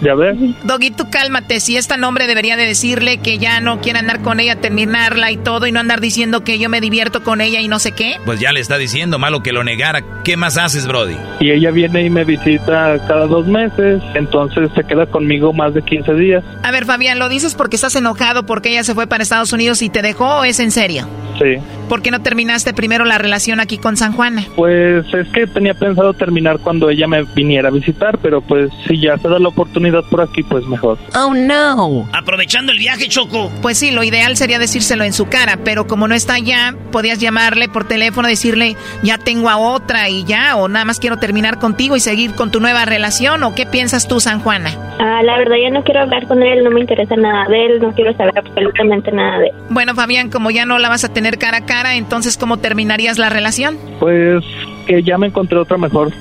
Ya 0.01 0.15
ves. 0.15 0.35
Doggy, 0.63 0.89
tú 0.91 1.09
cálmate. 1.11 1.59
Si 1.59 1.77
esta 1.77 1.95
nombre 1.95 2.25
debería 2.25 2.57
de 2.57 2.65
decirle 2.65 3.19
que 3.19 3.37
ya 3.37 3.61
no 3.61 3.81
quiere 3.81 3.99
andar 3.99 4.21
con 4.21 4.39
ella, 4.39 4.55
terminarla 4.55 5.31
y 5.31 5.37
todo, 5.37 5.67
y 5.67 5.71
no 5.71 5.79
andar 5.79 6.01
diciendo 6.01 6.43
que 6.43 6.57
yo 6.57 6.69
me 6.69 6.81
divierto 6.81 7.23
con 7.23 7.39
ella 7.39 7.59
y 7.61 7.67
no 7.67 7.77
sé 7.77 7.91
qué. 7.91 8.15
Pues 8.25 8.39
ya 8.39 8.51
le 8.51 8.59
está 8.59 8.77
diciendo, 8.79 9.19
malo 9.19 9.43
que 9.43 9.51
lo 9.51 9.63
negara. 9.63 10.03
¿Qué 10.23 10.37
más 10.37 10.57
haces, 10.57 10.87
Brody? 10.87 11.15
Y 11.39 11.51
ella 11.51 11.69
viene 11.69 12.03
y 12.03 12.09
me 12.09 12.23
visita 12.23 12.97
cada 13.07 13.27
dos 13.27 13.45
meses, 13.45 14.01
entonces 14.15 14.71
se 14.73 14.83
queda 14.83 15.05
conmigo 15.05 15.53
más 15.53 15.75
de 15.75 15.83
15 15.83 16.15
días. 16.15 16.43
A 16.63 16.71
ver, 16.71 16.85
Fabián, 16.85 17.19
¿lo 17.19 17.29
dices 17.29 17.53
porque 17.53 17.75
estás 17.75 17.95
enojado 17.95 18.45
porque 18.45 18.69
ella 18.69 18.83
se 18.83 18.95
fue 18.95 19.05
para 19.05 19.21
Estados 19.21 19.53
Unidos 19.53 19.83
y 19.83 19.89
te 19.89 20.01
dejó 20.01 20.39
o 20.39 20.43
es 20.43 20.59
en 20.59 20.71
serio? 20.71 21.07
Sí. 21.37 21.57
¿Por 21.91 22.01
qué 22.01 22.09
no 22.09 22.21
terminaste 22.21 22.73
primero 22.73 23.03
la 23.03 23.17
relación 23.17 23.59
aquí 23.59 23.77
con 23.77 23.97
San 23.97 24.13
Juana? 24.13 24.45
Pues 24.55 25.13
es 25.13 25.27
que 25.33 25.45
tenía 25.45 25.73
pensado 25.73 26.13
terminar 26.13 26.59
cuando 26.59 26.89
ella 26.89 27.05
me 27.05 27.23
viniera 27.23 27.67
a 27.67 27.71
visitar, 27.71 28.17
pero 28.19 28.39
pues 28.39 28.71
si 28.87 28.97
ya 29.01 29.17
se 29.17 29.27
da 29.27 29.39
la 29.39 29.49
oportunidad 29.49 30.05
por 30.09 30.21
aquí, 30.21 30.41
pues 30.41 30.65
mejor. 30.67 30.97
Oh, 31.15 31.33
no. 31.33 32.07
Aprovechando 32.13 32.71
el 32.71 32.77
viaje, 32.77 33.09
Choco. 33.09 33.51
Pues 33.61 33.77
sí, 33.77 33.91
lo 33.91 34.05
ideal 34.05 34.37
sería 34.37 34.57
decírselo 34.57 35.03
en 35.03 35.11
su 35.11 35.27
cara, 35.27 35.57
pero 35.65 35.85
como 35.85 36.07
no 36.07 36.15
está 36.15 36.35
allá, 36.35 36.73
podías 36.93 37.19
llamarle 37.19 37.67
por 37.67 37.85
teléfono, 37.85 38.29
decirle, 38.29 38.77
ya 39.03 39.17
tengo 39.17 39.49
a 39.49 39.57
otra 39.57 40.07
y 40.07 40.23
ya, 40.23 40.55
o 40.55 40.69
nada 40.69 40.85
más 40.85 40.97
quiero 40.97 41.17
terminar 41.17 41.59
contigo 41.59 41.97
y 41.97 41.99
seguir 41.99 42.35
con 42.35 42.51
tu 42.51 42.61
nueva 42.61 42.85
relación, 42.85 43.43
o 43.43 43.53
qué 43.53 43.65
piensas 43.65 44.07
tú, 44.07 44.21
San 44.21 44.39
Juana? 44.39 44.71
Ah, 45.01 45.23
la 45.23 45.37
verdad, 45.39 45.57
ya 45.61 45.71
no 45.71 45.83
quiero 45.83 45.99
hablar 45.99 46.25
con 46.27 46.41
él, 46.41 46.63
no 46.63 46.71
me 46.71 46.79
interesa 46.79 47.17
nada 47.17 47.49
de 47.49 47.65
él, 47.65 47.81
no 47.81 47.91
quiero 47.91 48.15
saber 48.15 48.37
absolutamente 48.37 49.11
nada 49.11 49.39
de 49.39 49.47
él. 49.47 49.53
Bueno, 49.69 49.93
Fabián, 49.93 50.29
como 50.29 50.51
ya 50.51 50.65
no 50.65 50.79
la 50.79 50.87
vas 50.87 51.03
a 51.03 51.11
tener 51.11 51.37
cara 51.37 51.57
a 51.57 51.65
cara, 51.65 51.80
entonces, 51.85 52.37
¿cómo 52.37 52.57
terminarías 52.57 53.17
la 53.17 53.29
relación? 53.29 53.77
Pues 53.99 54.43
que 54.87 55.03
ya 55.03 55.17
me 55.17 55.27
encontré 55.27 55.57
otra 55.57 55.77
mejor. 55.77 56.11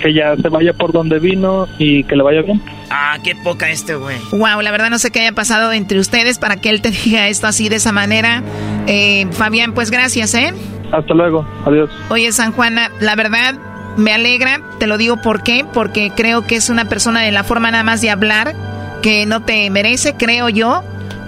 Que 0.00 0.12
ya 0.12 0.36
se 0.36 0.48
vaya 0.48 0.74
por 0.74 0.92
donde 0.92 1.18
vino 1.18 1.66
y 1.78 2.04
que 2.04 2.14
le 2.16 2.22
vaya 2.22 2.42
bien. 2.42 2.60
Ah, 2.90 3.18
qué 3.24 3.34
poca 3.34 3.70
este, 3.70 3.94
güey. 3.94 4.18
Wow, 4.32 4.60
la 4.60 4.70
verdad 4.70 4.90
no 4.90 4.98
sé 4.98 5.10
qué 5.10 5.20
haya 5.20 5.32
pasado 5.32 5.72
entre 5.72 5.98
ustedes 5.98 6.38
para 6.38 6.56
que 6.56 6.68
él 6.68 6.82
te 6.82 6.90
diga 7.04 7.28
esto 7.28 7.46
así 7.46 7.68
de 7.68 7.76
esa 7.76 7.92
manera. 7.92 8.42
Eh, 8.86 9.26
Fabián, 9.32 9.72
pues 9.72 9.90
gracias, 9.90 10.34
¿eh? 10.34 10.52
Hasta 10.92 11.14
luego, 11.14 11.46
adiós. 11.64 11.90
Oye, 12.10 12.30
San 12.32 12.52
Juana, 12.52 12.90
la 13.00 13.16
verdad 13.16 13.54
me 13.96 14.12
alegra, 14.12 14.60
te 14.78 14.86
lo 14.86 14.98
digo 14.98 15.16
por 15.16 15.42
qué, 15.42 15.64
porque 15.72 16.12
creo 16.14 16.46
que 16.46 16.56
es 16.56 16.68
una 16.68 16.88
persona 16.88 17.22
de 17.22 17.32
la 17.32 17.44
forma 17.44 17.70
nada 17.70 17.84
más 17.84 18.00
de 18.00 18.10
hablar 18.10 18.54
que 19.02 19.26
no 19.26 19.42
te 19.42 19.68
merece, 19.70 20.14
creo 20.14 20.48
yo, 20.48 20.82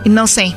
no 0.04 0.26
sé. 0.26 0.54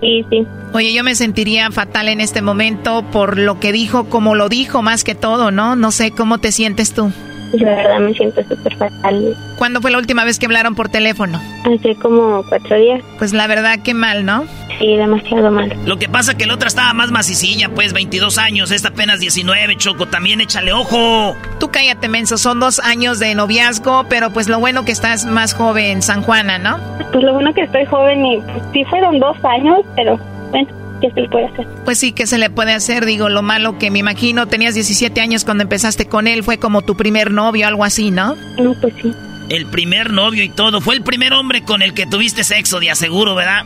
Sí, 0.00 0.24
sí. 0.30 0.46
Oye, 0.72 0.92
yo 0.92 1.04
me 1.04 1.14
sentiría 1.14 1.70
fatal 1.70 2.08
en 2.08 2.20
este 2.20 2.42
momento 2.42 3.02
por 3.10 3.38
lo 3.38 3.60
que 3.60 3.72
dijo, 3.72 4.04
como 4.04 4.34
lo 4.34 4.48
dijo 4.48 4.82
más 4.82 5.04
que 5.04 5.14
todo, 5.14 5.50
¿no? 5.50 5.76
No 5.76 5.90
sé 5.90 6.10
cómo 6.10 6.38
te 6.38 6.52
sientes 6.52 6.92
tú. 6.92 7.12
La 7.52 7.76
verdad 7.76 8.00
me 8.00 8.12
siento 8.14 8.42
súper 8.42 8.76
fatal. 8.76 9.36
¿Cuándo 9.56 9.80
fue 9.80 9.90
la 9.92 9.98
última 9.98 10.24
vez 10.24 10.38
que 10.38 10.46
hablaron 10.46 10.74
por 10.74 10.88
teléfono? 10.88 11.40
Hace 11.64 11.94
como 11.96 12.42
cuatro 12.48 12.76
días. 12.76 13.02
Pues 13.18 13.32
la 13.32 13.46
verdad, 13.46 13.78
qué 13.84 13.94
mal, 13.94 14.24
¿no? 14.24 14.44
Sí, 14.78 14.96
demasiado 14.96 15.50
mal. 15.50 15.72
Lo 15.84 15.98
que 15.98 16.08
pasa 16.08 16.36
que 16.36 16.46
la 16.46 16.54
otra 16.54 16.68
estaba 16.68 16.92
más 16.92 17.10
macicilla, 17.10 17.68
pues 17.68 17.92
22 17.92 18.38
años, 18.38 18.70
esta 18.70 18.88
apenas 18.88 19.20
19, 19.20 19.76
Choco, 19.76 20.06
también 20.06 20.40
échale 20.40 20.72
ojo. 20.72 21.36
Tú 21.60 21.70
cállate, 21.70 22.08
menso, 22.08 22.38
son 22.38 22.60
dos 22.60 22.80
años 22.80 23.18
de 23.18 23.34
noviazgo, 23.34 24.06
pero 24.08 24.32
pues 24.32 24.48
lo 24.48 24.58
bueno 24.60 24.84
que 24.84 24.92
estás 24.92 25.24
más 25.24 25.54
joven, 25.54 26.02
San 26.02 26.22
Juana, 26.22 26.58
¿no? 26.58 26.78
Pues 27.12 27.24
lo 27.24 27.34
bueno 27.34 27.52
que 27.54 27.62
estoy 27.62 27.84
joven 27.86 28.24
y 28.24 28.40
pues, 28.40 28.62
sí 28.72 28.84
fueron 28.84 29.18
dos 29.18 29.36
años, 29.44 29.80
pero 29.96 30.18
bueno, 30.50 30.68
¿qué 31.00 31.10
se 31.10 31.20
le 31.20 31.28
puede 31.28 31.46
hacer? 31.46 31.66
Pues 31.84 31.98
sí, 31.98 32.12
¿qué 32.12 32.26
se 32.26 32.38
le 32.38 32.50
puede 32.50 32.72
hacer? 32.72 33.04
Digo, 33.04 33.28
lo 33.28 33.42
malo 33.42 33.78
que 33.78 33.90
me 33.90 34.00
imagino, 34.00 34.46
tenías 34.46 34.74
17 34.74 35.20
años 35.20 35.44
cuando 35.44 35.62
empezaste 35.62 36.06
con 36.06 36.26
él, 36.26 36.42
fue 36.42 36.58
como 36.58 36.82
tu 36.82 36.96
primer 36.96 37.30
novio, 37.30 37.66
algo 37.66 37.84
así, 37.84 38.10
¿no? 38.10 38.36
No, 38.58 38.74
pues 38.80 38.94
sí. 39.00 39.12
El 39.48 39.66
primer 39.66 40.10
novio 40.10 40.42
y 40.42 40.48
todo. 40.48 40.80
Fue 40.80 40.94
el 40.94 41.02
primer 41.02 41.34
hombre 41.34 41.62
con 41.62 41.82
el 41.82 41.92
que 41.92 42.06
tuviste 42.06 42.44
sexo, 42.44 42.80
de 42.80 42.90
aseguro, 42.90 43.34
¿verdad? 43.34 43.64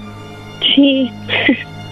Sí. 0.60 1.10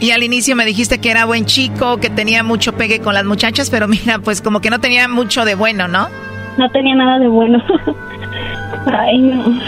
Y 0.01 0.11
al 0.11 0.23
inicio 0.23 0.55
me 0.57 0.65
dijiste 0.65 0.99
que 0.99 1.11
era 1.11 1.25
buen 1.25 1.47
chico, 1.47 1.99
que 1.99 2.11
tenía 2.11 2.43
mucho 2.43 2.75
pegue 2.75 3.01
con 3.01 3.15
las 3.15 3.25
muchachas, 3.25 3.71
pero 3.71 3.89
mira, 3.89 4.19
pues 4.19 4.43
como 4.43 4.61
que 4.61 4.71
no 4.71 4.79
tenía 4.79 5.09
mucho 5.09 5.45
de 5.45 5.55
bueno, 5.55 5.89
¿no? 5.89 6.09
No 6.59 6.71
tenía 6.71 6.95
nada 6.95 7.19
de 7.19 7.29
bueno. 7.29 7.63
Ay, 8.87 9.19
no. 9.19 9.59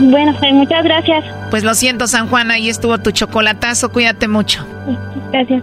Bueno, 0.00 0.34
pues 0.38 0.52
muchas 0.52 0.84
gracias. 0.84 1.24
Pues 1.50 1.64
lo 1.64 1.74
siento, 1.74 2.06
San 2.06 2.28
Juan, 2.28 2.50
ahí 2.50 2.68
estuvo 2.68 2.98
tu 2.98 3.10
chocolatazo, 3.10 3.90
cuídate 3.90 4.28
mucho. 4.28 4.64
Gracias. 5.32 5.62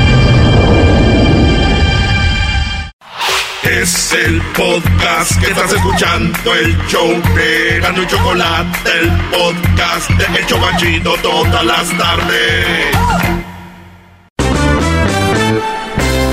Es 3.79 4.11
el 4.11 4.41
podcast 4.53 5.39
que 5.39 5.49
estás 5.49 5.71
escuchando, 5.71 6.53
el 6.53 6.77
show 6.87 7.09
de 7.33 7.79
Gano 7.79 8.03
y 8.03 8.07
Chocolate, 8.07 8.91
el 8.99 9.09
podcast 9.31 10.09
de 10.09 10.39
El 10.39 10.45
Chocachito 10.45 11.13
todas 11.21 11.63
las 11.63 11.97
tardes. 11.97 12.65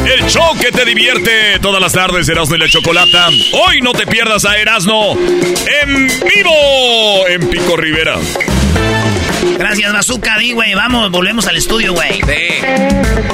El 0.05 0.27
show 0.29 0.59
que 0.61 0.73
te 0.73 0.85
divierte 0.85 1.61
todas 1.63 1.81
las 1.81 1.93
tardes, 1.93 2.29
Erasmo 2.29 2.57
y 2.57 2.59
la 2.59 2.69
Chocolata. 2.69 3.29
Hoy 3.53 3.83
no 3.83 3.93
te 3.93 4.05
pierdas 4.09 4.45
a 4.45 4.59
Erasmo 4.59 5.17
en 5.17 6.09
vivo 6.09 7.29
en 7.29 7.49
Pico 7.49 7.77
Rivera. 7.77 8.17
Gracias, 9.57 9.93
Bazooka, 9.93 10.39
di, 10.39 10.55
güey. 10.55 10.75
Vamos, 10.75 11.13
volvemos 11.13 11.47
al 11.47 11.57
estudio, 11.57 11.93
güey. 11.93 12.21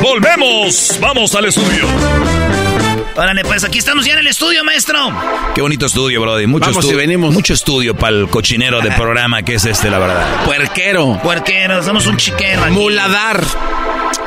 Volvemos, 0.02 0.98
vamos 1.01 1.35
al 1.35 1.47
estudio. 1.47 1.86
Órale, 3.16 3.42
pues 3.44 3.62
aquí 3.62 3.78
estamos 3.78 4.04
ya 4.04 4.14
en 4.14 4.18
el 4.20 4.26
estudio, 4.26 4.64
maestro. 4.64 4.98
Qué 5.54 5.62
bonito 5.62 5.86
estudio, 5.86 6.20
brother. 6.20 6.48
Mucho 6.48 6.66
Vamos 6.66 6.76
y 6.76 6.88
estudio. 6.88 6.96
venimos. 6.98 7.32
Mucho 7.32 7.54
estudio 7.54 7.94
para 7.94 8.16
el 8.16 8.28
cochinero 8.28 8.80
de 8.80 8.90
programa 8.90 9.42
que 9.42 9.54
es 9.54 9.64
este, 9.64 9.88
la 9.88 9.98
verdad. 10.00 10.44
Puerquero. 10.44 11.20
Puerquero, 11.22 11.82
somos 11.84 12.06
un 12.06 12.16
chiquero 12.16 12.64
aquí. 12.64 12.72
Muladar. 12.72 13.40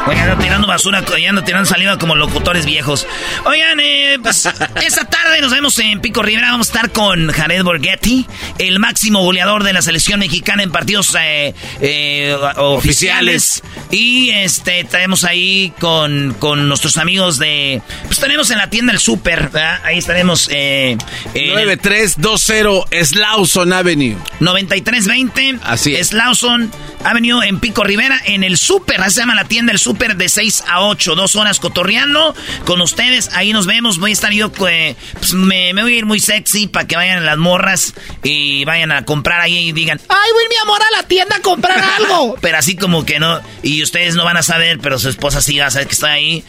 Oigan, 0.08 0.30
ando 0.30 0.44
tirando 0.44 0.68
basura, 0.68 1.04
ya 1.20 1.30
ando 1.30 1.44
tirando 1.44 1.68
saliva 1.68 1.98
como 1.98 2.16
locutores 2.16 2.66
viejos. 2.66 3.06
Oigan, 3.46 3.78
eh, 3.82 4.18
pues 4.22 4.46
esta 4.86 5.04
tarde 5.04 5.42
nos 5.42 5.52
vemos 5.52 5.78
en 5.80 6.00
Pico 6.00 6.24
Rivera. 6.24 6.52
Vamos 6.52 6.70
a 6.70 6.72
estar 6.72 6.92
con 6.92 7.30
Jared 7.30 7.64
Borghetti, 7.64 8.26
el 8.58 8.80
máximo 8.80 9.22
goleador 9.22 9.64
de 9.64 9.74
la 9.74 9.82
selección 9.82 10.22
mexicana 10.22 10.64
en 10.64 10.72
partidos 10.72 11.14
eh, 11.20 11.54
eh, 11.82 12.38
oficiales. 12.56 13.62
Y 13.92 14.30
este 14.30 14.80
estaremos 14.80 15.26
ahí 15.26 15.74
con, 15.80 16.36
con 16.40 16.70
nuestros 16.70 16.96
amigos 16.96 17.38
de. 17.38 17.82
Pues 18.06 18.20
tenemos 18.20 18.50
en 18.52 18.60
la 18.60 18.70
tienda 18.70 18.94
el 18.94 19.00
Super, 19.00 19.50
¿verdad? 19.50 19.82
Ahí 19.84 19.98
estaremos. 19.98 20.50
Eh, 20.52 20.98
en 21.34 21.60
el 21.60 21.66
9320 21.66 23.06
Slauson 23.06 23.74
Avenue. 23.74 24.16
9320 24.40 25.60
Así 25.64 25.96
es. 25.96 26.08
Slauson 26.08 26.72
Avenue 27.08 27.42
en 27.48 27.62
Pico 27.62 27.86
Rivera 27.86 28.20
en 28.26 28.44
el 28.44 28.58
Super, 28.58 29.02
así 29.02 29.16
se 29.16 29.22
llama 29.22 29.34
la 29.34 29.46
tienda 29.46 29.72
el 29.72 29.80
Super 29.80 30.18
de 30.18 30.28
6 30.28 30.66
a 30.68 30.82
8, 30.82 31.16
dos 31.16 31.38
horas 31.38 31.60
cotorreando 31.60 32.36
con 32.66 32.82
ustedes, 32.82 33.30
ahí 33.34 33.54
nos 33.54 33.66
vemos, 33.66 33.98
voy 33.98 34.10
a 34.10 34.14
estar 34.14 34.34
yo, 34.34 34.52
eh, 34.68 34.96
pues 35.14 35.34
me, 35.34 35.74
me 35.74 35.84
voy 35.84 35.94
a 35.94 35.98
ir 36.00 36.06
muy 36.06 36.20
sexy 36.20 36.68
para 36.68 36.86
que 36.86 36.98
vayan 36.98 37.26
las 37.26 37.38
morras 37.38 37.94
y 38.24 38.66
vayan 38.66 38.92
a 38.92 39.06
comprar 39.06 39.40
ahí 39.40 39.70
y 39.70 39.72
digan, 39.72 40.02
ay, 40.10 40.32
voy 40.34 40.44
mi 40.50 40.56
amor 40.62 40.82
a 40.82 40.98
la 40.98 41.04
tienda 41.08 41.38
a 41.38 41.42
comprar 41.42 41.80
algo, 41.98 42.36
pero 42.42 42.58
así 42.58 42.76
como 42.76 43.06
que 43.06 43.20
no, 43.20 43.40
y 43.64 43.82
ustedes 43.84 44.16
no 44.16 44.26
van 44.26 44.36
a 44.36 44.44
saber, 44.44 44.80
pero 44.80 45.00
su 45.00 45.08
esposa 45.08 45.42
sí 45.42 45.58
va 45.58 45.68
a 45.68 45.72
saber 45.72 45.88
que 45.88 45.94
está 45.94 46.12
ahí. 46.12 46.44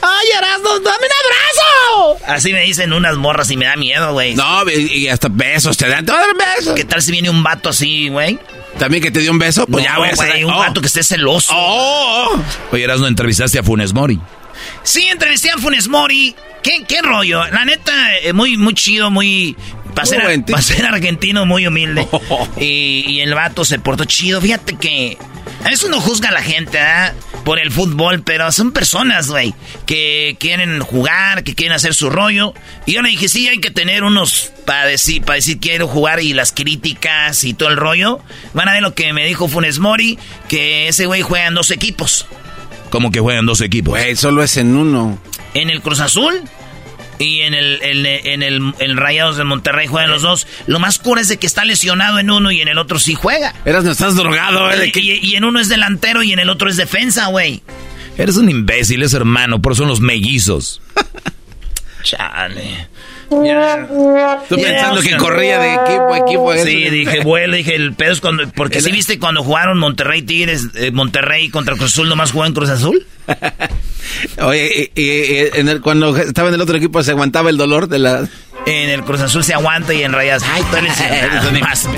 ¡Ay, 0.00 0.28
Erasmo, 0.38 0.78
dame 0.78 1.06
un 1.06 2.06
abrazo! 2.06 2.24
Así 2.28 2.52
me 2.52 2.62
dicen 2.62 2.92
unas 2.92 3.16
morras 3.16 3.50
y 3.50 3.56
me 3.56 3.66
da 3.66 3.76
miedo, 3.76 4.12
güey. 4.12 4.34
No, 4.36 4.62
y 4.70 4.98
y 4.98 5.08
hasta 5.08 5.28
besos 5.28 5.76
te 5.76 5.88
dan. 5.88 6.06
Te 6.06 6.12
van 6.12 6.22
a 6.22 6.26
dar 6.26 6.56
besos. 6.56 6.74
¿Qué 6.74 6.84
tal 6.84 7.02
si 7.02 7.10
viene 7.10 7.30
un 7.30 7.42
vato 7.42 7.70
así, 7.70 8.08
güey? 8.08 8.38
También 8.78 9.02
que 9.02 9.10
te 9.10 9.20
dio 9.20 9.30
un 9.32 9.38
beso, 9.38 9.66
pues 9.66 9.84
No, 9.84 9.90
ya 9.90 9.98
voy 9.98 10.08
a 10.08 10.14
güey, 10.14 10.30
hacer. 10.30 10.44
un 10.44 10.52
Oh. 10.52 10.80
que 10.80 10.86
esté 10.86 11.02
celoso. 11.02 11.52
Oh, 11.54 12.34
oh. 12.36 12.42
Oye, 12.72 12.84
Erasmo, 12.84 13.06
entrevistaste 13.06 13.58
a 13.58 13.62
Funes 13.62 13.92
Mori. 13.92 14.20
Sí, 14.82 15.06
entrevisté 15.08 15.50
a 15.50 15.58
Funes 15.58 15.88
Mori. 15.88 16.34
¿Qué, 16.62 16.84
qué 16.86 17.02
rollo? 17.02 17.46
La 17.48 17.64
neta, 17.64 17.92
eh, 18.22 18.32
muy, 18.32 18.56
muy 18.56 18.74
chido, 18.74 19.10
muy... 19.10 19.56
Para 19.94 20.06
ser, 20.06 20.22
pa' 20.44 20.88
argentino, 20.88 21.44
muy 21.46 21.66
humilde. 21.66 22.06
Y, 22.60 23.04
y 23.08 23.20
el 23.20 23.34
vato 23.34 23.64
se 23.64 23.78
portó 23.78 24.04
chido. 24.04 24.40
Fíjate 24.40 24.76
que... 24.76 25.18
A 25.64 25.70
veces 25.70 25.84
uno 25.84 26.00
juzga 26.00 26.28
a 26.28 26.32
la 26.32 26.42
gente, 26.42 26.78
¿verdad? 26.78 27.14
Por 27.48 27.58
el 27.58 27.72
fútbol, 27.72 28.20
pero 28.20 28.52
son 28.52 28.72
personas, 28.72 29.28
güey, 29.28 29.54
que 29.86 30.36
quieren 30.38 30.80
jugar, 30.80 31.44
que 31.44 31.54
quieren 31.54 31.74
hacer 31.74 31.94
su 31.94 32.10
rollo. 32.10 32.52
Y 32.84 32.92
yo 32.92 33.00
le 33.00 33.08
dije, 33.08 33.26
sí, 33.26 33.48
hay 33.48 33.56
que 33.56 33.70
tener 33.70 34.04
unos 34.04 34.52
para 34.66 34.84
decir, 34.84 35.22
para 35.22 35.36
decir 35.36 35.58
quiero 35.58 35.88
jugar 35.88 36.20
y 36.20 36.34
las 36.34 36.52
críticas 36.52 37.44
y 37.44 37.54
todo 37.54 37.70
el 37.70 37.78
rollo. 37.78 38.20
Van 38.52 38.68
a 38.68 38.74
ver 38.74 38.82
lo 38.82 38.92
que 38.92 39.14
me 39.14 39.24
dijo 39.24 39.48
Funes 39.48 39.78
Mori, 39.78 40.18
que 40.46 40.88
ese 40.88 41.06
güey 41.06 41.22
juega 41.22 41.46
en 41.46 41.54
dos 41.54 41.70
equipos. 41.70 42.26
Como 42.90 43.10
que 43.10 43.20
juegan 43.20 43.46
dos 43.46 43.62
equipos. 43.62 43.92
Güey, 43.92 44.14
solo 44.14 44.42
es 44.42 44.58
en 44.58 44.76
uno. 44.76 45.18
En 45.54 45.70
el 45.70 45.80
Cruz 45.80 46.00
Azul 46.00 46.42
y 47.18 47.40
en 47.40 47.54
el, 47.54 47.80
en, 47.82 48.06
en 48.06 48.42
el, 48.42 48.74
en 48.78 48.96
Rayados 48.96 49.36
de 49.36 49.44
Monterrey 49.44 49.86
juegan 49.86 50.10
los 50.10 50.22
dos. 50.22 50.46
Lo 50.66 50.78
más 50.78 50.98
cura 50.98 51.20
es 51.20 51.28
de 51.28 51.38
que 51.38 51.46
está 51.46 51.64
lesionado 51.64 52.18
en 52.18 52.30
uno 52.30 52.50
y 52.50 52.60
en 52.60 52.68
el 52.68 52.78
otro 52.78 52.98
sí 52.98 53.14
juega. 53.14 53.54
Eras, 53.64 53.84
no 53.84 53.90
estás 53.90 54.14
drogado, 54.16 54.70
¿eh? 54.70 54.92
Y, 54.94 55.26
y 55.26 55.36
en 55.36 55.44
uno 55.44 55.60
es 55.60 55.68
delantero 55.68 56.22
y 56.22 56.32
en 56.32 56.38
el 56.38 56.48
otro 56.50 56.68
es 56.68 56.76
defensa, 56.76 57.26
güey. 57.26 57.62
Eres 58.16 58.36
un 58.36 58.48
imbécil, 58.50 59.02
es 59.02 59.14
hermano, 59.14 59.62
por 59.62 59.72
eso 59.72 59.82
son 59.82 59.88
los 59.88 60.00
mellizos. 60.00 60.80
Chale. 62.02 62.88
Tú 63.28 64.56
pensando 64.56 65.00
que 65.02 65.16
corría 65.16 65.58
de 65.58 65.74
equipo 65.74 66.12
a 66.12 66.18
equipo. 66.18 66.52
Sí, 66.54 66.82
eso. 66.84 66.92
dije, 66.94 67.20
vuelo, 67.20 67.56
dije, 67.56 67.74
el 67.74 67.92
pedo 67.94 68.12
es 68.12 68.20
cuando... 68.20 68.48
Porque 68.54 68.80
sí 68.80 68.90
viste 68.90 69.18
cuando 69.18 69.42
jugaron 69.42 69.78
Monterrey 69.78 70.22
Tigres, 70.22 70.66
eh, 70.74 70.90
Monterrey 70.90 71.50
contra 71.50 71.74
Cruz 71.76 71.92
Azul, 71.92 72.08
nomás 72.08 72.32
jugó 72.32 72.46
en 72.46 72.54
Cruz 72.54 72.70
Azul. 72.70 73.06
Oye, 74.42 74.90
y, 74.94 75.00
y- 75.00 75.04
y 75.04 75.48
en 75.54 75.68
el- 75.68 75.80
cuando 75.80 76.16
estaba 76.16 76.48
en 76.48 76.54
el 76.54 76.60
otro 76.60 76.76
equipo 76.76 77.02
se 77.02 77.10
aguantaba 77.10 77.50
el 77.50 77.56
dolor 77.56 77.88
de 77.88 77.98
la... 77.98 78.28
En 78.66 78.90
el 78.90 79.02
Cruz 79.02 79.20
Azul 79.20 79.42
se 79.42 79.54
aguanta 79.54 79.94
y 79.94 80.02
en 80.02 80.12
Rayas, 80.12 80.42
ay, 80.42 80.62
tú 80.70 80.76
eres 80.76 81.60
más 81.60 81.88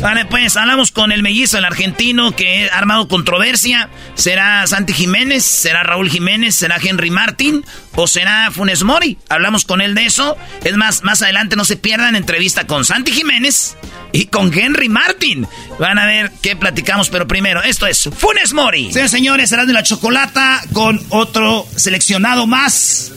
Vale, 0.00 0.24
pues 0.24 0.56
hablamos 0.56 0.90
con 0.90 1.12
el 1.12 1.22
mellizo, 1.22 1.58
el 1.58 1.64
argentino 1.64 2.34
que 2.34 2.70
ha 2.70 2.78
armado 2.78 3.08
controversia. 3.08 3.90
¿Será 4.14 4.66
Santi 4.66 4.92
Jiménez? 4.92 5.44
¿Será 5.44 5.82
Raúl 5.82 6.08
Jiménez? 6.08 6.54
¿Será 6.54 6.78
Henry 6.82 7.10
Martín? 7.10 7.64
¿O 7.94 8.06
será 8.06 8.50
Funes 8.50 8.84
Mori? 8.84 9.18
Hablamos 9.28 9.64
con 9.64 9.80
él 9.80 9.94
de 9.94 10.06
eso. 10.06 10.36
Es 10.64 10.76
más, 10.76 11.02
más 11.02 11.20
adelante 11.20 11.56
no 11.56 11.64
se 11.64 11.76
pierdan 11.76 12.16
entrevista 12.16 12.66
con 12.66 12.84
Santi 12.84 13.12
Jiménez 13.12 13.76
y 14.12 14.26
con 14.26 14.56
Henry 14.56 14.88
Martín. 14.88 15.46
Van 15.78 15.98
a 15.98 16.06
ver 16.06 16.32
qué 16.42 16.56
platicamos, 16.56 17.10
pero 17.10 17.28
primero, 17.28 17.62
esto 17.62 17.86
es 17.86 18.08
Funes 18.16 18.52
Mori. 18.52 18.92
Señores, 18.92 19.10
señores, 19.10 19.50
será 19.50 19.66
de 19.66 19.72
la 19.72 19.82
chocolata 19.82 20.62
con 20.72 21.00
otro 21.10 21.66
seleccionado 21.76 22.46
más 22.46 23.12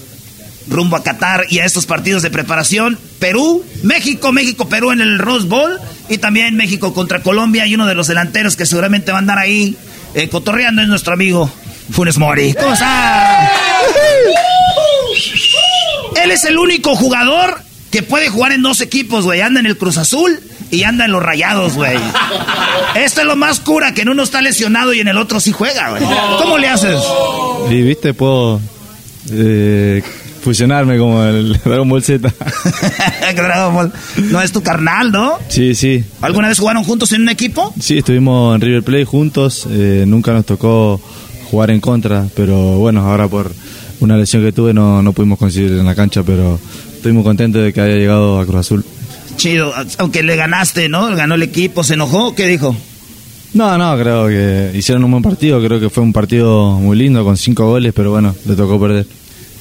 rumbo 0.72 0.96
a 0.96 1.04
Qatar 1.04 1.46
y 1.50 1.60
a 1.60 1.66
estos 1.66 1.86
partidos 1.86 2.24
de 2.24 2.32
preparación. 2.32 2.98
Perú, 3.20 3.64
México, 3.84 4.32
México, 4.32 4.68
Perú 4.68 4.92
en 4.92 5.02
el 5.02 5.20
Rose 5.20 5.48
Bowl 5.48 5.80
y 6.10 6.18
también 6.18 6.56
México 6.56 6.94
contra 6.94 7.22
Colombia 7.22 7.68
y 7.68 7.76
uno 7.76 7.86
de 7.86 7.96
los 7.96 8.08
delanteros 8.08 8.56
que 8.56 8.66
seguramente 8.66 9.12
va 9.12 9.18
a 9.18 9.22
andar 9.22 9.38
ahí 9.38 9.76
eh, 10.16 10.30
cotorreando 10.30 10.82
es 10.82 10.88
nuestro 10.88 11.14
amigo 11.14 11.52
Funes 11.92 12.18
Mori. 12.18 12.54
¿Cómo 12.54 12.74
está? 12.74 13.52
Él 16.24 16.32
es 16.32 16.44
el 16.46 16.58
único 16.58 16.96
jugador 16.96 17.62
que 17.92 18.04
puede 18.04 18.30
jugar 18.30 18.54
en 18.54 18.62
dos 18.62 18.82
equipos, 18.82 19.26
güey. 19.26 19.42
Anda 19.42 19.60
en 19.60 19.66
el 19.66 19.78
Cruz 19.78 19.98
Azul 19.98 20.40
y 20.70 20.84
anda 20.84 21.06
en 21.06 21.12
los 21.12 21.22
Rayados, 21.22 21.74
güey. 21.74 21.98
Esto 22.96 23.22
es 23.22 23.28
lo 23.28 23.36
más 23.36 23.60
cura, 23.60 23.94
que 23.94 24.02
en 24.02 24.10
uno 24.10 24.24
está 24.24 24.42
lesionado 24.42 24.94
y 24.94 25.02
en 25.02 25.08
el 25.10 25.18
otro 25.18 25.40
sí 25.40 25.52
juega, 25.52 25.92
güey. 25.92 26.04
¿Cómo 26.38 26.58
le 26.58 26.70
haces? 26.70 27.02
Y 27.70 27.82
viste, 27.82 28.14
puedo 28.14 28.62
eh, 29.32 30.04
fusionarme 30.42 30.98
como 30.98 31.24
el 31.24 31.54
Dragon 31.66 31.88
Ball 31.88 32.04
Z. 32.04 32.34
Dragon 33.36 33.74
Ball. 33.74 33.94
No 34.32 34.42
es 34.42 34.52
tu 34.52 34.62
carnal, 34.62 35.12
¿no? 35.12 35.38
Sí, 35.48 35.76
sí. 35.76 36.04
¿Alguna 36.22 36.50
vez 36.50 36.60
jugaron 36.60 36.84
juntos 36.84 37.12
en 37.14 37.22
un 37.24 37.30
equipo? 37.30 37.74
Sí, 37.80 37.98
estuvimos 38.00 38.56
en 38.56 38.62
River 38.62 38.84
Plate 38.84 39.06
juntos. 39.06 39.68
eh, 39.70 40.04
nunca 40.08 40.34
nos 40.34 40.46
tocó 40.46 41.00
jugar 41.50 41.72
en 41.72 41.80
contra, 41.82 42.26
pero 42.36 42.56
bueno, 42.78 43.02
ahora 43.02 43.28
por 43.28 43.52
una 44.00 44.18
lesión 44.18 44.44
que 44.44 44.52
tuve 44.52 44.74
no, 44.74 45.02
no 45.04 45.14
pudimos 45.14 45.38
coincidir 45.38 45.72
en 45.74 45.86
la 45.86 45.94
cancha, 45.96 46.24
pero 46.24 46.60
estoy 46.96 47.12
muy 47.12 47.24
contento 47.24 47.60
de 47.60 47.72
que 47.74 47.82
haya 47.82 47.96
llegado 47.96 48.40
a 48.40 48.46
Cruz 48.46 48.60
Azul. 48.62 48.86
Chido, 49.38 49.74
aunque 49.98 50.24
le 50.24 50.36
ganaste, 50.36 50.90
¿no? 50.90 51.08
Ganó 51.16 51.36
el 51.36 51.44
equipo, 51.44 51.84
¿se 51.84 51.94
enojó? 51.96 52.34
¿Qué 52.36 52.48
dijo? 52.48 52.76
No, 53.54 53.78
no, 53.78 53.98
creo 53.98 54.28
que 54.28 54.72
hicieron 54.78 55.04
un 55.04 55.12
buen 55.12 55.24
partido. 55.24 55.62
Creo 55.64 55.80
que 55.80 55.90
fue 55.90 56.04
un 56.04 56.14
partido 56.14 56.72
muy 56.80 56.98
lindo 56.98 57.24
con 57.26 57.36
cinco 57.38 57.66
goles, 57.68 57.92
pero 57.94 58.12
bueno, 58.12 58.34
le 58.46 58.56
tocó 58.56 58.80
perder. 58.80 59.06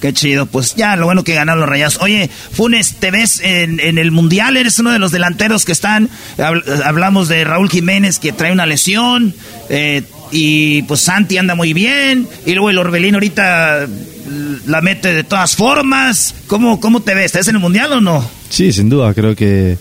Qué 0.00 0.12
chido, 0.14 0.46
pues 0.46 0.74
ya, 0.76 0.96
lo 0.96 1.04
bueno 1.04 1.24
que 1.24 1.34
ganaron 1.34 1.60
los 1.60 1.68
rayas. 1.68 1.98
Oye, 2.00 2.30
Funes, 2.52 2.94
¿te 2.96 3.10
ves 3.10 3.40
en, 3.44 3.80
en 3.80 3.98
el 3.98 4.10
Mundial? 4.10 4.56
Eres 4.56 4.78
uno 4.78 4.90
de 4.92 4.98
los 4.98 5.12
delanteros 5.12 5.64
que 5.66 5.72
están. 5.72 6.08
Habl- 6.38 6.64
hablamos 6.84 7.28
de 7.28 7.44
Raúl 7.44 7.68
Jiménez 7.68 8.18
que 8.18 8.32
trae 8.32 8.50
una 8.52 8.64
lesión. 8.66 9.34
eh, 9.68 10.02
y 10.32 10.82
pues 10.82 11.00
Santi 11.00 11.36
anda 11.38 11.54
muy 11.56 11.72
bien. 11.74 12.26
Y 12.46 12.52
luego 12.52 12.70
el 12.70 12.78
Orbelín 12.78 13.14
ahorita 13.14 13.86
la 14.66 14.80
mete 14.80 15.12
de 15.12 15.24
todas 15.24 15.56
formas. 15.56 16.34
¿Cómo, 16.46 16.80
cómo 16.80 17.00
te 17.02 17.14
ves? 17.14 17.26
¿Estás 17.26 17.48
en 17.48 17.56
el 17.56 17.60
Mundial 17.60 17.92
o 17.92 18.00
no? 18.00 18.24
Sí, 18.48 18.72
sin 18.72 18.88
duda, 18.88 19.12
creo 19.12 19.34
que 19.36 19.76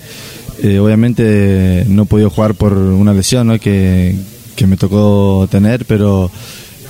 eh, 0.63 0.79
obviamente 0.79 1.85
no 1.87 2.03
he 2.03 2.05
podido 2.07 2.29
jugar 2.29 2.55
por 2.55 2.73
una 2.73 3.13
lesión 3.13 3.57
que, 3.59 4.15
que 4.55 4.67
me 4.67 4.75
tocó 4.75 5.47
tener, 5.51 5.85
pero 5.85 6.31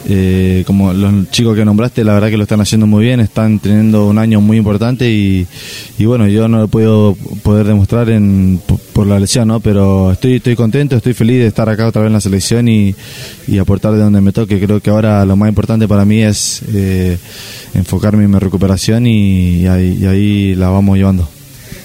eh, 0.07 0.63
como 0.65 0.93
los 0.93 1.29
chicos 1.31 1.55
que 1.55 1.65
nombraste, 1.65 2.03
la 2.03 2.13
verdad 2.13 2.29
que 2.29 2.37
lo 2.37 2.43
están 2.43 2.61
haciendo 2.61 2.87
muy 2.87 3.05
bien, 3.05 3.19
están 3.19 3.59
teniendo 3.59 4.07
un 4.07 4.17
año 4.17 4.39
muy 4.41 4.57
importante 4.57 5.09
y, 5.11 5.45
y 5.97 6.05
bueno, 6.05 6.27
yo 6.27 6.47
no 6.47 6.59
lo 6.59 6.67
podido 6.67 7.15
poder 7.43 7.67
demostrar 7.67 8.09
en, 8.09 8.61
por, 8.93 9.07
la 9.07 9.19
lesión, 9.19 9.47
¿no? 9.47 9.59
pero 9.59 10.11
estoy, 10.11 10.35
estoy 10.35 10.55
contento, 10.55 10.95
estoy 10.95 11.13
feliz 11.13 11.39
de 11.39 11.47
estar 11.47 11.69
acá 11.69 11.87
otra 11.87 12.01
vez 12.01 12.07
en 12.07 12.13
la 12.13 12.21
selección 12.21 12.67
y, 12.67 12.95
y 13.47 13.57
aportar 13.57 13.93
de 13.93 13.99
donde 13.99 14.21
me 14.21 14.31
toque. 14.31 14.59
Creo 14.59 14.79
que 14.79 14.89
ahora 14.89 15.25
lo 15.25 15.35
más 15.35 15.49
importante 15.49 15.87
para 15.87 16.05
mí 16.05 16.21
es 16.21 16.61
eh, 16.73 17.17
enfocarme 17.73 18.23
en 18.23 18.31
mi 18.31 18.39
recuperación 18.39 19.07
y 19.07 19.67
ahí, 19.67 19.97
y 20.01 20.05
ahí 20.05 20.55
la 20.55 20.69
vamos 20.69 20.97
llevando. 20.97 21.38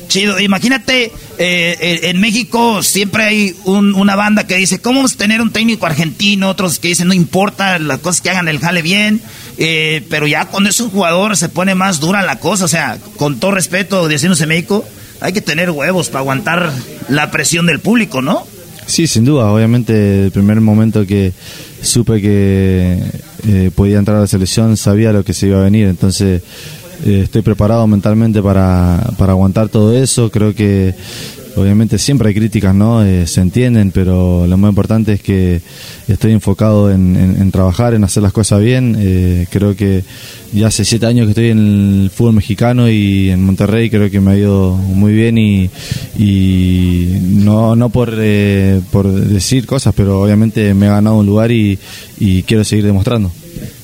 Chido, 0.09 0.39
imagínate, 0.41 1.05
eh, 1.07 1.11
eh, 1.39 2.01
en 2.05 2.21
México 2.21 2.83
siempre 2.83 3.25
hay 3.25 3.55
un- 3.65 3.95
una 3.95 4.15
banda 4.17 4.47
que 4.47 4.57
dice, 4.57 4.79
¿cómo 4.81 4.99
vamos 5.01 5.15
a 5.15 5.17
tener 5.17 5.41
un 5.41 5.51
técnico 5.51 5.87
argentino? 5.87 6.49
Otros 6.51 6.79
que 6.79 6.89
dicen, 6.89 7.09
no 7.09 7.15
importa, 7.15 7.79
las 7.79 7.99
cosas 8.01 8.21
que 8.21 8.31
hagan 8.31 8.49
el 8.49 8.59
jale 8.61 8.83
bien. 8.83 9.21
Eh, 9.59 10.03
pero 10.11 10.27
ya 10.27 10.47
cuando 10.47 10.71
es 10.71 10.81
un 10.81 10.91
jugador 10.91 11.37
se 11.37 11.49
pone 11.49 11.75
más 11.75 12.01
dura 12.01 12.23
la 12.23 12.39
cosa. 12.39 12.65
O 12.65 12.69
sea, 12.69 12.99
con 13.17 13.41
todo 13.41 13.51
respeto, 13.53 14.07
diciéndose 14.09 14.47
México, 14.47 14.85
hay 15.21 15.33
que 15.33 15.41
tener 15.41 15.71
huevos 15.71 16.09
para 16.09 16.21
aguantar 16.21 16.71
la 17.09 17.31
presión 17.31 17.67
del 17.67 17.81
público, 17.81 18.21
¿no? 18.23 18.47
Sí, 18.87 19.07
sin 19.07 19.25
duda. 19.25 19.47
Obviamente, 19.51 20.25
el 20.25 20.31
primer 20.31 20.61
momento 20.61 21.07
que 21.07 21.33
supe 21.83 22.21
que 22.21 22.99
eh, 23.47 23.71
podía 23.75 23.99
entrar 23.99 24.19
a 24.19 24.21
la 24.21 24.27
selección, 24.27 24.77
sabía 24.77 25.13
lo 25.13 25.25
que 25.25 25.33
se 25.35 25.47
iba 25.47 25.59
a 25.61 25.65
venir. 25.65 25.87
Entonces, 25.89 26.43
eh, 27.05 27.23
estoy 27.25 27.43
preparado 27.43 27.87
mentalmente 27.87 28.43
para, 28.43 29.11
para 29.19 29.33
aguantar 29.33 29.69
todo 29.69 29.97
eso. 29.97 30.31
Creo 30.31 30.55
que 30.55 30.95
obviamente 31.57 31.99
siempre 31.99 32.29
hay 32.29 32.35
críticas, 32.35 32.75
¿no? 32.75 33.05
Eh, 33.05 33.27
se 33.27 33.41
entienden, 33.41 33.91
pero 33.91 34.47
lo 34.47 34.57
más 34.57 34.71
importante 34.71 35.15
es 35.15 35.23
que 35.23 35.61
estoy 36.09 36.33
enfocado 36.33 36.91
en, 36.91 37.51
trabajar, 37.51 37.95
en 37.95 38.05
hacer 38.05 38.23
las 38.23 38.33
cosas 38.33 38.61
bien. 38.61 38.97
Eh, 38.99 39.47
creo 39.51 39.77
que 39.77 40.05
ya 40.53 40.69
hace 40.69 40.85
siete 40.85 41.07
años 41.07 41.27
que 41.27 41.31
estoy 41.31 41.49
en 41.51 42.03
el 42.05 42.11
fútbol 42.11 42.35
mexicano 42.35 42.89
y 42.89 43.31
en 43.31 43.45
Monterrey 43.45 43.91
creo 43.91 44.11
que 44.11 44.21
me 44.21 44.33
ha 44.33 44.37
ido 44.37 44.75
muy 44.75 45.13
bien 45.13 45.39
y, 45.39 45.71
no, 47.23 47.77
no 47.77 47.89
por, 47.91 48.15
eh, 48.19 48.81
por 48.91 49.11
decir 49.11 49.67
cosas, 49.67 49.95
pero 49.97 50.23
obviamente 50.23 50.75
me 50.75 50.87
ha 50.87 50.95
ganado 50.95 51.17
un 51.19 51.27
lugar 51.27 51.51
y 51.51 51.79
quiero 52.47 52.65
seguir 52.65 52.85
demostrando. 52.85 53.31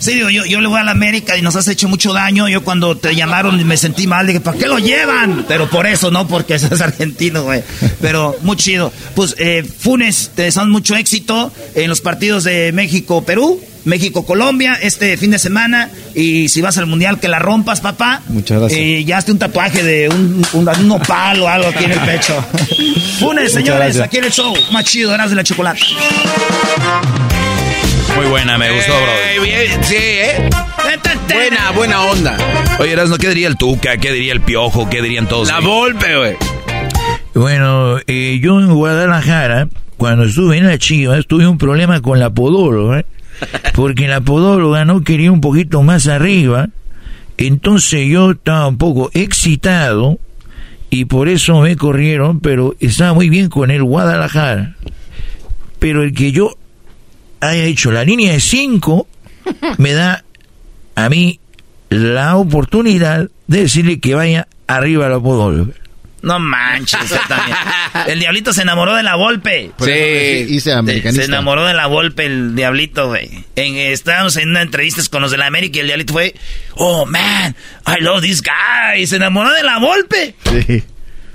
Sí, 0.01 0.19
yo, 0.19 0.31
yo 0.31 0.61
le 0.63 0.67
voy 0.67 0.81
a 0.81 0.83
la 0.83 0.93
América 0.93 1.37
y 1.37 1.43
nos 1.43 1.57
has 1.57 1.69
hecho 1.69 1.87
mucho 1.87 2.15
daño. 2.15 2.49
Yo 2.49 2.65
cuando 2.65 2.97
te 2.97 3.15
llamaron 3.15 3.65
me 3.67 3.77
sentí 3.77 4.07
mal. 4.07 4.27
Dije, 4.27 4.41
¿para 4.41 4.57
qué 4.57 4.67
lo 4.67 4.79
llevan? 4.79 5.45
Pero 5.47 5.69
por 5.69 5.87
eso, 5.87 6.11
no 6.11 6.27
porque 6.27 6.59
seas 6.59 6.81
argentino, 6.81 7.43
güey. 7.45 7.63
Pero 8.01 8.35
muy 8.41 8.57
chido. 8.57 8.91
Pues, 9.15 9.37
eh, 9.39 9.63
Funes, 9.63 10.31
te 10.35 10.43
deseamos 10.43 10.71
mucho 10.71 10.97
éxito 10.97 11.53
en 11.75 11.91
los 11.91 12.01
partidos 12.01 12.45
de 12.45 12.73
México-Perú. 12.73 13.61
México-Colombia 13.85 14.79
este 14.81 15.19
fin 15.19 15.33
de 15.33 15.39
semana. 15.39 15.91
Y 16.15 16.49
si 16.49 16.63
vas 16.63 16.79
al 16.79 16.87
mundial, 16.87 17.21
que 17.21 17.29
la 17.29 17.39
rompas, 17.39 17.83
papá. 17.83 18.23
Muchas 18.29 18.59
gracias. 18.59 18.81
Y 18.81 19.05
ya 19.05 19.19
hazte 19.19 19.33
un 19.33 19.39
tatuaje 19.39 19.83
de 19.83 20.09
un, 20.09 20.43
un, 20.55 20.69
un 20.69 20.91
opal 20.93 21.41
o 21.41 21.49
algo 21.49 21.69
aquí 21.69 21.85
en 21.85 21.93
el 21.93 22.01
pecho. 22.01 22.43
Funes, 23.19 23.53
señores, 23.53 24.01
aquí 24.01 24.17
en 24.17 24.25
el 24.25 24.33
show. 24.33 24.55
Más 24.73 24.85
chido, 24.85 25.11
ganas 25.11 25.29
de 25.29 25.37
la 25.37 25.45
chocolate. 25.45 25.81
Muy 28.17 28.27
buena, 28.27 28.59
me 28.59 28.71
gustó, 28.73 28.93
bro. 28.93 29.13
Eh, 29.13 29.79
sí, 29.83 29.97
¿eh? 29.97 30.51
Buena, 31.33 31.71
buena 31.71 32.03
onda. 32.03 32.37
Oye, 32.79 32.93
Erasmo, 32.93 33.17
¿qué 33.17 33.29
diría 33.29 33.49
el 33.49 33.57
Tuca? 33.57 33.97
¿Qué 33.97 34.13
diría 34.13 34.33
el 34.33 34.41
Piojo? 34.41 34.89
¿Qué 34.91 35.01
dirían 35.01 35.27
todos? 35.29 35.49
La 35.49 35.61
Volpe, 35.61 36.17
güey. 36.17 36.37
Bueno, 37.35 37.99
eh, 38.07 38.41
yo 38.43 38.61
en 38.61 38.75
Guadalajara, 38.75 39.69
cuando 39.97 40.25
estuve 40.25 40.59
en 40.59 40.67
la 40.67 40.79
Chivas, 40.79 41.27
tuve 41.27 41.47
un 41.47 41.59
problema 41.59 42.01
con 42.01 42.19
la 42.19 42.31
podóloga, 42.31 43.05
porque 43.75 44.09
la 44.09 44.21
podóloga 44.21 44.85
no 44.85 45.03
quería 45.03 45.31
un 45.31 45.41
poquito 45.41 45.83
más 45.83 46.09
arriba, 46.09 46.69
entonces 47.37 48.09
yo 48.09 48.33
estaba 48.33 48.67
un 48.67 48.79
poco 48.79 49.11
excitado 49.15 50.19
y 50.91 51.05
por 51.05 51.29
eso 51.29 51.61
me 51.61 51.77
corrieron, 51.77 52.41
pero 52.41 52.75
estaba 52.81 53.15
muy 53.15 53.29
bien 53.29 53.49
con 53.49 53.71
el 53.71 53.85
Guadalajara. 53.85 54.75
Pero 55.79 56.03
el 56.03 56.13
que 56.13 56.33
yo 56.33 56.59
haya 57.41 57.65
hecho 57.65 57.91
la 57.91 58.05
línea 58.05 58.33
de 58.33 58.41
5 58.41 59.07
me 59.79 59.93
da 59.93 60.25
a 60.95 61.09
mí 61.09 61.41
la 61.89 62.37
oportunidad 62.37 63.29
de 63.47 63.61
decirle 63.63 64.01
que 64.01 64.15
vaya 64.15 64.47
arriba 64.67 65.07
a 65.07 65.09
la 65.11 65.21
podóloga. 65.21 65.75
No 66.23 66.39
manches, 66.39 67.01
también. 67.29 67.57
El 68.07 68.21
diablito 68.21 68.53
se 68.53 68.63
enamoró 68.63 68.95
de 68.95 69.03
la 69.03 69.17
Volpe. 69.17 69.73
Sí, 69.79 70.61
se, 70.61 71.13
se 71.13 71.25
enamoró 71.25 71.65
de 71.65 71.73
la 71.73 71.87
Volpe 71.87 72.27
el 72.27 72.55
diablito, 72.55 73.09
güey. 73.09 73.31
En, 73.57 73.77
estábamos 73.77 74.37
en 74.37 74.51
una 74.51 74.61
entrevista 74.61 75.01
con 75.11 75.23
los 75.23 75.31
de 75.31 75.39
la 75.39 75.47
América 75.47 75.79
y 75.79 75.81
el 75.81 75.87
diablito 75.87 76.13
fue, 76.13 76.35
oh 76.75 77.07
man, 77.07 77.57
I 77.87 78.03
love 78.03 78.21
this 78.21 78.43
guy. 78.43 79.07
Se 79.07 79.17
enamoró 79.17 79.51
de 79.53 79.63
la 79.63 79.79
Volpe. 79.79 80.35
Sí. 80.45 80.83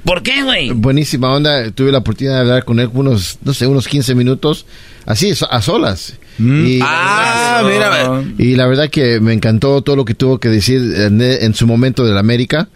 ¿Por 0.04 0.22
qué, 0.22 0.44
güey? 0.44 0.70
Buenísima 0.70 1.34
onda. 1.34 1.72
Tuve 1.72 1.92
la 1.92 1.98
oportunidad 1.98 2.36
de 2.36 2.42
hablar 2.42 2.64
con 2.64 2.80
él 2.80 2.90
unos, 2.94 3.40
no 3.42 3.56
sé, 3.56 3.66
unos 3.66 3.88
15 3.88 4.14
minutos 4.14 4.68
así, 5.06 5.34
a 5.50 5.62
solas. 5.62 6.16
Mm. 6.38 6.66
Y 6.66 6.80
ah, 6.82 7.64
mira. 7.66 8.24
Y 8.38 8.56
la 8.56 8.68
verdad 8.68 8.90
que 8.90 9.20
me 9.20 9.34
encantó 9.34 9.82
todo 9.82 9.96
lo 9.96 10.06
que 10.06 10.14
tuvo 10.14 10.40
que 10.40 10.50
decir 10.50 10.82
en, 10.98 11.54
su 11.54 11.68
momento 11.68 12.06
de 12.06 12.14
la 12.14 12.20
América. 12.20 12.68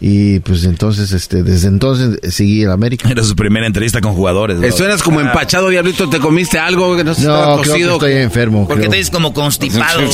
Y 0.00 0.38
pues 0.40 0.62
entonces, 0.62 1.10
este, 1.10 1.42
desde 1.42 1.66
entonces 1.66 2.20
seguí 2.32 2.62
en 2.62 2.70
América. 2.70 3.08
Era 3.10 3.24
su 3.24 3.34
primera 3.34 3.66
entrevista 3.66 4.00
con 4.00 4.14
jugadores. 4.14 4.62
Eso 4.62 4.84
eras 4.84 5.02
como 5.02 5.18
ah. 5.18 5.22
empachado, 5.22 5.70
diablito. 5.70 6.08
¿Te 6.08 6.20
comiste 6.20 6.56
algo 6.58 6.96
que 6.96 7.02
no 7.02 7.14
se 7.14 7.26
no, 7.26 7.56
cocido? 7.56 7.94
estoy 7.94 8.12
enfermo. 8.12 8.68
Porque 8.68 8.88
te 8.88 8.96
dices 8.96 9.10
como 9.10 9.34
constipado. 9.34 10.00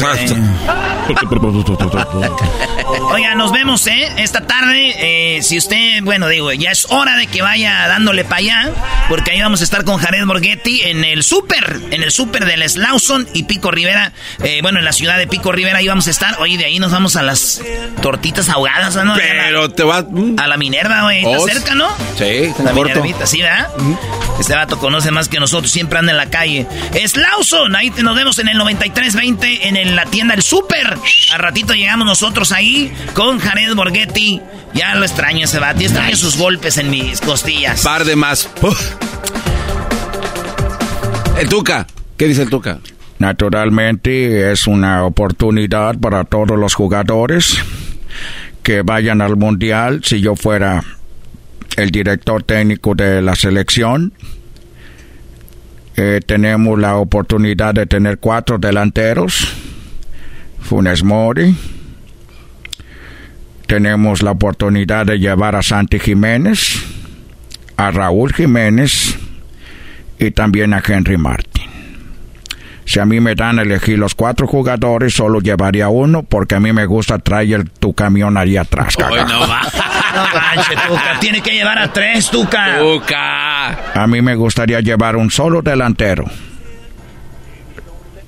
Oiga, 2.86 3.35
nos 3.35 3.51
vemos, 3.52 3.86
¿eh? 3.86 4.09
Esta 4.19 4.47
tarde, 4.47 5.36
eh, 5.36 5.43
si 5.43 5.56
usted, 5.56 6.02
bueno, 6.02 6.28
digo, 6.28 6.52
ya 6.52 6.70
es 6.70 6.86
hora 6.90 7.16
de 7.16 7.27
que 7.27 7.40
vaya 7.40 7.89
dándole 7.89 8.24
para 8.24 8.36
allá, 8.36 8.70
porque 9.09 9.31
ahí 9.31 9.40
vamos 9.40 9.62
a 9.62 9.65
estar 9.65 9.85
con 9.85 9.98
Jared 9.98 10.27
Borghetti 10.27 10.82
en 10.82 11.02
el 11.05 11.23
súper, 11.23 11.81
en 11.90 12.02
el 12.02 12.11
súper 12.11 12.44
del 12.44 12.69
Slauson 12.69 13.27
y 13.32 13.44
Pico 13.44 13.70
Rivera, 13.70 14.12
eh, 14.43 14.61
bueno, 14.62 14.81
en 14.81 14.85
la 14.85 14.93
ciudad 14.93 15.16
de 15.16 15.27
Pico 15.27 15.51
Rivera, 15.51 15.78
ahí 15.78 15.89
vamos 15.89 16.06
a 16.09 16.11
estar. 16.11 16.36
Oye, 16.40 16.59
de 16.59 16.66
ahí 16.66 16.78
nos 16.78 16.93
vamos 16.93 17.16
a 17.16 17.23
las 17.23 17.62
tortitas 18.02 18.48
ahogadas, 18.48 18.97
¿no? 18.97 19.15
Pero 19.15 19.70
te 19.70 19.82
va... 19.82 20.02
Mm. 20.02 20.36
A 20.39 20.47
la 20.47 20.56
Minerva, 20.56 21.02
güey, 21.02 21.24
está 21.24 21.39
oh, 21.39 21.47
cerca, 21.47 21.74
¿no? 21.74 21.89
Sí, 22.19 22.52
La 22.62 22.73
Minervita, 22.73 23.27
¿sí, 23.27 23.40
verdad? 23.40 23.69
Este 24.39 24.55
vato 24.55 24.78
conoce 24.78 25.11
más 25.11 25.28
que 25.28 25.40
nosotros, 25.40 25.70
siempre 25.70 25.98
anda 25.98 26.12
en 26.12 26.19
la 26.19 26.28
calle. 26.28 26.66
Slauson, 27.06 27.77
ahí 27.77 27.90
nos 28.02 28.16
vemos 28.16 28.39
en 28.39 28.48
el 28.48 28.59
9320, 28.59 29.69
en 29.69 29.97
la 29.97 30.05
tienda 30.06 30.35
El 30.35 30.43
Súper. 30.43 30.98
A 31.32 31.39
ratito 31.39 31.74
llegamos 31.74 32.06
nosotros 32.06 32.52
ahí 32.52 32.73
con 33.14 33.38
Jared 33.38 33.74
Borghetti. 33.74 34.40
Ya 34.74 34.94
lo 34.94 35.05
extraño 35.05 35.44
ese 35.44 35.59
extraño 35.59 36.16
sus 36.16 36.36
golpes 36.36 36.78
en 36.78 36.90
mis 36.90 37.20
costillas. 37.20 37.82
Par 37.82 38.05
de 38.05 38.16
más. 38.16 38.48
El 41.38 41.48
Tuca. 41.48 41.86
¿Qué 42.16 42.28
dice 42.28 42.42
el 42.42 42.51
Tuca? 42.51 42.78
Naturalmente 43.18 44.51
es 44.52 44.66
una 44.66 45.05
oportunidad 45.05 45.98
para 45.98 46.24
todos 46.24 46.59
los 46.59 46.74
jugadores 46.74 47.56
que 48.62 48.82
vayan 48.82 49.20
al 49.20 49.36
Mundial. 49.36 50.01
Si 50.05 50.20
yo 50.20 50.36
fuera 50.36 50.82
el 51.76 51.90
director 51.90 52.42
técnico 52.42 52.94
de 52.94 53.22
la 53.22 53.34
selección, 53.36 54.12
eh, 55.96 56.20
tenemos 56.26 56.78
la 56.78 56.96
oportunidad 56.96 57.74
de 57.74 57.86
tener 57.86 58.18
cuatro 58.18 58.59
delanteros. 58.59 59.52
Funes 60.60 61.05
Mori, 61.05 61.55
tenemos 63.66 64.22
la 64.22 64.32
oportunidad 64.32 65.06
de 65.06 65.18
llevar 65.18 65.56
a 65.56 65.62
Santi 65.62 65.98
Jiménez, 65.98 66.84
a 67.76 67.90
Raúl 67.90 68.32
Jiménez 68.32 69.16
y 70.18 70.30
también 70.30 70.74
a 70.74 70.82
Henry 70.86 71.16
Martin. 71.16 71.64
Si 72.86 73.00
a 73.00 73.06
mí 73.06 73.18
me 73.18 73.34
dan 73.34 73.58
a 73.58 73.62
elegir 73.62 73.98
los 73.98 74.14
cuatro 74.14 74.46
jugadores, 74.46 75.14
solo 75.14 75.40
llevaría 75.40 75.88
uno 75.88 76.22
porque 76.22 76.54
a 76.54 76.60
mí 76.60 76.72
me 76.72 76.84
gusta 76.84 77.18
traer 77.18 77.68
tu 77.70 77.94
camión 77.94 78.36
ahí 78.36 78.58
atrás. 78.58 78.96
no 78.98 79.48
va. 79.48 79.62
Tuca. 80.88 81.18
Tiene 81.18 81.40
que 81.40 81.52
llevar 81.52 81.78
a 81.78 81.92
tres, 81.92 82.30
Tuca. 82.30 82.78
Tuca. 82.78 84.02
A 84.02 84.06
mí 84.06 84.20
me 84.20 84.34
gustaría 84.34 84.80
llevar 84.80 85.16
un 85.16 85.30
solo 85.30 85.62
delantero. 85.62 86.24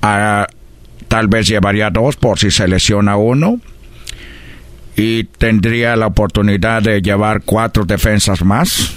tal 0.01 1.27
vez 1.27 1.47
llevaría 1.47 1.91
dos 1.91 2.15
por 2.15 2.39
si 2.39 2.49
se 2.49 2.67
lesiona 2.67 3.15
uno 3.15 3.59
y 4.97 5.25
tendría 5.25 5.95
la 5.95 6.07
oportunidad 6.07 6.81
de 6.81 7.01
llevar 7.03 7.43
cuatro 7.45 7.85
defensas 7.85 8.43
más, 8.43 8.93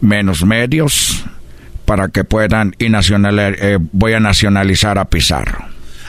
menos 0.00 0.44
medios, 0.44 1.24
para 1.84 2.08
que 2.08 2.22
puedan 2.22 2.74
y 2.78 2.86
eh, 2.86 3.78
voy 3.92 4.12
a 4.12 4.20
nacionalizar 4.20 4.96
a 4.98 5.04
Pizarro. 5.04 5.58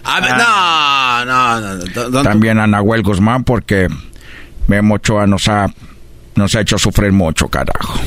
no, 0.05 1.25
no, 1.25 2.09
no, 2.09 2.23
También 2.23 2.59
a 2.59 2.67
Nahuel 2.67 3.01
Guzmán 3.01 3.43
porque 3.43 3.87
Memo 4.67 4.95
Ochoa 4.95 5.25
nos 5.25 5.47
ha, 5.47 5.73
nos 6.35 6.53
ha 6.55 6.61
hecho 6.61 6.77
sufrir 6.77 7.11
mucho, 7.11 7.47
carajo. 7.47 7.99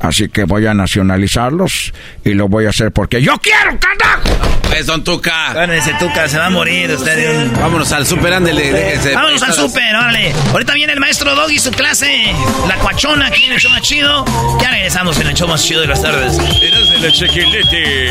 Así 0.00 0.28
que 0.28 0.44
voy 0.44 0.66
a 0.66 0.74
nacionalizarlos 0.74 1.92
y 2.24 2.34
lo 2.34 2.48
voy 2.48 2.66
a 2.66 2.70
hacer 2.70 2.92
porque 2.92 3.20
yo 3.20 3.36
quiero, 3.38 3.78
carajo. 3.78 4.58
Pues, 4.78 4.86
don 4.86 5.02
Tuca. 5.02 5.54
Bueno, 5.54 5.72
ese 5.72 5.92
Tuca 5.94 6.28
se 6.28 6.38
va 6.38 6.46
a 6.46 6.50
morir. 6.50 6.88
Usted 6.92 7.50
Vámonos 7.60 7.90
al 7.90 8.06
super, 8.06 8.32
ándele. 8.32 8.96
Vámonos 9.12 9.42
al 9.42 9.52
super, 9.52 9.96
órale. 9.96 10.32
Ahorita 10.52 10.72
viene 10.74 10.92
el 10.92 11.00
maestro 11.00 11.34
Doggy, 11.34 11.58
su 11.58 11.72
clase. 11.72 12.32
La 12.68 12.76
cuachona 12.76 13.26
aquí 13.26 13.42
en 13.44 13.52
el 13.54 13.58
show 13.58 13.72
más 13.72 13.82
chido. 13.82 14.24
Ya 14.62 14.70
regresamos 14.70 15.18
en 15.18 15.26
el 15.26 15.34
show 15.34 15.48
más 15.48 15.64
chido 15.64 15.80
de 15.80 15.88
las 15.88 16.00
tardes. 16.00 16.38
Eras 16.38 16.90
de 16.90 16.98
la 17.00 17.12
chequilete. 17.12 18.06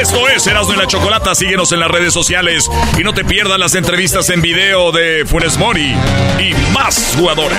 Esto 0.00 0.26
es 0.30 0.46
Eras 0.46 0.68
de 0.68 0.76
la 0.76 0.86
Chocolata. 0.86 1.34
Síguenos 1.34 1.70
en 1.72 1.80
las 1.80 1.90
redes 1.90 2.14
sociales 2.14 2.70
y 2.96 3.04
no 3.04 3.12
te 3.12 3.22
pierdas 3.22 3.58
las 3.58 3.74
entrevistas 3.74 4.30
en 4.30 4.40
video 4.40 4.90
de 4.90 5.26
Funes 5.26 5.58
Mori 5.58 5.94
y 6.40 6.72
más 6.72 7.14
jugadores. 7.14 7.58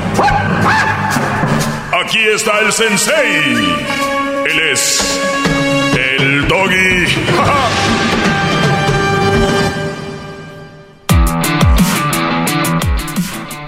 Aquí 2.11 2.27
está 2.27 2.59
el 2.59 2.73
sensei. 2.73 3.53
Él 4.45 4.59
es 4.69 4.99
el 5.97 6.45
doggy. 6.45 7.05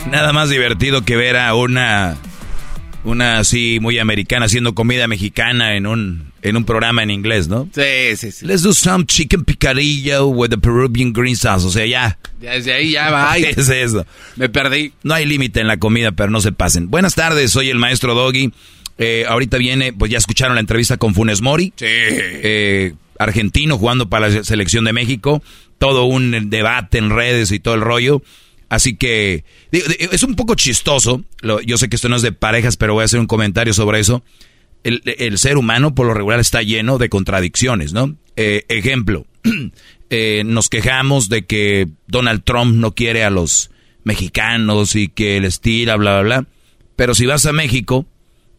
Nada 0.12 0.34
más 0.34 0.50
divertido 0.50 1.04
que 1.06 1.16
ver 1.16 1.38
a 1.38 1.56
una 1.56 2.18
una 3.06 3.40
así 3.40 3.80
muy 3.80 3.98
americana 3.98 4.48
haciendo 4.48 4.76
comida 4.76 5.08
mexicana 5.08 5.78
en 5.78 5.88
un 5.88 6.33
en 6.44 6.58
un 6.58 6.66
programa 6.66 7.02
en 7.02 7.10
inglés, 7.10 7.48
¿no? 7.48 7.70
Sí, 7.74 8.18
sí, 8.18 8.32
sí. 8.32 8.46
Let's 8.46 8.64
do 8.64 8.74
some 8.74 9.06
chicken 9.06 9.46
picadillo 9.46 10.28
with 10.28 10.50
the 10.50 10.58
Peruvian 10.58 11.14
green 11.14 11.38
sauce. 11.38 11.66
O 11.66 11.70
sea, 11.70 11.86
ya. 11.86 12.20
Desde 12.40 12.74
ahí 12.74 12.92
ya 12.92 13.10
va. 13.10 13.34
¿Qué 13.36 13.50
es 13.58 13.70
eso? 13.70 14.06
Me 14.36 14.50
perdí. 14.50 14.92
No 15.04 15.14
hay 15.14 15.26
límite 15.26 15.62
en 15.62 15.68
la 15.68 15.78
comida, 15.78 16.12
pero 16.12 16.30
no 16.30 16.42
se 16.42 16.52
pasen. 16.52 16.92
Buenas 16.92 17.16
tardes, 17.16 17.52
soy 17.52 17.70
el 17.70 17.78
maestro 17.78 18.14
Doggy. 18.14 18.52
Eh, 18.98 19.26
ahorita 19.28 19.58
viene, 19.58 19.94
pues 19.94 20.12
ya 20.12 20.18
escucharon 20.18 20.56
la 20.56 20.60
entrevista 20.60 20.98
con 20.98 21.16
Funes 21.16 21.42
Mori. 21.42 21.72
Sí. 21.78 21.86
Eh, 21.88 22.94
argentino 23.18 23.78
jugando 23.78 24.10
para 24.10 24.28
la 24.28 24.44
selección 24.44 24.84
de 24.84 24.92
México. 24.92 25.42
Todo 25.78 26.04
un 26.04 26.50
debate 26.50 26.98
en 26.98 27.10
redes 27.10 27.54
y 27.54 27.60
todo 27.62 27.76
el 27.76 27.82
rollo. 27.82 28.22
Así 28.68 28.98
que 28.98 29.46
es 29.72 30.24
un 30.24 30.36
poco 30.36 30.56
chistoso. 30.56 31.24
yo 31.66 31.78
sé 31.78 31.88
que 31.88 31.96
esto 31.96 32.10
no 32.10 32.18
es 32.18 32.22
de 32.22 32.34
parejas, 32.34 32.76
pero 32.76 32.96
voy 32.96 33.04
a 33.04 33.06
hacer 33.06 33.22
un 33.22 33.28
comentario 33.28 33.74
sobre 33.74 34.02
eso 34.02 34.24
el, 34.84 35.38
ser 35.38 35.58
humano 35.58 35.96
por 35.96 36.08
lo 36.08 36.14
regular 36.14 36.40
está 36.40 36.62
lleno 36.62 36.98
de 36.98 37.10
contradicciones, 37.10 37.94
¿no? 37.94 38.16
Eh, 38.36 38.66
ejemplo, 38.68 39.26
eh, 40.10 40.44
nos 40.46 40.70
quejamos 40.70 41.30
de 41.30 41.46
que 41.46 41.88
Donald 42.08 42.44
Trump 42.44 42.76
no 42.76 42.94
quiere 42.94 43.24
a 43.24 43.30
los 43.30 43.72
mexicanos 44.04 44.96
y 44.96 45.08
que 45.08 45.40
les 45.40 45.62
tira, 45.62 45.96
bla, 45.96 46.22
bla, 46.22 46.42
bla. 46.42 46.48
Pero 46.96 47.16
si 47.16 47.26
vas 47.26 47.46
a 47.46 47.54
México, 47.54 48.06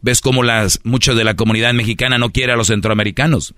ves 0.00 0.20
como 0.20 0.42
las, 0.42 0.80
mucha 0.84 1.14
de 1.14 1.24
la 1.24 1.34
comunidad 1.34 1.74
mexicana 1.74 2.18
no 2.18 2.30
quiere 2.30 2.52
a 2.52 2.56
los 2.56 2.68
centroamericanos. 2.68 3.54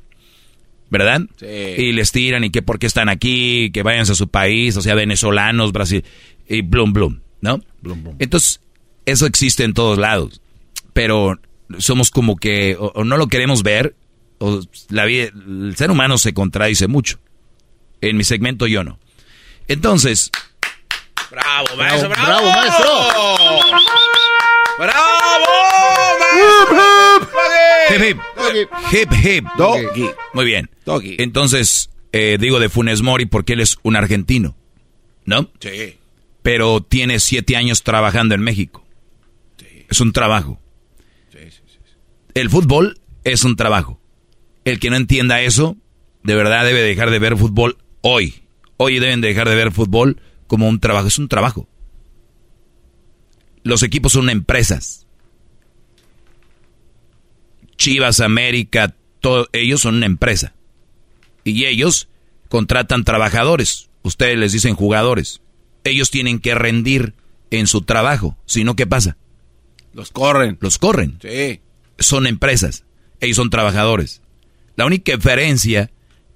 ¿Verdad? 0.88 1.22
Sí. 1.36 1.46
Y 1.46 1.92
les 1.92 2.12
tiran 2.12 2.44
y 2.44 2.50
que 2.50 2.62
por 2.62 2.78
qué 2.78 2.86
están 2.86 3.08
aquí, 3.08 3.70
que 3.72 3.82
vayan 3.82 4.02
a 4.02 4.14
su 4.14 4.28
país, 4.28 4.76
o 4.76 4.82
sea, 4.82 4.94
venezolanos, 4.94 5.72
Brasil, 5.72 6.04
y 6.48 6.62
blum, 6.62 6.92
blum, 6.92 7.18
¿no? 7.40 7.60
Blum, 7.82 8.04
blum. 8.04 8.14
Entonces, 8.20 8.60
eso 9.04 9.26
existe 9.26 9.64
en 9.64 9.74
todos 9.74 9.98
lados. 9.98 10.40
Pero 10.92 11.40
somos 11.78 12.10
como 12.10 12.36
que 12.36 12.76
o, 12.78 13.04
no 13.04 13.16
lo 13.16 13.28
queremos 13.28 13.62
ver, 13.62 13.96
o 14.38 14.60
la 14.90 15.04
vida, 15.04 15.30
el 15.46 15.74
ser 15.76 15.90
humano 15.90 16.18
se 16.18 16.34
contradice 16.34 16.86
mucho. 16.86 17.18
En 18.00 18.16
mi 18.16 18.24
segmento 18.24 18.66
yo 18.66 18.84
no. 18.84 18.98
Entonces... 19.68 20.30
Bravo, 21.30 21.66
maestro, 21.76 22.08
bravo, 22.08 22.26
bravo, 22.26 22.50
maestro. 22.50 22.88
Bravo, 24.78 25.46
Hip, 27.88 28.18
hip, 28.52 28.68
hip, 28.92 29.12
hip, 29.24 29.44
doggy. 29.56 30.10
Muy 30.34 30.44
bien. 30.44 30.70
Doggy. 30.84 31.16
Entonces, 31.18 31.90
eh, 32.12 32.36
digo 32.38 32.60
de 32.60 32.68
Funes 32.68 33.00
Mori 33.00 33.26
porque 33.26 33.54
él 33.54 33.60
es 33.60 33.78
un 33.82 33.96
argentino, 33.96 34.56
¿no? 35.24 35.50
Sí. 35.60 35.96
Pero 36.42 36.82
tiene 36.82 37.20
siete 37.20 37.56
años 37.56 37.82
trabajando 37.82 38.34
en 38.34 38.42
México. 38.42 38.84
Sí. 39.58 39.86
Es 39.88 40.00
un 40.00 40.12
trabajo 40.12 40.60
el 42.36 42.50
fútbol 42.50 43.00
es 43.24 43.44
un 43.44 43.56
trabajo. 43.56 43.98
El 44.66 44.78
que 44.78 44.90
no 44.90 44.96
entienda 44.96 45.40
eso, 45.40 45.78
de 46.22 46.34
verdad 46.34 46.66
debe 46.66 46.82
dejar 46.82 47.10
de 47.10 47.18
ver 47.18 47.34
fútbol 47.34 47.78
hoy. 48.02 48.42
Hoy 48.76 48.98
deben 48.98 49.22
dejar 49.22 49.48
de 49.48 49.54
ver 49.54 49.72
fútbol 49.72 50.20
como 50.46 50.68
un 50.68 50.78
trabajo. 50.78 51.08
Es 51.08 51.18
un 51.18 51.28
trabajo. 51.28 51.66
Los 53.62 53.82
equipos 53.82 54.12
son 54.12 54.28
empresas. 54.28 55.06
Chivas, 57.78 58.20
América, 58.20 58.94
todos 59.20 59.48
ellos 59.54 59.80
son 59.80 59.94
una 59.94 60.06
empresa. 60.06 60.54
Y 61.42 61.64
ellos 61.64 62.10
contratan 62.50 63.04
trabajadores. 63.04 63.88
Ustedes 64.02 64.36
les 64.36 64.52
dicen 64.52 64.74
jugadores. 64.74 65.40
Ellos 65.84 66.10
tienen 66.10 66.38
que 66.40 66.54
rendir 66.54 67.14
en 67.50 67.66
su 67.66 67.80
trabajo. 67.80 68.36
Si 68.44 68.62
no, 68.62 68.76
¿qué 68.76 68.86
pasa? 68.86 69.16
Los 69.94 70.10
corren. 70.10 70.58
Los 70.60 70.76
corren. 70.76 71.18
Sí 71.22 71.62
son 71.98 72.26
empresas, 72.26 72.84
ellos 73.20 73.36
son 73.36 73.50
trabajadores. 73.50 74.22
La 74.76 74.86
única 74.86 75.14
diferencia 75.14 75.90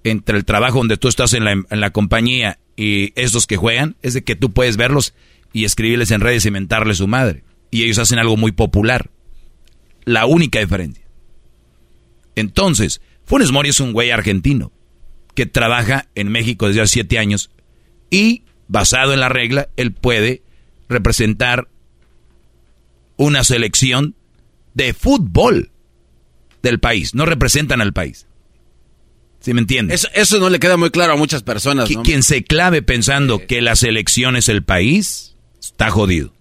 entre 0.04 0.38
el 0.38 0.44
trabajo 0.44 0.78
donde 0.78 0.96
tú 0.96 1.08
estás 1.08 1.34
en 1.34 1.44
la, 1.44 1.52
en 1.52 1.80
la 1.80 1.90
compañía 1.90 2.58
y 2.76 3.12
estos 3.20 3.46
que 3.46 3.56
juegan 3.56 3.96
es 4.02 4.14
de 4.14 4.24
que 4.24 4.36
tú 4.36 4.52
puedes 4.52 4.76
verlos 4.76 5.14
y 5.52 5.64
escribirles 5.64 6.10
en 6.10 6.20
redes 6.20 6.46
y 6.46 6.50
mentarles 6.50 6.98
su 6.98 7.08
madre. 7.08 7.44
Y 7.70 7.84
ellos 7.84 7.98
hacen 7.98 8.18
algo 8.18 8.36
muy 8.36 8.52
popular. 8.52 9.10
La 10.04 10.26
única 10.26 10.60
diferencia. 10.60 11.04
Entonces, 12.34 13.00
Funes 13.24 13.52
Mori 13.52 13.68
es 13.68 13.80
un 13.80 13.92
güey 13.92 14.10
argentino 14.10 14.72
que 15.34 15.46
trabaja 15.46 16.08
en 16.14 16.28
México 16.28 16.68
desde 16.68 16.80
hace 16.80 16.94
siete 16.94 17.18
años 17.18 17.50
y, 18.10 18.44
basado 18.66 19.12
en 19.12 19.20
la 19.20 19.28
regla, 19.28 19.68
él 19.76 19.92
puede 19.92 20.42
representar 20.88 21.68
una 23.16 23.44
selección 23.44 24.16
de 24.74 24.94
fútbol 24.94 25.70
del 26.62 26.80
país, 26.80 27.14
no 27.14 27.26
representan 27.26 27.80
al 27.80 27.92
país. 27.92 28.26
¿Sí 29.40 29.54
me 29.54 29.60
entiendes? 29.60 30.04
Eso, 30.04 30.08
eso, 30.14 30.38
no 30.38 30.50
le 30.50 30.58
queda 30.58 30.76
muy 30.76 30.90
claro 30.90 31.14
a 31.14 31.16
muchas 31.16 31.42
personas. 31.42 31.90
¿no? 31.90 32.02
Quien 32.02 32.22
se 32.22 32.44
clave 32.44 32.82
pensando 32.82 33.46
que 33.46 33.62
la 33.62 33.74
selección 33.74 34.36
es 34.36 34.50
el 34.50 34.62
país, 34.62 35.36
está 35.58 35.90
jodido. 35.90 36.34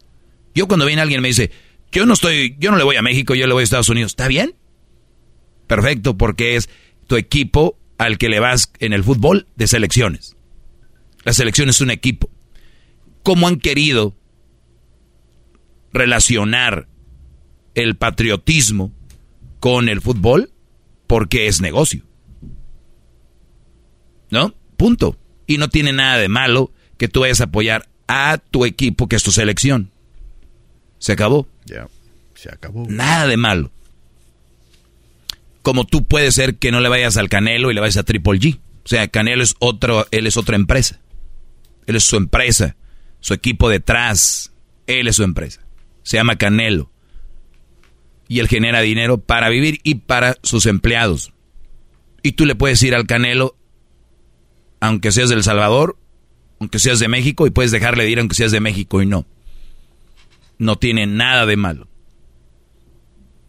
Yo 0.54 0.68
cuando 0.68 0.86
viene 0.86 1.02
alguien 1.02 1.22
me 1.22 1.30
dice, 1.30 1.52
yo 1.92 2.06
no 2.06 2.14
estoy, 2.14 2.58
yo 2.60 2.72
no 2.72 2.78
le 2.78 2.84
voy 2.84 2.98
a 2.98 3.02
México, 3.02 3.36
yo 3.36 3.48
le 3.48 3.54
voy 3.54 3.62
a 3.62 3.64
Estados 3.64 3.88
Unidos. 3.88 4.12
¿Está 4.12 4.28
bien? 4.28 4.54
Perfecto, 5.68 6.18
porque 6.18 6.56
es 6.56 6.70
tu 7.08 7.16
equipo 7.16 7.80
al 7.98 8.18
que 8.18 8.28
le 8.28 8.40
vas 8.40 8.72
en 8.80 8.92
el 8.92 9.04
fútbol 9.04 9.48
de 9.56 9.68
selecciones. 9.68 10.36
La 11.24 11.34
selección 11.34 11.70
es 11.70 11.80
un 11.80 11.92
equipo. 11.92 12.30
¿Cómo 13.24 13.48
han 13.48 13.60
querido 13.60 14.16
relacionar 15.94 16.88
el 17.84 17.96
patriotismo 17.96 18.92
con 19.60 19.90
el 19.90 20.02
fútbol 20.02 20.52
porque 21.08 21.48
es 21.48 21.62
negocio. 21.62 22.04
¿No? 24.30 24.54
Punto. 24.78 25.18
Y 25.48 25.58
no 25.58 25.70
tiene 25.70 25.94
nada 25.94 26.18
de 26.18 26.30
malo 26.30 26.72
que 26.98 27.08
tú 27.08 27.22
vayas 27.22 27.42
a 27.42 27.46
apoyar 27.46 27.90
a 28.08 28.38
tu 28.38 28.66
equipo, 28.66 29.08
que 29.08 29.16
es 29.16 29.24
tu 29.24 29.32
selección. 29.32 29.92
Se 31.00 31.14
acabó. 31.14 31.48
Ya, 31.66 31.88
se 32.36 32.50
acabó. 32.50 32.86
Nada 32.88 33.28
de 33.28 33.38
malo. 33.38 33.72
Como 35.62 35.86
tú 35.86 36.06
puedes 36.06 36.36
ser 36.36 36.58
que 36.58 36.72
no 36.72 36.82
le 36.82 36.90
vayas 36.90 37.18
al 37.18 37.30
Canelo 37.30 37.72
y 37.72 37.74
le 37.74 37.82
vayas 37.82 37.98
a 37.98 38.04
Triple 38.04 38.40
G. 38.40 38.60
O 38.86 38.88
sea, 38.88 39.08
Canelo 39.08 39.44
es 39.44 39.56
otro, 39.60 40.08
él 40.12 40.28
es 40.28 40.38
otra 40.38 40.56
empresa. 40.56 41.00
Él 41.86 41.96
es 41.96 42.04
su 42.04 42.18
empresa, 42.18 42.76
su 43.20 43.34
equipo 43.34 43.70
detrás. 43.70 44.52
Él 44.86 45.08
es 45.08 45.16
su 45.16 45.24
empresa. 45.24 45.62
Se 46.04 46.18
llama 46.18 46.38
Canelo 46.38 46.92
y 48.30 48.40
él 48.40 48.48
genera 48.48 48.80
dinero 48.82 49.18
para 49.18 49.50
vivir 49.50 49.82
y 49.84 49.96
para 49.96 50.38
sus 50.44 50.68
empleados. 50.68 51.34
Y 52.22 52.34
tú 52.34 52.46
le 52.46 52.56
puedes 52.56 52.82
ir 52.84 52.94
al 52.94 53.08
Canelo, 53.08 53.58
aunque 54.80 55.12
seas 55.12 55.30
del 55.30 55.44
Salvador, 55.44 55.98
aunque 56.60 56.78
seas 56.78 57.00
de 57.00 57.08
México, 57.08 57.48
y 57.48 57.50
puedes 57.50 57.72
dejarle 57.72 58.04
de 58.04 58.12
ir 58.12 58.20
aunque 58.20 58.36
seas 58.36 58.52
de 58.52 58.60
México 58.60 59.02
y 59.02 59.08
no. 59.08 59.26
No 60.60 60.78
tiene 60.78 61.08
nada 61.08 61.48
de 61.48 61.58
malo. 61.58 61.88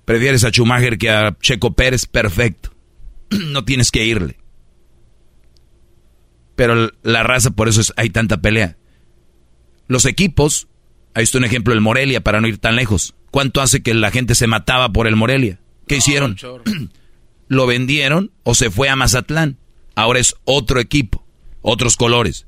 Prefieres 0.06 0.44
a 0.44 0.50
Schumacher 0.50 0.96
que 0.96 1.10
a 1.10 1.36
Checo 1.38 1.74
Pérez, 1.74 2.06
perfecto. 2.06 2.70
no 3.30 3.66
tienes 3.66 3.90
que 3.90 4.06
irle. 4.06 4.38
Pero 6.56 6.90
la 7.02 7.22
raza, 7.22 7.50
por 7.50 7.68
eso 7.68 7.82
es, 7.82 7.92
hay 7.96 8.08
tanta 8.08 8.40
pelea. 8.40 8.78
Los 9.88 10.06
equipos, 10.06 10.68
ahí 11.14 11.24
está 11.24 11.38
un 11.38 11.44
ejemplo 11.44 11.74
del 11.74 11.80
Morelia, 11.80 12.20
para 12.22 12.40
no 12.40 12.48
ir 12.48 12.58
tan 12.58 12.76
lejos 12.76 13.14
¿Cuánto 13.30 13.60
hace 13.60 13.82
que 13.82 13.94
la 13.94 14.10
gente 14.10 14.34
se 14.34 14.46
mataba 14.46 14.92
por 14.92 15.06
el 15.06 15.16
Morelia? 15.16 15.60
¿Qué 15.86 15.96
hicieron? 15.96 16.36
Lo 17.48 17.66
vendieron 17.66 18.32
o 18.42 18.54
se 18.54 18.70
fue 18.70 18.88
a 18.88 18.96
Mazatlán. 18.96 19.58
Ahora 19.94 20.20
es 20.20 20.34
otro 20.44 20.80
equipo, 20.80 21.26
otros 21.62 21.96
colores. 21.96 22.46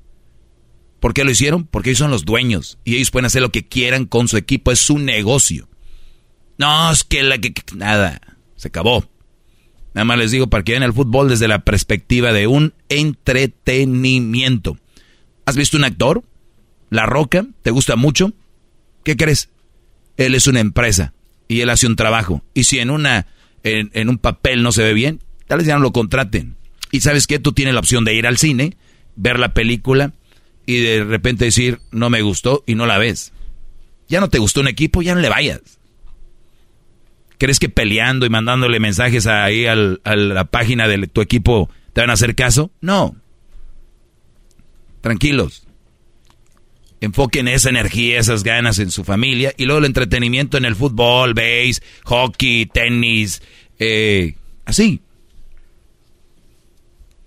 ¿Por 1.00 1.12
qué 1.12 1.24
lo 1.24 1.32
hicieron? 1.32 1.64
Porque 1.64 1.90
ellos 1.90 1.98
son 1.98 2.12
los 2.12 2.24
dueños 2.24 2.78
y 2.84 2.94
ellos 2.94 3.10
pueden 3.10 3.26
hacer 3.26 3.42
lo 3.42 3.50
que 3.50 3.66
quieran 3.66 4.06
con 4.06 4.28
su 4.28 4.36
equipo, 4.36 4.70
es 4.70 4.78
su 4.78 5.00
negocio. 5.00 5.68
No, 6.56 6.92
es 6.92 7.02
que 7.02 7.24
la 7.24 7.38
que 7.38 7.52
nada. 7.74 8.20
Se 8.54 8.68
acabó. 8.68 9.04
Nada 9.94 10.04
más 10.04 10.18
les 10.18 10.30
digo 10.30 10.46
para 10.46 10.62
que 10.62 10.70
vean 10.72 10.84
el 10.84 10.92
fútbol 10.92 11.28
desde 11.28 11.48
la 11.48 11.64
perspectiva 11.64 12.32
de 12.32 12.46
un 12.46 12.72
entretenimiento. 12.88 14.78
¿Has 15.44 15.56
visto 15.56 15.76
un 15.76 15.82
actor? 15.84 16.22
La 16.88 17.06
Roca, 17.06 17.46
¿te 17.62 17.72
gusta 17.72 17.96
mucho? 17.96 18.32
¿Qué 19.04 19.16
crees? 19.16 19.50
Él 20.16 20.34
es 20.34 20.46
una 20.46 20.60
empresa 20.60 21.12
y 21.48 21.60
él 21.60 21.70
hace 21.70 21.86
un 21.86 21.96
trabajo. 21.96 22.42
Y 22.54 22.64
si 22.64 22.78
en 22.78 22.90
una 22.90 23.26
en, 23.62 24.08
un 24.08 24.18
papel 24.18 24.62
no 24.62 24.72
se 24.72 24.82
ve 24.82 24.94
bien, 24.94 25.20
tal 25.46 25.58
vez 25.58 25.66
ya 25.66 25.74
no 25.74 25.82
lo 25.82 25.92
contraten. 25.92 26.56
Y 26.90 27.00
sabes 27.00 27.26
qué, 27.26 27.38
tú 27.38 27.52
tienes 27.52 27.74
la 27.74 27.80
opción 27.80 28.04
de 28.04 28.14
ir 28.14 28.26
al 28.26 28.38
cine, 28.38 28.76
ver 29.16 29.38
la 29.38 29.54
película 29.54 30.12
y 30.66 30.80
de 30.80 31.04
repente 31.04 31.46
decir, 31.46 31.80
no 31.90 32.10
me 32.10 32.22
gustó 32.22 32.62
y 32.66 32.74
no 32.74 32.86
la 32.86 32.98
ves. 32.98 33.32
Ya 34.08 34.20
no 34.20 34.28
te 34.28 34.38
gustó 34.38 34.60
un 34.60 34.68
equipo, 34.68 35.02
ya 35.02 35.14
no 35.14 35.20
le 35.20 35.28
vayas. 35.28 35.60
¿Crees 37.38 37.58
que 37.58 37.68
peleando 37.68 38.26
y 38.26 38.30
mandándole 38.30 38.78
mensajes 38.78 39.26
ahí 39.26 39.66
a 39.66 39.74
la 39.74 40.44
página 40.44 40.86
de 40.86 41.06
tu 41.08 41.20
equipo 41.20 41.70
te 41.92 42.00
van 42.00 42.10
a 42.10 42.14
hacer 42.14 42.34
caso? 42.34 42.70
No. 42.80 43.16
Tranquilos. 45.00 45.66
Enfoquen 47.02 47.48
esa 47.48 47.68
energía, 47.68 48.20
esas 48.20 48.44
ganas 48.44 48.78
en 48.78 48.92
su 48.92 49.02
familia 49.02 49.52
y 49.56 49.64
luego 49.64 49.80
el 49.80 49.86
entretenimiento 49.86 50.56
en 50.56 50.64
el 50.64 50.76
fútbol, 50.76 51.34
base, 51.34 51.82
hockey, 52.04 52.66
tenis, 52.66 53.42
eh, 53.80 54.36
así. 54.64 55.00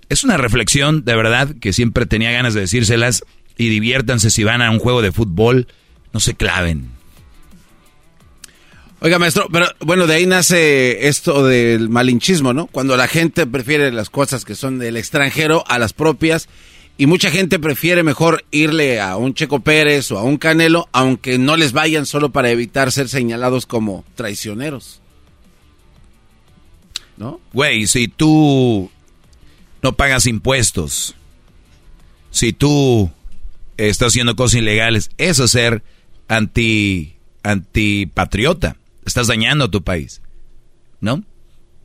Es 0.07 0.23
una 0.23 0.37
reflexión 0.37 1.03
de 1.03 1.13
verdad 1.17 1.55
que 1.59 1.73
siempre 1.73 2.05
tenía 2.05 2.31
ganas 2.31 2.53
de 2.53 2.61
decírselas 2.61 3.25
y 3.57 3.67
diviértanse 3.67 4.29
si 4.29 4.45
van 4.45 4.61
a 4.61 4.71
un 4.71 4.79
juego 4.79 5.01
de 5.01 5.11
fútbol, 5.11 5.67
no 6.13 6.21
se 6.21 6.35
claven. 6.35 6.91
Oiga, 9.01 9.19
maestro, 9.19 9.49
pero 9.51 9.67
bueno, 9.81 10.07
de 10.07 10.15
ahí 10.15 10.25
nace 10.25 11.09
esto 11.09 11.45
del 11.45 11.89
malinchismo, 11.89 12.53
¿no? 12.53 12.67
Cuando 12.67 12.95
la 12.95 13.09
gente 13.09 13.45
prefiere 13.45 13.91
las 13.91 14.09
cosas 14.09 14.45
que 14.45 14.55
son 14.55 14.79
del 14.79 14.95
extranjero 14.95 15.65
a 15.67 15.79
las 15.79 15.91
propias 15.91 16.47
y 16.97 17.07
mucha 17.07 17.29
gente 17.29 17.59
prefiere 17.59 18.03
mejor 18.03 18.45
irle 18.51 19.01
a 19.01 19.17
un 19.17 19.33
Checo 19.33 19.59
Pérez 19.59 20.11
o 20.11 20.17
a 20.17 20.23
un 20.23 20.37
Canelo, 20.37 20.87
aunque 20.93 21.37
no 21.37 21.57
les 21.57 21.73
vayan 21.73 22.05
solo 22.05 22.31
para 22.31 22.51
evitar 22.51 22.91
ser 22.91 23.09
señalados 23.09 23.65
como 23.65 24.05
traicioneros. 24.15 25.01
¿No? 27.17 27.41
Güey, 27.53 27.87
si 27.87 28.07
tú 28.07 28.89
no 29.81 29.93
pagas 29.93 30.25
impuestos, 30.25 31.15
si 32.31 32.53
tú 32.53 33.09
estás 33.77 34.09
haciendo 34.09 34.35
cosas 34.35 34.59
ilegales, 34.59 35.09
eso 35.17 35.45
es 35.45 35.51
ser 35.51 35.83
anti 36.27 37.15
antipatriota. 37.43 38.77
Estás 39.05 39.27
dañando 39.27 39.65
a 39.65 39.71
tu 39.71 39.83
país. 39.83 40.21
¿No? 41.01 41.23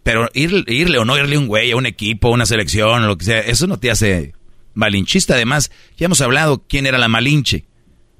Pero 0.04 0.28
irle 0.34 0.98
o 0.98 1.04
no 1.04 1.18
irle 1.18 1.36
un 1.36 1.48
güey 1.48 1.72
a 1.72 1.76
un 1.76 1.86
equipo, 1.86 2.28
a 2.28 2.32
una 2.32 2.46
selección, 2.46 3.06
lo 3.06 3.18
que 3.18 3.24
sea, 3.24 3.40
eso 3.40 3.66
no 3.66 3.78
te 3.78 3.90
hace 3.90 4.34
malinchista. 4.80 5.34
Además, 5.34 5.70
ya 5.96 6.06
hemos 6.06 6.20
hablado 6.20 6.64
quién 6.68 6.86
era 6.86 6.98
la 6.98 7.06
Malinche. 7.08 7.66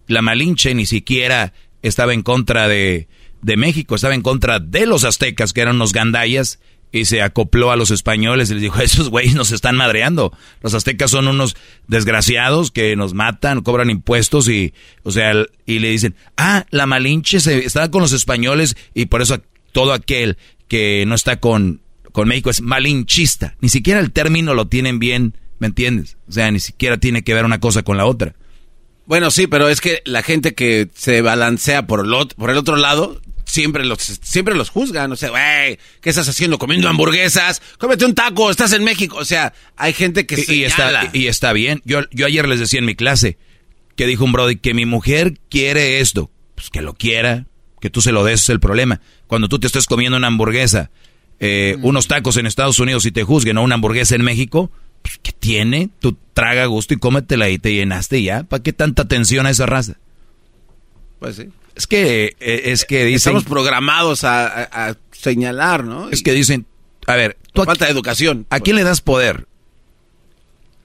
La 0.07 0.23
Malinche 0.23 0.74
ni 0.74 0.87
siquiera 0.87 1.53
estaba 1.82 2.15
en 2.15 2.23
contra 2.23 2.69
de, 2.69 3.09
de 3.43 3.57
México, 3.57 3.97
estaba 3.97 4.15
en 4.15 4.23
contra 4.23 4.61
de 4.61 4.87
los 4.87 5.05
aztecas, 5.05 5.53
que 5.53 5.62
eran 5.62 5.78
los 5.78 5.93
gandayas, 5.93 6.61
y 6.93 7.05
se 7.05 7.23
acopló 7.23 7.70
a 7.70 7.77
los 7.77 7.91
españoles 7.91 8.51
y 8.51 8.55
les 8.55 8.62
dijo, 8.62 8.81
esos 8.82 9.09
güeyes 9.09 9.35
nos 9.35 9.53
están 9.53 9.77
madreando. 9.77 10.37
Los 10.61 10.74
aztecas 10.74 11.11
son 11.11 11.28
unos 11.28 11.57
desgraciados 11.89 12.70
que 12.70 12.95
nos 12.97 13.15
matan, 13.15 13.62
cobran 13.62 13.91
impuestos 13.91 14.49
y, 14.49 14.74
o 15.03 15.11
sea, 15.11 15.32
y 15.66 15.78
le 15.78 15.91
dicen, 15.91 16.15
ah, 16.37 16.66
la 16.70 16.87
Malinche 16.87 17.41
se, 17.41 17.65
está 17.65 17.91
con 17.91 18.03
los 18.03 18.12
españoles 18.12 18.77
y 18.95 19.07
por 19.07 19.23
eso 19.23 19.41
todo 19.73 19.93
aquel 19.93 20.37
que 20.69 21.05
no 21.07 21.15
está 21.15 21.39
con, 21.41 21.81
con 22.12 22.28
México 22.28 22.51
es 22.51 22.61
malinchista. 22.61 23.57
Ni 23.61 23.69
siquiera 23.69 24.01
el 24.01 24.12
término 24.12 24.55
lo 24.55 24.69
tienen 24.69 24.99
bien 24.99 25.35
¿Me 25.61 25.69
entiendes? 25.69 26.16
O 26.28 26.32
sea, 26.32 26.51
ni 26.51 26.59
siquiera 26.59 26.97
tiene 26.97 27.23
que 27.23 27.35
ver 27.35 27.45
una 27.45 27.61
cosa 27.61 27.82
con 27.82 27.97
la 27.97 28.07
otra. 28.07 28.35
Bueno, 29.07 29.31
sí, 29.31 29.47
pero 29.47 29.69
es 29.69 29.81
que 29.81 30.03
la 30.05 30.23
gente 30.23 30.55
que 30.55 30.89
se 30.95 31.20
balancea 31.20 31.87
por 31.87 32.05
el, 32.05 32.12
otro, 32.15 32.37
por 32.37 32.51
el 32.51 32.57
otro 32.57 32.77
lado 32.77 33.20
siempre 33.45 33.85
los, 33.85 33.99
siempre 33.99 34.55
los 34.55 34.70
juzgan. 34.70 35.12
O 35.12 35.16
sea, 35.16 35.31
güey, 35.31 35.78
¿qué 36.01 36.11
estás 36.11 36.28
haciendo? 36.28 36.59
¿Comiendo 36.59 36.89
hamburguesas? 36.89 37.61
Cómete 37.78 38.05
un 38.05 38.15
taco, 38.15 38.51
estás 38.51 38.73
en 38.73 38.85
México. 38.85 39.16
O 39.19 39.24
sea, 39.24 39.53
hay 39.77 39.93
gente 39.93 40.27
que 40.27 40.43
y, 40.49 40.55
y 40.55 40.65
está 40.65 41.11
Y 41.12 41.27
está 41.27 41.53
bien. 41.53 41.82
Yo, 41.85 42.03
yo 42.11 42.27
ayer 42.27 42.49
les 42.49 42.61
decía 42.61 42.78
en 42.78 42.87
mi 42.87 42.95
clase 42.95 43.39
que 43.97 44.07
dijo 44.07 44.24
un 44.24 44.32
brody 44.32 44.57
que 44.57 44.73
mi 44.73 44.87
mujer 44.87 45.39
quiere 45.51 46.01
esto. 46.01 46.31
Pues 46.55 46.70
que 46.70 46.81
lo 46.81 46.95
quiera, 46.95 47.47
que 47.81 47.91
tú 47.91 48.01
se 48.01 48.12
lo 48.12 48.24
des 48.24 48.43
es 48.43 48.49
el 48.49 48.61
problema. 48.61 49.01
Cuando 49.27 49.49
tú 49.49 49.59
te 49.59 49.66
estés 49.66 49.87
comiendo 49.87 50.16
una 50.16 50.28
hamburguesa, 50.28 50.91
eh, 51.39 51.77
unos 51.82 52.07
tacos 52.07 52.37
en 52.37 52.47
Estados 52.47 52.78
Unidos 52.78 53.07
y 53.07 53.12
te 53.12 53.24
juzguen 53.24 53.59
o 53.59 53.62
una 53.62 53.74
hamburguesa 53.74 54.15
en 54.15 54.23
México, 54.23 54.70
pues, 55.02 55.18
¿qué 55.22 55.32
tiene? 55.32 55.90
Tú 56.01 56.16
traga 56.35 56.66
gusto 56.66 56.94
y 56.94 56.98
cómetela 56.98 57.48
y 57.48 57.59
te 57.59 57.72
llenaste 57.72 58.22
ya. 58.22 58.44
¿Para 58.44 58.62
qué 58.62 58.72
tanta 58.72 59.02
atención 59.02 59.47
a 59.47 59.51
esa 59.51 59.66
raza? 59.66 59.97
Pues 61.18 61.36
sí. 61.36 61.48
Es 61.74 61.86
que, 61.86 62.36
eh, 62.40 62.62
es 62.66 62.85
que 62.85 63.05
dicen... 63.05 63.36
Estamos 63.36 63.44
programados 63.44 64.24
a, 64.24 64.97
señalar, 65.12 65.85
¿no? 65.85 66.10
Es 66.10 66.22
que 66.22 66.32
dicen, 66.32 66.66
a 67.06 67.16
ver... 67.16 67.36
Tú 67.52 67.64
falta 67.64 67.86
de 67.86 67.90
educación. 67.90 68.47
¿A 68.51 68.60
quién 68.60 68.77
le 68.77 68.85
das 68.85 69.01
poder? 69.01 69.47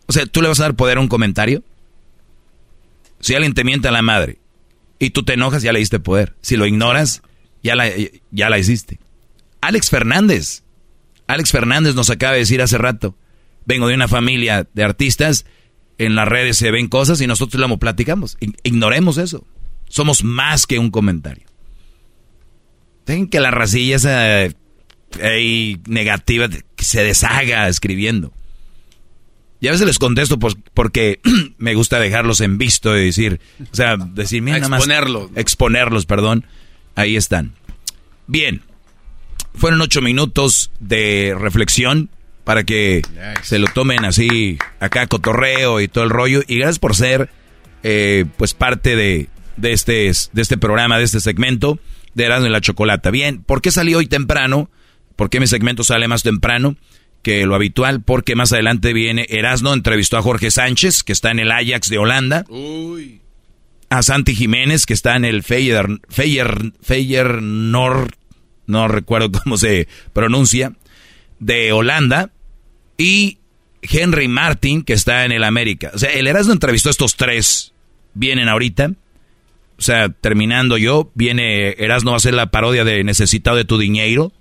O 0.08 0.14
sea, 0.14 0.26
¿tú 0.26 0.42
le 0.42 0.48
vas 0.48 0.60
a 0.60 0.64
dar 0.64 0.76
poder 0.76 0.98
a 0.98 1.02
un 1.02 1.08
comentario? 1.08 1.64
Si 3.20 3.34
alguien 3.34 3.54
te 3.54 3.64
miente 3.64 3.88
a 3.88 3.92
la 3.92 4.02
madre 4.02 4.38
y 5.00 5.12
tú 5.12 5.24
te 5.24 5.34
enojas, 5.34 5.64
ya 5.64 5.74
le 5.74 5.80
diste 5.80 6.00
poder. 6.00 6.36
Si 6.42 6.58
lo 6.58 6.66
ignoras, 6.66 7.22
ya 7.64 7.76
la, 7.76 7.90
ya 8.32 8.50
la 8.50 8.60
hiciste. 8.60 9.00
Alex 9.62 9.90
Fernández. 9.90 10.64
Alex 11.28 11.52
Fernández 11.52 11.96
nos 11.96 12.10
acaba 12.10 12.34
de 12.34 12.40
decir 12.40 12.62
hace 12.62 12.78
rato 12.78 13.16
vengo 13.66 13.88
de 13.88 13.96
una 13.96 14.08
familia 14.08 14.68
de 14.74 14.84
artistas, 14.84 15.46
en 15.98 16.16
las 16.16 16.28
redes 16.28 16.58
se 16.58 16.72
ven 16.72 16.88
cosas 16.88 17.22
y 17.22 17.28
nosotros 17.28 17.60
lo 17.60 17.78
platicamos. 17.78 18.38
Ignoremos 18.64 19.18
eso. 19.18 19.46
Somos 19.88 20.24
más 20.24 20.68
que 20.68 20.80
un 20.80 20.92
comentario. 20.92 21.46
Dejen 23.06 23.28
que 23.28 23.40
la 23.40 23.52
racilla 23.52 23.96
esa 23.96 24.56
negativa 25.88 26.50
se 26.78 27.04
deshaga 27.04 27.68
escribiendo. 27.68 28.34
Y 29.62 29.68
a 29.68 29.72
veces 29.72 29.88
les 29.88 30.00
contesto 30.00 30.38
porque 30.74 31.20
me 31.58 31.76
gusta 31.76 32.00
dejarlos 32.00 32.42
en 32.42 32.58
visto 32.58 32.96
y 32.98 33.06
decir, 33.06 33.40
o 33.72 33.76
sea, 33.76 33.96
decir, 33.98 34.42
mira, 34.42 34.58
nada 34.58 34.70
más. 34.70 34.80
Exponerlos. 34.82 35.32
Exponerlos, 35.36 36.06
perdón. 36.06 36.46
Ahí 36.96 37.16
están. 37.16 37.54
Bien. 38.28 38.62
Fueron 39.54 39.80
ocho 39.82 40.02
minutos 40.02 40.72
de 40.80 41.36
reflexión 41.40 42.10
para 42.46 42.64
que 42.64 43.02
se 43.42 43.60
lo 43.60 43.68
tomen 43.68 44.06
así, 44.06 44.58
acá 44.80 45.08
cotorreo 45.08 45.82
y 45.82 45.90
todo 45.90 46.06
el 46.06 46.12
rollo. 46.12 46.42
Y 46.48 46.60
gracias 46.60 46.80
por 46.80 46.96
ser, 46.96 47.30
eh, 47.84 48.26
pues, 48.38 48.54
parte 48.54 48.96
de, 48.96 49.28
de, 49.58 49.74
este, 49.74 50.12
de 50.32 50.42
este 50.42 50.58
programa, 50.58 50.98
de 50.98 51.04
este 51.04 51.20
segmento 51.20 51.80
de 52.14 52.26
Erasmo 52.26 52.48
y 52.48 52.52
la 52.52 52.62
Chocolata. 52.62 53.12
Bien, 53.12 53.44
¿por 53.44 53.62
qué 53.62 53.72
salí 53.72 53.96
hoy 53.96 54.06
temprano? 54.06 54.70
¿Por 55.16 55.30
qué 55.30 55.40
mi 55.40 55.48
segmento 55.48 55.84
sale 55.84 56.08
más 56.08 56.22
temprano 56.22 56.78
que 57.24 57.46
lo 57.48 57.56
habitual? 57.56 58.02
Porque 58.04 58.36
más 58.36 58.54
adelante 58.54 58.94
viene 58.94 59.26
Erasmo, 59.30 59.74
entrevistó 59.74 60.18
a 60.18 60.22
Jorge 60.22 60.52
Sánchez, 60.52 61.04
que 61.04 61.14
está 61.14 61.32
en 61.32 61.40
el 61.40 61.52
Ajax 61.52 61.90
de 61.90 61.98
Holanda. 61.98 62.46
A 63.90 64.04
Santi 64.04 64.36
Jiménez, 64.36 64.86
que 64.86 64.94
está 64.94 65.16
en 65.16 65.26
el 65.26 65.42
Feyer, 65.42 65.88
Feyer, 66.10 66.74
Feyer 66.82 67.42
Nord, 67.42 68.14
no 68.68 68.88
recuerdo 68.88 69.32
cómo 69.44 69.58
se 69.58 69.88
pronuncia, 70.14 70.74
de 71.40 71.72
Holanda 71.72 72.32
y 72.98 73.40
Henry 73.82 74.28
Martin, 74.28 74.84
que 74.84 74.94
está 74.94 75.26
en 75.26 75.32
el 75.32 75.44
América. 75.44 75.92
O 75.94 75.98
sea, 75.98 76.12
el 76.12 76.28
Erasmo 76.28 76.54
entrevistó 76.54 76.90
a 76.90 76.92
estos 76.92 77.16
tres. 77.16 77.74
Vienen 78.14 78.50
ahorita. 78.50 78.92
O 79.78 79.82
sea, 79.82 80.10
terminando 80.10 80.78
yo, 80.78 81.12
viene 81.16 81.72
Erasmo 81.72 82.14
a 82.14 82.18
hacer 82.18 82.34
la 82.34 82.48
parodia 82.48 82.84
de 82.84 83.04
Necesitado 83.04 83.58
de 83.58 83.66
tu 83.66 83.78
dinero. 83.78 84.32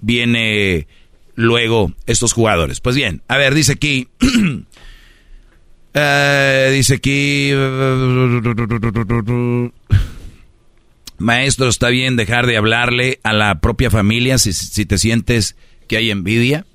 Viene 0.00 0.86
luego 1.34 1.92
estos 2.06 2.32
jugadores. 2.32 2.80
Pues 2.80 2.96
bien, 2.96 3.22
a 3.28 3.36
ver, 3.36 3.54
dice 3.54 3.72
aquí. 3.72 4.08
Eh, 5.96 6.70
dice 6.72 6.94
aquí. 6.94 7.52
Maestro, 11.18 11.68
está 11.68 11.88
bien 11.88 12.16
dejar 12.16 12.48
de 12.48 12.56
hablarle 12.56 13.20
a 13.22 13.32
la 13.32 13.60
propia 13.60 13.92
familia 13.92 14.38
si, 14.38 14.52
si 14.52 14.86
te 14.86 14.98
sientes 14.98 15.54
que 15.86 15.96
hay 15.96 16.10
envidia 16.10 16.66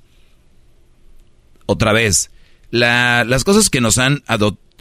otra 1.70 1.92
vez, 1.92 2.30
las 2.70 3.44
cosas 3.44 3.70
que 3.70 3.80
nos 3.80 3.98
han 3.98 4.22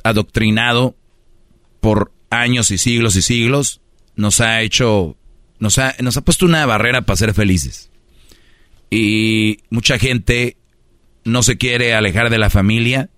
adoctrinado 0.03 0.95
por 1.79 2.11
años 2.29 2.71
y 2.71 2.77
siglos 2.77 3.15
y 3.15 3.21
siglos, 3.21 3.81
nos 4.15 4.41
ha 4.41 4.61
hecho, 4.61 5.17
nos 5.59 5.77
ha, 5.77 5.95
nos 5.99 6.17
ha 6.17 6.21
puesto 6.21 6.45
una 6.45 6.65
barrera 6.65 7.03
para 7.03 7.17
ser 7.17 7.33
felices. 7.33 7.89
Y 8.89 9.59
mucha 9.69 9.99
gente 9.99 10.57
no 11.23 11.43
se 11.43 11.57
quiere 11.57 11.93
alejar 11.93 12.29
de 12.29 12.39
la 12.39 12.49
familia 12.49 13.09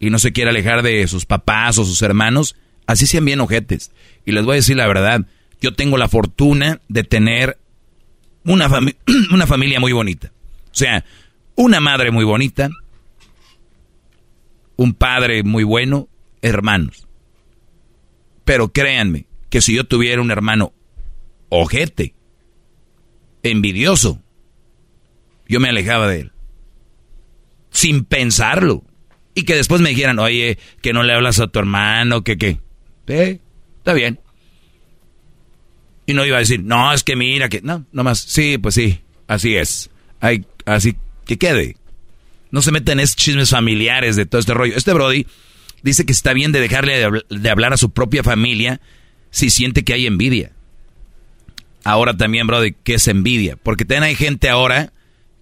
y 0.00 0.10
no 0.10 0.18
se 0.18 0.32
quiere 0.32 0.50
alejar 0.50 0.82
de 0.82 1.06
sus 1.06 1.26
papás 1.26 1.76
o 1.78 1.84
sus 1.84 2.00
hermanos, 2.02 2.56
así 2.86 3.06
sean 3.06 3.24
bien 3.24 3.40
ojetes. 3.40 3.92
Y 4.24 4.32
les 4.32 4.44
voy 4.44 4.54
a 4.54 4.56
decir 4.56 4.76
la 4.76 4.86
verdad, 4.86 5.26
yo 5.60 5.74
tengo 5.74 5.98
la 5.98 6.08
fortuna 6.08 6.80
de 6.88 7.04
tener 7.04 7.58
una, 8.44 8.68
una 9.32 9.46
familia 9.46 9.80
muy 9.80 9.92
bonita. 9.92 10.32
O 10.70 10.74
sea, 10.74 11.04
una 11.56 11.80
madre 11.80 12.10
muy 12.10 12.24
bonita, 12.24 12.70
un 14.78 14.94
padre 14.94 15.42
muy 15.42 15.64
bueno, 15.64 16.08
hermanos. 16.40 17.06
Pero 18.44 18.72
créanme 18.72 19.26
que 19.50 19.60
si 19.60 19.74
yo 19.74 19.84
tuviera 19.84 20.22
un 20.22 20.30
hermano 20.30 20.72
ojete, 21.50 22.14
envidioso, 23.42 24.22
yo 25.48 25.60
me 25.60 25.68
alejaba 25.68 26.06
de 26.06 26.20
él. 26.20 26.32
Sin 27.70 28.04
pensarlo. 28.04 28.84
Y 29.34 29.42
que 29.42 29.56
después 29.56 29.80
me 29.80 29.90
dijeran, 29.90 30.18
oye, 30.20 30.58
que 30.80 30.92
no 30.92 31.02
le 31.02 31.12
hablas 31.12 31.40
a 31.40 31.48
tu 31.48 31.58
hermano, 31.58 32.22
que 32.22 32.38
qué. 32.38 32.60
Eh, 33.08 33.40
está 33.78 33.92
bien. 33.92 34.20
Y 36.06 36.14
no 36.14 36.24
iba 36.24 36.36
a 36.36 36.40
decir, 36.40 36.62
no, 36.62 36.92
es 36.92 37.02
que 37.02 37.16
mira, 37.16 37.48
que 37.48 37.60
no, 37.62 37.84
nomás, 37.92 38.20
sí, 38.20 38.58
pues 38.58 38.76
sí, 38.76 39.00
así 39.26 39.56
es. 39.56 39.90
Hay, 40.20 40.46
así 40.66 40.96
que 41.26 41.36
quede. 41.36 41.76
No 42.50 42.62
se 42.62 42.72
meten 42.72 42.98
en 42.98 43.04
esos 43.04 43.16
chismes 43.16 43.50
familiares 43.50 44.16
de 44.16 44.26
todo 44.26 44.40
este 44.40 44.54
rollo. 44.54 44.74
Este 44.76 44.92
Brody 44.92 45.26
dice 45.82 46.06
que 46.06 46.12
está 46.12 46.32
bien 46.32 46.52
de 46.52 46.60
dejarle 46.60 47.22
de 47.28 47.50
hablar 47.50 47.72
a 47.72 47.76
su 47.76 47.90
propia 47.90 48.22
familia 48.22 48.80
si 49.30 49.50
siente 49.50 49.84
que 49.84 49.92
hay 49.92 50.06
envidia. 50.06 50.52
Ahora 51.84 52.16
también, 52.16 52.46
Brody, 52.46 52.74
¿qué 52.84 52.94
es 52.94 53.08
envidia? 53.08 53.56
Porque 53.56 53.84
también 53.84 54.04
hay 54.04 54.14
gente 54.14 54.48
ahora 54.48 54.92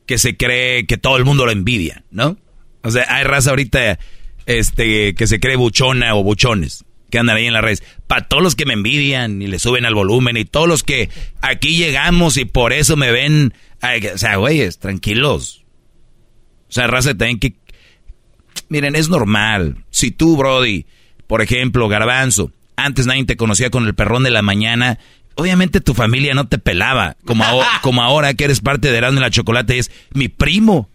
que 0.07 0.19
se 0.19 0.37
cree 0.37 0.87
que 0.87 0.97
todo 0.97 1.17
el 1.17 1.25
mundo 1.25 1.45
lo 1.45 1.53
envidia, 1.53 2.05
¿no? 2.11 2.37
O 2.83 2.91
sea, 2.91 3.07
hay 3.09 3.25
raza 3.25 3.51
ahorita 3.51 3.99
este, 4.47 5.15
que 5.15 5.27
se 5.27 5.41
cree 5.41 5.57
buchona 5.57 6.15
o 6.15 6.23
buchones 6.23 6.85
que 7.11 7.19
andan 7.19 7.37
ahí 7.37 7.47
en 7.47 7.53
las 7.53 7.63
redes. 7.63 7.83
Para 8.07 8.27
todos 8.29 8.43
los 8.43 8.55
que 8.55 8.67
me 8.67 8.75
envidian 8.75 9.43
y 9.43 9.47
le 9.47 9.59
suben 9.59 9.85
al 9.85 9.95
volumen 9.95 10.37
y 10.37 10.45
todos 10.45 10.69
los 10.69 10.83
que 10.83 11.09
aquí 11.41 11.77
llegamos 11.77 12.37
y 12.37 12.45
por 12.45 12.73
eso 12.73 12.97
me 12.97 13.11
ven. 13.11 13.53
o 14.15 14.19
sea, 14.19 14.37
güeyes, 14.37 14.79
tranquilos. 14.79 15.56
O 16.69 16.73
sea, 16.73 16.87
raza 16.87 17.11
también 17.11 17.39
que. 17.39 17.55
Miren, 18.69 18.97
es 18.97 19.09
normal. 19.09 19.85
Si 19.91 20.11
tú, 20.11 20.37
Brody, 20.37 20.87
por 21.27 21.43
ejemplo, 21.43 21.89
Garbanzo, 21.89 22.51
antes 22.77 23.07
nadie 23.07 23.25
te 23.25 23.37
conocía 23.37 23.71
con 23.71 23.87
el 23.87 23.95
perrón 23.95 24.23
de 24.23 24.31
la 24.31 24.43
mañana 24.43 24.99
obviamente 25.37 25.81
tu 25.81 25.95
familia 25.95 26.35
no 26.35 26.49
te 26.49 26.59
pelaba, 26.59 27.17
como, 27.25 27.45
ahora, 27.45 27.69
como 27.83 28.03
ahora 28.03 28.35
que 28.35 28.45
eres 28.45 28.61
parte 28.61 28.91
de 28.91 28.99
Erasmo 28.99 29.21
y 29.21 29.23
la 29.23 29.31
Chocolate, 29.31 29.79
es 29.79 29.93
mi 30.13 30.29
primo. 30.29 30.91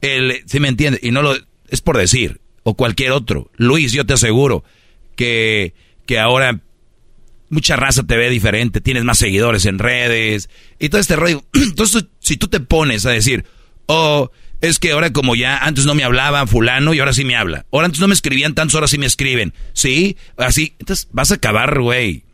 El, 0.00 0.42
¿Sí 0.46 0.60
me 0.60 0.68
entiende? 0.68 1.00
Y 1.02 1.10
no 1.10 1.22
lo, 1.22 1.34
es 1.68 1.80
por 1.80 1.96
decir, 1.96 2.40
o 2.62 2.74
cualquier 2.74 3.12
otro. 3.12 3.50
Luis, 3.56 3.92
yo 3.92 4.06
te 4.06 4.14
aseguro 4.14 4.64
que, 5.16 5.74
que 6.06 6.18
ahora 6.18 6.60
mucha 7.48 7.76
raza 7.76 8.02
te 8.02 8.16
ve 8.16 8.30
diferente, 8.30 8.80
tienes 8.80 9.04
más 9.04 9.18
seguidores 9.18 9.66
en 9.66 9.78
redes 9.78 10.48
y 10.78 10.88
todo 10.88 11.00
este 11.00 11.16
rollo. 11.16 11.44
Entonces, 11.54 12.06
si 12.20 12.36
tú 12.36 12.48
te 12.48 12.60
pones 12.60 13.06
a 13.06 13.10
decir, 13.10 13.44
oh, 13.86 14.30
es 14.62 14.78
que 14.78 14.92
ahora 14.92 15.12
como 15.12 15.34
ya 15.34 15.58
antes 15.58 15.84
no 15.84 15.94
me 15.94 16.04
hablaba 16.04 16.46
fulano 16.46 16.94
y 16.94 17.00
ahora 17.00 17.12
sí 17.12 17.24
me 17.24 17.36
habla. 17.36 17.66
Ahora 17.70 17.86
antes 17.86 18.00
no 18.00 18.08
me 18.08 18.14
escribían 18.14 18.54
tantos, 18.54 18.74
ahora 18.74 18.86
sí 18.88 18.96
me 18.96 19.06
escriben. 19.06 19.52
¿Sí? 19.74 20.16
Así. 20.38 20.74
Entonces 20.78 21.08
vas 21.12 21.30
a 21.30 21.34
acabar, 21.34 21.80
güey 21.80 22.24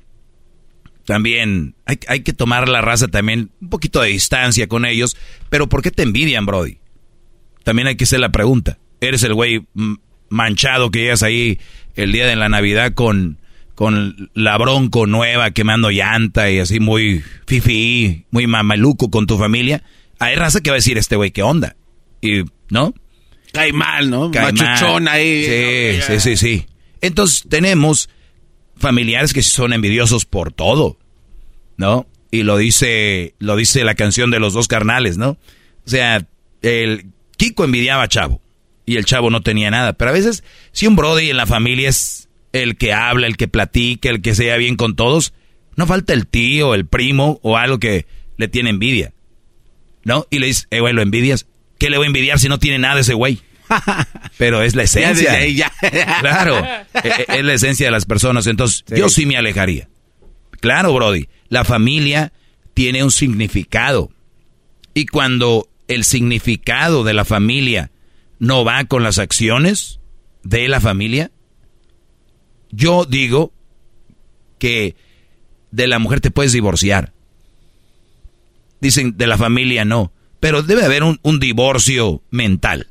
también 1.09 1.75
hay, 1.87 2.21
que 2.21 2.35
tomar 2.35 2.69
la 2.69 2.83
raza 2.83 3.09
también 3.09 3.51
un 3.63 3.71
poquito 3.71 4.03
de 4.03 4.11
distancia 4.11 4.69
con 4.69 4.85
ellos. 4.85 5.17
Pero 5.49 5.67
¿por 5.67 5.81
qué 5.81 5.91
te 5.91 6.03
envidian, 6.03 6.45
Brody? 6.45 6.81
También 7.65 7.89
hay 7.89 7.97
que 7.97 8.05
hacer 8.05 8.21
la 8.21 8.31
pregunta. 8.31 8.77
¿Eres 9.01 9.23
el 9.23 9.33
güey 9.33 9.67
manchado 10.29 10.91
que 10.91 10.99
llegas 10.99 11.23
ahí 11.23 11.61
el 11.95 12.13
día 12.13 12.27
de 12.27 12.37
la 12.37 12.51
Navidad 12.51 12.93
con, 12.93 13.39
con 13.75 14.31
la 14.35 14.59
bronco 14.59 15.07
nueva 15.07 15.53
quemando 15.53 15.91
llanta 15.91 16.51
y 16.51 16.59
así 16.59 16.79
muy 16.79 17.25
fifi, 17.47 18.27
muy 18.31 18.47
mamaluco 18.47 19.11
con 19.11 19.27
tu 19.27 19.39
familia? 19.39 19.83
Hay 20.19 20.37
raza 20.37 20.61
que 20.61 20.69
va 20.69 20.75
a 20.75 20.83
decir 20.83 20.99
este 20.99 21.17
güey, 21.17 21.31
¿qué 21.31 21.43
onda? 21.43 21.75
Y, 22.21 22.45
¿no? 22.71 22.95
Cae 23.53 23.73
mal, 23.73 24.11
¿no? 24.11 24.31
Cae 24.31 24.53
Machuchón 24.53 25.09
ahí. 25.09 25.45
Sí, 25.45 26.03
sí, 26.07 26.21
sí, 26.21 26.37
sí. 26.37 26.67
Entonces 27.01 27.45
tenemos 27.49 28.09
familiares 28.77 29.33
que 29.33 29.43
son 29.43 29.73
envidiosos 29.73 30.25
por 30.25 30.53
todo, 30.53 30.99
¿no? 31.77 32.07
Y 32.31 32.43
lo 32.43 32.57
dice, 32.57 33.35
lo 33.39 33.57
dice 33.57 33.85
la 33.85 33.95
canción 33.95 34.31
de 34.31 34.39
los 34.39 34.53
dos 34.53 34.69
carnales, 34.69 35.17
¿no? 35.17 35.31
O 35.31 35.91
sea, 35.91 36.27
el 36.63 37.07
Kiko 37.37 37.65
envidiaba 37.65 38.03
a 38.03 38.09
Chavo 38.09 38.43
y 38.85 38.97
el 38.97 39.05
Chavo 39.05 39.31
no 39.31 39.41
tenía 39.41 39.71
nada. 39.71 39.95
Pero 39.95 40.11
a 40.11 40.15
veces, 40.15 40.45
si 40.73 40.87
un 40.87 40.97
Brody 40.97 41.31
en 41.31 41.37
la 41.37 41.47
familia 41.47 41.89
es 41.89 42.29
el 42.53 42.77
que 42.77 42.93
habla, 42.93 43.27
el 43.27 43.37
que 43.37 43.49
platica, 43.49 44.11
el 44.11 44.23
que 44.23 44.35
se 44.35 44.57
bien 44.59 44.77
con 44.77 44.97
todos, 44.97 45.33
no 45.77 45.87
falta 45.87 46.13
el 46.13 46.27
tío, 46.27 46.75
el 46.75 46.87
primo 46.87 47.39
o 47.43 47.57
algo 47.57 47.79
que 47.79 48.07
le 48.37 48.49
tiene 48.49 48.71
envidia, 48.71 49.13
¿no? 50.05 50.27
Y 50.31 50.39
le 50.39 50.49
dice, 50.49 50.67
eh, 50.71 50.81
güey, 50.81 50.93
¿lo 50.93 51.03
envidias? 51.03 51.47
¿Qué 51.79 51.91
le 51.91 51.97
voy 51.97 52.07
a 52.07 52.09
envidiar 52.09 52.39
si 52.39 52.49
no 52.49 52.59
tiene 52.59 52.79
nada 52.79 53.01
ese 53.01 53.15
güey? 53.15 53.41
Pero 54.39 54.63
es 54.63 54.75
la 54.75 54.83
esencia. 54.83 55.39
claro, 56.21 56.59
e, 56.59 56.85
e, 57.05 57.39
es 57.39 57.45
la 57.45 57.55
esencia 57.55 57.87
de 57.87 57.93
las 57.93 58.05
personas. 58.05 58.47
Entonces, 58.47 58.85
yo 58.89 59.09
sí 59.09 59.27
me 59.27 59.37
alejaría. 59.37 59.89
Claro, 60.61 60.93
Brody, 60.93 61.29
la 61.49 61.65
familia 61.65 62.33
tiene 62.75 63.05
un 63.05 63.11
significado. 63.11 64.11
Y 64.95 65.07
cuando 65.07 65.69
el 65.87 66.05
significado 66.05 67.05
de 67.05 67.15
la 67.15 67.25
familia 67.25 67.91
no 68.39 68.65
va 68.65 68.85
con 68.85 69.03
las 69.03 69.19
acciones 69.19 70.01
de 70.43 70.69
la 70.69 70.81
familia, 70.81 71.31
yo 72.71 73.05
digo 73.05 73.53
que 74.59 74.97
de 75.71 75.87
la 75.87 75.99
mujer 75.99 76.21
te 76.21 76.31
puedes 76.31 76.53
divorciar. 76.53 77.13
Dicen 78.81 79.17
de 79.17 79.27
la 79.27 79.39
familia 79.39 79.85
no, 79.85 80.13
pero 80.41 80.63
debe 80.63 80.85
haber 80.85 81.03
un, 81.03 81.19
un 81.23 81.41
divorcio 81.41 82.23
mental 82.31 82.89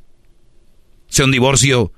sea 1.07 1.25
un 1.25 1.31
divorcio 1.31 1.91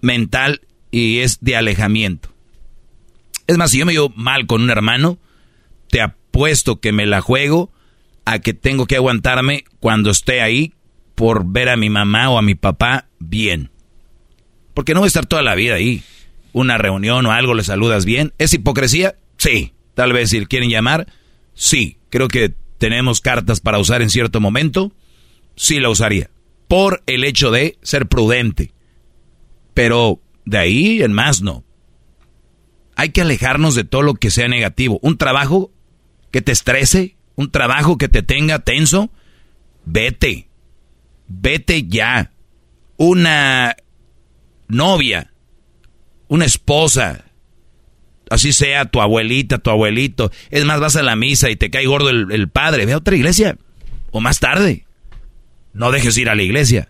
mental 0.00 0.62
y 0.90 1.18
es 1.18 1.38
de 1.40 1.56
alejamiento. 1.56 2.30
Es 3.46 3.58
más, 3.58 3.70
si 3.70 3.78
yo 3.78 3.86
me 3.86 3.92
llevo 3.92 4.12
mal 4.16 4.46
con 4.46 4.62
un 4.62 4.70
hermano, 4.70 5.18
te 5.88 6.00
apuesto 6.00 6.80
que 6.80 6.92
me 6.92 7.06
la 7.06 7.20
juego 7.20 7.72
a 8.24 8.40
que 8.40 8.54
tengo 8.54 8.86
que 8.86 8.96
aguantarme 8.96 9.64
cuando 9.80 10.10
esté 10.10 10.40
ahí 10.40 10.74
por 11.14 11.46
ver 11.46 11.68
a 11.68 11.76
mi 11.76 11.90
mamá 11.90 12.30
o 12.30 12.38
a 12.38 12.42
mi 12.42 12.54
papá 12.54 13.08
bien. 13.18 13.70
Porque 14.74 14.94
no 14.94 15.00
voy 15.00 15.06
a 15.06 15.08
estar 15.08 15.26
toda 15.26 15.42
la 15.42 15.54
vida 15.54 15.74
ahí. 15.74 16.02
Una 16.52 16.78
reunión 16.78 17.24
o 17.26 17.32
algo, 17.32 17.54
le 17.54 17.64
saludas 17.64 18.04
bien. 18.04 18.32
¿Es 18.38 18.52
hipocresía? 18.52 19.16
Sí. 19.36 19.72
Tal 19.94 20.12
vez 20.12 20.30
si 20.30 20.44
quieren 20.46 20.68
llamar, 20.68 21.06
sí. 21.54 21.98
Creo 22.10 22.28
que 22.28 22.54
tenemos 22.78 23.20
cartas 23.20 23.60
para 23.60 23.78
usar 23.78 24.02
en 24.02 24.10
cierto 24.10 24.40
momento. 24.40 24.92
Sí 25.56 25.80
la 25.80 25.88
usaría 25.88 26.30
por 26.68 27.02
el 27.06 27.24
hecho 27.24 27.50
de 27.50 27.78
ser 27.82 28.06
prudente. 28.06 28.72
Pero 29.74 30.20
de 30.44 30.58
ahí 30.58 31.02
en 31.02 31.12
más 31.12 31.42
no. 31.42 31.64
Hay 32.96 33.10
que 33.10 33.20
alejarnos 33.20 33.74
de 33.74 33.84
todo 33.84 34.02
lo 34.02 34.14
que 34.14 34.30
sea 34.30 34.48
negativo. 34.48 34.98
Un 35.02 35.18
trabajo 35.18 35.70
que 36.30 36.40
te 36.40 36.52
estrese, 36.52 37.16
un 37.34 37.50
trabajo 37.50 37.98
que 37.98 38.08
te 38.08 38.22
tenga 38.22 38.60
tenso, 38.60 39.10
vete. 39.84 40.48
Vete 41.28 41.84
ya. 41.86 42.32
Una 42.96 43.76
novia, 44.68 45.32
una 46.28 46.46
esposa, 46.46 47.25
así 48.30 48.52
sea 48.52 48.84
tu 48.86 49.00
abuelita, 49.00 49.58
tu 49.58 49.70
abuelito. 49.70 50.30
Es 50.50 50.64
más, 50.64 50.80
vas 50.80 50.96
a 50.96 51.02
la 51.02 51.16
misa 51.16 51.50
y 51.50 51.56
te 51.56 51.70
cae 51.70 51.86
gordo 51.86 52.10
el, 52.10 52.30
el 52.30 52.48
padre. 52.48 52.86
Ve 52.86 52.92
a 52.92 52.98
otra 52.98 53.16
iglesia. 53.16 53.56
O 54.10 54.20
más 54.20 54.40
tarde 54.40 54.86
no 55.76 55.92
dejes 55.92 56.16
ir 56.16 56.28
a 56.30 56.34
la 56.34 56.42
iglesia. 56.42 56.88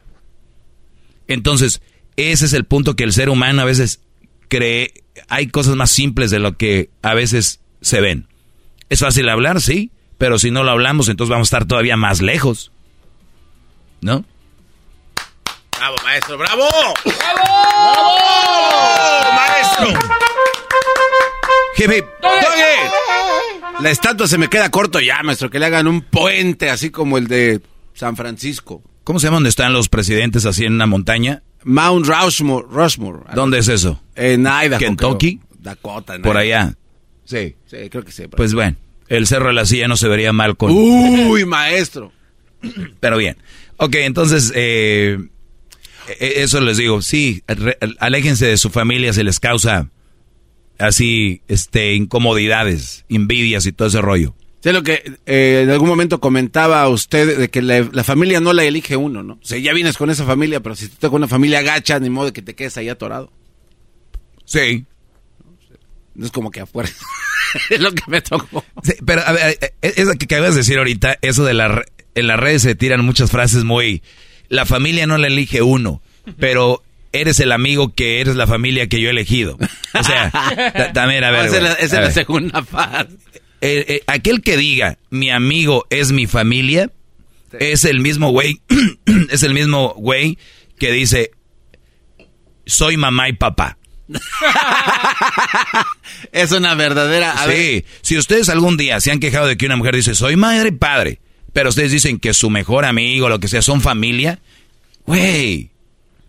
Entonces, 1.26 1.82
ese 2.16 2.46
es 2.46 2.52
el 2.52 2.64
punto 2.64 2.94
que 2.94 3.04
el 3.04 3.12
ser 3.12 3.28
humano 3.28 3.62
a 3.62 3.64
veces 3.64 4.00
cree, 4.48 4.94
hay 5.28 5.48
cosas 5.48 5.74
más 5.74 5.90
simples 5.90 6.30
de 6.30 6.38
lo 6.38 6.56
que 6.56 6.90
a 7.02 7.14
veces 7.14 7.60
se 7.80 8.00
ven. 8.00 8.28
Es 8.88 9.00
fácil 9.00 9.28
hablar, 9.28 9.60
sí, 9.60 9.90
pero 10.18 10.38
si 10.38 10.52
no 10.52 10.62
lo 10.62 10.70
hablamos, 10.70 11.08
entonces 11.08 11.30
vamos 11.30 11.46
a 11.46 11.50
estar 11.56 11.66
todavía 11.66 11.96
más 11.96 12.22
lejos. 12.22 12.70
¿No? 14.00 14.24
Bravo, 15.76 15.96
maestro, 16.04 16.38
bravo. 16.38 16.68
¡Bravo! 17.04 17.12
¡Bravo! 17.34 17.45
La 23.80 23.90
estatua 23.90 24.26
se 24.26 24.38
me 24.38 24.48
queda 24.48 24.70
corto 24.70 25.00
ya, 25.00 25.22
maestro, 25.22 25.50
que 25.50 25.58
le 25.58 25.66
hagan 25.66 25.86
un 25.86 26.00
puente 26.00 26.70
así 26.70 26.90
como 26.90 27.18
el 27.18 27.28
de 27.28 27.60
San 27.94 28.16
Francisco. 28.16 28.82
¿Cómo 29.04 29.20
se 29.20 29.26
llama 29.26 29.36
donde 29.36 29.50
están 29.50 29.72
los 29.72 29.88
presidentes 29.88 30.46
así 30.46 30.64
en 30.64 30.74
una 30.74 30.86
montaña? 30.86 31.42
Mount 31.64 32.06
Rushmore. 32.06 32.66
Rushmore 32.70 33.20
¿Dónde 33.34 33.58
es 33.58 33.68
eso? 33.68 34.02
En 34.14 34.42
Idaho. 34.42 34.78
¿Kentucky? 34.78 35.40
Dakota. 35.58 36.18
Por 36.20 36.36
allá. 36.36 36.74
Sí, 37.24 37.56
sí, 37.66 37.76
creo 37.90 38.04
que 38.04 38.12
sí. 38.12 38.24
Pues 38.28 38.54
bueno, 38.54 38.76
el 39.08 39.26
Cerro 39.26 39.48
de 39.48 39.52
la 39.52 39.66
Silla 39.66 39.88
no 39.88 39.96
se 39.96 40.08
vería 40.08 40.32
mal 40.32 40.56
con... 40.56 40.70
Uy, 40.72 41.44
maestro. 41.44 42.12
Pero 43.00 43.16
bien. 43.18 43.36
Ok, 43.76 43.96
entonces, 43.96 44.52
eh, 44.54 45.18
e-, 46.20 46.42
eso 46.42 46.60
les 46.60 46.76
digo. 46.76 47.02
Sí, 47.02 47.42
aléjense 47.98 48.46
de 48.46 48.56
su 48.56 48.70
familia, 48.70 49.12
se 49.12 49.24
les 49.24 49.40
causa 49.40 49.90
así, 50.78 51.42
este, 51.48 51.94
incomodidades, 51.94 53.04
envidias 53.08 53.66
y 53.66 53.72
todo 53.72 53.88
ese 53.88 54.00
rollo. 54.00 54.34
Sé 54.60 54.72
lo 54.72 54.82
que 54.82 55.02
eh, 55.26 55.60
en 55.62 55.70
algún 55.70 55.88
momento 55.88 56.20
comentaba 56.20 56.88
usted 56.88 57.38
de 57.38 57.48
que 57.50 57.62
la, 57.62 57.88
la, 57.92 58.04
familia 58.04 58.40
no 58.40 58.52
la 58.52 58.64
elige 58.64 58.96
uno, 58.96 59.22
¿no? 59.22 59.34
O 59.34 59.44
sea, 59.46 59.58
ya 59.58 59.72
vienes 59.72 59.96
con 59.96 60.10
esa 60.10 60.24
familia, 60.24 60.60
pero 60.60 60.74
si 60.74 60.88
tú 60.88 60.96
te 60.98 61.08
con 61.08 61.16
una 61.16 61.28
familia 61.28 61.62
gacha, 61.62 62.00
ni 62.00 62.10
modo 62.10 62.26
de 62.26 62.32
que 62.32 62.42
te 62.42 62.54
quedes 62.54 62.76
ahí 62.76 62.88
atorado. 62.88 63.30
Sí. 64.44 64.84
No 66.14 66.26
es 66.26 66.32
como 66.32 66.50
que 66.50 66.60
afuera. 66.60 66.90
es 67.70 67.80
lo 67.80 67.92
que 67.92 68.02
me 68.08 68.22
tocó. 68.22 68.64
Sí, 68.82 68.94
pero 69.04 69.22
a 69.24 69.32
ver, 69.32 69.58
eh, 69.60 69.72
eso 69.82 70.12
que 70.18 70.24
acabas 70.24 70.54
de 70.54 70.60
decir 70.60 70.78
ahorita, 70.78 71.18
eso 71.22 71.44
de 71.44 71.54
la 71.54 71.84
en 72.14 72.26
las 72.26 72.40
redes 72.40 72.62
se 72.62 72.74
tiran 72.74 73.04
muchas 73.04 73.30
frases 73.30 73.62
muy 73.62 74.02
la 74.48 74.66
familia 74.66 75.06
no 75.06 75.18
la 75.18 75.26
elige 75.26 75.62
uno, 75.62 76.02
pero 76.38 76.82
eres 77.20 77.40
el 77.40 77.52
amigo 77.52 77.94
que 77.94 78.20
eres 78.20 78.36
la 78.36 78.46
familia 78.46 78.88
que 78.88 79.00
yo 79.00 79.08
he 79.08 79.10
elegido. 79.10 79.58
O 79.94 80.02
sea, 80.02 80.90
también 80.94 81.24
a 81.24 81.30
ver. 81.30 81.46
Esa 81.46 81.74
es 81.78 81.92
la, 81.92 82.10
segunda 82.10 82.62
parte. 82.62 83.14
Eh, 83.60 83.84
eh, 83.88 84.02
aquel 84.06 84.42
que 84.42 84.56
diga 84.56 84.98
mi 85.10 85.30
amigo 85.30 85.86
es 85.90 86.12
mi 86.12 86.26
familia 86.26 86.90
es 87.58 87.84
el 87.84 88.00
mismo 88.00 88.30
güey, 88.30 88.60
es 89.30 89.42
el 89.42 89.54
mismo 89.54 89.94
güey 89.96 90.38
que 90.78 90.92
dice 90.92 91.30
soy 92.66 92.96
mamá 92.96 93.28
y 93.28 93.32
papá. 93.32 93.78
es 96.32 96.52
una 96.52 96.74
verdadera. 96.74 97.34
sí, 97.48 97.84
si 98.02 98.16
ustedes 98.18 98.48
algún 98.48 98.76
día 98.76 99.00
se 99.00 99.10
han 99.10 99.20
quejado 99.20 99.46
de 99.46 99.56
que 99.56 99.66
una 99.66 99.76
mujer 99.76 99.96
dice 99.96 100.14
soy 100.14 100.36
madre 100.36 100.68
y 100.68 100.72
padre, 100.72 101.20
pero 101.52 101.70
ustedes 101.70 101.92
dicen 101.92 102.18
que 102.18 102.34
su 102.34 102.50
mejor 102.50 102.84
amigo, 102.84 103.28
lo 103.28 103.40
que 103.40 103.48
sea, 103.48 103.62
son 103.62 103.80
familia, 103.80 104.40
güey, 105.06 105.70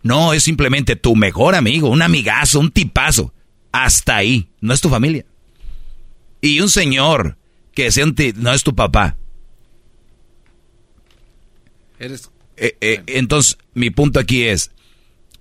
no, 0.03 0.33
es 0.33 0.43
simplemente 0.43 0.95
tu 0.95 1.15
mejor 1.15 1.55
amigo, 1.55 1.89
un 1.89 2.01
amigazo, 2.01 2.59
un 2.59 2.71
tipazo. 2.71 3.33
Hasta 3.71 4.15
ahí, 4.15 4.49
no 4.61 4.73
es 4.73 4.81
tu 4.81 4.89
familia. 4.89 5.25
Y 6.41 6.59
un 6.59 6.69
señor 6.69 7.37
que 7.73 7.91
sea 7.91 8.05
un 8.05 8.15
no 8.35 8.53
es 8.53 8.63
tu 8.63 8.75
papá. 8.75 9.17
Eres... 11.99 12.31
Eh, 12.55 12.75
eh, 12.81 13.03
entonces, 13.07 13.57
mi 13.73 13.91
punto 13.91 14.19
aquí 14.19 14.43
es, 14.43 14.71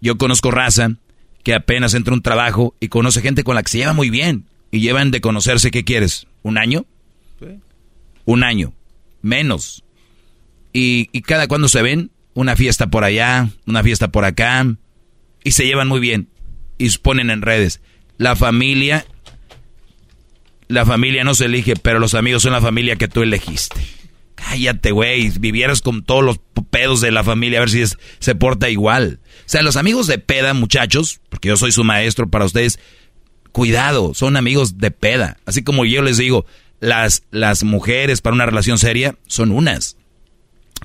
yo 0.00 0.18
conozco 0.18 0.50
raza 0.50 0.96
que 1.42 1.54
apenas 1.54 1.94
entra 1.94 2.12
un 2.12 2.20
trabajo 2.20 2.74
y 2.80 2.88
conoce 2.88 3.22
gente 3.22 3.42
con 3.42 3.54
la 3.54 3.62
que 3.62 3.70
se 3.70 3.78
lleva 3.78 3.92
muy 3.92 4.10
bien. 4.10 4.46
Y 4.70 4.80
llevan 4.80 5.12
de 5.12 5.20
conocerse, 5.20 5.70
¿qué 5.70 5.84
quieres? 5.84 6.26
¿Un 6.42 6.58
año? 6.58 6.84
Un 8.24 8.42
año. 8.42 8.72
Menos. 9.22 9.84
Y, 10.72 11.08
y 11.12 11.22
cada 11.22 11.46
cuando 11.46 11.68
se 11.68 11.82
ven, 11.82 12.10
una 12.36 12.54
fiesta 12.54 12.88
por 12.88 13.02
allá, 13.02 13.48
una 13.66 13.82
fiesta 13.82 14.08
por 14.08 14.24
acá. 14.24 14.64
Y 15.42 15.52
se 15.52 15.64
llevan 15.64 15.88
muy 15.88 16.00
bien. 16.00 16.28
Y 16.78 16.90
ponen 16.98 17.30
en 17.30 17.42
redes. 17.42 17.80
La 18.18 18.36
familia. 18.36 19.06
La 20.68 20.84
familia 20.84 21.24
no 21.24 21.34
se 21.34 21.46
elige, 21.46 21.76
pero 21.76 21.98
los 21.98 22.14
amigos 22.14 22.42
son 22.42 22.52
la 22.52 22.60
familia 22.60 22.96
que 22.96 23.08
tú 23.08 23.22
elegiste. 23.22 23.80
Cállate, 24.34 24.90
güey. 24.90 25.30
Vivieras 25.38 25.80
con 25.80 26.04
todos 26.04 26.22
los 26.22 26.38
pedos 26.70 27.00
de 27.00 27.10
la 27.10 27.24
familia 27.24 27.58
a 27.58 27.60
ver 27.60 27.70
si 27.70 27.82
se 28.18 28.34
porta 28.34 28.68
igual. 28.68 29.20
O 29.24 29.48
sea, 29.48 29.62
los 29.62 29.76
amigos 29.76 30.06
de 30.06 30.18
peda, 30.18 30.52
muchachos, 30.52 31.20
porque 31.30 31.48
yo 31.48 31.56
soy 31.56 31.72
su 31.72 31.84
maestro 31.84 32.28
para 32.28 32.44
ustedes, 32.44 32.78
cuidado, 33.50 34.12
son 34.12 34.36
amigos 34.36 34.76
de 34.76 34.90
peda. 34.90 35.38
Así 35.46 35.64
como 35.64 35.86
yo 35.86 36.02
les 36.02 36.18
digo, 36.18 36.44
las, 36.80 37.22
las 37.30 37.64
mujeres 37.64 38.20
para 38.20 38.34
una 38.34 38.44
relación 38.44 38.78
seria 38.78 39.16
son 39.26 39.52
unas. 39.52 39.96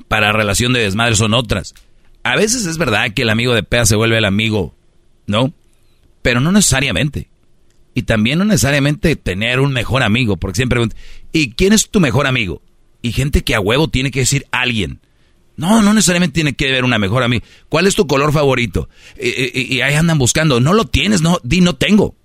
Para 0.08 0.32
relación 0.32 0.74
de 0.74 0.82
desmadre 0.82 1.16
son 1.16 1.34
otras. 1.34 1.74
A 2.24 2.36
veces 2.36 2.66
es 2.66 2.78
verdad 2.78 3.14
que 3.14 3.24
el 3.24 3.30
amigo 3.30 3.54
de 3.54 3.64
peda 3.64 3.86
se 3.86 3.96
vuelve 3.96 4.18
el 4.18 4.26
amigo, 4.26 4.76
¿no? 5.26 5.54
Pero 6.22 6.40
no 6.40 6.52
necesariamente. 6.52 7.30
Y 7.94 8.04
también 8.04 8.40
no 8.40 8.46
necesariamente 8.46 9.16
tener 9.16 9.60
un 9.60 9.74
mejor 9.74 10.04
amigo, 10.04 10.38
porque 10.38 10.58
siempre 10.58 10.82
¿y 11.32 11.52
quién 11.52 11.74
es 11.74 11.90
tu 11.90 12.00
mejor 12.00 12.28
amigo? 12.28 12.62
Y 13.02 13.12
gente 13.12 13.44
que 13.44 13.56
a 13.56 13.60
huevo 13.60 13.90
tiene 13.90 14.12
que 14.12 14.22
decir 14.22 14.46
alguien. 14.52 15.00
No, 15.58 15.82
no 15.82 15.94
necesariamente 15.94 16.36
tiene 16.36 16.54
que 16.54 16.72
ver 16.72 16.84
una 16.84 16.98
mejor 16.98 17.24
amiga. 17.24 17.46
¿Cuál 17.70 17.88
es 17.88 17.96
tu 17.96 18.08
color 18.08 18.32
favorito? 18.32 18.90
Y, 19.20 19.82
ahí 19.82 19.94
andan 19.96 20.18
buscando. 20.18 20.60
No 20.60 20.74
lo 20.74 20.86
tienes, 20.86 21.22
no, 21.22 21.40
di 21.44 21.62
no 21.62 21.76
tengo. 21.76 22.16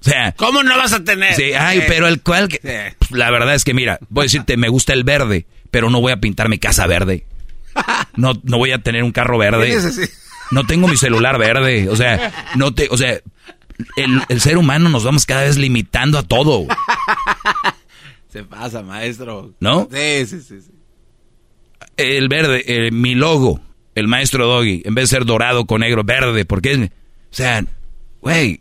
O 0.00 0.04
sea. 0.04 0.32
¿Cómo 0.32 0.62
no 0.62 0.76
vas 0.76 0.92
a 0.92 1.02
tener? 1.02 1.34
Sí, 1.34 1.52
ay, 1.58 1.82
pero 1.88 2.06
el 2.06 2.20
cual. 2.20 2.48
La 3.10 3.30
verdad 3.30 3.54
es 3.54 3.64
que, 3.64 3.74
mira, 3.74 3.98
voy 4.10 4.22
a 4.22 4.24
decirte, 4.24 4.56
me 4.56 4.68
gusta 4.68 4.92
el 4.92 5.04
verde, 5.04 5.46
pero 5.70 5.90
no 5.90 6.00
voy 6.00 6.12
a 6.12 6.20
pintar 6.20 6.48
mi 6.48 6.58
casa 6.58 6.86
verde. 6.86 7.26
No, 8.16 8.32
no 8.42 8.58
voy 8.58 8.72
a 8.72 8.82
tener 8.82 9.04
un 9.04 9.12
carro 9.12 9.38
verde. 9.38 9.76
No 10.50 10.64
tengo 10.66 10.88
mi 10.88 10.96
celular 10.96 11.38
verde. 11.38 11.88
O 11.88 11.96
sea, 11.96 12.32
no 12.56 12.74
te. 12.74 12.88
O 12.90 12.96
sea, 12.96 13.20
el, 13.96 14.22
el 14.28 14.40
ser 14.40 14.58
humano 14.58 14.88
nos 14.88 15.04
vamos 15.04 15.24
cada 15.26 15.42
vez 15.42 15.56
limitando 15.56 16.18
a 16.18 16.22
todo. 16.22 16.66
Se 18.28 18.44
pasa, 18.44 18.82
maestro. 18.82 19.54
¿No? 19.60 19.88
Sí, 19.90 20.26
sí, 20.26 20.40
sí. 20.40 20.56
El 21.96 22.28
verde, 22.28 22.64
eh, 22.66 22.90
mi 22.90 23.14
logo, 23.14 23.60
el 23.94 24.08
maestro 24.08 24.46
Doggy, 24.46 24.82
en 24.84 24.94
vez 24.94 25.10
de 25.10 25.16
ser 25.16 25.24
dorado 25.24 25.66
con 25.66 25.80
negro, 25.80 26.04
verde, 26.04 26.44
porque, 26.44 26.74
o 26.76 26.88
sea, 27.34 27.64
güey, 28.20 28.60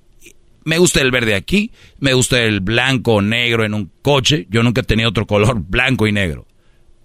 me 0.65 0.77
gusta 0.77 1.01
el 1.01 1.11
verde 1.11 1.35
aquí, 1.35 1.71
me 1.99 2.13
gusta 2.13 2.41
el 2.41 2.59
blanco 2.59 3.15
o 3.15 3.21
negro 3.21 3.63
en 3.63 3.73
un 3.73 3.91
coche, 4.01 4.47
yo 4.49 4.63
nunca 4.63 4.81
he 4.81 4.83
tenido 4.83 5.09
otro 5.09 5.25
color, 5.25 5.57
blanco 5.59 6.07
y 6.07 6.11
negro. 6.11 6.47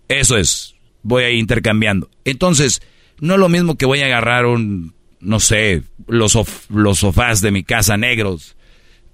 Eso 0.09 0.37
es, 0.37 0.75
voy 1.03 1.25
a 1.25 1.31
ir 1.31 1.39
intercambiando. 1.39 2.11
Entonces, 2.25 2.83
no 3.21 3.35
es 3.35 3.41
lo 3.41 3.49
mismo 3.49 3.77
que 3.77 3.87
voy 3.87 4.01
a 4.01 4.07
agarrar 4.07 4.47
un, 4.47 4.95
no 5.21 5.41
sé, 5.41 5.83
los, 6.07 6.39
los 6.69 6.99
sofás 6.99 7.41
de 7.41 7.51
mi 7.51 7.65
casa 7.65 7.97
negros, 7.97 8.57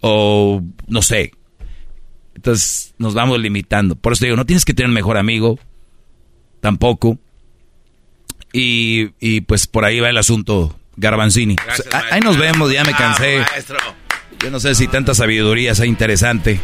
o 0.01 0.63
no 0.89 1.03
sé, 1.03 1.33
entonces 2.35 2.95
nos 2.99 3.15
vamos 3.15 3.39
limitando. 3.39 3.97
Por 3.97 4.15
eso 4.15 4.25
digo, 4.25 4.37
no 4.37 4.47
tienes 4.47 4.65
que 4.65 4.73
tener 4.73 4.89
un 4.89 4.95
mejor 4.95 5.19
amigo, 5.19 5.59
tampoco. 6.61 7.19
Y, 8.53 9.11
y 9.21 9.43
pues 9.43 9.67
por 9.67 9.85
ahí 9.85 10.01
va 10.01 10.09
el 10.09 10.17
asunto, 10.17 10.75
Garbanzini. 10.97 11.57
ahí 12.11 12.21
nos 12.21 12.39
vemos, 12.39 12.73
ya 12.73 12.83
me 12.85 12.95
cansé. 12.95 13.45
Yo 14.43 14.51
no 14.51 14.59
sé 14.59 14.75
si 14.75 14.89
tanta 14.89 15.15
sabiduría 15.15 15.75
sea 15.75 15.87
interesante. 15.87 16.59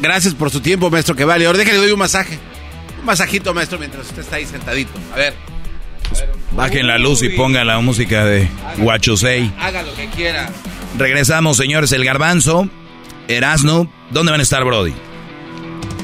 Gracias 0.00 0.34
por 0.34 0.50
su 0.50 0.60
tiempo, 0.60 0.90
maestro, 0.90 1.14
que 1.14 1.24
vale. 1.24 1.46
Ahora 1.46 1.58
déjale 1.58 1.76
doy 1.78 1.92
un 1.92 1.98
masaje. 1.98 2.38
Masajito, 3.04 3.52
maestro, 3.54 3.78
mientras 3.78 4.06
usted 4.06 4.22
está 4.22 4.36
ahí 4.36 4.46
sentadito. 4.46 4.92
A 5.12 5.16
ver. 5.16 5.34
Bajen 6.52 6.86
la 6.86 6.98
luz 6.98 7.22
y 7.22 7.30
pongan 7.30 7.66
la 7.66 7.78
música 7.80 8.24
de 8.24 8.48
Guachosei. 8.78 9.52
Haga 9.58 9.82
lo 9.82 9.94
que 9.94 10.08
quiera. 10.08 10.50
Regresamos, 10.96 11.56
señores. 11.56 11.92
El 11.92 12.04
garbanzo 12.04 12.68
Erasno, 13.28 13.92
¿dónde 14.10 14.30
van 14.30 14.40
a 14.40 14.42
estar, 14.42 14.64
Brody? 14.64 14.94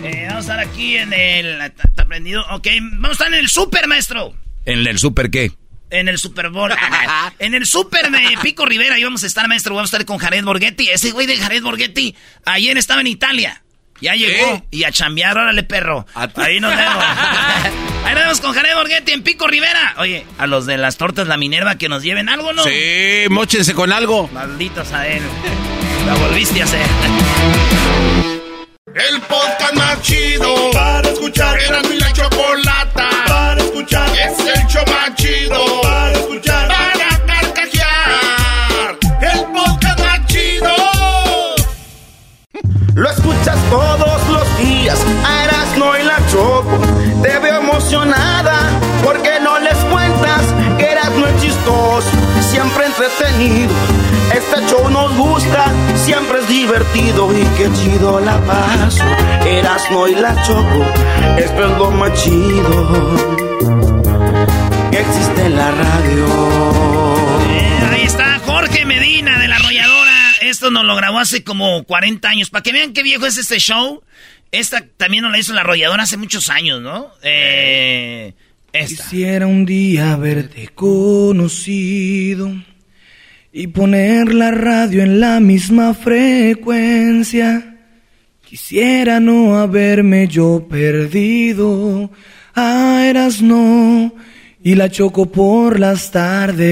Eh, 0.03 0.25
vamos 0.29 0.49
a 0.49 0.55
estar 0.55 0.61
aquí 0.61 0.97
en 0.97 1.13
el. 1.13 1.61
¿Está 1.61 2.05
prendido? 2.07 2.45
Ok, 2.51 2.67
vamos 2.93 3.11
a 3.11 3.13
estar 3.13 3.29
en 3.29 3.35
el 3.35 3.49
super, 3.49 3.87
maestro. 3.87 4.35
¿En 4.65 4.87
el 4.87 4.99
super 4.99 5.31
qué? 5.31 5.53
En 5.91 6.09
el 6.09 6.19
Super 6.19 6.51
Bowl. 6.51 6.71
en 7.41 7.55
el 7.55 7.67
Super 7.67 8.11
de 8.11 8.21
Pico 8.43 8.65
Rivera 8.65 8.99
íbamos 8.99 9.25
a 9.25 9.27
estar, 9.27 9.49
maestro. 9.49 9.75
Vamos 9.75 9.93
a 9.93 9.97
estar 9.97 10.07
con 10.07 10.19
Jared 10.19 10.45
Borghetti. 10.45 10.89
Ese 10.89 11.11
güey 11.11 11.27
de 11.27 11.37
Jared 11.37 11.63
Borghetti 11.63 12.15
ayer 12.45 12.79
estaba 12.79 13.01
en 13.01 13.09
Italia. 13.09 13.63
Ya 14.01 14.15
llegó. 14.15 14.63
Y 14.71 14.85
a 14.85 14.93
chambear, 14.93 15.37
órale, 15.37 15.63
perro. 15.63 16.07
Ahí 16.15 16.61
nos 16.61 16.75
vemos. 16.75 17.05
Ahí 18.05 18.15
nos 18.15 18.23
vemos 18.23 18.41
con 18.41 18.53
Jared 18.55 18.75
Borghetti 18.75 19.13
en 19.13 19.23
Pico 19.23 19.47
Rivera. 19.47 19.95
Oye, 19.99 20.25
a 20.39 20.47
los 20.47 20.67
de 20.67 20.79
las 20.79 20.97
tortas 20.97 21.29
La 21.29 21.37
Minerva 21.37 21.77
que 21.77 21.89
nos 21.89 22.03
lleven 22.03 22.29
algo, 22.29 22.53
¿no? 22.53 22.65
Sí, 22.65 23.25
mochense 23.29 23.75
con 23.75 23.93
algo. 23.93 24.29
Malditos 24.29 24.93
a 24.93 25.07
él. 25.07 25.23
La 26.07 26.15
volviste 26.15 26.63
a 26.63 26.65
hacer. 26.65 26.87
El 28.95 29.21
podcast 29.21 29.75
más 29.75 30.03
chido 30.03 30.71
para 30.73 31.09
escuchar. 31.09 31.59
Era 31.61 31.83
mi 31.83 31.97
la 31.97 32.13
chocolata 32.13 33.09
para 33.27 33.63
escuchar. 33.63 34.09
Es 34.17 34.39
el 34.41 34.67
show 34.67 34.85
más 34.89 35.15
chido 35.15 35.90
siempre 56.11 56.41
es 56.41 56.49
divertido 56.49 57.33
y 57.33 57.45
qué 57.57 57.71
chido 57.73 58.19
la 58.19 58.41
paso. 58.45 59.05
Erasmo 59.47 60.09
y 60.09 60.15
la 60.17 60.35
choco, 60.43 60.85
esto 61.39 61.71
es 61.71 61.79
lo 61.79 61.91
más 61.93 62.23
chido 62.25 63.17
que 64.91 64.99
existe 64.99 65.47
en 65.47 65.57
la 65.57 65.71
radio. 65.71 66.27
Eh, 67.49 67.79
ahí 67.93 68.03
está 68.03 68.41
Jorge 68.41 68.85
Medina 68.85 69.39
de 69.39 69.47
la 69.47 69.57
arrolladora. 69.57 70.33
Esto 70.43 70.73
nos 70.73 70.85
lo 70.85 70.97
grabó 70.97 71.21
hace 71.21 71.45
como 71.45 71.85
40 71.85 72.29
años. 72.29 72.51
Para 72.51 72.65
que 72.65 72.73
vean 72.73 72.93
qué 72.93 73.05
viejo 73.05 73.27
es 73.27 73.37
este 73.37 73.61
show. 73.61 74.03
Esta 74.51 74.85
también 74.97 75.23
nos 75.23 75.31
la 75.31 75.39
hizo 75.39 75.53
la 75.53 75.61
arrolladora 75.61 76.03
hace 76.03 76.17
muchos 76.17 76.51
años, 76.51 76.81
¿no? 76.83 77.13
Eh, 77.23 78.35
Quisiera 78.73 79.47
un 79.47 79.65
día 79.65 80.13
haberte 80.15 80.69
conocido 80.75 82.53
y 83.53 83.67
poner 83.69 84.33
la 84.35 84.51
radio 84.51 85.03
en 85.03 85.21
la 85.21 85.41
misma 85.41 85.95
frecuencia. 85.95 87.79
Quisiera 88.43 89.21
no 89.21 89.59
haberme 89.59 90.29
yo 90.29 90.67
perdido. 90.69 92.11
Ah, 92.55 93.05
eras 93.07 93.43
no 93.43 94.13
y 94.63 94.75
la 94.75 94.89
choco 94.91 95.27
por 95.27 95.81
las 95.81 96.11
tardes. 96.11 96.71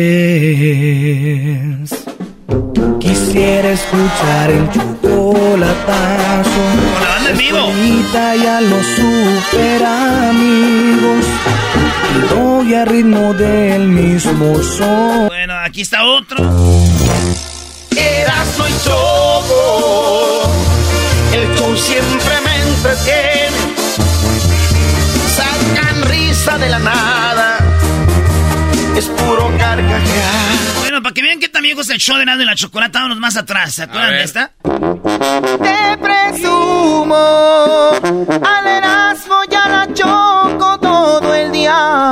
Quisiera 2.99 3.71
escuchar 3.71 4.51
el 4.51 4.71
chocolatazo. 4.71 6.51
Con 6.95 7.03
la 7.03 7.09
banda 7.09 7.31
en 7.31 7.37
vivo. 7.39 7.59
Y 7.79 8.47
a 8.47 8.61
los 8.63 8.87
super 8.87 9.85
amigos. 9.85 11.25
Y 12.15 12.35
doy 12.35 12.75
a 12.75 12.85
ritmo 12.87 13.35
del 13.35 13.89
mismo 13.89 14.63
son. 14.63 15.27
Bueno, 15.29 15.55
aquí 15.63 15.83
está 15.83 16.05
otro. 16.05 16.39
Eras 17.95 18.49
y 18.57 18.89
choco. 18.89 20.43
El 21.35 21.55
show 21.55 21.77
siempre 21.77 22.35
me 22.45 22.63
entretiene. 22.63 23.59
Sacan 25.37 26.03
risa 26.11 26.57
de 26.57 26.69
la 26.71 26.79
nada 26.79 27.59
es 28.99 29.07
puro 29.07 29.49
carcajear. 29.59 30.88
Bueno, 30.99 31.11
para 31.11 31.15
que 31.15 31.23
vean 31.23 31.39
que 31.39 31.49
también 31.49 31.79
es 31.79 31.89
el 31.91 31.99
show 31.99 32.17
de 32.17 32.27
Nando 32.27 32.43
y 32.43 32.47
la 32.47 32.57
Chocolata, 32.57 32.99
vámonos 32.99 33.21
más 33.21 33.37
atrás. 33.37 33.73
¿Se 33.73 33.85
acuerdan 33.85 34.15
de 34.15 34.25
esta? 34.25 34.51
Te 35.63 35.97
presumo 35.99 37.15
al 38.45 38.67
Erasmo 38.67 39.37
ya 39.49 39.69
la 39.69 39.87
choco 39.95 40.77
todo 40.81 41.33
el 41.37 41.53
día. 41.53 42.03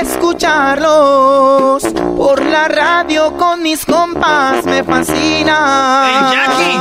Escucharlos 0.00 1.82
por 2.16 2.42
la 2.46 2.68
radio 2.68 3.36
con 3.36 3.62
mis 3.62 3.84
compas 3.84 4.64
me 4.64 4.82
fascina. 4.82 6.32
Jackie! 6.32 6.78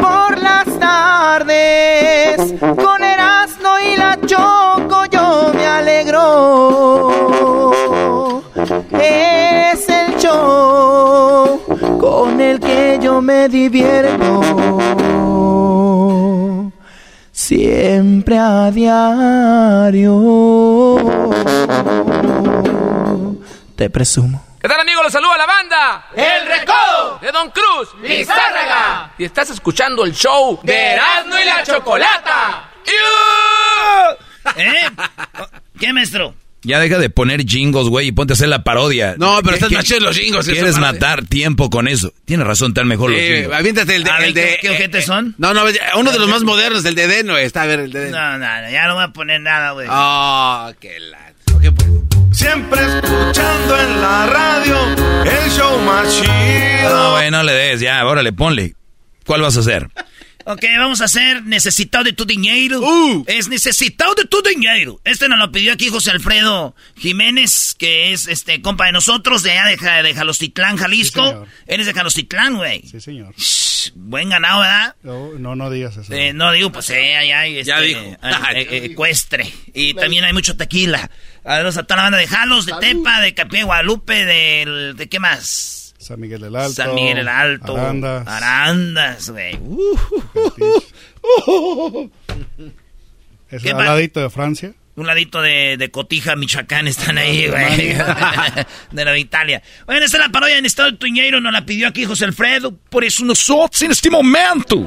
Por 0.00 0.38
las 0.38 0.78
tardes 0.78 2.36
con 2.60 3.01
Es 8.62 9.88
el 9.88 10.16
show 10.18 11.60
con 11.98 12.40
el 12.40 12.60
que 12.60 12.98
yo 13.02 13.20
me 13.20 13.48
divierto. 13.48 14.40
Siempre 17.32 18.38
a 18.38 18.70
diario. 18.70 20.16
Te 23.74 23.90
presumo. 23.90 24.44
¿Qué 24.60 24.68
tal 24.68 24.78
amigos? 24.80 25.02
Les 25.02 25.12
saluda 25.12 25.36
la 25.38 25.46
banda 25.46 26.06
El 26.14 26.46
Recodo 26.46 27.18
de 27.20 27.32
Don 27.32 27.50
Cruz 27.50 27.88
Lizárraga. 28.00 29.12
Y 29.18 29.24
estás 29.24 29.50
escuchando 29.50 30.04
el 30.04 30.14
show 30.14 30.60
De 30.62 30.92
Erasmo 30.92 31.36
y 31.36 31.44
la 31.44 31.64
Chocolata. 31.64 32.70
¿Eh? 34.56 34.90
¿Qué, 35.80 35.92
maestro? 35.92 36.34
Ya 36.64 36.78
deja 36.78 36.98
de 36.98 37.10
poner 37.10 37.44
jingos, 37.44 37.88
güey, 37.88 38.08
y 38.08 38.12
ponte 38.12 38.32
a 38.32 38.34
hacer 38.34 38.48
la 38.48 38.62
parodia. 38.62 39.16
No, 39.18 39.40
pero 39.42 39.58
¿Qué- 39.58 39.64
estás 39.66 39.84
chido 39.84 40.00
los 40.00 40.16
jingos, 40.16 40.46
Quieres 40.46 40.78
matar 40.78 41.24
tiempo 41.26 41.70
con 41.70 41.88
eso. 41.88 42.12
Tienes 42.24 42.46
razón, 42.46 42.72
tan 42.72 42.86
mejor 42.86 43.10
los 43.10 43.18
Eh, 43.20 43.38
jingos. 43.42 43.56
aviéntate 43.56 43.96
el 43.96 44.04
de. 44.04 44.10
El 44.26 44.34
de 44.34 44.58
¿qué- 44.60 44.70
ojetes 44.70 45.04
son? 45.04 45.34
No, 45.38 45.52
no, 45.54 45.64
uno 45.98 46.12
de 46.12 46.18
los 46.18 46.28
más 46.28 46.42
modernos, 46.44 46.84
el 46.84 46.94
de 46.94 47.08
Deno. 47.08 47.36
Está 47.36 47.62
a 47.62 47.66
ver, 47.66 47.80
el 47.80 47.92
de 47.92 48.00
Deno. 48.06 48.16
No, 48.18 48.38
no, 48.38 48.62
no, 48.62 48.70
ya 48.70 48.86
no 48.86 48.94
voy 48.94 49.04
a 49.04 49.08
poner 49.08 49.40
nada, 49.40 49.72
güey. 49.72 49.88
Ah, 49.90 50.72
qué 50.80 50.98
la. 51.00 51.32
Siempre 52.32 52.80
escuchando 52.80 53.78
en 53.78 54.00
la 54.00 54.26
radio 54.26 54.76
el 55.24 55.50
show 55.50 55.78
más 55.80 56.08
chido. 56.14 56.90
No, 56.90 57.10
güey, 57.12 57.30
no 57.30 57.42
le 57.42 57.52
des, 57.52 57.80
ya, 57.80 58.04
órale, 58.06 58.32
ponle. 58.32 58.74
¿Cuál 59.26 59.42
vas 59.42 59.56
a 59.56 59.60
hacer? 59.60 59.88
Ok, 60.44 60.64
vamos 60.78 61.00
a 61.00 61.04
hacer 61.04 61.44
necesitado 61.44 62.04
de 62.04 62.12
tu 62.12 62.24
dinero. 62.24 62.80
Es 63.26 63.48
necesitado 63.48 64.14
de 64.14 64.24
tu 64.24 64.42
dinero. 64.42 65.00
Este 65.04 65.28
nos 65.28 65.38
lo 65.38 65.50
pidió 65.52 65.72
aquí 65.72 65.88
José 65.88 66.10
Alfredo 66.10 66.74
Jiménez, 66.96 67.74
que 67.78 68.12
es 68.12 68.26
este 68.28 68.60
compa 68.62 68.86
de 68.86 68.92
nosotros, 68.92 69.42
de 69.42 69.52
allá 69.52 69.76
de, 69.76 70.02
de 70.02 70.14
Jalostitlán, 70.14 70.76
Jalisco. 70.76 71.46
Eres 71.66 71.86
de 71.86 71.94
Jalostitlán, 71.94 72.56
güey. 72.56 72.82
Sí, 72.82 73.00
señor. 73.00 73.34
Buen 73.94 74.28
ganado, 74.28 74.60
¿verdad? 74.60 74.94
No, 75.02 75.32
no, 75.38 75.56
no 75.56 75.70
digas 75.70 75.96
eso. 75.96 76.12
Eh, 76.12 76.32
no 76.32 76.52
digo, 76.52 76.70
pues 76.70 76.88
eh, 76.90 77.16
allá 77.16 77.40
hay 77.40 77.58
este, 77.58 77.68
Ya 77.68 77.80
dijo. 77.80 78.00
eh, 78.00 78.16
eh, 78.54 78.66
eh, 78.70 78.80
ecuestre. 78.92 79.52
Y 79.74 79.94
también 79.94 80.24
hay 80.24 80.32
mucho 80.32 80.56
tequila. 80.56 81.10
A 81.44 81.56
ver, 81.58 81.66
a 81.66 81.72
toda 81.72 81.96
la 81.96 82.02
banda 82.04 82.18
de 82.18 82.28
Jalos, 82.28 82.66
de 82.66 82.74
Tepa, 82.80 83.20
de 83.20 83.34
Capilla 83.34 83.60
de 83.60 83.64
Guadalupe, 83.64 84.24
del- 84.24 84.94
de, 84.96 85.08
qué 85.08 85.18
más? 85.18 85.81
San 86.12 86.20
Miguel 86.20 86.42
del 86.42 86.56
Alto. 86.56 86.72
San 86.74 86.94
Miguel 86.94 87.18
el 87.20 87.28
Alto. 87.28 87.74
Arandas. 87.74 88.28
Arandas, 88.28 89.30
güey. 89.30 89.58
Es 93.50 93.62
¿Qué 93.62 93.70
al 93.70 93.76
pa- 93.76 93.84
ladito 93.84 94.20
de 94.20 94.30
Francia. 94.30 94.72
Un 94.94 95.06
ladito 95.06 95.40
de, 95.40 95.76
de 95.78 95.90
Cotija, 95.90 96.36
Michoacán, 96.36 96.86
están 96.86 97.16
ahí, 97.16 97.48
güey. 97.48 97.94
de 98.92 99.04
la 99.04 99.16
Italia. 99.16 99.62
Bueno, 99.86 100.04
esta 100.04 100.18
es 100.18 100.24
la 100.26 100.30
parodia 100.30 100.58
en 100.58 100.66
estado 100.66 100.90
de 100.90 100.98
Tuñeiro, 100.98 101.40
nos 101.40 101.52
la 101.52 101.64
pidió 101.64 101.88
aquí 101.88 102.04
José 102.04 102.26
Alfredo. 102.26 102.76
Por 102.90 103.02
eso 103.04 103.24
nosotros, 103.24 103.80
en 103.82 103.92
este 103.92 104.10
momento, 104.10 104.86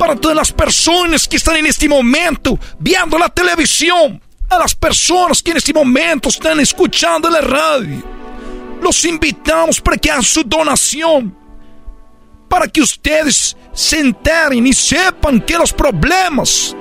para 0.00 0.16
todas 0.16 0.36
las 0.36 0.52
personas 0.52 1.28
que 1.28 1.36
están 1.36 1.56
en 1.56 1.66
este 1.66 1.88
momento 1.88 2.58
viendo 2.80 3.18
la 3.18 3.28
televisión, 3.28 4.20
a 4.50 4.58
las 4.58 4.74
personas 4.74 5.42
que 5.42 5.52
en 5.52 5.58
este 5.58 5.72
momento 5.72 6.28
están 6.28 6.58
escuchando 6.58 7.30
la 7.30 7.40
radio, 7.40 8.02
los 8.82 9.04
invitamos 9.04 9.80
para 9.80 9.96
que 9.96 10.10
hagan 10.10 10.22
su 10.22 10.42
donación, 10.42 11.34
para 12.48 12.66
que 12.66 12.82
ustedes 12.82 13.56
se 13.72 14.00
enteren 14.00 14.66
y 14.66 14.72
sepan 14.72 15.40
que 15.40 15.56
los 15.56 15.72
problemas, 15.72 16.76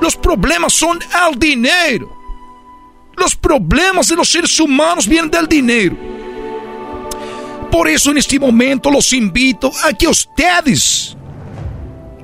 los 0.00 0.16
problemas 0.16 0.72
son 0.72 0.98
el 1.28 1.38
dinero. 1.38 2.10
Los 3.16 3.36
problemas 3.36 4.08
de 4.08 4.16
los 4.16 4.28
seres 4.28 4.58
humanos 4.58 5.06
vienen 5.06 5.30
del 5.30 5.46
dinero. 5.46 5.96
Por 7.70 7.88
eso 7.88 8.10
en 8.10 8.18
este 8.18 8.40
momento 8.40 8.90
los 8.90 9.12
invito 9.12 9.70
a 9.84 9.92
que 9.92 10.08
ustedes 10.08 11.16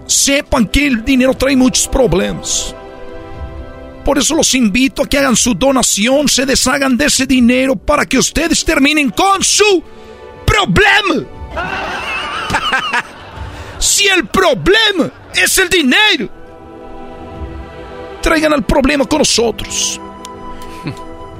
sepan 0.06 0.66
que 0.66 0.86
el 0.86 1.04
dinero 1.04 1.34
trae 1.34 1.54
muchos 1.54 1.86
problemas. 1.86 2.74
Por 4.10 4.18
eso 4.18 4.34
los 4.34 4.56
invito 4.56 5.04
a 5.04 5.06
que 5.06 5.18
hagan 5.18 5.36
su 5.36 5.54
donación, 5.54 6.28
se 6.28 6.44
deshagan 6.44 6.96
de 6.96 7.04
ese 7.04 7.26
dinero 7.26 7.76
para 7.76 8.04
que 8.04 8.18
ustedes 8.18 8.64
terminen 8.64 9.10
con 9.10 9.44
su 9.44 9.84
problema. 10.44 11.28
si 13.78 14.08
el 14.08 14.26
problema 14.26 15.12
es 15.32 15.56
el 15.58 15.68
dinero, 15.68 16.28
traigan 18.20 18.54
el 18.54 18.64
problema 18.64 19.04
con 19.04 19.20
nosotros. 19.20 20.00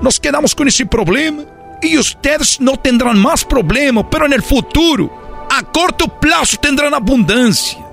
Nos 0.00 0.20
quedamos 0.20 0.54
con 0.54 0.68
ese 0.68 0.86
problema 0.86 1.42
y 1.82 1.98
ustedes 1.98 2.60
no 2.60 2.76
tendrán 2.76 3.18
más 3.18 3.44
problema, 3.44 4.08
pero 4.08 4.26
en 4.26 4.32
el 4.32 4.44
futuro, 4.44 5.48
a 5.50 5.60
corto 5.64 6.06
plazo, 6.20 6.56
tendrán 6.58 6.94
abundancia. 6.94 7.89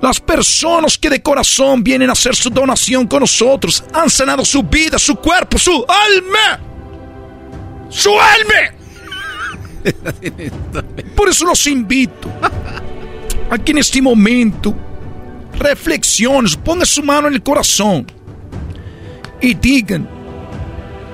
Las 0.00 0.20
personas 0.20 0.96
que 0.96 1.10
de 1.10 1.22
corazón 1.22 1.82
vienen 1.82 2.08
a 2.08 2.12
hacer 2.12 2.36
su 2.36 2.50
donación 2.50 3.06
con 3.06 3.20
nosotros 3.20 3.82
han 3.92 4.08
sanado 4.08 4.44
su 4.44 4.62
vida, 4.62 4.98
su 4.98 5.16
cuerpo, 5.16 5.58
su 5.58 5.84
alma. 5.88 6.60
¡Su 7.88 8.10
alma! 8.10 8.74
Por 11.16 11.28
eso 11.28 11.44
los 11.46 11.66
invito 11.66 12.30
a 13.50 13.58
que 13.58 13.72
en 13.72 13.78
este 13.78 14.02
momento 14.02 14.74
reflexiones, 15.58 16.56
ponga 16.56 16.86
su 16.86 17.02
mano 17.02 17.28
en 17.28 17.34
el 17.34 17.42
corazón 17.42 18.06
y 19.40 19.54
digan, 19.54 20.08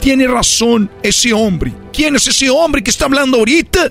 tiene 0.01 0.27
razón 0.27 0.90
ese 1.02 1.32
hombre. 1.32 1.73
¿Quién 1.93 2.16
es 2.16 2.27
ese 2.27 2.51
hombre 2.51 2.82
que 2.82 2.90
está 2.90 3.06
hablando 3.06 3.39
ahorita? 3.39 3.90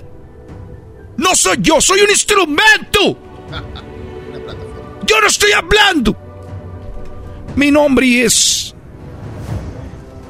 No 1.16 1.34
soy 1.34 1.58
yo, 1.60 1.80
soy 1.80 2.00
un 2.00 2.10
instrumento. 2.10 3.18
Yo 5.06 5.20
no 5.20 5.26
estoy 5.26 5.52
hablando. 5.52 6.16
Mi 7.56 7.70
nombre 7.70 8.24
es 8.24 8.74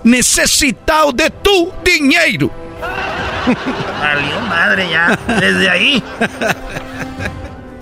necesitado 0.03 1.13
de 1.13 1.31
tu 1.31 1.73
dinero. 1.85 2.51
Salió 4.01 4.41
madre 4.41 4.89
ya, 4.91 5.19
desde 5.41 5.71
ahí. 5.71 6.03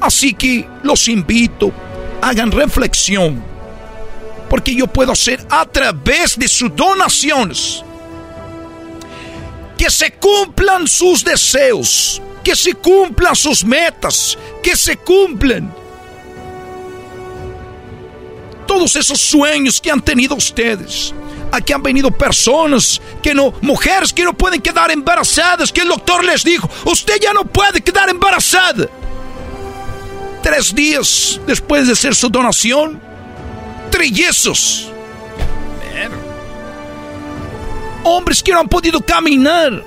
Así 0.01 0.35
que 0.35 0.69
los 0.82 1.09
invito, 1.09 1.73
hagan 2.20 2.51
reflexión, 2.51 3.43
porque 4.48 4.74
yo 4.74 4.86
puedo 4.86 5.12
hacer 5.12 5.44
a 5.48 5.64
través 5.64 6.39
de 6.39 6.48
sus 6.48 6.74
donaciones 6.74 7.85
que 9.78 9.90
se 9.90 10.12
cumplan 10.12 10.86
sus 10.86 11.24
deseos, 11.24 12.20
que 12.44 12.55
se 12.55 12.74
cumplan 12.74 13.35
sus 13.35 13.64
metas, 13.64 14.39
que 14.62 14.77
se 14.77 14.97
cumplan 14.97 15.82
todos 18.73 18.97
esos 18.97 19.20
sueños 19.20 19.78
que 19.78 19.90
han 19.90 20.01
tenido 20.01 20.35
ustedes. 20.35 21.12
Aquí 21.53 21.74
han 21.74 21.82
venido 21.82 22.11
personas 22.11 23.03
que 23.23 23.35
no, 23.35 23.53
mujeres 23.61 24.15
que 24.15 24.24
no 24.24 24.32
pueden 24.32 24.62
quedar 24.62 24.90
embarazadas, 24.90 25.70
que 25.70 25.82
el 25.82 25.89
doctor 25.89 26.24
les 26.24 26.43
dijo, 26.43 26.70
usted 26.86 27.20
ya 27.20 27.35
no 27.35 27.44
puede 27.44 27.82
quedar 27.82 28.09
embarazada. 28.09 28.89
Tres 30.43 30.74
días 30.74 31.39
después 31.47 31.86
de 31.86 31.93
hacer 31.93 32.15
su 32.15 32.31
donación, 32.31 32.99
trillezos. 33.90 34.90
Hombres 38.05 38.43
que 38.43 38.53
no 38.53 38.61
han 38.61 38.69
podido 38.69 39.03
caminar. 39.03 39.85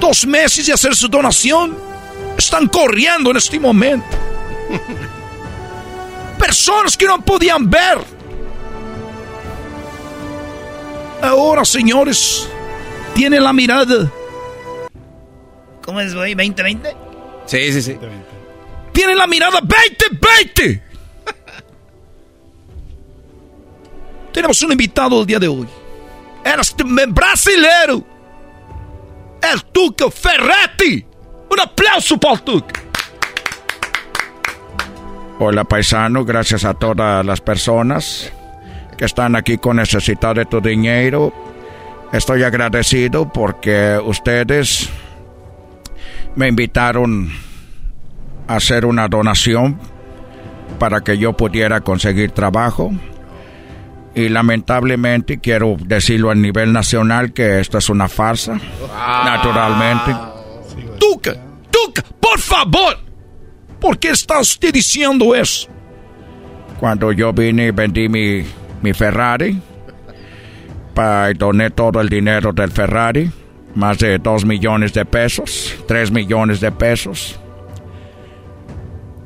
Dos 0.00 0.26
meses 0.26 0.64
de 0.66 0.72
hacer 0.72 0.96
su 0.96 1.08
donación, 1.08 1.76
están 2.38 2.68
corriendo 2.68 3.30
en 3.32 3.36
este 3.36 3.60
momento. 3.60 4.16
Personas 6.40 6.96
que 6.96 7.04
no 7.04 7.22
podían 7.22 7.68
ver. 7.68 7.98
Ahora, 11.20 11.66
señores, 11.66 12.48
tienen 13.14 13.44
la 13.44 13.52
mirada. 13.52 14.10
¿Cómo 15.82 16.00
es, 16.00 16.14
güey? 16.14 16.34
¿2020? 16.34 16.96
Sí, 17.44 17.72
sí, 17.72 17.82
sí. 17.82 17.98
Tienen 18.92 19.18
la 19.18 19.26
mirada 19.26 19.60
2020. 19.60 20.82
Tenemos 24.32 24.62
un 24.62 24.72
invitado 24.72 25.20
el 25.20 25.26
día 25.26 25.38
de 25.38 25.48
hoy. 25.48 25.68
Eres 26.42 26.74
brasileiro. 27.08 28.02
El 29.42 29.64
Tuca 29.66 30.10
Ferretti. 30.10 31.04
Un 31.50 31.60
aplauso 31.60 32.18
para 32.18 32.34
el 32.34 32.42
Tuca. 32.42 32.89
Hola 35.42 35.64
paisano, 35.64 36.22
gracias 36.26 36.66
a 36.66 36.74
todas 36.74 37.24
las 37.24 37.40
personas 37.40 38.30
que 38.98 39.06
están 39.06 39.34
aquí 39.36 39.56
con 39.56 39.78
necesidad 39.78 40.34
de 40.34 40.44
tu 40.44 40.60
dinero. 40.60 41.32
Estoy 42.12 42.42
agradecido 42.42 43.32
porque 43.32 43.98
ustedes 44.04 44.90
me 46.36 46.46
invitaron 46.46 47.32
a 48.48 48.56
hacer 48.56 48.84
una 48.84 49.08
donación 49.08 49.80
para 50.78 51.00
que 51.00 51.16
yo 51.16 51.32
pudiera 51.32 51.80
conseguir 51.80 52.32
trabajo. 52.32 52.92
Y 54.14 54.28
lamentablemente 54.28 55.40
quiero 55.40 55.78
decirlo 55.80 56.30
a 56.30 56.34
nivel 56.34 56.70
nacional 56.70 57.32
que 57.32 57.60
esto 57.60 57.78
es 57.78 57.88
una 57.88 58.08
farsa. 58.08 58.60
Naturalmente. 59.24 60.14
Tuca, 60.98 61.32
Tuca, 61.70 62.02
por 62.20 62.38
favor. 62.38 63.09
¿Por 63.80 63.98
qué 63.98 64.10
está 64.10 64.38
usted 64.40 64.72
diciendo 64.72 65.34
eso? 65.34 65.68
Cuando 66.78 67.12
yo 67.12 67.32
vine 67.32 67.66
y 67.66 67.70
vendí 67.70 68.08
mi, 68.08 68.44
mi 68.82 68.92
Ferrari, 68.92 69.60
y 71.30 71.34
doné 71.34 71.70
todo 71.70 72.00
el 72.00 72.08
dinero 72.08 72.52
del 72.52 72.70
Ferrari, 72.70 73.30
más 73.74 73.98
de 73.98 74.18
dos 74.18 74.44
millones 74.44 74.92
de 74.92 75.04
pesos, 75.04 75.74
tres 75.86 76.10
millones 76.10 76.60
de 76.60 76.72
pesos. 76.72 77.38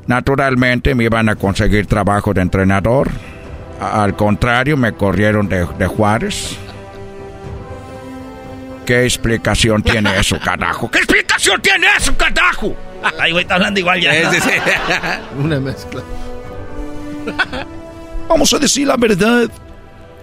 Naturalmente 0.07 0.93
me 0.93 1.05
iban 1.05 1.29
a 1.29 1.35
conseguir 1.35 1.87
trabajo 1.87 2.33
de 2.33 2.41
entrenador. 2.41 3.09
Al 3.79 4.15
contrario, 4.15 4.77
me 4.77 4.93
corrieron 4.93 5.49
de, 5.49 5.67
de 5.77 5.87
Juárez. 5.87 6.57
¿Qué 8.85 9.03
explicación 9.03 9.81
tiene 9.81 10.17
eso, 10.17 10.39
carajo? 10.39 10.89
¿Qué 10.91 10.99
explicación 10.99 11.59
tiene 11.61 11.87
eso, 11.97 12.15
carajo? 12.15 12.75
Ay, 13.19 13.31
güey, 13.31 13.43
está 13.43 13.55
hablando 13.55 13.79
igual 13.79 14.01
ya. 14.01 14.11
Una 15.37 15.59
mezcla. 15.59 16.01
Vamos 18.27 18.53
a 18.53 18.59
decir 18.59 18.87
la 18.87 18.97
verdad. 18.97 19.49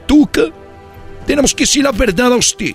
Tuca, 0.06 0.42
tenemos 1.26 1.54
que 1.54 1.64
decir 1.64 1.84
la 1.84 1.92
verdad 1.92 2.32
a 2.32 2.36
usted. 2.36 2.74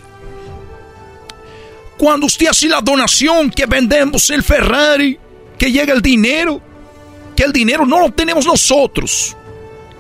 Cuando 1.97 2.27
usted 2.27 2.47
hace 2.47 2.67
la 2.67 2.81
donación, 2.81 3.49
que 3.49 3.65
vendemos 3.65 4.29
el 4.29 4.43
Ferrari, 4.43 5.19
que 5.57 5.71
llega 5.71 5.93
el 5.93 6.01
dinero, 6.01 6.61
que 7.35 7.43
el 7.43 7.51
dinero 7.51 7.85
no 7.85 7.99
lo 7.99 8.11
tenemos 8.11 8.45
nosotros. 8.45 9.35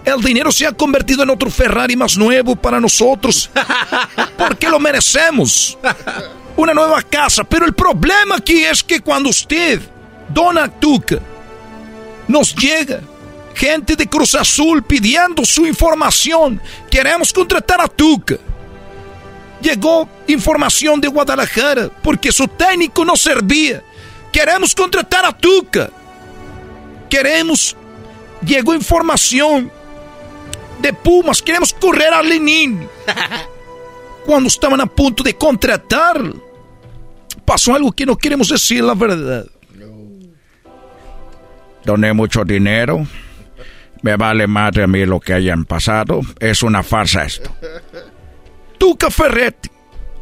El 0.05 0.21
dinero 0.21 0.51
se 0.51 0.65
ha 0.65 0.71
convertido 0.71 1.23
en 1.23 1.31
otro 1.31 1.49
Ferrari 1.49 1.97
más 1.97 2.17
nuevo 2.17 2.55
para 2.55 2.79
nosotros. 2.79 3.49
Porque 4.37 4.69
lo 4.69 4.79
merecemos. 4.79 5.77
Una 6.57 6.73
nueva 6.73 7.01
casa. 7.03 7.43
Pero 7.43 7.65
el 7.65 7.73
problema 7.73 8.35
aquí 8.35 8.63
es 8.63 8.83
que 8.83 8.99
cuando 8.99 9.29
usted 9.29 9.81
dona 10.29 10.65
a 10.65 10.67
Tuca, 10.67 11.19
nos 12.27 12.53
llega 12.55 13.01
gente 13.55 13.95
de 13.95 14.07
Cruz 14.07 14.35
Azul 14.35 14.83
pidiendo 14.83 15.45
su 15.45 15.65
información. 15.65 16.61
Queremos 16.89 17.33
contratar 17.33 17.81
a 17.81 17.87
Tuca. 17.87 18.37
Llegó 19.61 20.07
información 20.27 21.01
de 21.01 21.07
Guadalajara 21.07 21.89
porque 22.03 22.31
su 22.31 22.47
técnico 22.47 23.03
no 23.03 23.15
servía. 23.15 23.83
Queremos 24.31 24.75
contratar 24.75 25.25
a 25.25 25.35
Tuca. 25.35 25.89
Queremos. 27.09 27.75
Llegó 28.45 28.75
información 28.75 29.71
de 30.79 30.93
Pumas. 30.93 31.41
Queremos 31.41 31.73
correr 31.73 32.13
a 32.13 32.21
Lenin. 32.21 32.87
Cuando 34.25 34.47
estaban 34.49 34.81
a 34.81 34.85
punto 34.85 35.23
de 35.23 35.35
contratar, 35.35 36.21
pasó 37.47 37.73
algo 37.73 37.93
que 37.93 38.05
no 38.05 38.17
queremos 38.17 38.49
decir 38.49 38.83
la 38.83 38.93
verdad. 38.93 39.45
Doné 41.85 42.11
mucho 42.11 42.43
dinero. 42.43 43.07
Me 44.01 44.17
vale 44.17 44.45
madre 44.47 44.83
a 44.83 44.87
mí 44.87 45.05
lo 45.05 45.21
que 45.21 45.33
hayan 45.33 45.63
pasado. 45.63 46.19
Es 46.41 46.61
una 46.61 46.83
farsa 46.83 47.23
esto. 47.23 47.49
Tuca 48.77 49.09
Ferretti. 49.09 49.69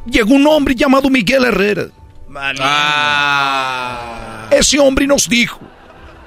Llegó 0.06 0.36
un 0.36 0.46
hombre 0.46 0.76
llamado 0.76 1.10
Miguel 1.10 1.46
Herrera. 1.46 1.88
Ese 4.52 4.80
hombre 4.80 5.08
nos 5.08 5.28
dijo 5.28 5.60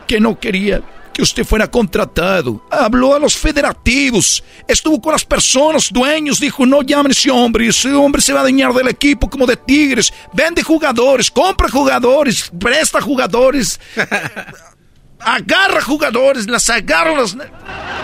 que 0.08 0.18
no 0.18 0.38
quería 0.40 0.82
que 1.18 1.22
usted 1.22 1.44
fuera 1.44 1.68
contratado. 1.68 2.62
Habló 2.70 3.12
a 3.12 3.18
los 3.18 3.36
federativos. 3.36 4.44
Estuvo 4.68 5.02
con 5.02 5.10
las 5.10 5.24
personas, 5.24 5.92
dueños. 5.92 6.38
Dijo, 6.38 6.64
no 6.64 6.80
llamen 6.80 7.10
a 7.10 7.12
ese 7.12 7.28
hombre. 7.28 7.66
Ese 7.66 7.92
hombre 7.92 8.22
se 8.22 8.32
va 8.32 8.38
a 8.38 8.44
dañar 8.44 8.72
del 8.72 8.86
equipo 8.86 9.28
como 9.28 9.44
de 9.44 9.56
Tigres. 9.56 10.12
Vende 10.32 10.62
jugadores, 10.62 11.28
compra 11.28 11.68
jugadores, 11.68 12.52
presta 12.56 13.00
jugadores. 13.00 13.80
agarra 15.18 15.82
jugadores, 15.82 16.46
las 16.46 16.70
agarra 16.70 17.16
las... 17.16 17.36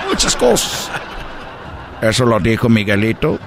Muchas 0.09 0.35
cosas. 0.35 0.91
Eso 2.03 2.27
lo 2.27 2.41
dijo 2.41 2.69
Miguelito. 2.69 3.39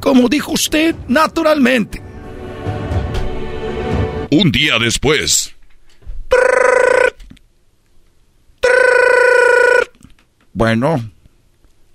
Como 0.00 0.30
dijo 0.30 0.52
usted, 0.52 0.94
naturalmente. 1.08 2.02
Un 4.30 4.50
día 4.50 4.78
después. 4.78 5.54
Bueno, 10.60 11.00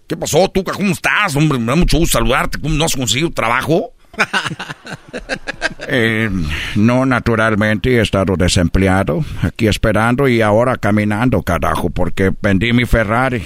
¿Qué 0.08 0.18
pasó, 0.18 0.50
Tuca? 0.50 0.72
¿Cómo 0.72 0.92
estás? 0.92 1.36
Hombre, 1.36 1.60
me 1.60 1.68
da 1.68 1.76
mucho 1.76 2.00
gusto 2.00 2.18
saludarte. 2.18 2.60
¿Cómo 2.60 2.74
no 2.74 2.86
has 2.86 2.96
conseguido 2.96 3.30
trabajo? 3.30 3.92
eh, 5.88 6.32
no 6.76 7.06
naturalmente 7.06 7.96
he 7.96 8.02
estado 8.02 8.36
desempleado, 8.36 9.24
aquí 9.44 9.68
esperando 9.68 10.28
y 10.28 10.42
ahora 10.42 10.78
caminando, 10.78 11.44
carajo, 11.44 11.92
porque 11.92 12.32
vendí 12.42 12.74
mi 12.74 12.86
Ferrari. 12.86 13.44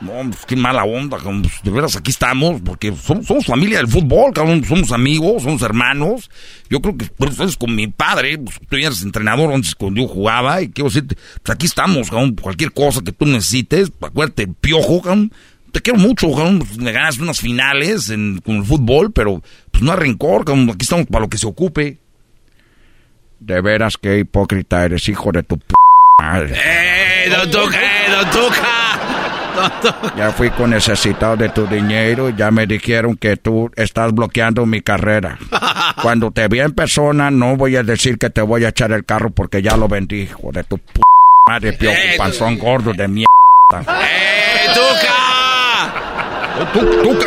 No, 0.00 0.12
pues, 0.30 0.46
qué 0.46 0.56
mala 0.56 0.84
onda, 0.84 1.18
cabrón. 1.18 1.42
Pues, 1.42 1.54
de 1.62 1.70
veras 1.70 1.94
aquí 1.94 2.10
estamos, 2.10 2.60
porque 2.64 2.94
somos, 2.96 3.26
somos 3.26 3.44
familia 3.44 3.78
del 3.78 3.88
fútbol, 3.88 4.32
cabrón. 4.32 4.64
Somos 4.64 4.92
amigos, 4.92 5.42
somos 5.42 5.60
hermanos. 5.62 6.30
Yo 6.70 6.80
creo 6.80 6.96
que 6.96 7.06
pues, 7.16 7.38
es 7.40 7.56
con 7.56 7.74
mi 7.74 7.86
padre, 7.88 8.38
pues, 8.38 8.58
tú 8.68 8.76
eres 8.76 9.02
entrenador 9.02 9.52
antes 9.52 9.74
cuando 9.74 10.00
yo 10.00 10.08
jugaba, 10.08 10.62
y 10.62 10.70
quiero 10.70 10.88
decirte, 10.88 11.16
pues 11.42 11.54
aquí 11.54 11.66
estamos, 11.66 12.08
cabrón. 12.08 12.34
Cualquier 12.34 12.72
cosa 12.72 13.02
que 13.02 13.12
tú 13.12 13.26
necesites, 13.26 13.92
acuérdate, 14.00 14.48
piojo, 14.48 15.02
cabrón. 15.02 15.32
Te 15.70 15.80
quiero 15.80 15.98
mucho, 15.98 16.30
cabrón. 16.30 16.60
Pues, 16.60 16.78
me 16.78 16.92
ganas 16.92 17.18
unas 17.18 17.38
finales 17.38 18.08
en, 18.08 18.40
con 18.40 18.56
el 18.56 18.64
fútbol, 18.64 19.12
pero 19.12 19.42
pues 19.70 19.82
no 19.82 19.92
hay 19.92 19.98
rencor, 19.98 20.46
cabrón. 20.46 20.70
Aquí 20.70 20.82
estamos 20.84 21.06
para 21.06 21.24
lo 21.24 21.28
que 21.28 21.38
se 21.38 21.46
ocupe. 21.46 21.98
De 23.38 23.60
veras 23.60 23.96
que 23.96 24.18
hipócrita 24.18 24.84
eres, 24.84 25.08
hijo 25.08 25.30
de 25.32 25.42
tu 25.42 25.58
p 25.58 25.74
madre. 26.20 26.54
¡Eh, 26.54 27.30
don 27.30 27.50
Tuca, 27.50 27.78
eh, 27.78 28.10
don 28.10 28.30
Tuca! 28.30 29.19
Ya 30.16 30.30
fui 30.32 30.50
con 30.50 30.70
necesitado 30.70 31.36
de 31.36 31.48
tu 31.50 31.66
dinero 31.66 32.28
y 32.28 32.34
ya 32.36 32.50
me 32.50 32.66
dijeron 32.66 33.16
que 33.16 33.36
tú 33.36 33.70
estás 33.76 34.12
bloqueando 34.12 34.66
mi 34.66 34.80
carrera. 34.80 35.38
Cuando 36.02 36.30
te 36.30 36.46
vea 36.48 36.64
en 36.64 36.72
persona, 36.72 37.30
no 37.30 37.56
voy 37.56 37.76
a 37.76 37.82
decir 37.82 38.18
que 38.18 38.30
te 38.30 38.42
voy 38.42 38.64
a 38.64 38.68
echar 38.68 38.92
el 38.92 39.04
carro 39.04 39.30
porque 39.30 39.62
ya 39.62 39.76
lo 39.76 39.88
vendí, 39.88 40.22
hijo 40.22 40.50
de 40.52 40.64
tu 40.64 40.78
p 40.78 41.00
madre, 41.48 41.72
piojo, 41.72 41.96
Eh, 41.96 42.14
panzón 42.16 42.58
gordo 42.58 42.92
de 42.92 43.08
mierda. 43.08 43.28
¡Eh, 43.72 44.68
Tuca! 44.74 45.92
Tú, 46.72 46.80
Tuca. 47.02 47.26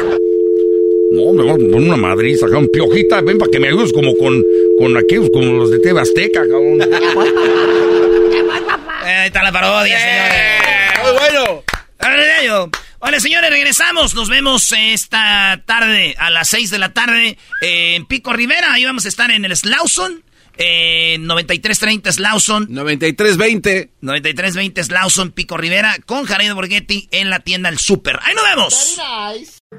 No, 1.14 1.32
me 1.34 1.44
voy 1.44 1.52
a 1.52 1.56
poner 1.56 1.76
una 1.76 1.98
madriza, 1.98 2.46
cabrón. 2.48 2.70
Piojita, 2.74 3.22
ven 3.22 3.38
para 3.38 3.52
que 3.52 3.60
me 3.60 3.68
ayudes 3.68 3.94
como 3.94 4.16
con, 4.16 4.42
con 4.80 4.98
aquellos, 4.98 5.30
como 5.32 5.46
los 5.54 5.70
de 5.72 5.80
TV 5.80 6.00
Azteca, 6.02 6.42
cabrón. 6.42 6.80
Eh, 9.06 9.10
ahí 9.10 9.28
está 9.28 9.44
la 9.44 9.52
parodia, 9.52 10.00
señores. 10.00 11.04
Muy 11.04 11.12
bueno. 11.12 11.64
Hola, 13.00 13.20
señores, 13.22 13.50
regresamos. 13.50 14.14
Nos 14.14 14.28
vemos 14.28 14.74
esta 14.78 15.64
tarde 15.66 16.16
a 16.18 16.30
las 16.30 16.50
6 16.50 16.70
de 16.70 16.78
la 16.78 16.94
tarde 16.94 17.38
en 17.62 18.06
Pico 18.06 18.34
Rivera. 18.34 18.74
Ahí 18.74 18.84
vamos 18.84 19.06
a 19.06 19.08
estar 19.08 19.32
en 19.32 19.46
el 19.46 19.56
Slauson. 19.56 20.24
Eh, 20.58 21.16
9330 21.20 22.12
Slauson. 22.12 22.68
9320. 22.70 23.92
9320 24.02 24.84
Slauson, 24.84 25.32
Pico 25.32 25.56
Rivera, 25.58 25.96
con 26.06 26.26
Jared 26.26 26.54
Borghetti 26.54 27.08
en 27.12 27.30
la 27.30 27.40
tienda 27.40 27.70
El 27.70 27.80
Super. 27.80 28.20
¡Ahí 28.22 28.36
nos 28.36 28.44
vemos! 28.44 29.02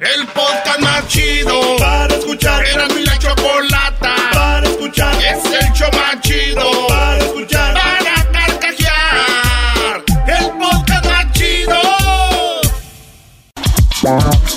El 0.00 0.26
podcast 0.28 0.80
más 0.80 1.06
chido 1.08 1.76
para 1.76 2.14
escuchar. 2.14 2.66
Era 2.66 2.88
mi 2.88 3.04
la 3.04 3.18
chocolata 3.18 4.14
para 4.32 4.66
escuchar. 4.66 5.14
Es 5.22 5.44
el 5.44 5.72
show 5.72 5.90
más 5.92 6.20
chido 6.22 6.86
para 6.88 7.18
escuchar. 7.18 7.74
Para 7.74 8.32
carcajear. 8.32 9.43
Bye. 14.04 14.53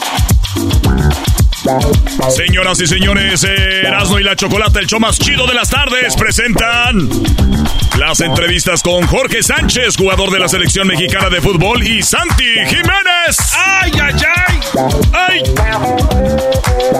Señoras 2.29 2.79
y 2.81 2.87
señores, 2.87 3.43
Erasmo 3.43 4.19
y 4.19 4.23
la 4.23 4.35
Chocolata, 4.35 4.79
el 4.79 4.87
show 4.87 4.99
más 4.99 5.19
chido 5.19 5.45
de 5.47 5.53
las 5.53 5.69
tardes, 5.69 6.15
presentan 6.15 7.09
las 7.97 8.19
entrevistas 8.21 8.81
con 8.81 9.05
Jorge 9.07 9.43
Sánchez, 9.43 9.95
jugador 9.97 10.31
de 10.31 10.39
la 10.39 10.47
selección 10.47 10.87
mexicana 10.87 11.29
de 11.29 11.41
fútbol, 11.41 11.83
y 11.83 12.01
Santi 12.03 12.45
Jiménez. 12.67 13.37
¡Ay, 13.55 13.91
ay, 14.01 14.13
ay! 14.35 14.59
¡Ay! 15.13 15.43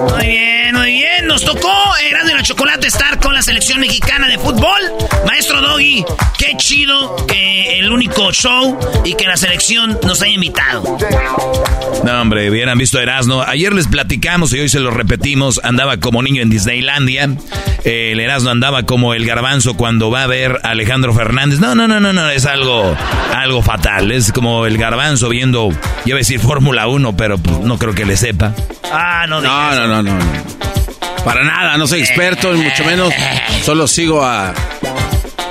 Muy 0.10 0.28
bien, 0.28 0.76
muy 0.76 0.92
bien. 0.92 1.28
Nos 1.28 1.44
tocó 1.44 1.72
Erasmo 2.10 2.32
y 2.32 2.34
la 2.34 2.44
Chocolata 2.44 2.88
estar 2.88 3.20
con 3.20 3.34
la 3.34 3.42
selección 3.42 3.80
mexicana 3.80 4.28
de 4.28 4.38
fútbol. 4.38 4.82
Maestro 5.26 5.62
Doggy, 5.62 6.04
qué 6.38 6.56
chido 6.58 7.28
que 7.28 7.80
el 7.80 7.92
único 7.92 8.32
show 8.32 8.78
y 9.06 9.14
que 9.16 9.28
la 9.28 9.38
selección 9.38 10.00
nos 10.04 10.22
haya 10.22 10.34
invitado. 10.34 10.98
No, 12.04 12.22
hombre, 12.22 12.50
hubieran 12.50 12.78
visto 12.78 12.98
a 12.98 13.04
Erasmo. 13.04 13.42
Ayer 13.42 13.74
les 13.74 13.88
platicamos 13.88 14.54
y 14.54 14.57
hoy 14.60 14.70
se 14.70 14.80
lo 14.80 14.92
repetimos. 14.92 15.60
Andaba 15.64 15.98
como 15.98 16.22
niño 16.22 16.42
en 16.42 16.50
Disneylandia. 16.50 17.30
Eh, 17.84 18.12
el 18.12 18.20
Erasmo 18.20 18.50
andaba 18.50 18.84
como 18.84 19.14
el 19.14 19.26
garbanzo 19.26 19.76
cuando 19.76 20.10
va 20.12 20.24
a 20.24 20.28
ver 20.28 20.60
a 20.64 20.70
Alejandro 20.70 21.14
Fernández. 21.14 21.60
No, 21.60 21.76
no, 21.76 21.88
no, 21.88 22.00
no, 22.00 22.14
no. 22.14 22.30
Es 22.30 22.46
algo, 22.46 22.96
algo 23.36 23.62
fatal. 23.62 24.12
Es 24.12 24.32
como 24.32 24.66
el 24.66 24.78
garbanzo 24.78 25.30
viendo, 25.30 25.70
yo 25.72 25.78
iba 26.06 26.18
a 26.18 26.20
decir 26.20 26.40
Fórmula 26.40 26.88
1, 26.88 27.16
pero 27.16 27.38
pues, 27.38 27.60
no 27.60 27.78
creo 27.78 27.94
que 27.94 28.06
le 28.06 28.18
sepa. 28.18 28.54
Ah, 28.92 29.26
no, 29.28 29.42
No, 29.42 29.76
no, 29.76 29.88
no, 29.88 30.04
no. 30.04 30.18
Para 31.24 31.44
nada, 31.44 31.78
no 31.78 31.88
soy 31.88 32.00
experto, 32.00 32.56
y 32.56 32.60
mucho 32.60 32.86
menos. 32.86 33.14
Solo 33.64 33.88
sigo 33.88 34.24
a. 34.24 34.54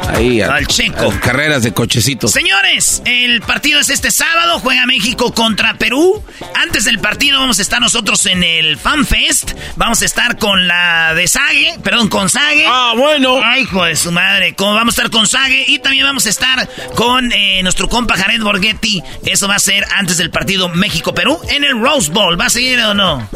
Ahí, 0.09 0.41
a, 0.41 0.55
Al 0.55 0.67
chico. 0.67 1.11
a 1.11 1.21
carreras 1.21 1.63
de 1.63 1.73
cochecitos. 1.73 2.31
Señores, 2.33 3.03
el 3.05 3.41
partido 3.43 3.81
es 3.81 3.91
este 3.91 4.11
sábado, 4.11 4.61
juega 4.61 4.87
México 4.87 5.35
contra 5.35 5.75
Perú. 5.75 6.23
Antes 6.55 6.85
del 6.85 7.01
partido 7.01 7.41
vamos 7.41 7.59
a 7.59 7.63
estar 7.63 7.81
nosotros 7.81 8.25
en 8.27 8.43
el 8.43 8.79
Fan 8.79 9.05
Fest. 9.05 9.53
Vamos 9.77 10.03
a 10.03 10.05
estar 10.05 10.39
con 10.39 10.67
la 10.69 11.13
de 11.15 11.27
Sage, 11.29 11.79
perdón, 11.83 12.09
con 12.09 12.31
Sage. 12.31 12.65
Ah, 12.67 12.93
bueno. 12.97 13.41
Ay, 13.45 13.63
hijo 13.63 13.85
de 13.85 13.97
su 13.97 14.13
madre. 14.13 14.55
Como 14.55 14.75
vamos 14.75 14.97
a 14.97 15.03
estar 15.03 15.11
con 15.11 15.27
Sage 15.27 15.65
y 15.67 15.81
también 15.81 16.05
vamos 16.07 16.27
a 16.27 16.31
estar 16.31 16.69
con 16.95 17.33
eh, 17.33 17.61
nuestro 17.63 17.89
compa 17.89 18.17
Jared 18.17 18.41
Borghetti. 18.43 19.03
Eso 19.25 19.49
va 19.49 19.57
a 19.57 19.61
ser 19.61 19.85
antes 19.97 20.17
del 20.19 20.31
partido 20.31 20.69
México-Perú 20.69 21.41
en 21.51 21.65
el 21.65 21.79
Rose 21.81 22.11
Bowl. 22.13 22.41
¿Va 22.41 22.47
a 22.47 22.51
seguir 22.51 22.79
o 22.81 22.95
no? 22.95 23.29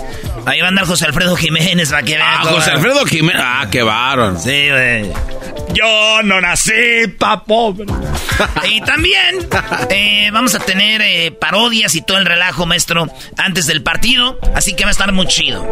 Ahí 0.47 0.61
va 0.61 0.67
a 0.67 0.69
andar 0.69 0.87
José 0.87 1.05
Alfredo 1.07 1.37
Jiménez 1.37 1.91
para 1.91 2.03
que 2.05 2.15
vean. 2.17 2.29
Ah, 2.31 2.41
cómo- 2.45 2.57
José 2.57 2.71
Alfredo 2.71 3.05
Jiménez. 3.05 3.43
Ah, 3.45 3.67
qué 3.71 3.83
bárbaro. 3.83 4.39
Sí, 4.39 4.69
güey. 4.71 5.11
Yo 5.75 6.21
no 6.25 6.41
nací 6.41 6.60
pa' 7.19 7.45
pobre. 7.45 7.87
Y 8.71 8.81
también 8.81 9.49
eh, 9.91 10.31
vamos 10.33 10.55
a 10.55 10.61
tener 10.61 11.03
eh, 11.03 11.31
parodias 11.31 11.95
y 11.95 12.03
todo 12.03 12.19
el 12.19 12.25
relajo, 12.25 12.65
maestro, 12.65 13.07
antes 13.37 13.67
del 13.67 13.83
partido. 13.83 14.39
Así 14.55 14.75
que 14.75 14.85
va 14.85 14.89
a 14.89 14.93
estar 14.93 15.13
muy 15.13 15.27
chido. 15.27 15.67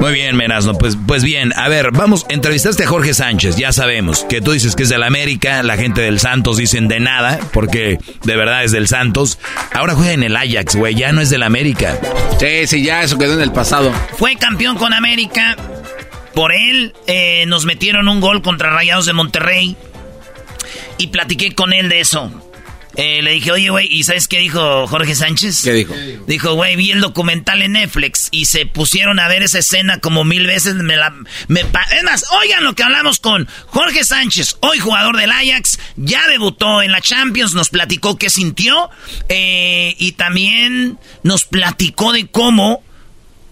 Muy 0.00 0.12
bien, 0.12 0.36
Menasno. 0.36 0.74
Pues, 0.74 0.96
pues 1.06 1.22
bien, 1.22 1.52
a 1.56 1.68
ver, 1.68 1.92
vamos, 1.92 2.26
entrevistaste 2.28 2.84
a 2.84 2.86
Jorge 2.88 3.14
Sánchez, 3.14 3.56
ya 3.56 3.72
sabemos 3.72 4.24
que 4.28 4.40
tú 4.40 4.52
dices 4.52 4.74
que 4.74 4.84
es 4.84 4.88
del 4.88 5.02
América, 5.02 5.62
la 5.62 5.76
gente 5.76 6.00
del 6.00 6.18
Santos 6.18 6.56
dicen 6.56 6.88
de 6.88 7.00
nada, 7.00 7.38
porque 7.52 7.98
de 8.24 8.36
verdad 8.36 8.64
es 8.64 8.72
del 8.72 8.88
Santos. 8.88 9.38
Ahora 9.72 9.94
juega 9.94 10.12
en 10.12 10.22
el 10.22 10.36
Ajax, 10.36 10.76
güey, 10.76 10.94
ya 10.94 11.12
no 11.12 11.20
es 11.20 11.30
del 11.30 11.42
América. 11.42 11.98
Sí, 12.38 12.66
sí, 12.66 12.82
ya 12.82 13.02
eso 13.02 13.18
quedó 13.18 13.34
en 13.34 13.42
el 13.42 13.52
pasado. 13.52 13.92
Fue 14.18 14.36
campeón 14.36 14.76
con 14.76 14.92
América. 14.94 15.56
Por 16.34 16.52
él 16.52 16.94
eh, 17.06 17.44
nos 17.46 17.66
metieron 17.66 18.08
un 18.08 18.20
gol 18.20 18.40
contra 18.42 18.70
Rayados 18.70 19.06
de 19.06 19.12
Monterrey. 19.12 19.76
Y 21.00 21.08
platiqué 21.08 21.54
con 21.54 21.72
él 21.72 21.88
de 21.88 22.00
eso. 22.00 22.30
Eh, 22.96 23.22
le 23.22 23.30
dije, 23.30 23.52
oye, 23.52 23.70
güey, 23.70 23.86
¿y 23.88 24.02
sabes 24.02 24.26
qué 24.26 24.38
dijo 24.40 24.86
Jorge 24.88 25.14
Sánchez? 25.14 25.62
¿Qué 25.62 25.72
dijo? 25.72 25.94
Dijo, 26.26 26.54
güey, 26.54 26.74
vi 26.74 26.90
el 26.90 27.00
documental 27.00 27.62
en 27.62 27.72
Netflix 27.72 28.28
y 28.32 28.46
se 28.46 28.66
pusieron 28.66 29.20
a 29.20 29.28
ver 29.28 29.44
esa 29.44 29.60
escena 29.60 30.00
como 30.00 30.24
mil 30.24 30.44
veces. 30.46 30.74
Me 30.74 30.96
la, 30.96 31.14
me 31.46 31.64
pa- 31.64 31.86
es 31.96 32.02
más, 32.02 32.24
oigan 32.42 32.64
lo 32.64 32.74
que 32.74 32.82
hablamos 32.82 33.20
con 33.20 33.46
Jorge 33.66 34.02
Sánchez, 34.04 34.56
hoy 34.60 34.80
jugador 34.80 35.16
del 35.16 35.30
Ajax, 35.30 35.78
ya 35.96 36.26
debutó 36.28 36.82
en 36.82 36.90
la 36.90 37.00
Champions, 37.00 37.54
nos 37.54 37.70
platicó 37.70 38.18
qué 38.18 38.28
sintió 38.28 38.90
eh, 39.28 39.94
y 39.98 40.12
también 40.12 40.98
nos 41.22 41.44
platicó 41.44 42.12
de 42.12 42.26
cómo, 42.26 42.82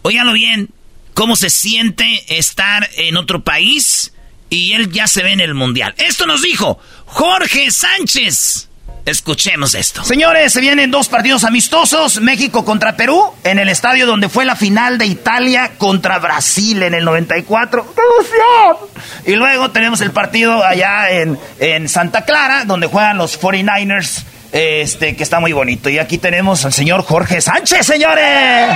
óiganlo 0.03 0.33
bien, 0.33 0.70
cómo 1.15 1.37
se 1.37 1.49
siente 1.49 2.25
estar 2.37 2.91
en 2.97 3.16
otro 3.16 3.45
país 3.45 4.12
y 4.51 4.73
él 4.73 4.91
ya 4.91 5.07
se 5.07 5.23
ve 5.23 5.33
en 5.33 5.41
el 5.41 5.55
Mundial. 5.55 5.95
Esto 5.99 6.27
nos 6.27 6.43
dijo 6.43 6.81
Jorge 7.09 7.70
Sánchez. 7.70 8.64
Escuchemos 9.05 9.74
esto. 9.74 10.05
Señores, 10.05 10.52
se 10.52 10.60
vienen 10.60 10.90
dos 10.90 11.09
partidos 11.09 11.44
amistosos, 11.44 12.20
México 12.20 12.62
contra 12.66 12.94
Perú, 12.94 13.32
en 13.43 13.59
el 13.59 13.70
estadio 13.70 14.06
donde 14.06 14.28
fue 14.28 14.44
la 14.44 14.55
final 14.55 14.98
de 14.98 15.06
Italia 15.06 15.70
contra 15.78 16.18
Brasil 16.18 16.82
en 16.82 16.93
el 16.93 17.06
94. 17.06 17.94
¡Qué 17.94 18.01
emoción! 18.02 18.76
Y 19.24 19.32
luego 19.36 19.70
tenemos 19.70 20.02
el 20.02 20.10
partido 20.10 20.62
allá 20.62 21.09
en, 21.10 21.39
en 21.59 21.89
Santa 21.89 22.26
Clara, 22.26 22.64
donde 22.66 22.86
juegan 22.86 23.16
los 23.16 23.40
49ers, 23.40 24.24
este, 24.52 25.16
que 25.16 25.22
está 25.22 25.40
muy 25.40 25.52
bonito. 25.52 25.89
Y 25.89 25.98
aquí 25.98 26.18
tenemos 26.18 26.66
al 26.66 26.74
señor 26.74 27.02
Jorge 27.02 27.40
Sánchez, 27.40 27.86
señores. 27.86 28.68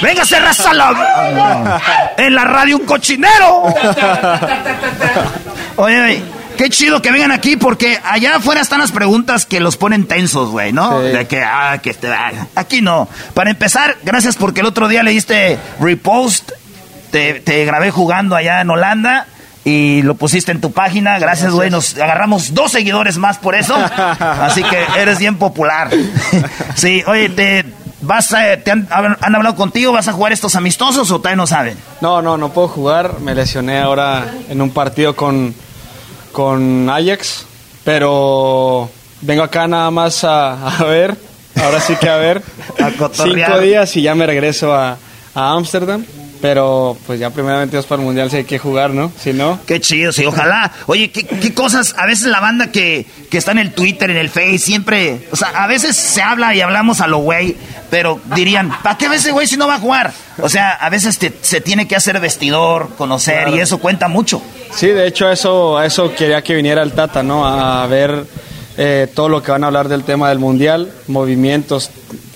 Véngase, 0.00 0.40
raza, 0.40 0.72
la- 0.72 2.14
en 2.16 2.34
la 2.34 2.44
radio 2.44 2.78
un 2.78 2.86
cochinero. 2.86 3.64
Oye, 5.76 6.00
oye, 6.00 6.22
qué 6.56 6.70
chido 6.70 7.02
que 7.02 7.10
vengan 7.10 7.32
aquí 7.32 7.56
porque 7.56 7.98
allá 8.04 8.36
afuera 8.36 8.60
están 8.60 8.80
las 8.80 8.92
preguntas 8.92 9.44
que 9.46 9.60
los 9.60 9.76
ponen 9.76 10.06
tensos, 10.06 10.50
güey, 10.50 10.72
¿no? 10.72 11.00
Sí. 11.02 11.08
De 11.08 11.26
que, 11.26 11.42
ah, 11.42 11.78
que 11.82 11.90
este, 11.90 12.08
ah, 12.08 12.30
aquí 12.54 12.80
no. 12.80 13.08
Para 13.34 13.50
empezar, 13.50 13.96
gracias 14.04 14.36
porque 14.36 14.60
el 14.60 14.66
otro 14.66 14.86
día 14.88 15.02
le 15.02 15.10
diste 15.10 15.58
repost, 15.80 16.52
te, 17.10 17.34
te 17.40 17.64
grabé 17.64 17.90
jugando 17.90 18.36
allá 18.36 18.60
en 18.60 18.70
Holanda. 18.70 19.26
Y 19.66 20.02
lo 20.02 20.14
pusiste 20.14 20.52
en 20.52 20.60
tu 20.60 20.72
página, 20.72 21.18
gracias, 21.18 21.50
güey. 21.52 21.70
Nos 21.70 21.96
agarramos 21.96 22.52
dos 22.52 22.70
seguidores 22.70 23.16
más 23.16 23.38
por 23.38 23.54
eso. 23.54 23.74
Así 24.20 24.62
que 24.62 24.78
eres 24.98 25.18
bien 25.18 25.38
popular. 25.38 25.88
sí, 26.74 27.02
oye, 27.06 27.30
te, 27.30 27.64
vas 28.02 28.30
a- 28.34 28.58
te 28.58 28.70
han, 28.70 28.86
han 28.90 29.34
hablado 29.34 29.56
contigo? 29.56 29.90
¿Vas 29.90 30.06
a 30.06 30.12
jugar 30.12 30.34
estos 30.34 30.54
amistosos 30.54 31.10
o 31.10 31.16
todavía 31.18 31.36
no 31.36 31.46
saben? 31.46 31.78
No, 32.02 32.20
no, 32.20 32.36
no 32.36 32.50
puedo 32.52 32.68
jugar. 32.68 33.20
Me 33.20 33.34
lesioné 33.34 33.78
ahora 33.80 34.26
en 34.50 34.60
un 34.60 34.68
partido 34.68 35.16
con, 35.16 35.54
con 36.34 36.90
Ajax, 36.90 37.46
pero 37.84 38.90
vengo 39.22 39.42
acá 39.42 39.66
nada 39.66 39.90
más 39.90 40.24
a, 40.24 40.68
a 40.68 40.84
ver. 40.84 41.16
Ahora 41.62 41.80
sí 41.80 41.94
que 41.96 42.10
a 42.10 42.16
ver. 42.16 42.42
Cinco 43.12 43.60
días 43.60 43.96
y 43.96 44.02
ya 44.02 44.14
me 44.14 44.26
regreso 44.26 44.74
a 44.74 44.98
a 45.34 45.52
Ámsterdam. 45.52 46.04
Pero 46.44 46.94
pues 47.06 47.18
ya 47.18 47.30
primeramente 47.30 47.74
Dios 47.74 47.86
para 47.86 48.02
el 48.02 48.04
Mundial 48.06 48.30
si 48.30 48.36
hay 48.36 48.44
que 48.44 48.58
jugar, 48.58 48.90
¿no? 48.90 49.10
Si 49.18 49.32
no... 49.32 49.58
Qué 49.66 49.80
chido, 49.80 50.12
sí, 50.12 50.26
ojalá. 50.26 50.70
Oye, 50.84 51.10
¿qué, 51.10 51.24
qué 51.24 51.54
cosas? 51.54 51.94
A 51.96 52.04
veces 52.04 52.26
la 52.26 52.38
banda 52.38 52.66
que, 52.70 53.06
que 53.30 53.38
está 53.38 53.52
en 53.52 53.60
el 53.60 53.72
Twitter, 53.72 54.10
en 54.10 54.18
el 54.18 54.28
Face, 54.28 54.58
siempre. 54.58 55.26
O 55.32 55.36
sea, 55.36 55.48
a 55.64 55.66
veces 55.66 55.96
se 55.96 56.20
habla 56.20 56.54
y 56.54 56.60
hablamos 56.60 57.00
a 57.00 57.06
lo 57.06 57.16
güey, 57.20 57.56
pero 57.88 58.20
dirían, 58.34 58.70
¿para 58.82 58.98
qué 58.98 59.06
ese 59.06 59.32
güey 59.32 59.46
si 59.46 59.56
no 59.56 59.66
va 59.66 59.76
a 59.76 59.80
jugar? 59.80 60.12
O 60.42 60.50
sea, 60.50 60.72
a 60.72 60.90
veces 60.90 61.16
te- 61.18 61.32
se 61.40 61.62
tiene 61.62 61.88
que 61.88 61.96
hacer 61.96 62.20
vestidor, 62.20 62.90
conocer, 62.98 63.44
Claro. 63.44 63.56
y 63.56 63.60
eso 63.60 63.78
cuenta 63.78 64.08
mucho. 64.08 64.42
Sí, 64.70 64.88
de 64.88 65.06
hecho 65.06 65.26
a 65.28 65.32
eso, 65.32 65.78
a 65.78 65.86
eso 65.86 66.14
quería 66.14 66.42
que 66.42 66.54
viniera 66.54 66.82
el 66.82 66.92
Tata, 66.92 67.22
¿no? 67.22 67.46
A 67.46 67.86
ver 67.86 68.26
eh, 68.76 69.08
todo 69.14 69.30
lo 69.30 69.42
que 69.42 69.50
van 69.50 69.64
a 69.64 69.68
hablar 69.68 69.88
del 69.88 70.04
tema 70.04 70.28
del 70.28 70.40
Mundial, 70.40 70.92
movimientos. 71.06 71.90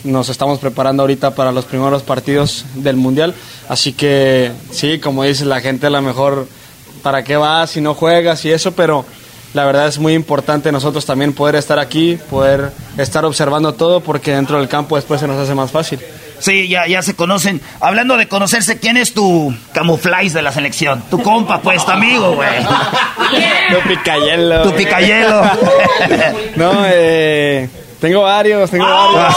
Nos 0.08 0.30
estamos 0.30 0.58
preparando 0.58 1.02
ahorita 1.02 1.34
para 1.34 1.52
los 1.52 1.66
primeros 1.66 2.02
partidos 2.02 2.64
del 2.74 2.96
Mundial. 2.96 3.34
Así 3.68 3.92
que 3.92 4.52
sí, 4.70 4.98
como 4.98 5.22
dice 5.22 5.44
la 5.44 5.60
gente, 5.60 5.88
a 5.88 5.90
lo 5.90 6.00
mejor, 6.00 6.48
¿para 7.02 7.22
qué 7.24 7.36
vas 7.36 7.70
si 7.70 7.82
no 7.82 7.92
juegas 7.92 8.42
y 8.46 8.50
eso? 8.50 8.72
Pero 8.72 9.04
la 9.52 9.66
verdad 9.66 9.86
es 9.86 9.98
muy 9.98 10.14
importante 10.14 10.72
nosotros 10.72 11.04
también 11.04 11.34
poder 11.34 11.56
estar 11.56 11.78
aquí, 11.78 12.18
poder 12.30 12.72
estar 12.96 13.26
observando 13.26 13.74
todo, 13.74 14.00
porque 14.00 14.32
dentro 14.32 14.58
del 14.58 14.66
campo 14.66 14.96
después 14.96 15.20
se 15.20 15.28
nos 15.28 15.36
hace 15.36 15.54
más 15.54 15.70
fácil. 15.70 16.00
Sí, 16.38 16.68
ya, 16.68 16.86
ya 16.86 17.02
se 17.02 17.14
conocen. 17.14 17.60
Hablando 17.78 18.16
de 18.16 18.28
conocerse, 18.28 18.78
¿quién 18.78 18.96
es 18.96 19.12
tu 19.12 19.54
camuflaje 19.72 20.30
de 20.30 20.40
la 20.40 20.52
selección? 20.52 21.02
Tu 21.10 21.22
compa, 21.22 21.60
pues, 21.60 21.84
tu 21.84 21.90
amigo, 21.90 22.34
güey. 22.34 22.48
Tu 23.70 23.88
picayelo. 23.88 24.62
Tu 24.62 24.74
picayelo. 24.74 25.42
no, 26.56 26.72
eh, 26.86 27.68
Tengo 28.00 28.22
varios, 28.22 28.70
tengo 28.70 28.86
varios. 28.86 29.34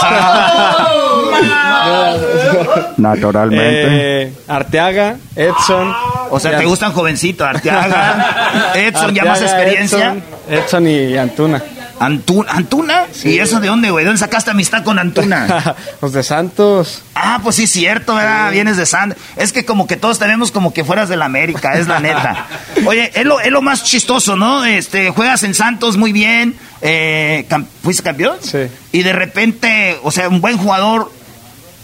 Naturalmente. 2.96 4.22
Eh, 4.22 4.32
Arteaga, 4.46 5.16
Edson. 5.34 5.92
O 6.30 6.38
sea, 6.38 6.56
¿te 6.58 6.64
gustan 6.64 6.92
jovencito? 6.92 7.44
Arteaga, 7.44 8.72
Edson, 8.74 9.14
ya 9.14 9.24
más 9.24 9.42
experiencia. 9.42 10.14
Edson, 10.14 10.22
Edson 10.48 10.86
y 10.88 11.16
Antuna. 11.16 11.62
Antu- 12.02 12.44
¿Antuna? 12.48 13.04
¿Y 13.22 13.38
eso 13.38 13.60
de 13.60 13.68
dónde, 13.68 13.90
güey? 13.90 14.04
¿De 14.04 14.08
dónde 14.08 14.18
sacaste 14.18 14.50
amistad 14.50 14.82
con 14.82 14.98
Antuna? 14.98 15.76
Los 16.02 16.12
de 16.12 16.22
Santos. 16.24 17.02
Ah, 17.14 17.38
pues 17.42 17.54
sí, 17.56 17.66
cierto, 17.68 18.16
¿verdad? 18.16 18.50
Vienes 18.50 18.76
de 18.76 18.86
Santos. 18.86 19.18
Es 19.36 19.52
que 19.52 19.64
como 19.64 19.86
que 19.86 19.96
todos 19.96 20.18
te 20.18 20.26
vemos 20.26 20.50
como 20.50 20.74
que 20.74 20.84
fueras 20.84 21.08
de 21.08 21.16
la 21.16 21.26
América, 21.26 21.74
es 21.74 21.86
la 21.86 22.00
neta. 22.00 22.46
Oye, 22.86 23.12
es 23.14 23.24
lo, 23.24 23.38
es 23.40 23.52
lo 23.52 23.62
más 23.62 23.84
chistoso, 23.84 24.34
¿no? 24.36 24.64
Este, 24.64 25.10
juegas 25.10 25.44
en 25.44 25.54
Santos 25.54 25.96
muy 25.96 26.12
bien, 26.12 26.56
eh, 26.80 27.46
¿fuiste 27.84 28.02
campeón? 28.02 28.36
Sí. 28.42 28.66
Y 28.90 29.02
de 29.04 29.12
repente, 29.12 29.96
o 30.02 30.10
sea, 30.10 30.28
un 30.28 30.40
buen 30.40 30.58
jugador, 30.58 31.12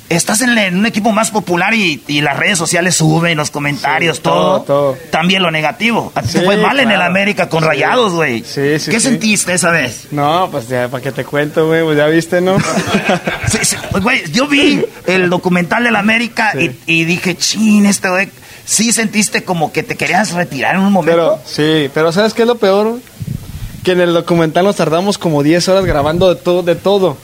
estás 0.09 0.41
en, 0.41 0.57
en 0.57 0.79
un 0.79 0.87
equipo 0.87 1.13
más 1.13 1.31
popular 1.31 1.75
y, 1.75 2.03
y 2.07 2.21
las 2.21 2.37
redes 2.39 2.59
sociales 2.59 2.97
suben, 2.97 3.37
los 3.37 3.51
comentarios, 3.51 4.17
Sí, 4.19 4.23
todo, 4.23 4.61
todo, 4.63 4.93
todo. 4.95 4.99
También 5.11 5.43
lo 5.43 5.51
negativo. 5.51 6.13
A 6.15 6.23
ti 6.23 6.29
te 6.33 6.43
fue 6.43 6.57
mal 6.57 6.81
en 6.81 6.91
el. 6.91 7.03
América 7.03 7.49
con 7.49 7.61
Sí. 7.63 7.67
rayados, 7.69 8.13
güey. 8.13 8.45
Sí, 8.45 8.79
sí, 8.79 8.91
¿Qué 8.91 9.01
sentiste 9.01 9.53
esa 9.55 9.71
vez? 9.71 10.09
No, 10.11 10.49
pues 10.51 10.69
ya, 10.69 10.89
¿para 10.89 11.03
qué 11.03 11.13
te 11.13 11.25
cuento, 11.25 11.67
güey? 11.69 11.83
Pues 11.83 11.97
ya 11.97 12.07
viste, 12.07 12.41
¿no? 12.41 12.57
Sí, 13.49 13.59
sí, 13.63 13.77
güey, 14.03 14.31
yo 14.31 14.47
vi 14.47 14.85
el 15.07 15.31
documental 15.31 15.85
del 15.85 15.97
América 15.97 16.53
y, 16.59 16.71
y 16.87 17.05
dije, 17.05 17.35
chin, 17.37 17.87
este 17.87 18.09
güey, 18.11 18.29
sí 18.65 18.93
sentiste 18.93 19.43
como 19.45 19.73
que 19.73 19.83
te 19.83 19.97
querías 19.97 20.33
retirar 20.33 20.75
en 20.75 20.83
un 20.83 20.93
momento. 20.93 21.17
Pero, 21.17 21.39
sí, 21.47 21.91
pero 21.95 22.13
¿sabes 22.13 22.35
qué 22.35 22.43
es 22.43 22.49
lo 22.49 22.57
peor? 22.59 22.99
Que 23.85 23.93
en 23.93 24.01
el 24.03 24.13
documental 24.13 24.65
nos 24.65 24.77
tardamos 24.77 25.17
como 25.17 25.43
10 25.43 25.67
horas 25.69 25.85
grabando 25.87 26.35
de 26.35 26.41
todo, 26.41 26.63
de 26.63 26.75
todo. 26.75 27.17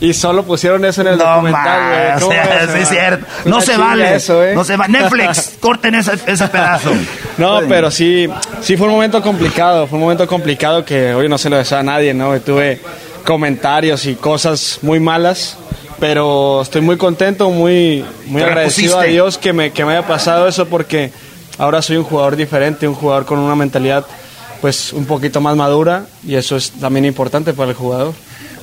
Y 0.00 0.12
solo 0.14 0.42
pusieron 0.42 0.84
eso 0.84 1.00
en 1.02 1.08
el 1.08 1.18
no 1.18 1.24
documental, 1.24 1.88
güey. 1.88 2.10
o 2.10 2.20
¿Cómo 2.20 2.32
sea, 2.32 2.78
es 2.78 2.88
cierto. 2.88 3.26
No 3.44 3.60
se 3.60 3.76
vale. 3.76 4.16
eso, 4.16 4.44
¿eh? 4.44 4.54
No 4.54 4.64
se 4.64 4.76
va. 4.76 4.88
Netflix, 4.88 5.56
corten 5.60 5.94
ese, 5.94 6.12
ese 6.26 6.48
pedazo. 6.48 6.90
No, 7.38 7.60
pero 7.68 7.90
sí, 7.90 8.28
sí 8.60 8.76
fue 8.76 8.88
un 8.88 8.94
momento 8.94 9.22
complicado, 9.22 9.86
fue 9.86 9.98
un 9.98 10.02
momento 10.04 10.26
complicado 10.26 10.84
que 10.84 11.14
hoy 11.14 11.28
no 11.28 11.38
se 11.38 11.48
lo 11.50 11.56
deseo 11.56 11.78
a 11.78 11.82
nadie, 11.82 12.14
¿no? 12.14 12.38
Tuve 12.40 12.80
comentarios 13.24 14.06
y 14.06 14.16
cosas 14.16 14.80
muy 14.82 14.98
malas, 14.98 15.56
pero 16.00 16.62
estoy 16.62 16.80
muy 16.80 16.96
contento, 16.96 17.50
muy, 17.50 18.04
muy 18.26 18.42
agradecido 18.42 18.98
a. 18.98 19.04
Dios 19.04 19.38
que 19.38 19.52
me, 19.52 19.70
que 19.70 19.84
me 19.84 19.92
haya 19.92 20.06
pasado 20.06 20.48
eso 20.48 20.66
porque 20.66 21.12
ahora 21.58 21.80
soy 21.80 21.96
un 21.96 22.04
jugador 22.04 22.34
diferente, 22.34 22.88
un 22.88 22.94
jugador 22.94 23.24
con 23.24 23.38
una 23.38 23.54
mentalidad 23.54 24.04
pues 24.60 24.92
un 24.92 25.06
poquito 25.06 25.40
más 25.40 25.56
madura 25.56 26.06
y 26.26 26.36
eso 26.36 26.56
es 26.56 26.70
también 26.70 27.04
importante 27.04 27.52
para 27.52 27.70
el 27.70 27.76
jugador. 27.76 28.14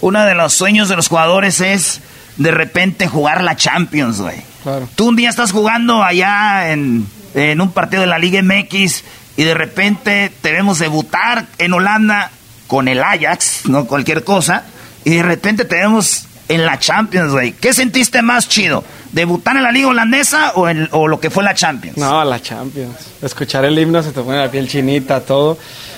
Uno 0.02 0.24
de 0.26 0.36
los 0.36 0.54
sueños 0.54 0.90
de 0.90 0.96
los 0.96 1.08
jugadores 1.08 1.62
es 1.62 2.02
de 2.38 2.52
repente 2.52 3.08
jugar 3.08 3.44
la 3.44 3.56
Champions, 3.56 4.22
güey. 4.22 4.38
Claro. 4.64 4.88
Tú 4.96 5.10
un 5.10 5.16
día 5.16 5.30
estás 5.30 5.52
jugando 5.52 6.04
allá 6.04 6.72
en, 6.72 7.06
en 7.34 7.62
un 7.62 7.72
partido 7.72 8.02
de 8.02 8.08
la 8.08 8.20
Liga 8.20 8.42
MX 8.42 9.04
y 9.38 9.44
de 9.44 9.54
repente 9.54 10.32
te 10.42 10.52
vemos 10.52 10.80
debutar 10.80 11.46
en 11.58 11.74
Holanda 11.74 12.32
con 12.68 12.88
el 12.88 13.02
Ajax, 13.04 13.62
no 13.68 13.86
cualquier 13.86 14.24
cosa, 14.24 14.64
y 15.06 15.12
de 15.16 15.24
repente 15.24 15.66
te 15.66 15.76
vemos 15.76 16.26
en 16.50 16.66
la 16.66 16.78
Champions, 16.80 17.32
güey. 17.32 17.54
¿Qué 17.54 17.74
sentiste 17.74 18.22
más 18.22 18.48
chido? 18.50 18.84
¿Debutar 19.12 19.56
en 19.58 19.64
la 19.64 19.72
Liga 19.72 19.88
Holandesa 19.88 20.52
o, 20.56 20.68
en- 20.70 20.88
o 20.92 21.08
lo 21.08 21.20
que 21.20 21.30
fue 21.30 21.44
la 21.44 21.54
Champions? 21.56 21.98
No, 21.98 22.24
la 22.26 22.42
Champions. 22.42 22.96
Escuchar 23.22 23.66
el 23.66 23.78
himno 23.80 24.02
se 24.04 24.12
te 24.12 24.22
pone 24.22 24.38
la 24.40 24.50
piel 24.52 24.68
chinita, 24.68 25.22
todo. 25.22 25.58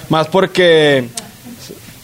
Más 0.09 0.27
porque 0.27 1.07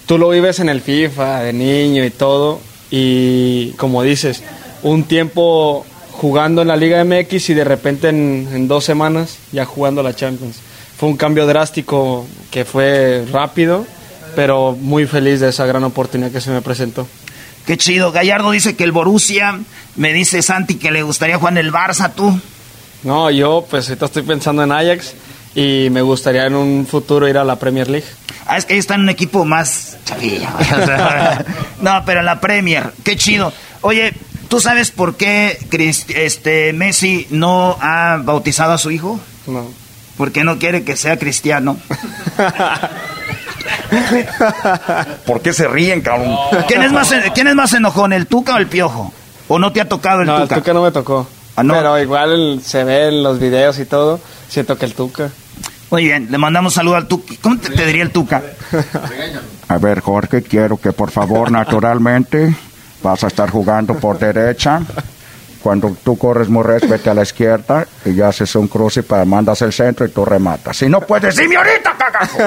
tú 0.08 0.18
lo 0.18 0.30
vives 0.30 0.60
en 0.60 0.70
el 0.70 0.82
FIFA 0.82 1.42
de 1.42 1.54
niño 1.54 2.04
y 2.04 2.10
todo. 2.10 2.60
Y 2.90 3.72
como 3.74 4.02
dices, 4.02 4.42
un 4.82 5.04
tiempo 5.04 5.86
jugando 6.14 6.64
en 6.64 6.70
la 6.70 6.76
Liga 6.76 7.04
MX 7.04 7.52
y 7.52 7.54
de 7.54 7.64
repente 7.64 8.10
en, 8.10 8.50
en 8.52 8.68
dos 8.68 8.86
semanas 8.86 9.38
ya 9.52 9.66
jugando 9.66 10.02
la 10.02 10.16
Champions. 10.16 10.58
Fue 10.98 11.10
un 11.10 11.18
cambio 11.18 11.46
drástico 11.46 12.26
que 12.50 12.66
fue 12.66 13.24
rápido, 13.32 13.86
pero 14.36 14.76
muy 14.80 15.06
feliz 15.06 15.42
de 15.42 15.50
esa 15.50 15.68
gran 15.68 15.84
oportunidad 15.84 16.32
que 16.32 16.42
se 16.42 16.50
me 16.50 16.62
presentó. 16.62 17.06
Qué 17.68 17.78
chido. 17.78 18.12
Gallardo 18.12 18.50
dice 18.52 18.76
que 18.76 18.86
el 18.86 18.94
Borussia, 18.94 19.60
me 19.98 20.14
dice 20.14 20.42
Santi 20.42 20.76
que 20.76 20.90
le 20.90 21.04
gustaría 21.04 21.38
jugar 21.38 21.54
en 21.54 21.58
el 21.58 21.72
Barça, 21.72 22.12
tú. 22.16 22.40
No, 23.04 23.30
yo 23.30 23.66
pues 23.70 23.90
ahorita 23.90 24.06
estoy 24.06 24.24
pensando 24.24 24.64
en 24.64 24.72
Ajax 24.72 25.14
y 25.58 25.90
me 25.90 26.04
gustaría 26.04 26.46
en 26.46 26.54
un 26.54 26.86
futuro 26.86 27.28
ir 27.28 27.36
a 27.36 27.44
la 27.44 27.56
Premier 27.56 27.90
League. 27.90 28.06
Ah, 28.46 28.58
es 28.58 28.66
que 28.66 28.76
ellos 28.76 28.84
están 28.84 29.00
en 29.00 29.06
un 29.06 29.10
equipo 29.10 29.44
más 29.44 29.98
chavilla. 30.06 30.52
güey, 30.56 30.72
o 30.72 30.86
sea, 30.86 31.44
no, 31.82 32.04
pero 32.06 32.20
en 32.20 32.28
la 32.28 32.40
Premier. 32.40 32.92
Qué 33.04 33.16
chido. 33.16 33.52
Oye, 33.82 34.14
¿tú 34.50 34.60
sabes 34.60 34.92
por 34.92 35.18
qué 35.18 35.58
este, 36.10 36.74
Messi 36.74 37.26
no 37.32 37.76
ha 37.82 38.22
bautizado 38.24 38.74
a 38.74 38.78
su 38.78 38.92
hijo? 38.92 39.20
No. 39.48 39.66
Porque 40.16 40.44
no 40.44 40.60
quiere 40.60 40.84
que 40.84 40.96
sea 40.96 41.18
cristiano. 41.18 41.76
¿Por 45.26 45.42
qué 45.42 45.54
se 45.54 45.68
ríen, 45.68 46.02
cabrón? 46.02 46.38
¿Quién 46.68 46.84
es 46.84 46.92
más, 46.92 47.12
quién 47.34 47.48
es 47.48 47.56
más 47.56 47.74
enojón, 47.74 48.14
el 48.14 48.28
Tuca 48.28 48.54
o 48.54 48.58
el 48.60 48.68
Piojo? 48.68 49.12
¿O 49.48 49.58
no 49.58 49.72
te 49.72 49.82
ha 49.82 49.90
tocado 49.90 50.22
el 50.22 50.28
No, 50.28 50.38
el 50.38 50.44
Tuca? 50.44 50.56
Tuca 50.58 50.74
no 50.74 50.84
me 50.84 50.92
tocó. 50.92 51.28
Ah, 51.56 51.64
no. 51.64 51.74
Pero 51.74 52.00
igual 52.00 52.62
se 52.64 52.84
ve 52.84 53.08
en 53.08 53.24
los 53.24 53.40
videos 53.40 53.80
y 53.80 53.86
todo. 53.86 54.20
Siento 54.48 54.78
que 54.78 54.86
el 54.86 54.94
Tuca. 54.94 55.32
Muy 55.90 56.04
bien, 56.04 56.28
le 56.30 56.38
mandamos 56.38 56.74
saludo 56.74 56.96
al 56.96 57.08
Tuca. 57.08 57.34
¿Cómo 57.42 57.58
te, 57.58 57.70
te 57.70 57.86
diría 57.86 58.04
el 58.04 58.12
Tuca? 58.12 58.42
A 59.70 59.78
ver, 59.78 60.02
Jorge, 60.02 60.42
quiero 60.44 60.78
que 60.78 60.92
por 60.92 61.12
favor, 61.12 61.52
naturalmente, 61.52 62.54
vas 63.02 63.24
a 63.24 63.28
estar 63.28 63.50
jugando 63.50 63.96
por 63.96 64.20
derecha. 64.20 64.82
Cuando 65.62 65.96
tú 66.04 66.18
corres 66.18 66.50
muy 66.50 66.64
recto, 66.64 66.88
vete 66.88 67.10
a 67.10 67.14
la 67.14 67.24
izquierda 67.24 67.86
y 68.06 68.16
ya 68.16 68.30
haces 68.30 68.56
un 68.56 68.68
cruce 68.68 69.04
para 69.04 69.26
mandas 69.26 69.62
el 69.62 69.74
centro 69.74 70.06
y 70.06 70.10
tú 70.10 70.24
rematas. 70.24 70.78
Si 70.78 70.88
no 70.88 71.02
puedes, 71.02 71.36
dime 71.36 71.56
ahorita, 71.58 71.96
cagajo. 71.98 72.38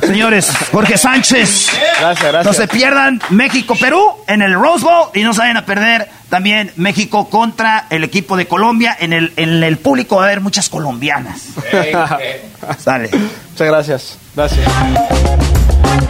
Señores, 0.06 0.52
Jorge 0.70 0.98
Sánchez. 0.98 1.70
Gracias, 2.00 2.32
gracias. 2.32 2.44
No 2.44 2.52
se 2.52 2.68
pierdan 2.68 3.20
México-Perú 3.30 4.18
en 4.28 4.42
el 4.42 4.54
Rose 4.54 4.84
Bowl 4.84 5.08
y 5.14 5.22
no 5.22 5.32
se 5.32 5.40
vayan 5.40 5.56
a 5.56 5.64
perder 5.66 6.08
también 6.28 6.72
México 6.76 7.28
contra 7.30 7.86
el 7.90 8.04
equipo 8.04 8.36
de 8.36 8.46
Colombia. 8.46 8.96
En 8.98 9.12
el, 9.12 9.32
en 9.36 9.62
el 9.62 9.76
público 9.78 10.16
va 10.16 10.22
a 10.22 10.26
haber 10.26 10.40
muchas 10.40 10.68
colombianas. 10.68 11.42
Sale. 12.78 13.10
Muchas 13.10 13.66
gracias. 13.68 14.18
Gracias. 14.34 14.66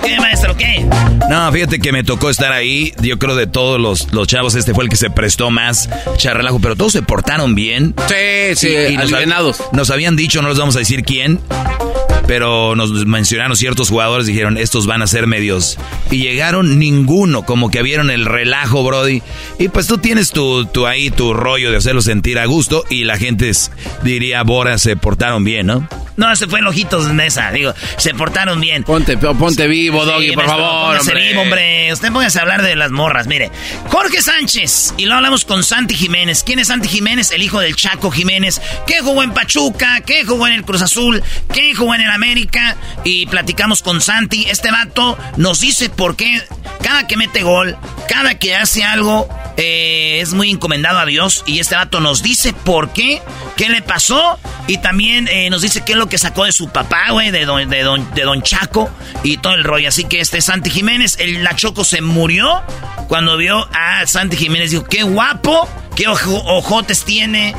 ¿Qué, 0.02 0.18
maestro? 0.20 0.56
¿Qué? 0.56 0.86
No, 1.28 1.50
fíjate 1.52 1.78
que 1.80 1.92
me 1.92 2.04
tocó 2.04 2.30
estar 2.30 2.52
ahí. 2.52 2.92
Yo 3.00 3.18
creo 3.18 3.34
de 3.36 3.46
todos 3.46 3.80
los, 3.80 4.12
los 4.12 4.26
chavos, 4.28 4.54
este 4.54 4.74
fue 4.74 4.84
el 4.84 4.90
que 4.90 4.96
se 4.96 5.10
prestó 5.10 5.50
más 5.50 5.88
charrelajo, 6.16 6.60
pero 6.60 6.76
todos 6.76 6.92
se 6.92 7.02
portaron 7.02 7.54
bien. 7.54 7.94
Sí, 8.08 8.54
sí, 8.56 8.74
nos, 8.96 9.10
hab- 9.10 9.16
alivianados. 9.16 9.62
nos 9.72 9.90
habían 9.90 10.16
dicho, 10.16 10.42
no 10.42 10.48
les 10.48 10.58
vamos 10.58 10.76
a 10.76 10.80
decir 10.80 11.02
quién, 11.02 11.40
pero 12.26 12.74
nos 12.76 12.92
mencionaron 13.06 13.56
ciertos 13.56 13.90
jugadores, 13.90 14.26
dijeron, 14.26 14.56
estos 14.58 14.86
van 14.86 15.02
a 15.02 15.06
ser 15.06 15.26
medios. 15.26 15.78
Y 16.10 16.18
llegaron 16.18 16.78
ninguno, 16.78 17.44
como 17.44 17.70
que 17.70 17.82
vieron 17.82 18.10
el 18.10 18.24
relajo, 18.26 18.82
Brody. 18.84 19.22
Y 19.58 19.68
pues 19.68 19.86
tú 19.86 19.98
tienes 19.98 20.30
tu, 20.30 20.66
tu 20.66 20.86
ahí, 20.86 21.10
tu 21.10 21.32
rollo 21.34 21.70
de 21.70 21.76
hacerlo 21.78 22.00
sentir 22.02 22.38
a 22.38 22.46
gusto, 22.46 22.84
y 22.90 23.04
la 23.04 23.16
gente 23.18 23.48
es- 23.48 23.70
diría, 24.02 24.42
Bora, 24.42 24.78
se 24.78 24.96
portaron 24.96 25.44
bien, 25.44 25.66
¿no? 25.66 25.88
No, 26.16 26.34
se 26.34 26.46
fue 26.46 26.60
el 26.60 26.66
ojitos 26.66 27.12
mesa. 27.12 27.50
Digo, 27.52 27.74
se 27.98 28.14
portaron 28.14 28.58
bien. 28.58 28.84
Ponte, 28.84 29.18
ponte 29.18 29.66
vivo, 29.66 30.06
Doggy, 30.06 30.28
Sí, 30.30 30.34
por 30.34 30.46
maestro, 30.46 30.58
favor, 30.64 30.86
póngase 30.96 31.10
hombre. 31.10 31.28
vivo, 31.28 31.42
hombre. 31.42 31.92
Usted 31.92 32.10
póngase 32.10 32.38
a 32.38 32.42
hablar 32.42 32.62
de 32.62 32.74
las 32.74 32.90
morras. 32.90 33.26
Mire, 33.26 33.50
Jorge 33.90 34.22
Sánchez. 34.22 34.94
Y 34.96 35.02
luego 35.04 35.16
hablamos 35.18 35.44
con 35.44 35.62
Santi 35.62 35.94
Jiménez. 35.94 36.42
¿Quién 36.42 36.58
es 36.58 36.68
Santi 36.68 36.88
Jiménez? 36.88 37.32
El 37.32 37.42
hijo 37.42 37.60
del 37.60 37.76
Chaco 37.76 38.10
Jiménez. 38.10 38.62
¿Qué 38.86 39.00
jugó 39.02 39.22
en 39.22 39.32
Pachuca? 39.34 40.00
¿Qué 40.06 40.24
jugó 40.24 40.46
en 40.46 40.54
el 40.54 40.62
Cruz 40.64 40.80
Azul? 40.80 41.22
¿Qué 41.52 41.74
jugó 41.74 41.94
en 41.94 42.00
el 42.00 42.10
América? 42.16 42.76
Y 43.04 43.26
platicamos 43.26 43.82
con 43.82 44.00
Santi. 44.00 44.46
Este 44.48 44.70
vato 44.70 45.16
nos 45.36 45.60
dice 45.60 45.88
por 45.88 46.16
qué 46.16 46.42
cada 46.82 47.06
que 47.06 47.16
mete 47.16 47.42
gol, 47.42 47.76
cada 48.08 48.38
que 48.38 48.54
hace 48.54 48.84
algo, 48.84 49.28
eh, 49.56 50.18
es 50.20 50.34
muy 50.34 50.50
encomendado 50.50 50.98
a 50.98 51.06
Dios. 51.06 51.42
Y 51.46 51.60
este 51.60 51.74
vato 51.74 52.00
nos 52.00 52.22
dice 52.22 52.52
por 52.52 52.92
qué, 52.92 53.22
qué 53.56 53.68
le 53.68 53.82
pasó. 53.82 54.38
Y 54.66 54.78
también 54.78 55.28
eh, 55.28 55.48
nos 55.50 55.62
dice 55.62 55.82
qué 55.84 55.92
es 55.92 55.98
lo 55.98 56.08
que 56.08 56.18
sacó 56.18 56.44
de 56.44 56.52
su 56.52 56.68
papá, 56.68 57.10
güey, 57.10 57.30
de 57.30 57.44
don, 57.44 57.68
de, 57.68 57.82
don, 57.82 58.14
de 58.14 58.22
don 58.22 58.42
Chaco 58.42 58.90
y 59.22 59.38
todo 59.38 59.54
el 59.54 59.64
rollo. 59.64 59.88
Así 59.88 60.04
que 60.04 60.20
este 60.20 60.40
Santi 60.40 60.70
Jiménez, 60.70 61.16
el 61.20 61.44
La 61.44 61.54
Choco 61.54 61.84
se 61.84 62.00
murió 62.00 62.62
cuando 63.08 63.36
vio 63.36 63.68
a 63.72 64.06
Santi 64.06 64.36
Jiménez. 64.36 64.70
Dijo, 64.70 64.84
qué 64.84 65.02
guapo, 65.02 65.68
qué 65.96 66.06
ojo- 66.06 66.42
ojotes 66.46 67.04
tiene. 67.04 67.56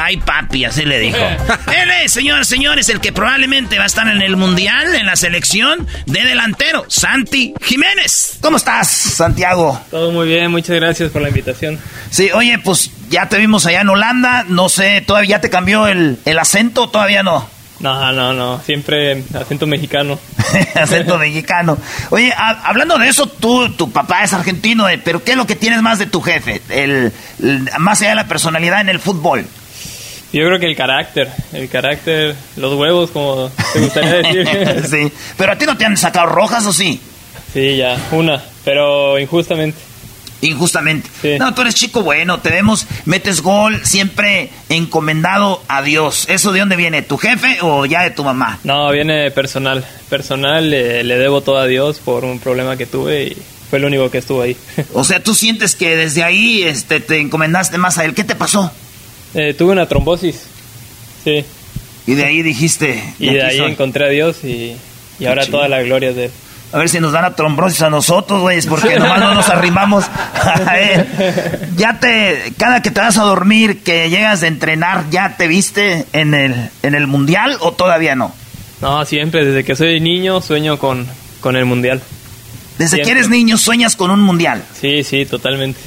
Ay, 0.00 0.16
papi, 0.18 0.64
así 0.64 0.84
le 0.84 0.98
dijo. 1.00 1.18
Él 1.66 1.90
es, 2.04 2.12
señores, 2.12 2.46
señores, 2.48 2.88
el 2.88 3.00
que 3.00 3.12
probablemente 3.12 3.76
va 3.76 3.84
a 3.84 3.86
estar 3.86 4.06
en 4.08 4.22
el 4.22 4.36
Mundial, 4.36 4.94
en 4.94 5.04
la 5.06 5.16
selección 5.16 5.86
de 6.06 6.24
delantero, 6.24 6.84
Santi 6.88 7.52
Jiménez. 7.62 8.38
¿Cómo 8.40 8.56
estás, 8.56 8.88
Santiago? 8.88 9.80
Todo 9.90 10.12
muy 10.12 10.28
bien, 10.28 10.50
muchas 10.50 10.76
gracias 10.76 11.10
por 11.10 11.20
la 11.22 11.28
invitación. 11.28 11.78
Sí, 12.10 12.30
oye, 12.32 12.58
pues 12.58 12.90
ya 13.10 13.28
te 13.28 13.36
vimos 13.38 13.66
allá 13.66 13.80
en 13.80 13.88
Holanda, 13.88 14.44
no 14.48 14.68
sé, 14.68 15.02
¿todavía 15.06 15.40
te 15.40 15.50
cambió 15.50 15.86
el, 15.88 16.18
el 16.24 16.38
acento? 16.38 16.88
Todavía 16.88 17.22
no. 17.22 17.48
No, 17.80 18.12
no, 18.12 18.32
no. 18.34 18.60
Siempre 18.60 19.24
acento 19.34 19.66
mexicano. 19.66 20.18
acento 20.74 21.18
mexicano. 21.18 21.78
Oye, 22.10 22.32
a- 22.32 22.62
hablando 22.68 22.98
de 22.98 23.08
eso, 23.08 23.26
tú, 23.26 23.70
tu 23.72 23.90
papá 23.90 24.22
es 24.22 24.32
argentino, 24.34 24.88
eh, 24.88 25.00
pero 25.02 25.24
¿qué 25.24 25.30
es 25.32 25.36
lo 25.36 25.46
que 25.46 25.56
tienes 25.56 25.80
más 25.80 25.98
de 25.98 26.06
tu 26.06 26.20
jefe? 26.20 26.60
El, 26.68 27.12
el- 27.42 27.68
más 27.78 28.00
allá 28.00 28.10
de 28.10 28.16
la 28.16 28.28
personalidad 28.28 28.80
en 28.82 28.90
el 28.90 29.00
fútbol. 29.00 29.46
Yo 30.32 30.44
creo 30.46 30.60
que 30.60 30.66
el 30.66 30.76
carácter, 30.76 31.28
el 31.52 31.68
carácter, 31.68 32.36
los 32.56 32.74
huevos, 32.74 33.10
como 33.10 33.50
te 33.72 33.80
gustaría 33.80 34.12
decir. 34.22 34.86
sí. 34.90 35.12
Pero 35.36 35.52
a 35.52 35.56
ti 35.56 35.64
no 35.66 35.76
te 35.76 35.84
han 35.86 35.96
sacado 35.96 36.26
rojas, 36.26 36.64
¿o 36.66 36.72
sí? 36.72 37.00
Sí, 37.52 37.78
ya, 37.78 37.96
una, 38.12 38.40
pero 38.64 39.18
injustamente. 39.18 39.76
Injustamente. 40.42 41.38
No, 41.38 41.54
tú 41.54 41.62
eres 41.62 41.74
chico 41.74 42.02
bueno, 42.02 42.40
te 42.40 42.50
vemos, 42.50 42.86
metes 43.04 43.42
gol, 43.42 43.80
siempre 43.84 44.50
encomendado 44.68 45.62
a 45.68 45.82
Dios. 45.82 46.26
¿Eso 46.28 46.52
de 46.52 46.60
dónde 46.60 46.76
viene? 46.76 47.02
¿Tu 47.02 47.18
jefe 47.18 47.58
o 47.60 47.84
ya 47.86 48.02
de 48.02 48.10
tu 48.10 48.24
mamá? 48.24 48.58
No, 48.64 48.90
viene 48.90 49.30
personal. 49.30 49.84
Personal, 50.08 50.72
eh, 50.72 51.04
le 51.04 51.18
debo 51.18 51.42
todo 51.42 51.58
a 51.58 51.66
Dios 51.66 51.98
por 51.98 52.24
un 52.24 52.38
problema 52.38 52.76
que 52.76 52.86
tuve 52.86 53.24
y 53.24 53.36
fue 53.68 53.78
el 53.78 53.84
único 53.84 54.10
que 54.10 54.18
estuvo 54.18 54.42
ahí. 54.42 54.56
O 54.94 55.04
sea, 55.04 55.22
tú 55.22 55.34
sientes 55.34 55.76
que 55.76 55.96
desde 55.96 56.24
ahí 56.24 56.62
este, 56.62 57.00
te 57.00 57.20
encomendaste 57.20 57.78
más 57.78 57.98
a 57.98 58.04
él. 58.04 58.14
¿Qué 58.14 58.24
te 58.24 58.34
pasó? 58.34 58.72
Eh, 59.34 59.54
tuve 59.56 59.72
una 59.72 59.86
trombosis, 59.86 60.42
sí. 61.22 61.44
Y 62.06 62.14
de 62.14 62.24
ahí 62.24 62.42
dijiste... 62.42 63.00
Y 63.18 63.30
de 63.34 63.42
ahí 63.42 63.60
encontré 63.60 64.06
a 64.06 64.08
Dios 64.08 64.42
y, 64.42 64.74
y 65.20 65.26
ahora 65.26 65.46
toda 65.46 65.68
la 65.68 65.82
gloria 65.82 66.10
es 66.10 66.16
de 66.16 66.24
él. 66.24 66.30
A 66.72 66.78
ver 66.78 66.88
si 66.88 67.00
nos 67.00 67.12
dan 67.12 67.24
a 67.24 67.34
trombosis 67.34 67.82
a 67.82 67.90
nosotros, 67.90 68.40
güey, 68.40 68.62
porque 68.62 68.98
nomás 68.98 69.18
no 69.18 69.34
nos 69.34 69.48
arrimamos. 69.48 70.04
Ya 71.76 71.98
te, 71.98 72.52
cada 72.56 72.80
que 72.82 72.90
te 72.90 73.00
vas 73.00 73.18
a 73.18 73.22
dormir, 73.22 73.82
que 73.82 74.08
llegas 74.08 74.42
de 74.42 74.48
entrenar, 74.48 75.10
¿ya 75.10 75.36
te 75.36 75.48
viste 75.48 76.06
en 76.12 76.34
el, 76.34 76.70
en 76.82 76.94
el 76.94 77.06
mundial 77.06 77.56
o 77.60 77.72
todavía 77.72 78.14
no? 78.14 78.34
No, 78.80 79.04
siempre, 79.04 79.44
desde 79.44 79.64
que 79.64 79.74
soy 79.74 80.00
niño 80.00 80.40
sueño 80.40 80.78
con, 80.78 81.06
con 81.40 81.56
el 81.56 81.64
mundial. 81.64 82.00
Desde 82.78 83.02
que 83.02 83.10
eres 83.10 83.28
niño 83.28 83.58
sueñas 83.58 83.96
con 83.96 84.10
un 84.10 84.22
mundial. 84.22 84.62
Sí, 84.80 85.04
sí, 85.04 85.26
totalmente. 85.26 85.80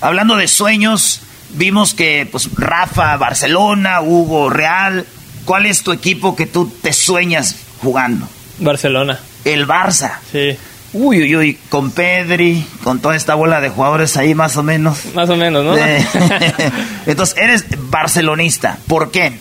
Hablando 0.00 0.36
de 0.36 0.46
sueños, 0.48 1.22
vimos 1.50 1.94
que 1.94 2.28
pues 2.30 2.50
Rafa, 2.54 3.16
Barcelona, 3.16 4.02
Hugo, 4.02 4.50
Real. 4.50 5.06
¿Cuál 5.44 5.66
es 5.66 5.82
tu 5.82 5.92
equipo 5.92 6.36
que 6.36 6.46
tú 6.46 6.70
te 6.82 6.92
sueñas 6.92 7.56
jugando? 7.80 8.28
Barcelona. 8.58 9.18
El 9.44 9.66
Barça. 9.66 10.18
Sí. 10.30 10.56
Uy, 10.92 11.22
uy, 11.22 11.36
uy, 11.36 11.58
con 11.68 11.90
Pedri, 11.90 12.64
con 12.84 13.00
toda 13.00 13.16
esta 13.16 13.34
bola 13.34 13.60
de 13.60 13.68
jugadores 13.68 14.16
ahí 14.16 14.34
más 14.34 14.56
o 14.56 14.62
menos. 14.62 15.06
Más 15.14 15.28
o 15.28 15.36
menos, 15.36 15.64
¿no? 15.64 15.76
Eh, 15.76 16.06
Entonces, 17.06 17.36
eres 17.36 17.64
barcelonista. 17.90 18.78
¿Por 18.86 19.10
qué? 19.10 19.32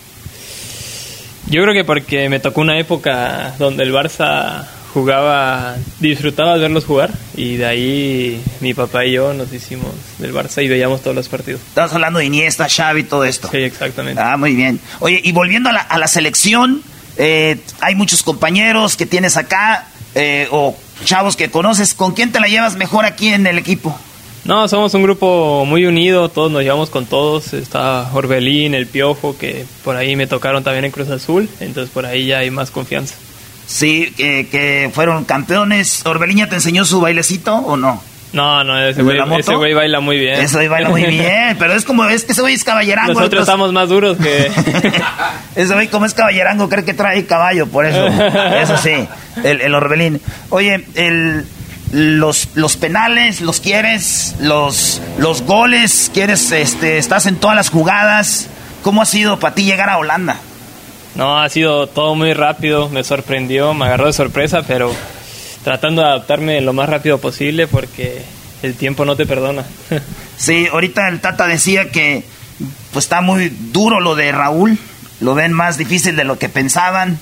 Yo 1.47 1.61
creo 1.61 1.73
que 1.73 1.83
porque 1.83 2.29
me 2.29 2.39
tocó 2.39 2.61
una 2.61 2.79
época 2.79 3.53
donde 3.59 3.83
el 3.83 3.93
Barça 3.93 4.65
jugaba, 4.93 5.75
disfrutaba 5.99 6.53
de 6.53 6.61
verlos 6.61 6.85
jugar 6.85 7.11
y 7.35 7.57
de 7.57 7.65
ahí 7.65 8.43
mi 8.61 8.73
papá 8.73 9.05
y 9.05 9.13
yo 9.13 9.33
nos 9.33 9.51
hicimos 9.51 9.91
del 10.19 10.33
Barça 10.33 10.63
y 10.63 10.67
veíamos 10.67 11.01
todos 11.01 11.15
los 11.15 11.27
partidos. 11.29 11.61
Estamos 11.67 11.93
hablando 11.93 12.19
de 12.19 12.25
Iniesta, 12.25 12.67
Xavi, 12.69 13.03
todo 13.03 13.25
esto. 13.25 13.49
Sí, 13.51 13.57
exactamente. 13.57 14.21
Ah, 14.21 14.37
muy 14.37 14.55
bien. 14.55 14.79
Oye, 14.99 15.19
y 15.23 15.31
volviendo 15.31 15.69
a 15.69 15.73
la, 15.73 15.81
a 15.81 15.97
la 15.97 16.07
selección, 16.07 16.81
eh, 17.17 17.59
hay 17.81 17.95
muchos 17.95 18.23
compañeros 18.23 18.95
que 18.95 19.05
tienes 19.05 19.37
acá 19.37 19.87
eh, 20.15 20.47
o 20.51 20.75
chavos 21.05 21.35
que 21.35 21.49
conoces. 21.49 21.93
¿Con 21.93 22.13
quién 22.13 22.31
te 22.31 22.39
la 22.39 22.47
llevas 22.47 22.75
mejor 22.75 23.05
aquí 23.05 23.29
en 23.29 23.47
el 23.47 23.57
equipo? 23.57 23.97
No, 24.45 24.67
somos 24.67 24.93
un 24.93 25.03
grupo 25.03 25.63
muy 25.65 25.85
unido, 25.85 26.27
todos 26.27 26.51
nos 26.51 26.63
llevamos 26.63 26.89
con 26.89 27.05
todos. 27.05 27.53
Está 27.53 28.09
Orbelín, 28.13 28.75
el 28.75 28.87
Piojo, 28.87 29.37
que 29.37 29.65
por 29.83 29.95
ahí 29.95 30.15
me 30.15 30.27
tocaron 30.27 30.63
también 30.63 30.85
en 30.85 30.91
Cruz 30.91 31.09
Azul, 31.09 31.49
entonces 31.61 31.93
por 31.93 32.05
ahí 32.05 32.25
ya 32.25 32.39
hay 32.39 32.51
más 32.51 32.69
confianza. 32.69 33.15
Sí, 33.65 34.13
que, 34.17 34.47
que 34.51 34.91
fueron 34.93 35.23
campeones. 35.23 36.05
¿Orbeliña 36.05 36.49
te 36.49 36.55
enseñó 36.55 36.83
su 36.83 36.99
bailecito 36.99 37.55
o 37.55 37.77
no? 37.77 38.03
No, 38.33 38.63
no, 38.63 38.77
ese 38.79 39.01
¿El 39.01 39.07
de 39.07 39.21
güey, 39.21 39.39
ese 39.39 39.55
güey 39.55 39.73
baila 39.75 39.99
muy 39.99 40.17
bien. 40.17 40.39
Ese 40.39 40.55
güey 40.55 40.67
baila 40.67 40.89
muy 40.89 41.05
bien, 41.05 41.55
pero 41.59 41.73
es 41.73 41.85
como, 41.85 42.05
es 42.05 42.23
que 42.25 42.31
ese 42.31 42.41
güey 42.41 42.55
es 42.55 42.63
caballerango. 42.63 43.13
Nosotros 43.13 43.47
entonces- 43.47 43.47
estamos 43.47 43.73
más 43.73 43.89
duros 43.89 44.17
que... 44.17 44.51
Ese 45.55 45.73
güey 45.75 45.87
como 45.87 46.05
es 46.07 46.15
caballerango 46.15 46.67
cree 46.67 46.83
que 46.83 46.95
trae 46.95 47.25
caballo, 47.25 47.67
por 47.67 47.85
eso. 47.85 48.07
Eso 48.59 48.75
sí, 48.77 49.07
el, 49.43 49.61
el 49.61 49.75
Orbelín. 49.75 50.19
Oye, 50.49 50.83
el, 50.95 51.45
los, 51.91 52.49
los 52.55 52.75
penales, 52.75 53.39
¿los 53.39 53.59
quieres? 53.59 54.35
Los, 54.39 54.99
los 55.19 55.43
goles, 55.43 56.09
¿quieres? 56.11 56.51
Este, 56.51 56.97
¿Estás 56.97 57.27
en 57.27 57.35
todas 57.35 57.55
las 57.55 57.69
jugadas? 57.69 58.49
¿Cómo 58.81 59.03
ha 59.03 59.05
sido 59.05 59.37
para 59.39 59.53
ti 59.53 59.63
llegar 59.63 59.89
a 59.91 59.99
Holanda? 59.99 60.37
No, 61.13 61.39
ha 61.39 61.47
sido 61.49 61.85
todo 61.85 62.15
muy 62.15 62.33
rápido, 62.33 62.89
me 62.89 63.03
sorprendió, 63.03 63.75
me 63.75 63.85
agarró 63.85 64.07
de 64.07 64.13
sorpresa, 64.13 64.63
pero 64.67 64.91
tratando 65.63 66.01
de 66.01 66.07
adaptarme 66.09 66.61
lo 66.61 66.73
más 66.73 66.89
rápido 66.89 67.17
posible 67.19 67.67
porque 67.67 68.21
el 68.61 68.75
tiempo 68.75 69.05
no 69.05 69.15
te 69.15 69.25
perdona. 69.25 69.63
Sí, 70.35 70.67
ahorita 70.69 71.07
el 71.09 71.21
Tata 71.21 71.45
decía 71.47 71.89
que 71.91 72.23
pues 72.91 73.05
está 73.05 73.21
muy 73.21 73.49
duro 73.49 73.99
lo 73.99 74.15
de 74.15 74.31
Raúl, 74.31 74.77
lo 75.21 75.35
ven 75.35 75.53
más 75.53 75.77
difícil 75.77 76.15
de 76.15 76.23
lo 76.23 76.37
que 76.39 76.49
pensaban 76.49 77.19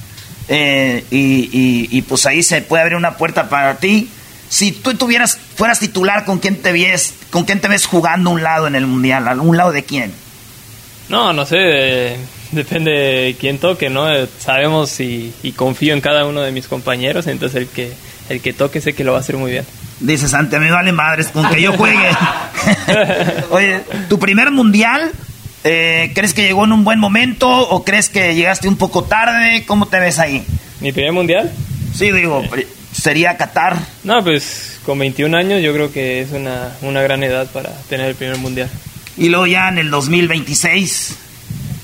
eh, 0.48 1.04
y, 1.12 1.50
y- 1.52 1.88
y, 1.92 2.02
pues 2.04 2.26
ahí 2.26 2.42
se 2.42 2.62
puede 2.62 2.82
abrir 2.84 2.98
una 2.98 3.18
puerta 3.18 3.48
para 3.50 3.76
ti. 3.78 4.10
Si 4.50 4.72
tú 4.72 4.94
tuvieras, 4.96 5.38
fueras 5.56 5.80
titular, 5.80 6.24
¿con 6.26 6.40
quién 6.40 6.56
te 6.62 6.72
ves, 6.72 7.14
con 7.30 7.44
quién 7.44 7.60
te 7.60 7.68
ves 7.68 7.86
jugando 7.86 8.30
un 8.32 8.42
lado 8.44 8.66
en 8.66 8.76
el 8.76 8.88
mundial? 8.88 9.28
¿A 9.28 9.34
un 9.34 9.56
lado 9.58 9.72
de 9.74 9.84
quién? 9.84 10.12
No, 11.10 11.34
no 11.34 11.46
sé, 11.46 11.58
eh, 11.60 12.18
depende 12.54 12.92
de 12.92 13.36
quién 13.40 13.60
toque, 13.60 13.90
¿no? 13.90 14.08
Sabemos 14.40 15.00
y, 15.02 15.34
y 15.44 15.52
confío 15.52 15.94
en 15.94 16.02
cada 16.02 16.26
uno 16.26 16.42
de 16.42 16.52
mis 16.54 16.68
compañeros, 16.68 17.28
entonces 17.28 17.62
el 17.64 17.68
que, 17.68 17.92
el 18.32 18.42
que 18.42 18.54
toque 18.54 18.82
sé 18.82 18.94
que 18.94 19.04
lo 19.04 19.12
va 19.12 19.20
a 19.20 19.22
hacer 19.22 19.38
muy 19.38 19.52
bien. 19.52 19.66
Dices, 20.00 20.34
ante 20.34 20.60
me 20.60 20.72
vale 20.72 20.92
madres 20.92 21.28
con 21.28 21.48
que 21.50 21.62
yo 21.62 21.74
juegue. 21.74 22.10
Oye, 23.52 23.82
tu 24.10 24.18
primer 24.18 24.52
mundial, 24.52 25.12
eh, 25.64 26.12
¿crees 26.16 26.34
que 26.34 26.44
llegó 26.44 26.66
en 26.66 26.72
un 26.72 26.84
buen 26.84 27.00
momento 27.00 27.48
o 27.50 27.84
crees 27.84 28.10
que 28.10 28.34
llegaste 28.34 28.68
un 28.68 28.78
poco 28.78 29.04
tarde? 29.04 29.64
¿Cómo 29.68 29.88
te 29.88 30.00
ves 30.00 30.18
ahí? 30.18 30.44
¿Mi 30.80 30.92
primer 30.92 31.12
mundial? 31.12 31.52
Sí, 31.94 32.12
digo, 32.12 32.44
sería 32.92 33.38
Qatar. 33.38 33.78
No, 34.04 34.24
pues 34.24 34.80
con 34.86 34.98
21 34.98 35.38
años 35.38 35.62
yo 35.62 35.74
creo 35.74 35.92
que 35.92 36.22
es 36.22 36.32
una, 36.32 36.76
una 36.82 37.02
gran 37.02 37.24
edad 37.24 37.48
para 37.52 37.70
tener 37.90 38.08
el 38.08 38.16
primer 38.16 38.38
mundial. 38.38 38.70
Y 39.18 39.30
luego 39.30 39.46
ya 39.46 39.70
en 39.70 39.78
el 39.78 39.92
2026. 39.92 41.18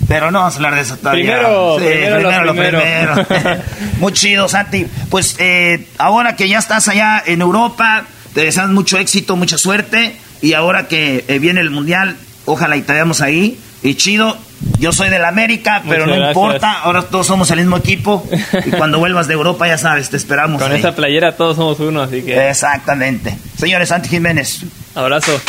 Pero 0.07 0.31
no 0.31 0.39
vamos 0.39 0.53
a 0.53 0.57
hablar 0.57 0.75
de 0.75 0.81
eso 0.81 0.97
todavía. 0.97 1.23
Primero, 1.37 1.75
Sí, 1.79 1.85
primero 1.85 2.21
lo 2.21 2.45
lo 2.45 2.51
primero. 2.53 3.25
primero. 3.25 3.61
Muy 3.99 4.13
chido, 4.13 4.47
Santi. 4.47 4.87
Pues 5.09 5.35
eh, 5.39 5.87
ahora 5.97 6.35
que 6.35 6.47
ya 6.47 6.59
estás 6.59 6.87
allá 6.87 7.21
en 7.25 7.41
Europa, 7.41 8.03
te 8.33 8.41
deseamos 8.41 8.71
mucho 8.71 8.97
éxito, 8.97 9.35
mucha 9.35 9.57
suerte. 9.57 10.15
Y 10.41 10.53
ahora 10.53 10.87
que 10.87 11.25
eh, 11.27 11.39
viene 11.39 11.59
el 11.61 11.71
Mundial, 11.71 12.15
ojalá 12.45 12.77
y 12.77 12.81
te 12.83 12.93
veamos 12.93 13.21
ahí. 13.21 13.59
Y 13.83 13.95
chido, 13.95 14.37
yo 14.79 14.91
soy 14.91 15.09
del 15.09 15.25
América, 15.25 15.81
pero 15.87 16.05
Muchas 16.05 16.07
no 16.07 16.15
gracias. 16.15 16.29
importa. 16.37 16.71
Ahora 16.83 17.01
todos 17.03 17.27
somos 17.27 17.51
el 17.51 17.59
mismo 17.59 17.77
equipo. 17.77 18.25
Y 18.65 18.69
cuando 18.71 18.99
vuelvas 18.99 19.27
de 19.27 19.33
Europa, 19.33 19.67
ya 19.67 19.77
sabes, 19.77 20.09
te 20.09 20.17
esperamos. 20.17 20.61
Con 20.61 20.71
ahí. 20.71 20.77
esta 20.77 20.95
playera 20.95 21.35
todos 21.35 21.57
somos 21.57 21.79
uno, 21.79 22.01
así 22.03 22.21
que... 22.21 22.49
Exactamente. 22.49 23.37
Señores, 23.59 23.89
Santi 23.89 24.09
Jiménez. 24.09 24.61
Abrazo. 24.95 25.39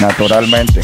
Naturalmente. 0.00 0.80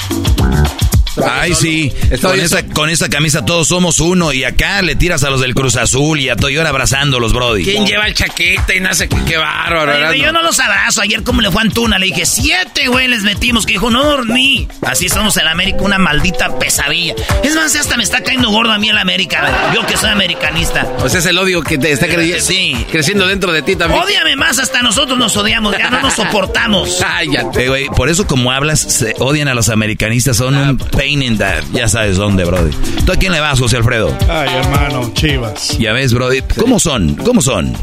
Ay, 1.23 1.55
sí. 1.55 1.93
Con 2.20 2.39
esa, 2.41 2.65
con 2.66 2.91
esa 2.91 3.09
camisa 3.09 3.45
todos 3.45 3.69
somos 3.69 4.01
uno. 4.01 4.32
Y 4.32 4.45
acá 4.45 4.82
le 4.82 4.97
tiras 4.97 5.24
a 5.24 5.31
los 5.31 5.41
del 5.41 5.55
Cruz 5.55 5.77
Azul 5.77 6.20
y 6.20 6.28
a 6.28 6.35
ahora 6.35 6.69
abrazándolos, 6.69 7.32
Brody. 7.32 7.65
¿Quién 7.65 7.86
lleva 7.86 8.07
el 8.07 8.15
chaqueta 8.15 8.74
y 8.74 8.81
nace? 8.81 9.09
Qué, 9.09 9.16
qué 9.27 9.36
bárbaro, 9.36 9.93
Erasmo. 9.93 10.23
yo 10.23 10.32
no 10.32 10.43
los 10.43 10.59
abrazo. 10.61 11.01
Ayer, 11.01 11.23
como 11.23 11.41
le 11.41 11.51
fue 11.51 11.62
a 11.62 11.65
Antuna, 11.65 11.99
le 11.99 12.07
dije, 12.07 12.27
siete, 12.27 12.89
güey, 12.89 13.09
les 13.09 13.23
metimos. 13.23 13.65
Que 13.66 13.73
dijo, 13.74 13.91
no 13.91 14.05
dormí. 14.05 14.69
Así 14.82 15.09
somos 15.09 15.36
en 15.36 15.47
América, 15.49 15.78
una 15.81 15.99
maldita 15.99 16.59
pesadilla. 16.59 17.15
Es 17.43 17.55
más, 17.55 17.74
hasta 17.74 17.97
me 17.97 18.03
está 18.03 18.23
cayendo 18.23 18.51
gordo 18.51 18.73
a 18.73 18.78
mí 18.78 18.89
el 18.91 18.99
América. 18.99 19.70
Yo 19.74 19.86
que 19.86 19.97
soy 19.97 20.11
americanista. 20.11 20.86
O 20.99 21.09
sea, 21.09 21.20
es 21.20 21.27
el 21.27 21.39
odio 21.39 21.62
que 21.62 21.78
te 21.78 21.93
está 21.93 22.07
crey- 22.07 22.41
Sí. 22.41 22.77
creciendo 22.91 23.27
dentro 23.27 23.53
de 23.53 23.62
ti 23.62 23.77
también. 23.77 24.03
Ódiame 24.03 24.36
más, 24.36 24.59
hasta 24.59 24.82
nosotros 24.82 25.19
nos 25.19 25.36
odiamos. 25.36 25.77
Ya 25.78 25.91
no 25.91 26.01
nos 26.01 26.15
soportamos. 26.15 27.01
Eh, 27.57 27.69
güey, 27.69 27.86
por 27.89 28.09
eso 28.09 28.27
como 28.27 28.51
hablas, 28.53 28.81
se 28.81 29.15
odian 29.19 29.49
a 29.49 29.55
los 29.55 29.69
americanistas, 29.69 30.36
son 30.36 30.57
un 30.57 30.78
pain 31.05 31.22
in 31.22 31.36
the... 31.36 31.44
Ya 31.72 31.86
sabes 31.86 32.16
dónde, 32.16 32.44
Brody. 32.44 32.70
¿Tú 33.05 33.12
a 33.12 33.16
quién 33.16 33.31
le 33.31 33.39
vas, 33.39 33.60
José 33.60 33.76
Alfredo? 33.76 34.16
Ay, 34.26 34.48
hermano, 34.56 35.12
chivas. 35.12 35.76
Ya 35.78 35.93
ves, 35.93 36.14
Brody. 36.14 36.40
¿Cómo 36.59 36.81
son? 36.81 37.14
¿Cómo 37.16 37.43
son? 37.43 37.76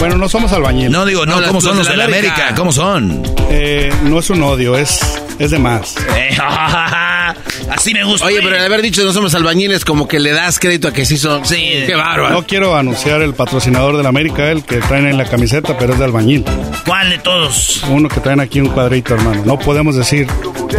Bueno, 0.00 0.16
no 0.16 0.28
somos 0.28 0.52
albañiles. 0.52 0.90
No 0.90 1.06
digo, 1.06 1.24
no, 1.24 1.40
¿cómo 1.46 1.60
son 1.60 1.76
los 1.78 1.88
de 1.88 1.96
la 1.96 2.06
América? 2.06 2.54
¿Cómo 2.56 2.72
son? 2.72 3.22
Eh, 3.48 3.92
no 4.02 4.18
es 4.18 4.28
un 4.30 4.42
odio, 4.42 4.76
es, 4.76 5.00
es 5.38 5.52
de 5.52 5.58
más. 5.60 5.94
Eh, 6.16 6.36
Así 7.70 7.94
me 7.94 8.02
gusta. 8.02 8.26
Oye, 8.26 8.40
pero 8.42 8.56
el 8.56 8.64
haber 8.64 8.82
dicho 8.82 9.04
no 9.04 9.12
somos 9.12 9.34
albañiles, 9.34 9.84
como 9.84 10.08
que 10.08 10.18
le 10.18 10.32
das 10.32 10.58
crédito 10.58 10.88
a 10.88 10.92
que 10.92 11.04
sí 11.04 11.16
son. 11.16 11.46
Sí. 11.46 11.84
Qué 11.86 11.94
bárbaro. 11.94 12.30
No 12.30 12.44
quiero 12.44 12.76
anunciar 12.76 13.22
el 13.22 13.34
patrocinador 13.34 13.96
de 13.96 14.02
la 14.02 14.08
América, 14.08 14.50
el 14.50 14.64
que 14.64 14.78
traen 14.78 15.06
en 15.06 15.16
la 15.16 15.26
camiseta, 15.26 15.78
pero 15.78 15.92
es 15.92 15.98
de 16.00 16.06
albañil. 16.06 16.44
¿Cuál 16.84 17.10
de 17.10 17.18
todos? 17.18 17.84
Uno 17.88 18.08
que 18.08 18.18
traen 18.18 18.40
aquí 18.40 18.60
un 18.60 18.70
cuadrito, 18.70 19.14
hermano. 19.14 19.42
No 19.44 19.58
podemos 19.60 19.94
decir 19.94 20.26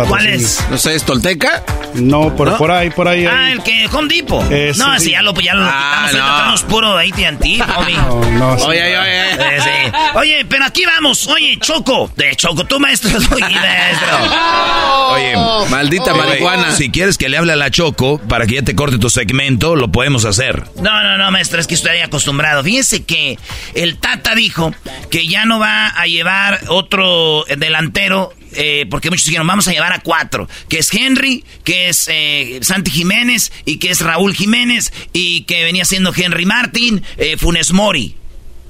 ¿Cuál 0.08 0.28
es? 0.28 0.64
No 0.70 0.78
sé, 0.78 0.96
¿es 0.96 1.04
Tolteca? 1.04 1.64
No, 1.96 2.36
por, 2.36 2.56
por 2.58 2.72
ahí, 2.72 2.92
por 2.92 3.08
ahí. 3.08 3.26
Ah, 3.26 3.52
el 3.52 3.64
que 3.64 3.88
Home 3.92 4.14
Depot. 4.14 4.46
Eh, 4.52 4.72
no, 4.78 4.98
sí, 5.00 5.06
sí. 5.06 5.12
ya 5.12 5.22
lo, 5.24 5.34
ya 5.34 5.54
lo 5.56 5.66
Ah, 5.66 6.06
quitamos. 6.10 6.14
no. 6.14 6.20
Ahorita 6.24 6.38
tenemos 6.38 6.64
puro 6.64 6.98
AT&T, 6.98 7.64
homie. 7.78 7.96
No, 7.98 8.32
no, 8.32 8.60
sí. 8.60 8.66
Oye, 8.68 8.84
oye, 8.84 8.98
oye. 9.00 9.30
Eh, 9.32 9.60
sí. 9.62 9.92
Oye, 10.16 10.46
pero 10.48 10.66
aquí 10.66 10.86
vamos. 10.86 11.28
Oye, 11.28 11.58
Choco. 11.60 12.12
De 12.16 12.36
Choco, 12.36 12.64
tú 12.66 12.80
maestro. 12.80 13.18
Oye, 13.18 13.56
maestro. 13.56 14.18
Oye, 15.10 15.34
Maldita 15.70 16.14
marihuana. 16.14 16.72
Si 16.76 16.92
quieres 16.92 17.18
que 17.18 17.28
le 17.30 17.38
hable 17.38 17.54
a 17.54 17.56
la 17.56 17.72
Choco 17.72 18.20
para 18.20 18.46
que 18.46 18.56
ya 18.56 18.62
te 18.62 18.76
corte 18.76 19.00
tu 19.00 19.10
segmento, 19.10 19.76
lo 19.76 19.92
podemos 19.92 20.26
hacer. 20.26 20.64
No, 20.78 21.04
no, 21.04 21.18
no, 21.18 21.32
maestro, 21.32 21.60
es 21.60 21.66
que 21.68 21.74
estoy 21.76 22.00
acostumbrado. 22.00 22.64
Fíjese 22.64 23.04
que 23.04 23.38
el 23.74 23.98
Tata 23.98 24.36
dijo 24.36 24.74
que 25.10 25.28
ya 25.28 25.46
no 25.46 25.60
va 25.60 25.88
a 25.88 26.06
llevar 26.06 26.60
otro 26.68 27.44
delantero, 27.58 28.32
eh, 28.54 28.86
porque 28.90 29.10
muchos 29.10 29.26
dijeron, 29.26 29.48
vamos 29.48 29.68
a 29.68 29.72
llevar 29.72 29.94
a 29.94 30.00
cuatro, 30.00 30.48
que 30.68 30.80
es 30.80 30.94
Henry, 30.94 31.44
que 31.64 31.90
es 31.90 32.08
eh, 32.12 32.60
Santi 32.62 32.92
Jiménez 32.92 33.52
y 33.66 33.78
que 33.78 33.92
es 33.92 34.02
Raúl 34.02 34.36
Jiménez 34.36 34.92
y 35.14 35.44
que 35.44 35.64
venía 35.64 35.86
siendo 35.86 36.14
Henry 36.16 36.46
Martin, 36.46 37.04
eh, 37.18 37.38
Funes 37.38 37.72
Mori. 37.72 38.16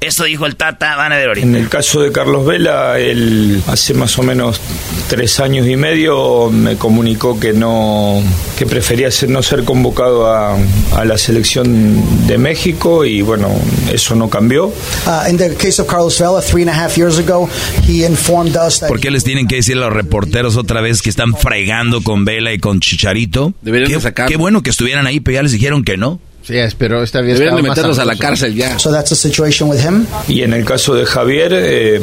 Eso 0.02 0.24
dijo 0.24 0.46
el 0.46 0.56
Tata, 0.56 0.96
van 0.96 1.12
a 1.12 1.18
ver 1.18 1.28
ahorita. 1.28 1.46
En 1.46 1.56
el 1.56 1.68
caso 1.68 2.02
de 2.02 2.12
Carlos 2.14 2.46
Vela, 2.46 2.98
él 3.00 3.62
hace 3.68 3.94
más 3.94 4.18
o 4.18 4.24
menos 4.24 4.62
tres 5.10 5.40
años 5.42 5.68
y 5.68 5.76
medio 5.76 6.50
me 6.50 6.78
comunicó 6.78 7.38
que 7.38 7.52
no 7.52 8.22
que 8.58 8.66
prefería 8.66 9.12
ser- 9.12 9.30
no 9.30 9.44
ser 9.44 9.66
convocado 9.66 10.28
a, 10.34 10.56
a 10.96 11.06
la 11.06 11.18
selección 11.18 12.28
de 12.28 12.38
México 12.38 13.04
y 13.04 13.22
bueno, 13.22 13.50
eso 13.92 14.16
no 14.16 14.30
cambió. 14.30 14.68
Uh, 14.68 15.30
in 15.30 15.38
the 15.38 15.54
case 15.56 15.82
of 15.82 15.88
Carlos 15.90 16.18
Vela, 16.18 16.42
three 16.42 16.62
and 16.62 16.70
a 16.72 16.74
half 16.86 16.96
years 16.98 17.18
ago, 17.20 17.50
he 17.88 18.06
informed 18.06 18.56
us 18.56 18.80
that 18.80 18.88
¿Por 18.88 19.00
qué 19.02 19.12
les 19.12 19.24
tienen 19.26 19.48
que 19.48 19.56
decir 19.58 19.76
a 19.78 19.82
los 19.82 19.94
reporteros 19.94 20.56
otra 20.56 20.80
vez 20.80 21.02
que 21.02 21.10
están 21.10 21.36
fregando 21.36 22.02
con 22.04 22.24
Vela 22.24 22.54
y 22.54 22.60
con 22.60 22.80
Chicharito? 22.80 23.54
Deberían 23.62 23.92
qué, 23.92 24.00
sacarlo. 24.02 24.30
qué 24.30 24.38
bueno 24.38 24.62
que 24.64 24.70
estuvieran 24.70 25.08
ahí, 25.08 25.20
pero 25.20 25.36
ya 25.36 25.44
les 25.44 25.52
dijeron 25.52 25.84
que 25.84 25.98
no. 25.98 26.22
Sí, 26.50 26.56
pero 26.80 27.04
esta 27.04 27.22
vez 27.22 27.38
Deberían 27.38 27.58
de 27.58 27.62
meterlos 27.62 28.00
a 28.00 28.06
la 28.06 28.16
cárcel 28.16 28.56
ya. 28.56 28.80
So 28.80 28.92
that's 28.92 29.10
the 29.10 29.16
situation 29.16 29.70
with 29.70 29.82
him. 29.82 30.08
Y 30.28 30.42
en 30.42 30.54
el 30.54 30.66
caso 30.66 30.96
de 30.96 31.06
Javier, 31.06 31.52
eh, 31.54 32.00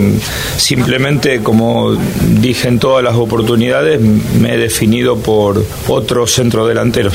simplemente 0.57 1.41
como 1.41 1.97
dije 2.41 2.69
en 2.69 2.79
todas 2.79 3.03
las 3.03 3.17
oportunidades, 3.17 4.01
me 4.01 4.55
he 4.55 4.57
definido 4.57 5.19
por 5.19 5.67
otros 5.89 6.33
centrodelanteros. 6.33 7.13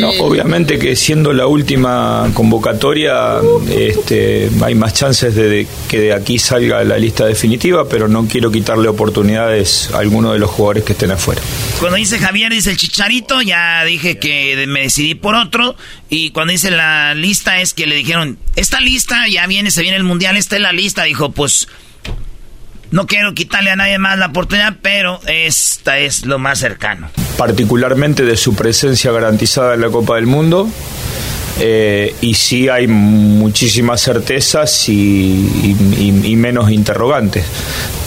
No, 0.00 0.10
obviamente 0.20 0.80
que 0.80 0.96
siendo 0.96 1.32
la 1.32 1.46
última 1.46 2.28
convocatoria, 2.34 3.36
este, 3.70 4.50
hay 4.60 4.74
más 4.74 4.94
chances 4.94 5.36
de, 5.36 5.48
de 5.48 5.66
que 5.88 6.00
de 6.00 6.12
aquí 6.12 6.40
salga 6.40 6.82
la 6.82 6.98
lista 6.98 7.24
definitiva, 7.24 7.88
pero 7.88 8.08
no 8.08 8.26
quiero 8.26 8.50
quitarle 8.50 8.88
oportunidades 8.88 9.90
a 9.94 9.98
alguno 9.98 10.32
de 10.32 10.40
los 10.40 10.50
jugadores 10.50 10.82
que 10.82 10.94
estén 10.94 11.12
afuera. 11.12 11.40
Cuando 11.78 11.98
dice 11.98 12.18
Javier, 12.18 12.50
dice 12.50 12.70
el 12.70 12.76
Chicharito, 12.76 13.42
ya 13.42 13.84
dije 13.84 14.18
que 14.18 14.64
me 14.66 14.80
decidí 14.82 15.14
por 15.14 15.36
otro. 15.36 15.76
Y 16.10 16.30
cuando 16.30 16.52
dice 16.52 16.70
la 16.70 17.14
lista 17.14 17.60
es 17.60 17.74
que 17.74 17.86
le 17.86 17.94
dijeron, 17.96 18.38
esta 18.56 18.80
lista 18.80 19.26
ya 19.28 19.46
viene, 19.46 19.70
se 19.70 19.82
viene 19.82 19.96
el 19.98 20.04
Mundial, 20.04 20.36
esta 20.36 20.56
es 20.56 20.62
la 20.62 20.72
lista. 20.72 21.04
Dijo, 21.04 21.32
pues 21.32 21.68
no 22.90 23.06
quiero 23.06 23.34
quitarle 23.34 23.70
a 23.70 23.76
nadie 23.76 23.98
más 23.98 24.18
la 24.18 24.26
oportunidad, 24.26 24.76
pero 24.80 25.20
esta 25.26 25.98
es 25.98 26.24
lo 26.24 26.38
más 26.38 26.58
cercano. 26.58 27.10
particularmente 27.36 28.24
de 28.24 28.36
su 28.36 28.54
presencia 28.56 29.12
garantizada 29.12 29.74
en 29.74 29.82
la 29.82 29.88
Copa 29.90 30.16
del 30.16 30.26
Mundo. 30.26 30.68
eh, 31.60 32.14
y 32.20 32.34
sí 32.34 32.68
hay 32.68 32.86
muchísimas 32.86 34.00
certezas 34.00 34.88
y, 34.88 34.92
y- 34.94 35.76
y- 35.98 36.26
y 36.32 36.36
menos 36.36 36.70
interrogantes. 36.70 37.44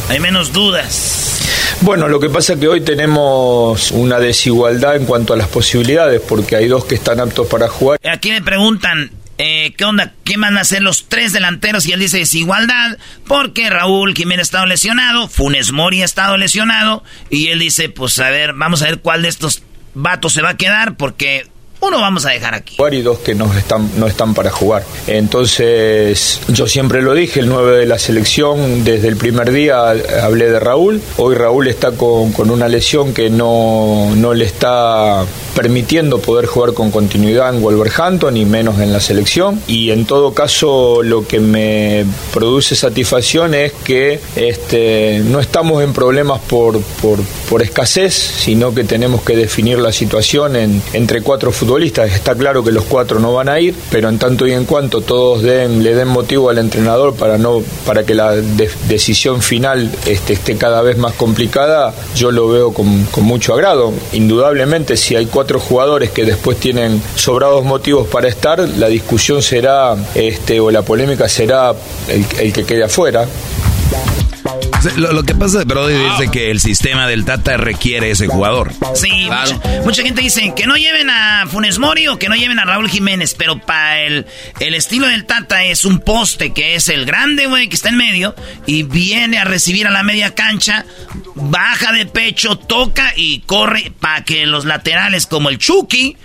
Hay 0.07 0.21
menos 0.21 0.53
dudas. 0.53 1.41
Bueno, 1.81 2.07
lo 2.07 2.19
que 2.19 2.29
pasa 2.29 2.53
es 2.53 2.59
que 2.59 2.67
hoy 2.67 2.81
tenemos 2.81 3.89
una 3.89 4.19
desigualdad 4.19 4.95
en 4.95 5.05
cuanto 5.05 5.33
a 5.33 5.37
las 5.37 5.47
posibilidades, 5.47 6.21
porque 6.21 6.55
hay 6.55 6.67
dos 6.67 6.85
que 6.85 6.93
están 6.93 7.19
aptos 7.19 7.47
para 7.47 7.67
jugar. 7.67 7.99
Aquí 8.03 8.29
me 8.29 8.43
preguntan, 8.43 9.09
eh, 9.39 9.73
¿qué 9.75 9.85
onda? 9.85 10.13
¿Qué 10.23 10.37
van 10.37 10.59
a 10.59 10.61
hacer 10.61 10.83
los 10.83 11.09
tres 11.09 11.33
delanteros? 11.33 11.87
Y 11.87 11.93
él 11.93 11.99
dice 11.99 12.19
desigualdad, 12.19 12.99
porque 13.25 13.67
Raúl 13.71 14.13
Jiménez 14.13 14.41
ha 14.41 14.43
estado 14.43 14.65
lesionado, 14.67 15.27
Funes 15.27 15.71
Mori 15.71 16.03
ha 16.03 16.05
estado 16.05 16.37
lesionado, 16.37 17.03
y 17.31 17.47
él 17.47 17.57
dice, 17.57 17.89
pues 17.89 18.19
a 18.19 18.29
ver, 18.29 18.53
vamos 18.53 18.83
a 18.83 18.85
ver 18.85 18.99
cuál 18.99 19.23
de 19.23 19.29
estos 19.29 19.63
vatos 19.95 20.33
se 20.33 20.43
va 20.43 20.49
a 20.49 20.57
quedar, 20.57 20.97
porque 20.97 21.47
uno 21.81 21.99
vamos 21.99 22.25
a 22.25 22.29
dejar 22.29 22.53
aquí. 22.53 22.75
y 22.91 23.01
dos 23.01 23.19
que 23.19 23.33
no 23.33 23.51
están, 23.57 23.89
no 23.97 24.07
están 24.07 24.33
para 24.33 24.51
jugar. 24.51 24.83
Entonces, 25.07 26.39
yo 26.47 26.67
siempre 26.67 27.01
lo 27.01 27.13
dije, 27.13 27.39
el 27.39 27.49
9 27.49 27.77
de 27.77 27.85
la 27.87 27.97
selección, 27.97 28.83
desde 28.83 29.07
el 29.07 29.17
primer 29.17 29.51
día 29.51 29.89
hablé 30.23 30.49
de 30.49 30.59
Raúl. 30.59 31.01
Hoy 31.17 31.35
Raúl 31.35 31.67
está 31.67 31.91
con, 31.91 32.31
con 32.33 32.51
una 32.51 32.67
lesión 32.67 33.13
que 33.13 33.29
no, 33.29 34.13
no 34.15 34.33
le 34.33 34.45
está 34.45 35.25
permitiendo 35.55 36.19
poder 36.19 36.45
jugar 36.45 36.73
con 36.73 36.91
continuidad 36.91 37.53
en 37.53 37.61
Wolverhampton 37.61 38.37
y 38.37 38.45
menos 38.45 38.79
en 38.79 38.93
la 38.93 38.99
selección. 38.99 39.61
Y 39.67 39.91
en 39.91 40.05
todo 40.05 40.33
caso, 40.33 41.01
lo 41.03 41.25
que 41.27 41.39
me 41.39 42.05
produce 42.33 42.75
satisfacción 42.75 43.53
es 43.53 43.71
que 43.71 44.19
este, 44.35 45.21
no 45.25 45.39
estamos 45.39 45.83
en 45.83 45.93
problemas 45.93 46.39
por, 46.41 46.79
por, 47.01 47.19
por 47.49 47.61
escasez, 47.61 48.13
sino 48.13 48.73
que 48.73 48.83
tenemos 48.83 49.23
que 49.23 49.35
definir 49.35 49.79
la 49.79 49.91
situación 49.91 50.55
en, 50.55 50.81
entre 50.93 51.21
cuatro 51.21 51.51
futbolistas. 51.51 51.70
Está 51.79 52.35
claro 52.35 52.63
que 52.63 52.71
los 52.71 52.83
cuatro 52.85 53.19
no 53.19 53.33
van 53.33 53.49
a 53.49 53.59
ir, 53.59 53.73
pero 53.89 54.09
en 54.09 54.17
tanto 54.19 54.45
y 54.47 54.51
en 54.53 54.65
cuanto 54.65 55.01
todos 55.01 55.41
le 55.43 55.95
den 55.95 56.07
motivo 56.07 56.49
al 56.49 56.57
entrenador 56.57 57.15
para 57.15 57.37
no 57.37 57.61
para 57.85 58.05
que 58.05 58.13
la 58.13 58.31
de- 58.35 58.69
decisión 58.87 59.41
final 59.41 59.89
este, 60.05 60.33
esté 60.33 60.55
cada 60.57 60.81
vez 60.81 60.97
más 60.97 61.13
complicada, 61.13 61.93
yo 62.15 62.31
lo 62.31 62.49
veo 62.49 62.73
con, 62.73 63.05
con 63.05 63.23
mucho 63.23 63.53
agrado. 63.53 63.93
Indudablemente, 64.13 64.97
si 64.97 65.15
hay 65.15 65.25
cuatro 65.27 65.59
jugadores 65.59 66.11
que 66.11 66.25
después 66.25 66.57
tienen 66.59 67.01
sobrados 67.15 67.63
motivos 67.63 68.07
para 68.07 68.27
estar, 68.27 68.59
la 68.59 68.87
discusión 68.87 69.41
será, 69.41 69.95
este, 70.15 70.59
o 70.59 70.71
la 70.71 70.81
polémica 70.81 71.27
será 71.29 71.73
el, 72.07 72.25
el 72.39 72.53
que 72.53 72.63
quede 72.63 72.83
afuera. 72.83 73.25
Lo, 74.97 75.13
lo 75.13 75.23
que 75.23 75.35
pasa, 75.35 75.63
Brody, 75.63 75.93
es 75.93 76.19
de 76.19 76.31
que 76.31 76.51
el 76.51 76.59
sistema 76.59 77.07
del 77.07 77.25
Tata 77.25 77.57
requiere 77.57 78.11
ese 78.11 78.27
jugador. 78.27 78.73
Sí, 78.95 79.29
mucha, 79.29 79.59
mucha 79.83 80.03
gente 80.03 80.21
dice 80.21 80.53
que 80.55 80.65
no 80.65 80.75
lleven 80.75 81.09
a 81.09 81.45
Funes 81.47 81.77
Mori 81.77 82.07
o 82.07 82.17
que 82.17 82.29
no 82.29 82.35
lleven 82.35 82.59
a 82.59 82.65
Raúl 82.65 82.89
Jiménez, 82.89 83.35
pero 83.37 83.59
para 83.59 84.01
el, 84.01 84.25
el 84.59 84.73
estilo 84.73 85.07
del 85.07 85.25
Tata 85.25 85.63
es 85.65 85.85
un 85.85 85.99
poste 85.99 86.53
que 86.53 86.75
es 86.75 86.89
el 86.89 87.05
grande, 87.05 87.47
güey, 87.47 87.67
que 87.67 87.75
está 87.75 87.89
en 87.89 87.97
medio 87.97 88.35
y 88.65 88.83
viene 88.83 89.37
a 89.37 89.43
recibir 89.43 89.87
a 89.87 89.91
la 89.91 90.03
media 90.03 90.33
cancha, 90.33 90.85
baja 91.35 91.93
de 91.93 92.05
pecho, 92.05 92.57
toca 92.57 93.13
y 93.15 93.41
corre 93.41 93.91
para 93.99 94.23
que 94.23 94.45
los 94.45 94.65
laterales 94.65 95.27
como 95.27 95.49
el 95.49 95.57
Chucky 95.57 96.17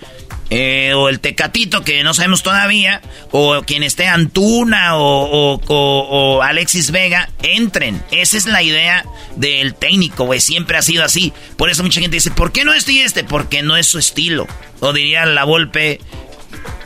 eh, 0.50 0.92
o 0.94 1.08
el 1.08 1.18
Tecatito, 1.20 1.82
que 1.82 2.02
no 2.04 2.14
sabemos 2.14 2.42
todavía, 2.42 3.02
o 3.32 3.62
quien 3.66 3.82
esté 3.82 4.06
Antuna 4.06 4.96
o, 4.96 5.54
o- 5.54 5.60
o- 5.66 6.08
o 6.36 6.42
Alexis 6.42 6.90
Vega, 6.92 7.28
entren. 7.42 8.02
Esa 8.10 8.36
es 8.36 8.46
la 8.46 8.62
idea 8.62 9.04
del 9.36 9.74
técnico, 9.74 10.24
güey. 10.24 10.40
Siempre 10.40 10.76
ha 10.78 10.82
sido 10.82 11.04
así. 11.04 11.32
Por 11.56 11.68
eso 11.70 11.82
mucha 11.82 12.00
gente 12.00 12.16
dice, 12.16 12.30
¿por 12.30 12.52
qué 12.52 12.64
no 12.64 12.72
este 12.74 12.92
y 12.92 12.98
este? 13.00 13.24
Porque 13.24 13.62
no 13.62 13.76
es 13.76 13.86
su 13.86 13.98
estilo. 13.98 14.46
O 14.80 14.92
diría 14.92 15.26
la 15.26 15.44
Volpe, 15.44 16.00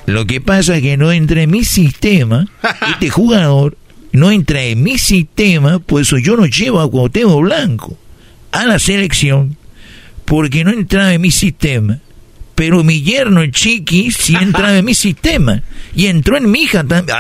Lo 0.06 0.26
que 0.26 0.40
pasa 0.40 0.76
es 0.76 0.82
que 0.82 0.96
no 0.96 1.12
entra 1.12 1.42
en 1.42 1.50
mi 1.50 1.64
sistema, 1.64 2.46
este 2.92 3.10
jugador 3.10 3.76
no 4.12 4.30
entra 4.32 4.62
en 4.62 4.82
mi 4.82 4.98
sistema, 4.98 5.78
por 5.78 6.02
eso 6.02 6.18
yo 6.18 6.36
no 6.36 6.46
llevo 6.46 6.80
a 6.80 6.90
Cuauhtémoc 6.90 7.42
Blanco 7.42 7.96
a 8.52 8.64
la 8.66 8.78
selección, 8.80 9.56
porque 10.24 10.64
no 10.64 10.72
entraba 10.72 11.12
en 11.14 11.20
mi 11.20 11.30
sistema. 11.30 11.98
Pero 12.60 12.84
mi 12.84 13.00
yerno, 13.00 13.40
el 13.40 13.52
Chiqui, 13.52 14.10
sí 14.10 14.36
entraba 14.38 14.76
en 14.76 14.84
mi 14.84 14.92
sistema. 14.92 15.62
Y 15.96 16.08
entró 16.08 16.36
en 16.36 16.50
mi 16.50 16.64
hija 16.64 16.84
también. 16.84 17.16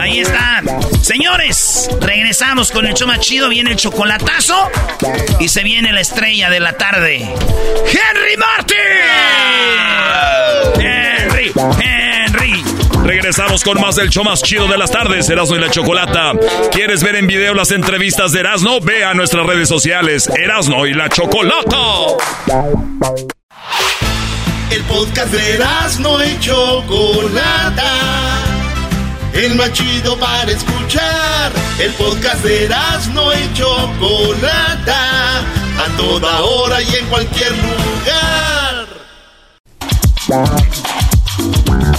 Ahí 0.00 0.20
está. 0.20 0.62
Señores, 1.02 1.90
regresamos 2.00 2.72
con 2.72 2.86
el 2.86 2.94
más 3.06 3.20
chido. 3.20 3.50
Viene 3.50 3.72
el 3.72 3.76
chocolatazo. 3.76 4.70
Y 5.38 5.48
se 5.48 5.62
viene 5.62 5.92
la 5.92 6.00
estrella 6.00 6.48
de 6.48 6.58
la 6.58 6.72
tarde. 6.72 7.18
¡Henry 7.18 8.36
Martin! 8.38 8.78
¡Henry! 10.80 11.52
¡Henry! 11.54 12.05
Regresamos 13.06 13.62
con 13.62 13.80
más 13.80 13.94
del 13.94 14.10
show 14.10 14.24
más 14.24 14.42
chido 14.42 14.66
de 14.66 14.76
las 14.76 14.90
tardes, 14.90 15.30
Erasmo 15.30 15.54
y 15.54 15.60
la 15.60 15.70
Chocolata. 15.70 16.32
¿Quieres 16.72 17.04
ver 17.04 17.14
en 17.14 17.28
video 17.28 17.54
las 17.54 17.70
entrevistas 17.70 18.32
de 18.32 18.40
Erasmo? 18.40 18.80
Ve 18.80 19.04
a 19.04 19.14
nuestras 19.14 19.46
redes 19.46 19.68
sociales, 19.68 20.28
Erasmo 20.36 20.84
y 20.86 20.92
la 20.92 21.08
Chocolata. 21.08 21.76
El 24.72 24.82
podcast 24.82 25.32
de 25.32 25.54
Erasmo 25.54 26.18
y 26.20 26.36
Chocolata. 26.40 27.92
El 29.32 29.54
más 29.54 29.72
chido 29.72 30.18
para 30.18 30.50
escuchar. 30.50 31.52
El 31.78 31.92
podcast 31.92 32.42
de 32.42 32.64
Erasmo 32.64 33.30
y 33.32 33.54
Chocolata. 33.54 35.38
A 35.78 35.96
toda 35.96 36.40
hora 36.40 36.82
y 36.82 36.96
en 36.96 37.06
cualquier 37.06 37.52
lugar. 37.52 38.86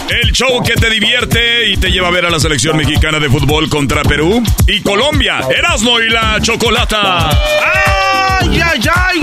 El 0.09 0.31
show 0.31 0.63
que 0.63 0.75
te 0.75 0.89
divierte 0.89 1.69
y 1.69 1.77
te 1.77 1.91
lleva 1.91 2.07
a 2.07 2.11
ver 2.11 2.25
a 2.25 2.29
la 2.29 2.39
selección 2.39 2.77
mexicana 2.77 3.19
de 3.19 3.29
fútbol 3.29 3.69
contra 3.69 4.03
Perú 4.03 4.41
y 4.65 4.79
Colombia. 4.81 5.39
Erasmo 5.49 5.99
y 5.99 6.09
la 6.09 6.39
Chocolata. 6.41 7.29
¡Ay, 7.29 8.61
ay, 8.63 8.81
ay! 8.95 9.21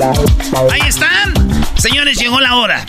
Ahí 0.70 0.88
están. 0.88 1.32
Señores, 1.76 2.18
llegó 2.18 2.38
la 2.40 2.56
hora. 2.56 2.84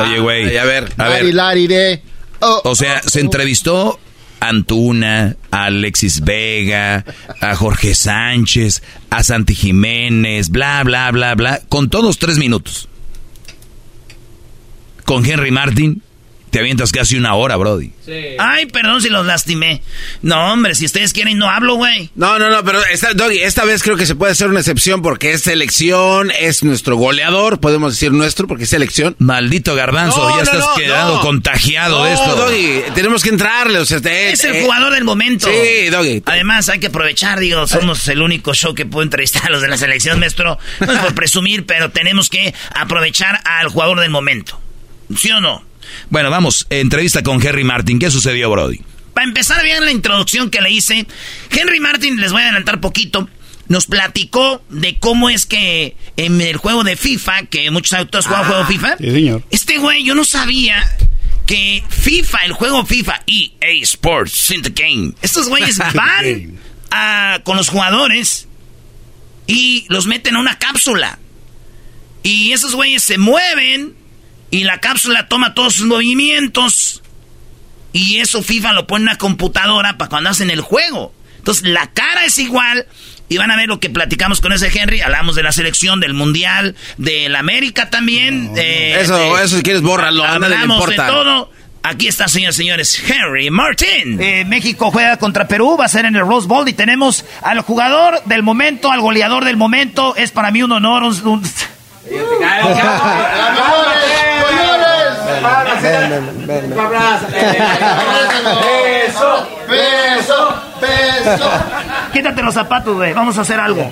Oye, 0.00 0.20
güey. 0.20 0.56
a 0.58 0.64
ver, 0.64 0.92
a 0.98 1.08
ver. 1.08 2.02
Oh. 2.40 2.60
O 2.64 2.76
sea, 2.76 3.00
se 3.02 3.20
entrevistó 3.20 3.98
a 4.40 4.48
Antuna, 4.48 5.36
a 5.50 5.64
Alexis 5.64 6.20
Vega, 6.20 7.04
a 7.40 7.56
Jorge 7.56 7.94
Sánchez, 7.94 8.82
a 9.10 9.22
Santi 9.22 9.54
Jiménez, 9.54 10.50
bla, 10.50 10.82
bla, 10.84 11.10
bla, 11.10 11.34
bla, 11.34 11.60
con 11.68 11.88
todos 11.88 12.18
tres 12.18 12.36
minutos. 12.36 12.88
Con 15.04 15.24
Henry 15.24 15.50
Martin, 15.50 16.02
te 16.50 16.58
avientas 16.58 16.92
casi 16.92 17.16
una 17.16 17.34
hora, 17.34 17.56
Brody. 17.56 17.90
Ay, 18.38 18.66
perdón 18.66 19.02
si 19.02 19.08
los 19.08 19.26
lastimé. 19.26 19.82
No, 20.22 20.52
hombre, 20.52 20.74
si 20.74 20.86
ustedes 20.86 21.12
quieren, 21.12 21.38
no 21.38 21.48
hablo, 21.50 21.74
güey. 21.76 22.10
No, 22.14 22.38
no, 22.38 22.50
no, 22.50 22.64
pero 22.64 22.82
esta, 22.86 23.14
Doggy, 23.14 23.40
esta 23.40 23.64
vez 23.64 23.82
creo 23.82 23.96
que 23.96 24.06
se 24.06 24.14
puede 24.14 24.32
hacer 24.32 24.48
una 24.48 24.60
excepción 24.60 25.02
porque 25.02 25.32
es 25.32 25.42
selección, 25.42 26.30
es 26.38 26.62
nuestro 26.64 26.96
goleador, 26.96 27.60
podemos 27.60 27.92
decir 27.92 28.12
nuestro 28.12 28.46
porque 28.46 28.64
es 28.64 28.70
selección. 28.70 29.14
Maldito 29.18 29.74
garbanzo, 29.74 30.18
No, 30.18 30.30
ya 30.30 30.36
no, 30.36 30.42
estás 30.42 30.60
no, 30.60 30.74
quedando 30.74 31.14
no. 31.16 31.20
contagiado 31.20 32.04
de 32.04 32.14
No, 32.14 32.20
esto. 32.20 32.36
Doggy, 32.36 32.82
tenemos 32.94 33.22
que 33.22 33.28
entrarle, 33.30 33.78
o 33.78 33.84
sea, 33.84 33.98
Es 33.98 34.44
el 34.44 34.56
eh, 34.56 34.62
jugador 34.62 34.92
del 34.94 35.04
momento. 35.04 35.48
Sí, 35.48 35.88
Doggy. 35.90 36.22
Además, 36.26 36.68
hay 36.68 36.80
que 36.80 36.88
aprovechar, 36.88 37.38
digo, 37.40 37.66
somos 37.66 38.06
el 38.08 38.22
único 38.22 38.54
show 38.54 38.74
que 38.74 38.86
puede 38.86 39.04
entrevistar 39.04 39.46
a 39.46 39.50
los 39.50 39.62
de 39.62 39.68
la 39.68 39.76
selección, 39.76 40.18
maestro. 40.20 40.58
No 40.80 40.92
es 40.92 40.98
por 40.98 41.14
presumir, 41.18 41.66
pero 41.66 41.90
tenemos 41.90 42.28
que 42.28 42.54
aprovechar 42.74 43.40
al 43.44 43.68
jugador 43.68 44.00
del 44.00 44.10
momento. 44.10 44.60
¿Sí 45.16 45.30
o 45.30 45.40
no? 45.40 45.64
Bueno, 46.10 46.30
vamos, 46.30 46.66
entrevista 46.70 47.22
con 47.22 47.44
Henry 47.44 47.64
Martin. 47.64 47.98
¿Qué 47.98 48.10
sucedió, 48.10 48.50
Brody? 48.50 48.80
Para 49.14 49.26
empezar 49.26 49.62
bien 49.64 49.84
la 49.84 49.90
introducción 49.90 50.50
que 50.50 50.60
le 50.60 50.70
hice, 50.70 51.06
Henry 51.50 51.80
Martin, 51.80 52.20
les 52.20 52.32
voy 52.32 52.42
a 52.42 52.44
adelantar 52.46 52.80
poquito, 52.80 53.28
nos 53.66 53.86
platicó 53.86 54.62
de 54.68 54.98
cómo 54.98 55.28
es 55.28 55.44
que 55.44 55.96
en 56.16 56.40
el 56.40 56.56
juego 56.56 56.84
de 56.84 56.96
FIFA, 56.96 57.46
que 57.46 57.70
muchos 57.70 57.92
autores 57.94 58.26
juegan 58.26 58.44
juego 58.46 58.64
FIFA, 58.66 58.96
Sí, 58.98 59.10
señor. 59.10 59.42
este 59.50 59.78
güey, 59.78 60.04
yo 60.04 60.14
no 60.14 60.24
sabía 60.24 60.84
que 61.46 61.82
FIFA, 61.88 62.38
el 62.44 62.52
juego 62.52 62.86
FIFA, 62.86 63.22
EA 63.26 63.82
Sports, 63.82 64.50
in 64.52 64.62
the 64.62 64.70
game, 64.70 65.12
estos 65.22 65.48
güeyes 65.48 65.78
van 65.94 66.58
a- 66.90 67.40
con 67.44 67.56
los 67.56 67.68
jugadores 67.70 68.46
y 69.46 69.86
los 69.88 70.06
meten 70.06 70.36
a 70.36 70.40
una 70.40 70.58
cápsula. 70.58 71.18
Y 72.22 72.52
esos 72.52 72.74
güeyes 72.74 73.02
se 73.02 73.16
mueven 73.18 73.94
y 74.50 74.64
la 74.64 74.78
cápsula 74.78 75.28
toma 75.28 75.54
todos 75.54 75.74
sus 75.74 75.86
movimientos. 75.86 77.02
Y 77.92 78.18
eso 78.18 78.42
FIFA 78.42 78.72
lo 78.74 78.86
pone 78.86 79.02
en 79.04 79.08
una 79.08 79.18
computadora 79.18 79.96
para 79.98 80.08
cuando 80.08 80.30
hacen 80.30 80.50
el 80.50 80.60
juego. 80.60 81.12
Entonces 81.38 81.64
la 81.68 81.86
cara 81.88 82.24
es 82.24 82.38
igual. 82.38 82.86
Y 83.30 83.36
van 83.36 83.50
a 83.50 83.56
ver 83.56 83.68
lo 83.68 83.78
que 83.78 83.90
platicamos 83.90 84.40
con 84.40 84.52
ese 84.54 84.70
Henry. 84.72 85.00
Hablamos 85.02 85.34
de 85.36 85.42
la 85.42 85.52
selección, 85.52 86.00
del 86.00 86.14
mundial, 86.14 86.76
del 86.96 87.36
América 87.36 87.90
también. 87.90 88.52
eh, 88.56 88.98
Eso, 89.02 89.16
de- 89.16 89.44
eso 89.44 89.56
si 89.58 89.62
quieres 89.62 89.82
bórralo, 89.82 90.24
Hablamos 90.24 90.78
de 90.88 90.96
todo. 91.12 91.50
Aquí 91.82 92.08
está, 92.08 92.26
señores 92.28 92.56
señores, 92.56 93.02
Henry 93.08 93.50
Martin. 93.50 94.20
Eh, 94.20 94.44
México 94.46 94.90
juega 94.90 95.16
contra 95.18 95.46
Perú, 95.46 95.76
va 95.78 95.84
a 95.84 95.88
ser 95.88 96.06
en 96.06 96.16
el 96.16 96.22
Rose 96.22 96.48
Bowl 96.48 96.68
y 96.68 96.72
tenemos 96.72 97.24
al 97.42 97.60
jugador 97.60 98.22
del 98.24 98.42
momento, 98.42 98.90
al 98.90 99.00
goleador 99.00 99.44
del 99.44 99.56
momento. 99.56 100.16
Es 100.16 100.30
para 100.30 100.50
mí 100.50 100.62
un 100.62 100.72
honor. 100.72 101.02
un- 101.04 101.26
un- 101.26 101.42
Beso, 108.08 109.48
beso, 109.68 110.54
beso. 110.80 111.50
Quítate 112.12 112.42
los 112.42 112.54
zapatos, 112.54 112.96
güey. 112.96 113.12
Vamos 113.12 113.36
a 113.38 113.42
hacer 113.42 113.60
algo. 113.60 113.90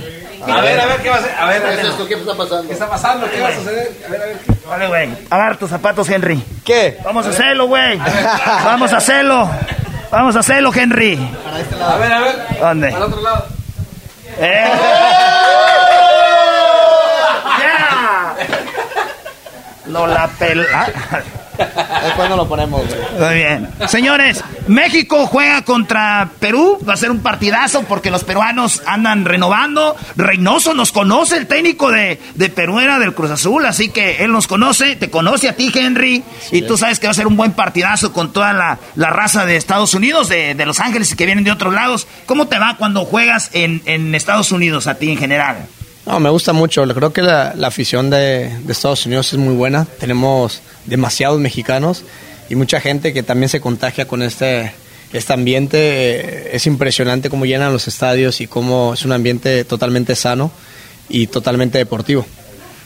A 0.49 0.61
ver, 0.61 0.81
a 0.81 0.87
ver, 0.87 0.97
¿qué 1.03 1.09
va 1.11 1.17
a 1.17 1.19
hacer? 1.19 1.35
A 1.39 1.47
ver, 1.47 1.63
¿Qué 1.63 1.75
es 1.75 1.85
esto? 1.89 2.07
¿Qué 2.07 2.15
está 2.15 2.35
pasando? 2.37 2.67
¿Qué 2.67 2.73
está 2.73 2.89
pasando? 2.89 3.31
¿Qué 3.31 3.41
va 3.41 3.49
a 3.49 3.55
suceder? 3.55 3.93
A 4.07 4.11
ver, 4.11 4.23
a 4.23 4.27
ver. 4.27 4.37
Vale, 4.69 4.87
güey. 4.87 5.09
Agarra 5.31 5.59
tus 5.59 5.71
zapatos, 5.71 6.09
Henry. 6.09 6.43
¿Qué? 6.65 6.99
Vamos 7.05 7.27
a 7.27 7.31
hacerlo, 7.31 7.67
güey. 7.67 7.99
Vamos 8.65 8.93
a 8.93 8.97
hacerlo. 8.99 9.51
Vamos 10.11 10.37
a 10.37 10.41
hacerlo, 10.41 10.73
Henry. 10.75 11.19
A 11.83 11.97
ver, 11.97 12.13
a 12.13 12.21
ver. 12.21 12.37
¿Dónde? 12.61 12.93
Para 12.93 13.07
otro 13.07 13.23
lado. 13.23 13.47
¡Eh! 14.39 14.73
No 19.89 20.07
la 20.07 20.29
pela. 20.29 20.93
Después 22.05 22.29
no 22.29 22.37
lo 22.37 22.47
ponemos, 22.47 22.83
güey. 22.87 23.01
Muy 23.19 23.35
bien. 23.37 23.71
Señores, 23.89 24.45
México 24.67 25.27
juega 25.27 25.63
contra 25.63 26.29
Perú. 26.39 26.79
Va 26.87 26.93
a 26.95 26.97
ser 26.99 27.11
un 27.11 27.21
partidazo 27.21 27.83
porque 27.85 28.11
los 28.11 28.25
peruanos 28.25 28.83
andan 28.87 29.25
renovando. 29.25 29.97
Reynoso 30.17 30.75
nos 30.75 30.93
conoce, 30.93 31.39
el 31.39 31.47
técnico 31.47 31.91
de, 31.91 32.21
de 32.35 32.49
Perú 32.51 32.81
era 32.81 32.99
del 32.99 33.15
Cruz 33.15 33.31
Azul, 33.31 33.65
así 33.65 33.89
que 33.89 34.23
él 34.25 34.33
nos 34.33 34.47
conoce, 34.47 34.97
te 34.97 35.09
conoce 35.09 35.49
a 35.49 35.57
ti, 35.57 35.73
Henry. 35.75 36.23
y 36.53 36.63
tú 36.63 36.77
sabes 36.77 36.99
que 36.99 37.07
va 37.07 37.13
a 37.13 37.15
ser 37.15 37.27
un 37.27 37.37
buen 37.37 37.53
partidazo 37.53 38.13
con 38.13 38.33
toda 38.33 38.53
la, 38.53 38.79
la 38.95 39.11
raza 39.11 39.47
de 39.47 39.57
Estados 39.57 39.95
Unidos, 39.95 40.29
de, 40.29 40.55
de 40.55 40.67
Los 40.67 40.81
Ángeles 40.81 41.11
y 41.13 41.17
que 41.17 41.25
vienen 41.25 41.45
de 41.45 41.53
otros 41.53 41.73
lados. 41.73 42.07
¿Cómo 42.27 42.49
te 42.49 42.59
va 42.59 42.77
cuando 42.77 43.05
juegas 43.07 43.49
en, 43.55 43.81
en 43.87 44.15
Estados 44.15 44.53
Unidos 44.53 44.87
a 44.89 44.97
ti 44.97 45.11
en 45.11 45.17
general? 45.19 45.67
No, 46.07 46.21
me 46.21 46.31
gusta 46.31 46.53
mucho. 46.53 46.87
Creo 46.87 47.13
que 47.13 47.21
la, 47.21 47.53
la 47.57 47.67
afición 47.67 48.11
de, 48.11 48.49
de 48.63 48.73
Estados 48.73 49.05
Unidos 49.07 49.33
es 49.33 49.39
muy 49.41 49.55
buena. 49.55 49.87
Tenemos 49.99 50.63
demasiados 50.85 51.41
mexicanos 51.41 52.05
y 52.49 52.55
mucha 52.55 52.81
gente 52.81 53.13
que 53.13 53.25
también 53.25 53.49
se 53.49 53.61
contagia 53.61 54.07
con 54.07 54.23
este, 54.23 54.73
este 55.13 55.33
ambiente. 55.33 56.55
Es 56.55 56.69
impresionante 56.69 57.29
cómo 57.29 57.45
llenan 57.45 57.73
los 57.73 57.89
estadios 57.89 58.41
y 58.41 58.47
cómo 58.47 58.95
es 58.95 59.05
un 59.05 59.11
ambiente 59.11 59.65
totalmente 59.65 60.15
sano 60.15 60.53
y 61.09 61.27
totalmente 61.27 61.79
deportivo. 61.79 62.25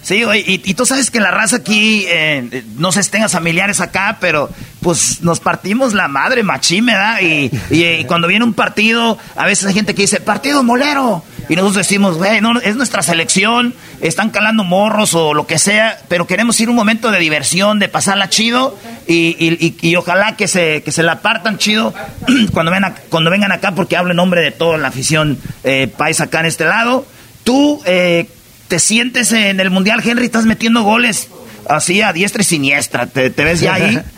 Sí, 0.03 0.25
güey, 0.25 0.41
y, 0.47 0.62
y 0.65 0.75
tú 0.75 0.87
sabes 0.87 1.11
que 1.11 1.20
la 1.20 1.31
raza 1.31 1.57
aquí, 1.57 2.05
eh, 2.09 2.65
no 2.79 2.91
sé 2.91 3.03
si 3.03 3.11
tengas 3.11 3.33
familiares 3.33 3.81
acá, 3.81 4.17
pero 4.20 4.49
pues 4.81 5.20
nos 5.23 5.41
partimos 5.41 5.93
la 5.93 6.09
madre 6.09 6.43
machín, 6.43 6.87
¿verdad? 6.87 7.20
Y, 7.20 7.51
y, 7.70 7.83
eh, 7.85 8.05
cuando 8.09 8.27
viene 8.27 8.45
un 8.47 8.55
partido, 8.55 9.19
a 9.37 9.45
veces 9.45 9.67
hay 9.67 9.75
gente 9.75 9.95
que 9.95 10.03
dice, 10.03 10.20
partido 10.20 10.62
molero. 10.62 11.23
Y 11.51 11.55
nosotros 11.57 11.77
decimos, 11.87 12.17
güey, 12.17 12.41
no, 12.41 12.59
es 12.61 12.77
nuestra 12.77 13.03
selección, 13.03 13.75
están 14.01 14.31
calando 14.31 14.65
morros 14.65 15.15
o 15.15 15.35
lo 15.35 15.47
que 15.47 15.59
sea, 15.59 15.99
pero 16.09 16.27
queremos 16.27 16.59
ir 16.61 16.70
un 16.70 16.77
momento 16.77 17.11
de 17.11 17.19
diversión, 17.19 17.79
de 17.79 17.89
pasarla 17.89 18.29
chido 18.31 18.79
y, 19.07 19.37
y- 19.39 19.77
y- 19.83 19.89
y 19.91 19.97
ojalá 19.97 20.37
que 20.37 20.49
se, 20.49 20.83
que 20.83 20.93
se 20.93 21.03
la 21.03 21.20
partan 21.20 21.59
chido 21.59 21.93
cuando, 22.55 22.73
ven 22.73 22.85
a- 22.85 22.95
cuando 23.11 23.31
vengan 23.31 23.53
acá, 23.53 23.73
porque 23.75 23.97
hablo 23.97 24.12
en 24.12 24.17
nombre 24.17 24.41
de 24.41 24.51
toda 24.53 24.79
la 24.79 24.89
afición 24.89 25.39
eh, 25.65 25.89
país 25.95 26.20
acá 26.20 26.41
en 26.41 26.47
este 26.47 26.65
lado. 26.65 27.05
Tú, 27.45 27.83
eh, 27.85 28.29
te 28.70 28.78
sientes 28.78 29.32
en 29.32 29.58
el 29.58 29.68
Mundial, 29.68 30.00
Henry, 30.02 30.26
estás 30.26 30.47
metiendo 30.47 30.84
goles 30.84 31.28
así 31.68 32.02
a 32.02 32.12
diestra 32.12 32.42
y 32.42 32.44
siniestra. 32.44 33.07
¿Te, 33.07 33.28
ves 33.31 33.60
ya 33.60 33.74
ahí? 33.74 34.00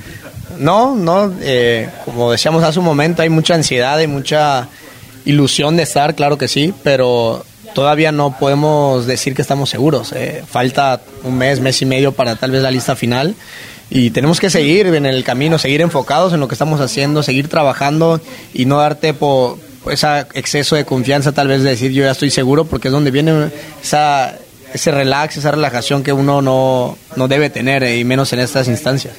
No, 0.58 0.94
no, 0.94 1.32
eh, 1.40 1.89
como 2.05 2.31
decíamos 2.31 2.62
hace 2.62 2.78
un 2.78 2.84
momento, 2.84 3.22
hay 3.22 3.31
mucha 3.31 3.55
ansiedad, 3.55 3.97
hay 3.97 4.06
mucha 4.06 4.68
ilusión 5.24 5.78
de 5.78 5.82
estar, 5.82 6.14
claro 6.14 6.36
que 6.36 6.47
sí, 6.47 6.74
pero 6.84 7.42
todavía 7.74 8.12
no 8.12 8.39
podemos 8.39 9.06
decir 9.06 9.34
que 9.34 9.40
estamos 9.40 9.70
seguros. 9.70 10.12
eh. 10.12 10.44
Falta 10.47 11.00
un 11.24 11.39
mes, 11.39 11.58
mes 11.60 11.81
y 11.81 11.86
medio 11.86 12.12
para 12.12 12.36
tal 12.36 12.50
vez 12.50 12.60
la 12.62 12.70
lista 12.70 12.94
final 12.94 13.34
y 13.89 14.10
tenemos 14.10 14.39
que 14.39 14.50
seguir 14.50 14.86
en 14.89 15.06
el 15.06 15.24
camino, 15.24 15.58
seguir 15.58 15.81
enfocados 15.81 16.34
en 16.34 16.40
lo 16.40 16.48
que 16.48 16.55
estamos 16.55 16.78
haciendo, 16.81 17.22
seguir 17.22 17.48
trabajando 17.48 18.20
y 18.52 18.66
no 18.66 18.76
darte 18.76 19.14
por 19.14 19.58
ese 19.90 20.06
exceso 20.34 20.76
de 20.76 20.84
confianza, 20.84 21.32
tal 21.32 21.48
vez 21.48 21.62
de 21.62 21.70
decir 21.70 21.92
yo 21.92 22.05
ya 22.05 22.12
estoy 22.12 22.31
seguro, 22.31 22.66
porque 22.66 22.89
es 22.89 22.92
donde 22.92 23.10
viene 23.10 23.50
esa, 23.82 24.34
ese 24.75 24.91
relax, 24.91 25.36
esa 25.36 25.51
relajación 25.51 26.02
que 26.02 26.12
uno 26.12 26.42
no, 26.42 26.99
no 27.17 27.28
debe 27.28 27.51
tener, 27.51 27.83
eh, 27.83 27.99
y 27.99 28.05
menos 28.05 28.33
en 28.33 28.41
estas 28.41 28.68
instancias. 28.68 29.15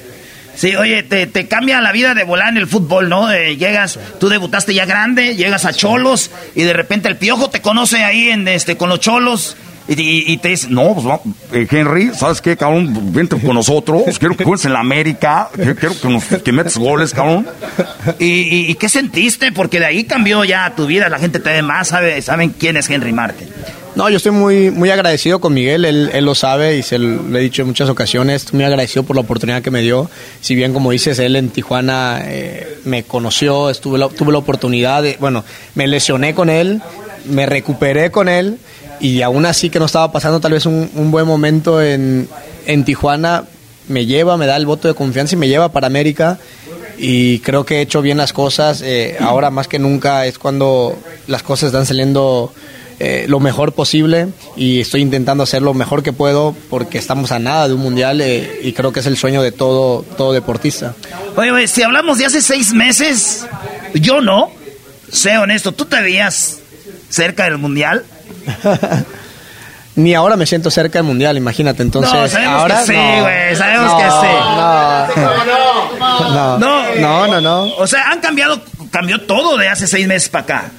Sí, 0.56 0.76
oye, 0.76 1.02
te, 1.02 1.26
te 1.26 1.48
cambia 1.48 1.80
la 1.80 1.90
vida 1.90 2.14
de 2.14 2.22
volar 2.22 2.48
en 2.48 2.58
el 2.58 2.68
fútbol, 2.68 3.08
¿no? 3.08 3.32
Eh, 3.32 3.56
llegas, 3.56 3.98
tú 4.20 4.28
debutaste 4.28 4.72
ya 4.72 4.84
grande, 4.84 5.34
llegas 5.34 5.64
a 5.64 5.72
Cholos 5.72 6.30
y 6.54 6.62
de 6.62 6.72
repente 6.72 7.08
el 7.08 7.16
piojo 7.16 7.50
te 7.50 7.60
conoce 7.60 8.04
ahí 8.04 8.28
en 8.28 8.46
este 8.46 8.76
con 8.76 8.88
los 8.88 9.00
Cholos 9.00 9.56
y, 9.88 10.00
y- 10.00 10.32
y 10.32 10.36
te 10.38 10.48
dice, 10.48 10.68
No, 10.70 10.94
pues 10.94 11.20
eh, 11.52 11.66
Henry, 11.70 12.10
¿sabes 12.14 12.40
qué, 12.40 12.56
cabrón? 12.56 13.12
Vente 13.12 13.36
con 13.38 13.54
nosotros. 13.54 14.02
Quiero 14.18 14.36
que 14.36 14.44
juegues 14.44 14.64
en 14.64 14.72
la 14.72 14.80
América. 14.80 15.48
Quiero 15.54 15.74
que, 15.76 16.08
nos, 16.08 16.24
que 16.24 16.52
metas 16.52 16.76
goles, 16.78 17.12
cabrón. 17.12 17.46
¿Y, 18.18 18.24
y, 18.24 18.70
y 18.70 18.74
qué 18.76 18.88
sentiste? 18.88 19.52
Porque 19.52 19.78
de 19.80 19.86
ahí 19.86 20.04
cambió 20.04 20.44
ya 20.44 20.72
tu 20.74 20.86
vida, 20.86 21.08
la 21.08 21.18
gente 21.18 21.38
te 21.38 21.50
ve 21.50 21.62
más, 21.62 21.88
sabe, 21.88 22.20
saben 22.22 22.50
quién 22.50 22.76
es 22.76 22.88
Henry 22.88 23.12
Martin. 23.12 23.48
No, 23.94 24.10
yo 24.10 24.16
estoy 24.16 24.32
muy, 24.32 24.72
muy 24.72 24.90
agradecido 24.90 25.40
con 25.40 25.54
Miguel, 25.54 25.84
él, 25.84 26.10
él 26.12 26.24
lo 26.24 26.34
sabe 26.34 26.76
y 26.76 26.82
se 26.82 26.98
lo 26.98 27.38
he 27.38 27.42
dicho 27.42 27.62
en 27.62 27.68
muchas 27.68 27.88
ocasiones, 27.88 28.42
estoy 28.42 28.56
muy 28.56 28.64
agradecido 28.64 29.04
por 29.04 29.14
la 29.14 29.20
oportunidad 29.22 29.62
que 29.62 29.70
me 29.70 29.82
dio. 29.82 30.10
Si 30.40 30.56
bien, 30.56 30.72
como 30.72 30.90
dices, 30.90 31.20
él 31.20 31.36
en 31.36 31.50
Tijuana 31.50 32.20
eh, 32.24 32.78
me 32.84 33.04
conoció, 33.04 33.70
estuve 33.70 33.98
la- 33.98 34.08
tuve 34.08 34.32
la 34.32 34.38
oportunidad 34.38 35.00
de, 35.04 35.16
bueno, 35.20 35.44
me 35.76 35.86
lesioné 35.86 36.34
con 36.34 36.50
él, 36.50 36.82
me 37.26 37.46
recuperé 37.46 38.10
con 38.10 38.28
él 38.28 38.58
y 39.04 39.20
aún 39.20 39.44
así 39.44 39.68
que 39.68 39.78
no 39.78 39.84
estaba 39.84 40.10
pasando 40.10 40.40
tal 40.40 40.52
vez 40.52 40.64
un, 40.64 40.90
un 40.94 41.10
buen 41.10 41.26
momento 41.26 41.82
en, 41.82 42.26
en 42.64 42.84
Tijuana, 42.86 43.44
me 43.86 44.06
lleva, 44.06 44.38
me 44.38 44.46
da 44.46 44.56
el 44.56 44.64
voto 44.64 44.88
de 44.88 44.94
confianza 44.94 45.34
y 45.34 45.38
me 45.38 45.46
lleva 45.46 45.68
para 45.72 45.86
América. 45.86 46.38
y 46.96 47.40
creo 47.40 47.66
que 47.66 47.76
he 47.76 47.80
hecho 47.82 48.00
bien 48.00 48.16
las 48.16 48.32
cosas. 48.32 48.80
Eh, 48.82 49.18
ahora 49.20 49.50
más 49.50 49.68
que 49.68 49.78
nunca 49.78 50.24
es 50.24 50.38
cuando 50.38 50.96
las 51.26 51.42
cosas 51.42 51.66
están 51.66 51.84
saliendo 51.84 52.54
eh, 52.98 53.26
lo 53.28 53.40
mejor 53.40 53.72
posible 53.72 54.28
y 54.56 54.80
estoy 54.80 55.02
intentando 55.02 55.42
hacer 55.42 55.60
lo 55.60 55.74
mejor 55.74 56.02
que 56.02 56.14
puedo 56.14 56.56
porque 56.70 56.96
estamos 56.96 57.30
a 57.30 57.38
nada 57.38 57.68
de 57.68 57.74
un 57.74 57.82
mundial 57.82 58.22
eh, 58.22 58.60
y 58.62 58.72
creo 58.72 58.90
que 58.90 59.00
es 59.00 59.06
el 59.06 59.18
sueño 59.18 59.42
de 59.42 59.52
todo, 59.52 60.02
todo 60.16 60.32
deportista. 60.32 60.94
Oye, 61.36 61.68
si 61.68 61.82
hablamos 61.82 62.16
de 62.16 62.24
hace 62.24 62.40
seis 62.40 62.72
meses, 62.72 63.44
yo 63.92 64.22
no, 64.22 64.50
sé 65.12 65.36
honesto, 65.36 65.72
¿tú 65.72 65.84
te 65.84 66.00
veías 66.00 66.60
cerca 67.10 67.44
del 67.44 67.58
mundial? 67.58 68.06
Ni 69.96 70.12
ahora 70.12 70.36
me 70.36 70.44
siento 70.44 70.70
cerca 70.72 70.98
del 70.98 71.06
mundial, 71.06 71.36
imagínate. 71.36 71.82
Entonces, 71.82 72.12
no, 72.12 72.26
sabemos 72.28 72.60
ahora 72.60 72.80
que 72.80 72.86
sí, 72.86 72.92
no. 72.96 73.22
güey, 73.22 73.56
sabemos 73.56 73.92
No, 73.92 73.98
que 73.98 74.04
sí. 74.04 74.32
No, 76.34 76.58
no, 76.58 76.94
no, 76.96 77.26
no, 77.28 77.40
no. 77.40 77.74
O 77.76 77.86
sea, 77.86 78.10
han 78.10 78.20
cambiado, 78.20 78.60
cambió 78.90 79.20
todo 79.22 79.56
de 79.56 79.68
hace 79.68 79.86
seis 79.86 80.06
meses 80.08 80.28
para 80.28 80.42
acá. 80.42 80.70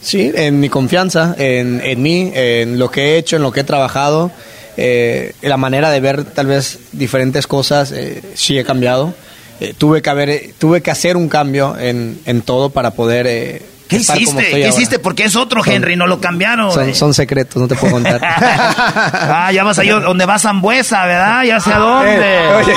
Sí, 0.00 0.32
en 0.34 0.60
mi 0.60 0.70
confianza, 0.70 1.34
en, 1.36 1.82
en 1.84 2.00
mí, 2.02 2.32
en 2.34 2.78
lo 2.78 2.90
que 2.90 3.02
he 3.02 3.18
hecho, 3.18 3.36
en 3.36 3.42
lo 3.42 3.52
que 3.52 3.60
he 3.60 3.64
trabajado, 3.64 4.30
eh, 4.78 5.34
la 5.42 5.58
manera 5.58 5.90
de 5.90 6.00
ver 6.00 6.24
tal 6.24 6.46
vez 6.46 6.78
diferentes 6.92 7.46
cosas, 7.46 7.92
eh, 7.92 8.22
sí 8.34 8.58
he 8.58 8.64
cambiado. 8.64 9.12
Eh, 9.60 9.74
tuve 9.76 10.00
que 10.00 10.08
haber, 10.08 10.54
tuve 10.58 10.80
que 10.80 10.90
hacer 10.90 11.18
un 11.18 11.28
cambio 11.28 11.76
en, 11.78 12.18
en 12.24 12.40
todo 12.40 12.70
para 12.70 12.92
poder 12.92 13.26
eh, 13.26 13.60
¿Qué 13.90 13.96
hiciste? 13.96 14.44
¿Qué 14.44 14.54
ahora. 14.56 14.68
hiciste? 14.68 14.98
Porque 15.00 15.24
es 15.24 15.36
otro 15.36 15.64
Son- 15.64 15.72
Henry, 15.72 15.96
no 15.96 16.06
lo 16.06 16.20
cambiaron. 16.20 16.72
Son, 16.72 16.94
son 16.94 17.12
secretos, 17.12 17.60
no 17.60 17.66
te 17.68 17.74
puedo 17.74 17.92
contar. 17.94 18.20
ah, 18.24 19.50
ya 19.52 19.64
vas 19.64 19.78
a 19.78 19.84
ir 19.84 20.00
donde 20.00 20.24
va 20.26 20.38
Zambuesa, 20.38 21.04
¿verdad? 21.06 21.42
Ya 21.42 21.58
sé 21.60 21.72
a 21.72 21.78
dónde. 21.78 22.16
Eh, 22.16 22.54
oye. 22.54 22.72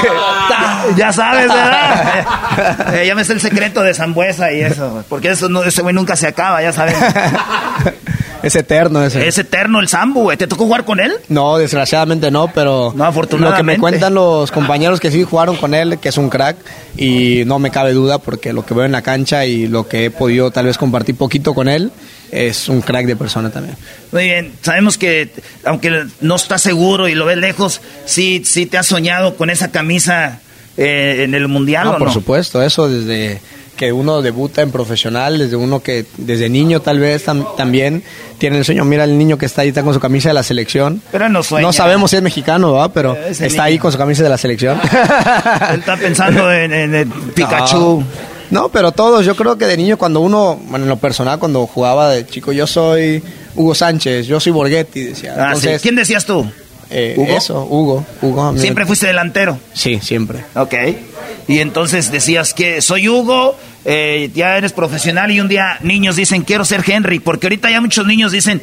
Ya 0.97 1.13
sabes, 1.13 1.47
¿verdad? 1.47 2.93
Eh, 2.95 3.05
ya 3.07 3.15
me 3.15 3.23
sé 3.23 3.33
el 3.33 3.41
secreto 3.41 3.81
de 3.83 3.93
Zambuesa 3.93 4.51
y 4.51 4.61
eso. 4.61 5.03
Porque 5.07 5.29
eso 5.29 5.49
no, 5.49 5.63
ese 5.63 5.81
güey 5.81 5.93
nunca 5.93 6.15
se 6.15 6.27
acaba, 6.27 6.61
ya 6.61 6.73
sabes. 6.73 6.95
es 8.43 8.55
eterno 8.55 9.03
ese. 9.03 9.27
Es 9.27 9.37
eterno 9.37 9.79
el 9.79 9.87
Zambu, 9.87 10.23
güey. 10.23 10.37
¿Te 10.37 10.45
tocó 10.47 10.65
jugar 10.65 10.85
con 10.85 10.99
él? 10.99 11.13
No, 11.29 11.57
desgraciadamente 11.57 12.29
no, 12.29 12.51
pero 12.53 12.91
lo 12.91 12.95
que 12.95 13.03
afortunadamente. 13.03 13.63
me 13.63 13.77
cuentan 13.79 14.13
los 14.13 14.51
compañeros 14.51 14.99
que 14.99 15.09
sí 15.09 15.23
jugaron 15.23 15.55
con 15.55 15.73
él, 15.73 15.97
que 15.99 16.09
es 16.09 16.17
un 16.17 16.29
crack, 16.29 16.57
y 16.97 17.43
no 17.45 17.57
me 17.57 17.71
cabe 17.71 17.93
duda 17.93 18.19
porque 18.19 18.53
lo 18.53 18.65
que 18.65 18.73
veo 18.73 18.85
en 18.85 18.91
la 18.91 19.01
cancha 19.01 19.45
y 19.45 19.67
lo 19.67 19.87
que 19.87 20.05
he 20.05 20.11
podido 20.11 20.51
tal 20.51 20.65
vez 20.65 20.77
compartir 20.77 21.15
poquito 21.15 21.53
con 21.53 21.67
él, 21.69 21.91
es 22.31 22.67
un 22.67 22.81
crack 22.81 23.05
de 23.05 23.15
persona 23.15 23.49
también. 23.49 23.75
Muy 24.11 24.25
bien, 24.25 24.53
sabemos 24.61 24.97
que 24.97 25.31
aunque 25.63 26.05
no 26.21 26.35
estás 26.35 26.61
seguro 26.61 27.07
y 27.07 27.15
lo 27.15 27.25
ves 27.25 27.37
lejos, 27.37 27.81
sí, 28.05 28.41
sí 28.45 28.65
te 28.65 28.77
has 28.77 28.87
soñado 28.87 29.35
con 29.35 29.49
esa 29.49 29.71
camisa 29.71 30.39
eh, 30.75 31.21
en 31.23 31.33
el 31.35 31.47
mundial 31.47 31.85
No, 31.85 31.91
o 31.93 31.97
por 31.97 32.07
no? 32.07 32.13
supuesto, 32.13 32.61
eso 32.61 32.89
desde 32.89 33.39
que 33.75 33.91
uno 33.91 34.21
debuta 34.21 34.61
en 34.61 34.71
profesional, 34.71 35.37
desde 35.39 35.55
uno 35.55 35.81
que 35.81 36.05
desde 36.17 36.47
niño 36.49 36.79
tal 36.81 36.99
vez 36.99 37.25
tam- 37.27 37.55
también 37.55 38.03
tiene 38.37 38.57
el 38.59 38.65
sueño. 38.65 38.85
Mira 38.85 39.03
el 39.03 39.17
niño 39.17 39.37
que 39.37 39.45
está 39.47 39.61
ahí 39.63 39.69
está 39.69 39.83
con 39.83 39.93
su 39.93 39.99
camisa 39.99 40.29
de 40.29 40.33
la 40.35 40.43
selección. 40.43 41.01
Pero 41.11 41.27
no 41.29 41.41
sueña. 41.43 41.65
No 41.65 41.73
sabemos 41.73 42.11
si 42.11 42.17
es 42.17 42.21
mexicano, 42.23 42.73
¿va? 42.73 42.93
Pero 42.93 43.15
Ese 43.15 43.47
está 43.47 43.63
niño. 43.63 43.63
ahí 43.63 43.79
con 43.79 43.91
su 43.91 43.97
camisa 43.97 44.23
de 44.23 44.29
la 44.29 44.37
selección. 44.37 44.79
Él 45.71 45.79
está 45.79 45.97
pensando 45.97 46.51
en, 46.53 46.71
en- 46.73 46.95
en 46.95 47.11
Pikachu. 47.11 48.03
No, 48.51 48.61
no, 48.63 48.69
pero 48.69 48.91
todos, 48.91 49.25
yo 49.25 49.35
creo 49.35 49.57
que 49.57 49.65
de 49.65 49.75
niño 49.77 49.97
cuando 49.97 50.19
uno, 50.19 50.59
bueno, 50.67 50.85
en 50.85 50.89
lo 50.89 50.97
personal, 50.97 51.39
cuando 51.39 51.65
jugaba 51.65 52.09
de 52.11 52.27
chico, 52.27 52.51
yo 52.51 52.67
soy 52.67 53.23
Hugo 53.55 53.73
Sánchez, 53.73 54.27
yo 54.27 54.39
soy 54.39 54.51
Borghetti, 54.51 55.01
decía. 55.05 55.33
Ah, 55.37 55.45
Entonces, 55.47 55.81
sí. 55.81 55.87
¿Quién 55.87 55.95
decías 55.95 56.25
tú? 56.25 56.47
Eh, 56.89 57.15
¿Hugo? 57.17 57.37
Eso, 57.37 57.65
Hugo, 57.69 58.05
Hugo. 58.21 58.57
¿Siempre 58.57 58.85
fuiste 58.85 59.07
delantero? 59.07 59.57
Sí, 59.73 59.99
siempre. 60.01 60.43
Ok. 60.55 60.73
Y 61.47 61.59
entonces 61.59 62.11
decías 62.11 62.53
que 62.53 62.81
soy 62.81 63.09
Hugo, 63.09 63.57
eh, 63.85 64.31
ya 64.33 64.57
eres 64.57 64.71
profesional 64.73 65.31
y 65.31 65.39
un 65.41 65.47
día 65.47 65.77
niños 65.81 66.15
dicen 66.15 66.43
quiero 66.43 66.63
ser 66.65 66.83
Henry, 66.87 67.19
porque 67.19 67.47
ahorita 67.47 67.69
ya 67.69 67.81
muchos 67.81 68.05
niños 68.07 68.31
dicen 68.31 68.61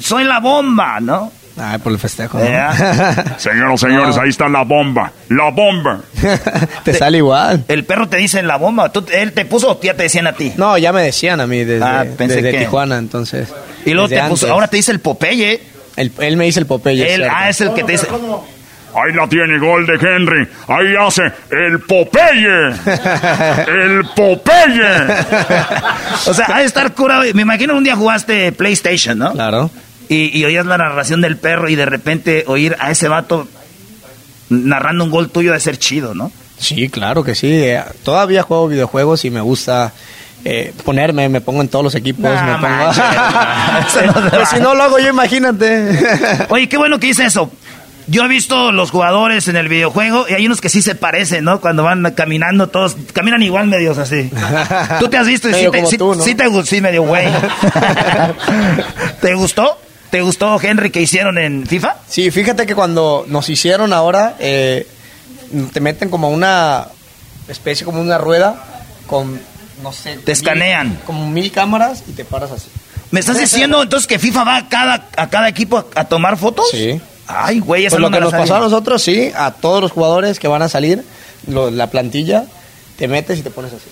soy 0.00 0.24
la 0.24 0.40
bomba, 0.40 1.00
¿no? 1.00 1.32
Ay, 1.58 1.78
por 1.78 1.90
el 1.90 1.98
festejo. 1.98 2.38
Señoras, 3.38 3.80
señores, 3.80 4.16
ahí 4.18 4.28
está 4.28 4.46
la 4.48 4.62
bomba. 4.62 5.10
La 5.30 5.50
bomba. 5.50 6.02
te 6.84 6.92
sale 6.92 7.18
igual. 7.18 7.64
El 7.68 7.84
perro 7.84 8.08
te 8.08 8.18
dice 8.18 8.42
la 8.42 8.56
bomba. 8.56 8.92
¿Tú, 8.92 9.04
¿Él 9.10 9.32
te 9.32 9.46
puso 9.46 9.70
o 9.70 9.80
ya 9.80 9.94
te 9.94 10.02
decían 10.04 10.26
a 10.26 10.34
ti? 10.34 10.52
No, 10.56 10.76
ya 10.76 10.92
me 10.92 11.02
decían 11.02 11.40
a 11.40 11.46
mí 11.46 11.64
desde, 11.64 11.82
Ah, 11.82 12.04
pensé 12.16 12.36
desde 12.42 12.50
que- 12.52 12.58
Tijuana, 12.64 12.98
entonces. 12.98 13.48
Y 13.86 13.92
luego 13.92 14.08
te 14.08 14.20
puso, 14.24 14.52
ahora 14.52 14.68
te 14.68 14.76
dice 14.76 14.92
el 14.92 15.00
Popeye. 15.00 15.62
El- 15.96 16.12
él 16.20 16.36
me 16.36 16.44
dice 16.44 16.60
el 16.60 16.66
Popeye. 16.66 17.14
Él, 17.14 17.24
ah, 17.30 17.48
es 17.48 17.60
el 17.60 17.72
que 17.74 17.82
te 17.84 17.92
dice. 17.92 18.06
Ahí 18.94 19.12
la 19.12 19.28
tiene, 19.28 19.58
gol 19.58 19.84
de 19.86 19.94
Henry. 19.94 20.48
Ahí 20.68 20.94
hace 20.98 21.22
el 21.50 21.80
Popeye. 21.80 22.70
El 23.68 24.04
Popeye. 24.14 25.14
O 26.28 26.32
sea, 26.34 26.46
ha 26.54 26.60
de 26.60 26.64
estar 26.64 26.92
curado. 26.94 27.22
Me 27.34 27.42
imagino 27.42 27.76
un 27.76 27.84
día 27.84 27.94
jugaste 27.94 28.52
PlayStation, 28.52 29.18
¿no? 29.18 29.32
Claro. 29.32 29.70
Y, 30.08 30.36
y 30.38 30.44
oías 30.44 30.64
la 30.66 30.78
narración 30.78 31.20
del 31.20 31.36
perro 31.36 31.68
y 31.68 31.74
de 31.74 31.84
repente 31.84 32.44
oír 32.46 32.74
a 32.78 32.90
ese 32.90 33.08
vato 33.08 33.46
narrando 34.48 35.04
un 35.04 35.10
gol 35.10 35.28
tuyo 35.30 35.52
de 35.52 35.60
ser 35.60 35.76
chido, 35.78 36.14
¿no? 36.14 36.32
Sí, 36.58 36.88
claro 36.88 37.22
que 37.22 37.34
sí. 37.34 37.48
Eh, 37.52 37.82
Todavía 38.04 38.42
juego 38.42 38.68
videojuegos 38.68 39.24
y 39.24 39.30
me 39.30 39.40
gusta 39.40 39.92
eh, 40.44 40.72
ponerme, 40.84 41.28
me 41.28 41.40
pongo 41.40 41.60
en 41.60 41.68
todos 41.68 41.84
los 41.84 41.94
equipos. 41.94 42.22
Me 42.22 42.52
pongo... 42.54 42.68
manches. 42.68 43.04
Pues 44.30 44.48
si 44.48 44.60
no 44.60 44.74
lo 44.74 44.84
hago 44.84 44.98
yo, 44.98 45.08
imagínate. 45.08 45.98
Oye, 46.48 46.68
qué 46.68 46.76
bueno 46.76 46.98
que 46.98 47.08
hice 47.08 47.24
eso. 47.24 47.50
Yo 48.08 48.24
he 48.24 48.28
visto 48.28 48.70
los 48.70 48.92
jugadores 48.92 49.48
en 49.48 49.56
el 49.56 49.68
videojuego 49.68 50.26
y 50.28 50.34
hay 50.34 50.46
unos 50.46 50.60
que 50.60 50.68
sí 50.68 50.80
se 50.80 50.94
parecen, 50.94 51.44
¿no? 51.44 51.60
Cuando 51.60 51.82
van 51.82 52.08
caminando 52.12 52.68
todos, 52.68 52.96
caminan 53.12 53.42
igual 53.42 53.66
medios 53.66 53.98
así. 53.98 54.30
Tú 55.00 55.08
te 55.08 55.16
has 55.16 55.26
visto 55.26 55.48
y 55.48 55.54
sí 55.54 55.70
te, 55.72 55.86
sí- 55.86 55.98
tú, 55.98 56.14
¿no? 56.14 56.22
sí 56.22 56.36
te 56.36 56.46
gustó, 56.46 56.66
sí 56.66 56.80
medio 56.80 57.02
güey. 57.02 57.26
¿Te 59.20 59.34
gustó? 59.34 59.78
¿Te 60.10 60.20
gustó, 60.22 60.60
Henry, 60.62 60.90
que 60.90 61.00
hicieron 61.00 61.36
en 61.36 61.66
FIFA? 61.66 61.96
Sí, 62.06 62.30
fíjate 62.30 62.64
que 62.64 62.76
cuando 62.76 63.24
nos 63.26 63.48
hicieron 63.48 63.92
ahora, 63.92 64.36
eh, 64.38 64.86
te 65.72 65.80
meten 65.80 66.08
como 66.08 66.30
una 66.30 66.86
especie, 67.48 67.84
como 67.84 68.00
una 68.00 68.18
rueda 68.18 68.54
con, 69.08 69.40
no 69.82 69.92
sé... 69.92 70.16
Te 70.18 70.32
escanean. 70.32 70.98
como 71.06 71.28
mil 71.28 71.50
cámaras 71.52 72.02
y 72.08 72.12
te 72.12 72.24
paras 72.24 72.50
así. 72.52 72.68
¿Me 73.10 73.20
estás 73.20 73.38
diciendo 73.38 73.82
entonces 73.82 74.06
que 74.06 74.18
FIFA 74.18 74.44
va 74.44 74.56
a 74.56 74.68
cada, 74.68 75.08
a 75.16 75.28
cada 75.30 75.48
equipo 75.48 75.78
a, 75.78 75.86
a 76.00 76.04
tomar 76.06 76.36
fotos? 76.36 76.66
Sí. 76.70 77.00
Ay, 77.28 77.60
güey, 77.60 77.86
eso 77.86 77.96
Pues 77.96 78.00
no 78.02 78.08
lo 78.08 78.14
que 78.14 78.20
nos 78.20 78.32
pasó 78.32 78.56
a 78.56 78.60
nosotros, 78.60 79.02
sí, 79.02 79.30
a 79.36 79.50
todos 79.52 79.80
los 79.80 79.92
jugadores 79.92 80.38
que 80.38 80.46
van 80.48 80.62
a 80.62 80.68
salir, 80.68 81.04
lo- 81.48 81.70
la 81.70 81.88
plantilla, 81.90 82.44
te 82.96 83.08
metes 83.08 83.38
y 83.38 83.42
te 83.42 83.50
pones 83.50 83.72
así. 83.72 83.84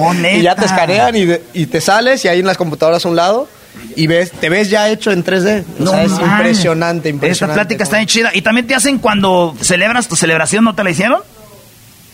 Oh, 0.00 0.12
y 0.36 0.42
ya 0.42 0.54
te 0.56 0.64
escanean 0.64 1.14
y, 1.16 1.24
de- 1.26 1.42
y 1.54 1.66
te 1.66 1.80
sales 1.80 2.24
y 2.24 2.28
ahí 2.28 2.40
en 2.40 2.46
las 2.46 2.56
computadoras 2.56 3.04
a 3.04 3.08
un 3.08 3.16
lado 3.16 3.48
y 3.96 4.06
ves, 4.06 4.30
te 4.32 4.48
ves 4.48 4.68
ya 4.70 4.88
hecho 4.90 5.10
en 5.12 5.24
3D. 5.24 5.64
O 5.80 5.84
No 5.84 5.90
sea, 5.90 6.02
es 6.04 6.10
mames. 6.12 6.30
impresionante, 6.32 7.08
Esta 7.08 7.14
impresionante. 7.16 7.58
plática 7.60 7.84
está 7.84 7.96
bien 7.96 8.08
chida. 8.08 8.30
¿Y 8.34 8.42
también 8.42 8.66
te 8.66 8.74
hacen 8.74 8.98
cuando 8.98 9.54
celebras 9.60 10.08
tu 10.08 10.16
celebración, 10.16 10.64
no 10.64 10.74
te 10.74 10.84
la 10.84 10.90
hicieron? 10.90 11.20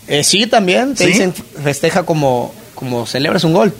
Eh, 0.07 0.23
sí, 0.23 0.47
también. 0.47 0.95
Te 0.95 1.05
¿Sí? 1.05 1.11
dicen 1.11 1.33
festeja 1.63 2.03
como, 2.03 2.53
como 2.79 3.05
celebras 3.05 3.43
un 3.43 3.53
gol. 3.53 3.73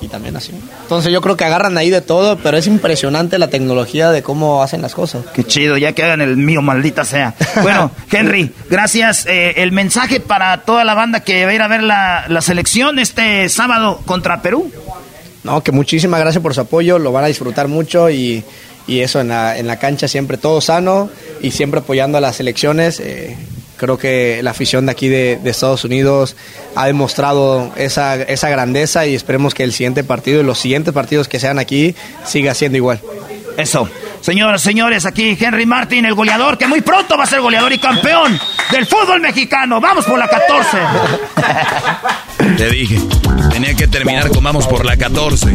Y 0.00 0.08
también 0.08 0.36
así. 0.36 0.52
Entonces 0.82 1.12
yo 1.12 1.20
creo 1.20 1.36
que 1.36 1.44
agarran 1.44 1.76
ahí 1.78 1.88
de 1.90 2.00
todo, 2.00 2.36
pero 2.38 2.56
es 2.56 2.66
impresionante 2.66 3.38
la 3.38 3.48
tecnología 3.48 4.10
de 4.10 4.22
cómo 4.22 4.62
hacen 4.62 4.82
las 4.82 4.94
cosas. 4.94 5.24
Qué 5.32 5.44
chido, 5.44 5.76
ya 5.76 5.92
que 5.92 6.02
hagan 6.02 6.20
el 6.20 6.36
mío, 6.36 6.62
maldita 6.62 7.04
sea. 7.04 7.34
Bueno, 7.62 7.90
Henry, 8.10 8.52
gracias. 8.68 9.24
Eh, 9.26 9.54
el 9.62 9.72
mensaje 9.72 10.20
para 10.20 10.62
toda 10.62 10.84
la 10.84 10.94
banda 10.94 11.20
que 11.20 11.44
va 11.44 11.52
a 11.52 11.54
ir 11.54 11.62
a 11.62 11.68
ver 11.68 11.82
la, 11.82 12.26
la 12.28 12.40
selección 12.42 12.98
este 12.98 13.48
sábado 13.48 14.00
contra 14.04 14.42
Perú. 14.42 14.70
No, 15.44 15.62
que 15.62 15.72
muchísimas 15.72 16.20
gracias 16.20 16.42
por 16.42 16.54
su 16.54 16.60
apoyo, 16.62 16.98
lo 16.98 17.12
van 17.12 17.24
a 17.24 17.28
disfrutar 17.28 17.68
mucho 17.68 18.10
y, 18.10 18.42
y 18.86 19.00
eso 19.00 19.20
en 19.20 19.28
la, 19.28 19.56
en 19.58 19.66
la 19.66 19.78
cancha 19.78 20.08
siempre 20.08 20.38
todo 20.38 20.60
sano 20.60 21.08
y 21.40 21.50
siempre 21.52 21.80
apoyando 21.80 22.18
a 22.18 22.20
las 22.20 22.36
selecciones. 22.36 22.98
eh, 23.00 23.36
creo 23.76 23.98
que 23.98 24.40
la 24.42 24.50
afición 24.52 24.86
de 24.86 24.92
aquí 24.92 25.08
de, 25.08 25.38
de 25.42 25.50
Estados 25.50 25.84
Unidos 25.84 26.36
ha 26.74 26.86
demostrado 26.86 27.72
esa, 27.76 28.16
esa 28.16 28.48
grandeza 28.48 29.06
y 29.06 29.14
esperemos 29.14 29.54
que 29.54 29.64
el 29.64 29.72
siguiente 29.72 30.04
partido 30.04 30.40
y 30.40 30.44
los 30.44 30.58
siguientes 30.58 30.94
partidos 30.94 31.28
que 31.28 31.40
sean 31.40 31.58
aquí 31.58 31.94
siga 32.24 32.54
siendo 32.54 32.76
igual. 32.78 33.00
Eso. 33.56 33.88
Señoras, 34.20 34.62
señores, 34.62 35.04
aquí 35.04 35.36
Henry 35.38 35.66
Martin, 35.66 36.06
el 36.06 36.14
goleador, 36.14 36.56
que 36.56 36.66
muy 36.66 36.80
pronto 36.80 37.16
va 37.16 37.24
a 37.24 37.26
ser 37.26 37.42
goleador 37.42 37.72
y 37.74 37.78
campeón 37.78 38.40
del 38.70 38.86
fútbol 38.86 39.20
mexicano. 39.20 39.80
Vamos 39.80 40.06
por 40.06 40.18
la 40.18 40.28
14. 40.28 40.78
Te 42.56 42.70
dije, 42.70 42.98
tenía 43.50 43.74
que 43.74 43.86
terminar 43.86 44.30
con 44.30 44.42
vamos 44.42 44.66
por 44.66 44.86
la 44.86 44.96
14. 44.96 45.54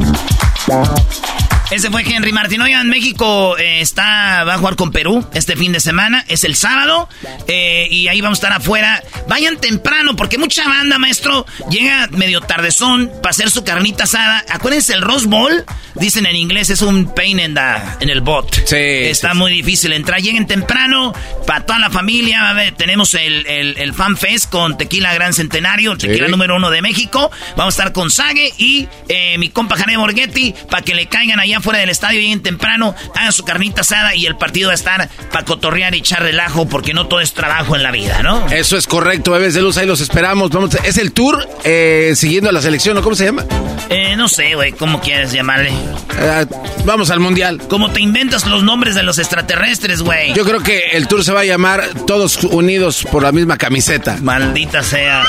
Ese 1.72 1.92
fue 1.92 2.02
Henry 2.02 2.32
Martin. 2.32 2.62
Oigan, 2.62 2.90
México 2.90 3.56
eh, 3.60 3.82
está, 3.82 4.44
va 4.44 4.56
a 4.56 4.58
jugar 4.58 4.76
con 4.76 4.92
Perú 4.92 5.24
este 5.36 5.56
fin 5.56 5.72
de 5.72 5.80
semana. 5.80 6.26
Es 6.28 6.44
el 6.44 6.56
sábado. 6.56 7.08
Eh, 7.48 7.88
y 7.92 8.08
ahí 8.08 8.22
vamos 8.22 8.40
a 8.40 8.42
estar 8.48 8.60
afuera. 8.60 9.04
Vayan 9.28 9.58
temprano, 9.58 10.16
porque 10.16 10.40
mucha 10.40 10.68
banda, 10.68 10.98
maestro, 10.98 11.46
llega 11.70 12.08
medio 12.12 12.42
tardezón 12.42 13.12
para 13.22 13.30
hacer 13.30 13.52
su 13.52 13.64
carnita 13.64 14.06
asada. 14.06 14.44
Acuérdense, 14.50 14.94
el 14.94 15.04
Rose 15.04 15.28
Bowl, 15.28 15.64
dicen 15.94 16.26
en 16.26 16.36
inglés, 16.36 16.72
es 16.72 16.82
un 16.82 17.14
pain 17.14 17.40
en, 17.40 17.56
en 18.00 18.10
el 18.10 18.22
bot. 18.22 18.52
Sí. 18.66 18.76
Está 18.76 19.36
muy 19.36 19.52
difícil 19.52 19.94
entrar. 19.94 20.22
Lleguen 20.22 20.48
temprano 20.48 21.14
para 21.46 21.68
toda 21.68 21.78
la 21.78 21.92
familia. 21.92 22.74
tenemos 22.78 23.14
el, 23.14 23.46
el, 23.46 23.94
Fan 23.94 24.18
Fest 24.18 24.50
con 24.50 24.78
Tequila 24.78 25.14
Gran 25.14 25.34
Centenario, 25.34 25.98
Tequila 25.98 26.30
número 26.30 26.56
uno 26.56 26.72
de 26.72 26.82
México. 26.82 27.30
Vamos 27.56 27.76
a 27.76 27.78
estar 27.78 27.94
con 27.94 28.10
Sage 28.10 28.54
y 28.58 28.88
eh, 29.08 29.38
mi 29.38 29.50
compa 29.50 29.76
Jané 29.76 29.98
Borghetti 29.98 30.56
para 30.70 30.82
que 30.82 30.96
le 30.96 31.08
caigan 31.08 31.40
allá 31.40 31.59
fuera 31.62 31.80
del 31.80 31.90
estadio, 31.90 32.20
lleguen 32.20 32.42
temprano, 32.42 32.96
hagan 33.16 33.34
su 33.34 33.44
carnita 33.44 33.82
asada 33.82 34.16
y 34.16 34.26
el 34.26 34.36
partido 34.36 34.68
va 34.68 34.74
a 34.74 34.76
estar 34.76 35.10
para 35.32 35.46
cotorrear 35.46 35.96
y 35.96 36.00
echar 36.00 36.22
relajo 36.22 36.68
porque 36.68 36.94
no 36.94 37.08
todo 37.08 37.20
es 37.22 37.34
trabajo 37.34 37.76
en 37.76 37.84
la 37.84 37.92
vida, 37.92 38.22
¿no? 38.24 38.48
Eso 38.48 38.78
es 38.78 38.88
correcto, 38.88 39.32
bebés 39.32 39.54
de 39.54 39.62
luz, 39.62 39.78
ahí 39.78 39.86
los 39.86 40.02
esperamos. 40.02 40.50
Vamos, 40.52 40.76
es 40.84 40.98
el 40.98 41.12
tour 41.12 41.48
eh, 41.64 42.14
siguiendo 42.16 42.52
la 42.52 42.62
selección, 42.62 42.98
¿o 42.98 43.02
cómo 43.02 43.16
se 43.16 43.26
llama? 43.26 43.46
Eh, 43.90 44.16
no 44.16 44.28
sé, 44.28 44.54
güey, 44.56 44.72
¿cómo 44.74 45.02
quieres 45.02 45.32
llamarle? 45.32 45.70
Eh, 45.70 46.46
vamos 46.86 47.10
al 47.10 47.20
mundial. 47.20 47.60
¿Cómo 47.68 47.92
te 47.92 48.02
inventas 48.02 48.46
los 48.46 48.64
nombres 48.64 48.94
de 48.94 49.04
los 49.04 49.18
extraterrestres, 49.18 50.02
güey? 50.02 50.34
Yo 50.34 50.46
creo 50.46 50.62
que 50.62 50.92
el 50.92 51.08
tour 51.08 51.24
se 51.24 51.32
va 51.32 51.42
a 51.42 51.46
llamar 51.46 51.84
Todos 52.06 52.44
Unidos 52.44 53.06
por 53.12 53.24
la 53.24 53.32
misma 53.32 53.58
camiseta. 53.58 54.18
Maldita 54.22 54.84
sea. 54.84 55.24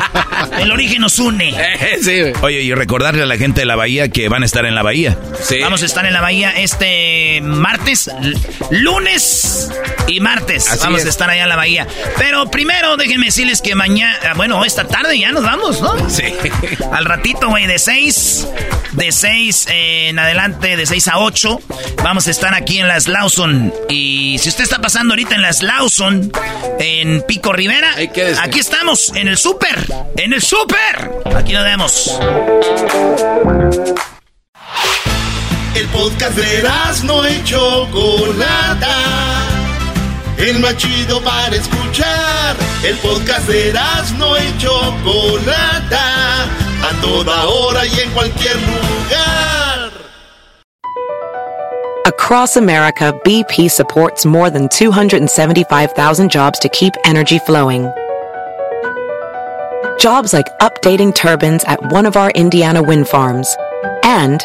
el 0.60 0.70
origen 0.70 1.02
nos 1.02 1.18
une. 1.18 1.54
sí, 2.00 2.20
güey. 2.20 2.32
Oye, 2.42 2.62
y 2.62 2.72
recordarle 2.74 3.22
a 3.22 3.26
la 3.26 3.36
gente 3.36 3.60
de 3.60 3.66
la 3.66 3.76
bahía 3.76 4.08
que 4.08 4.28
van 4.28 4.42
a 4.42 4.46
estar 4.46 4.64
en 4.64 4.74
la 4.74 4.82
bahía. 4.82 5.18
Vamos 5.62 5.82
a 5.82 5.86
estar 5.86 6.06
en 6.06 6.12
la 6.12 6.20
bahía 6.20 6.50
este 6.50 7.40
martes, 7.42 8.10
lunes 8.70 9.70
y 10.06 10.20
martes. 10.20 10.78
vamos 10.80 11.04
a 11.04 11.08
estar 11.08 11.30
allá 11.30 11.44
en 11.44 11.48
la 11.48 11.56
bahía. 11.56 11.86
Pero 12.18 12.50
primero 12.50 12.96
déjenme 12.96 13.26
decirles 13.26 13.60
que 13.62 13.74
mañana, 13.74 14.18
ah, 14.30 14.32
bueno, 14.36 14.64
esta 14.64 14.86
tarde 14.86 15.18
ya 15.18 15.32
nos 15.32 15.44
vamos, 15.44 15.80
¿no? 15.80 16.08
Sí. 16.10 16.24
Al 16.92 17.04
ratito, 17.04 17.48
güey, 17.48 17.66
de 17.66 17.78
6, 17.78 18.48
de 18.92 19.12
6 19.12 19.66
en 19.70 20.18
adelante, 20.18 20.76
de 20.76 20.86
6 20.86 21.08
a 21.08 21.18
8, 21.18 21.60
vamos 22.02 22.26
a 22.26 22.30
estar 22.30 22.54
aquí 22.54 22.78
en 22.78 22.88
las 22.88 23.08
Lawson. 23.08 23.72
Y 23.88 24.38
si 24.38 24.48
usted 24.48 24.64
está 24.64 24.80
pasando 24.80 25.12
ahorita 25.12 25.34
en 25.34 25.42
las 25.42 25.62
Lawson, 25.62 26.32
en 26.78 27.22
Pico 27.22 27.52
Rivera, 27.52 27.94
aquí 27.96 28.58
estamos, 28.58 29.12
en 29.14 29.28
el 29.28 29.38
súper, 29.38 29.86
en 30.16 30.32
el 30.32 30.42
súper. 30.42 31.10
Aquí 31.36 31.52
nos 31.52 31.64
vemos. 31.64 32.18
El 35.72 35.86
podcast 35.88 36.36
de 36.36 36.68
no 37.04 37.28
y 37.28 37.44
Chocolata. 37.44 38.96
El 40.36 40.58
más 40.58 40.76
chido 40.76 41.22
para 41.22 41.54
escuchar. 41.54 42.56
El 42.82 42.96
podcast 42.96 43.46
de 43.46 43.72
no 44.18 44.36
y 44.36 44.58
Chocolata. 44.58 46.44
A 46.82 47.00
toda 47.00 47.46
hora 47.46 47.86
y 47.86 48.00
en 48.00 48.10
cualquier 48.10 48.56
lugar. 48.56 49.90
Across 52.06 52.56
America, 52.56 53.12
BP 53.24 53.70
supports 53.70 54.26
more 54.26 54.50
than 54.50 54.68
275,000 54.68 56.28
jobs 56.28 56.58
to 56.58 56.68
keep 56.70 56.92
energy 57.04 57.38
flowing. 57.38 57.88
Jobs 60.00 60.32
like 60.32 60.46
updating 60.60 61.14
turbines 61.14 61.62
at 61.64 61.78
one 61.92 62.06
of 62.06 62.16
our 62.16 62.30
Indiana 62.30 62.82
wind 62.82 63.06
farms 63.06 63.54
and 64.02 64.44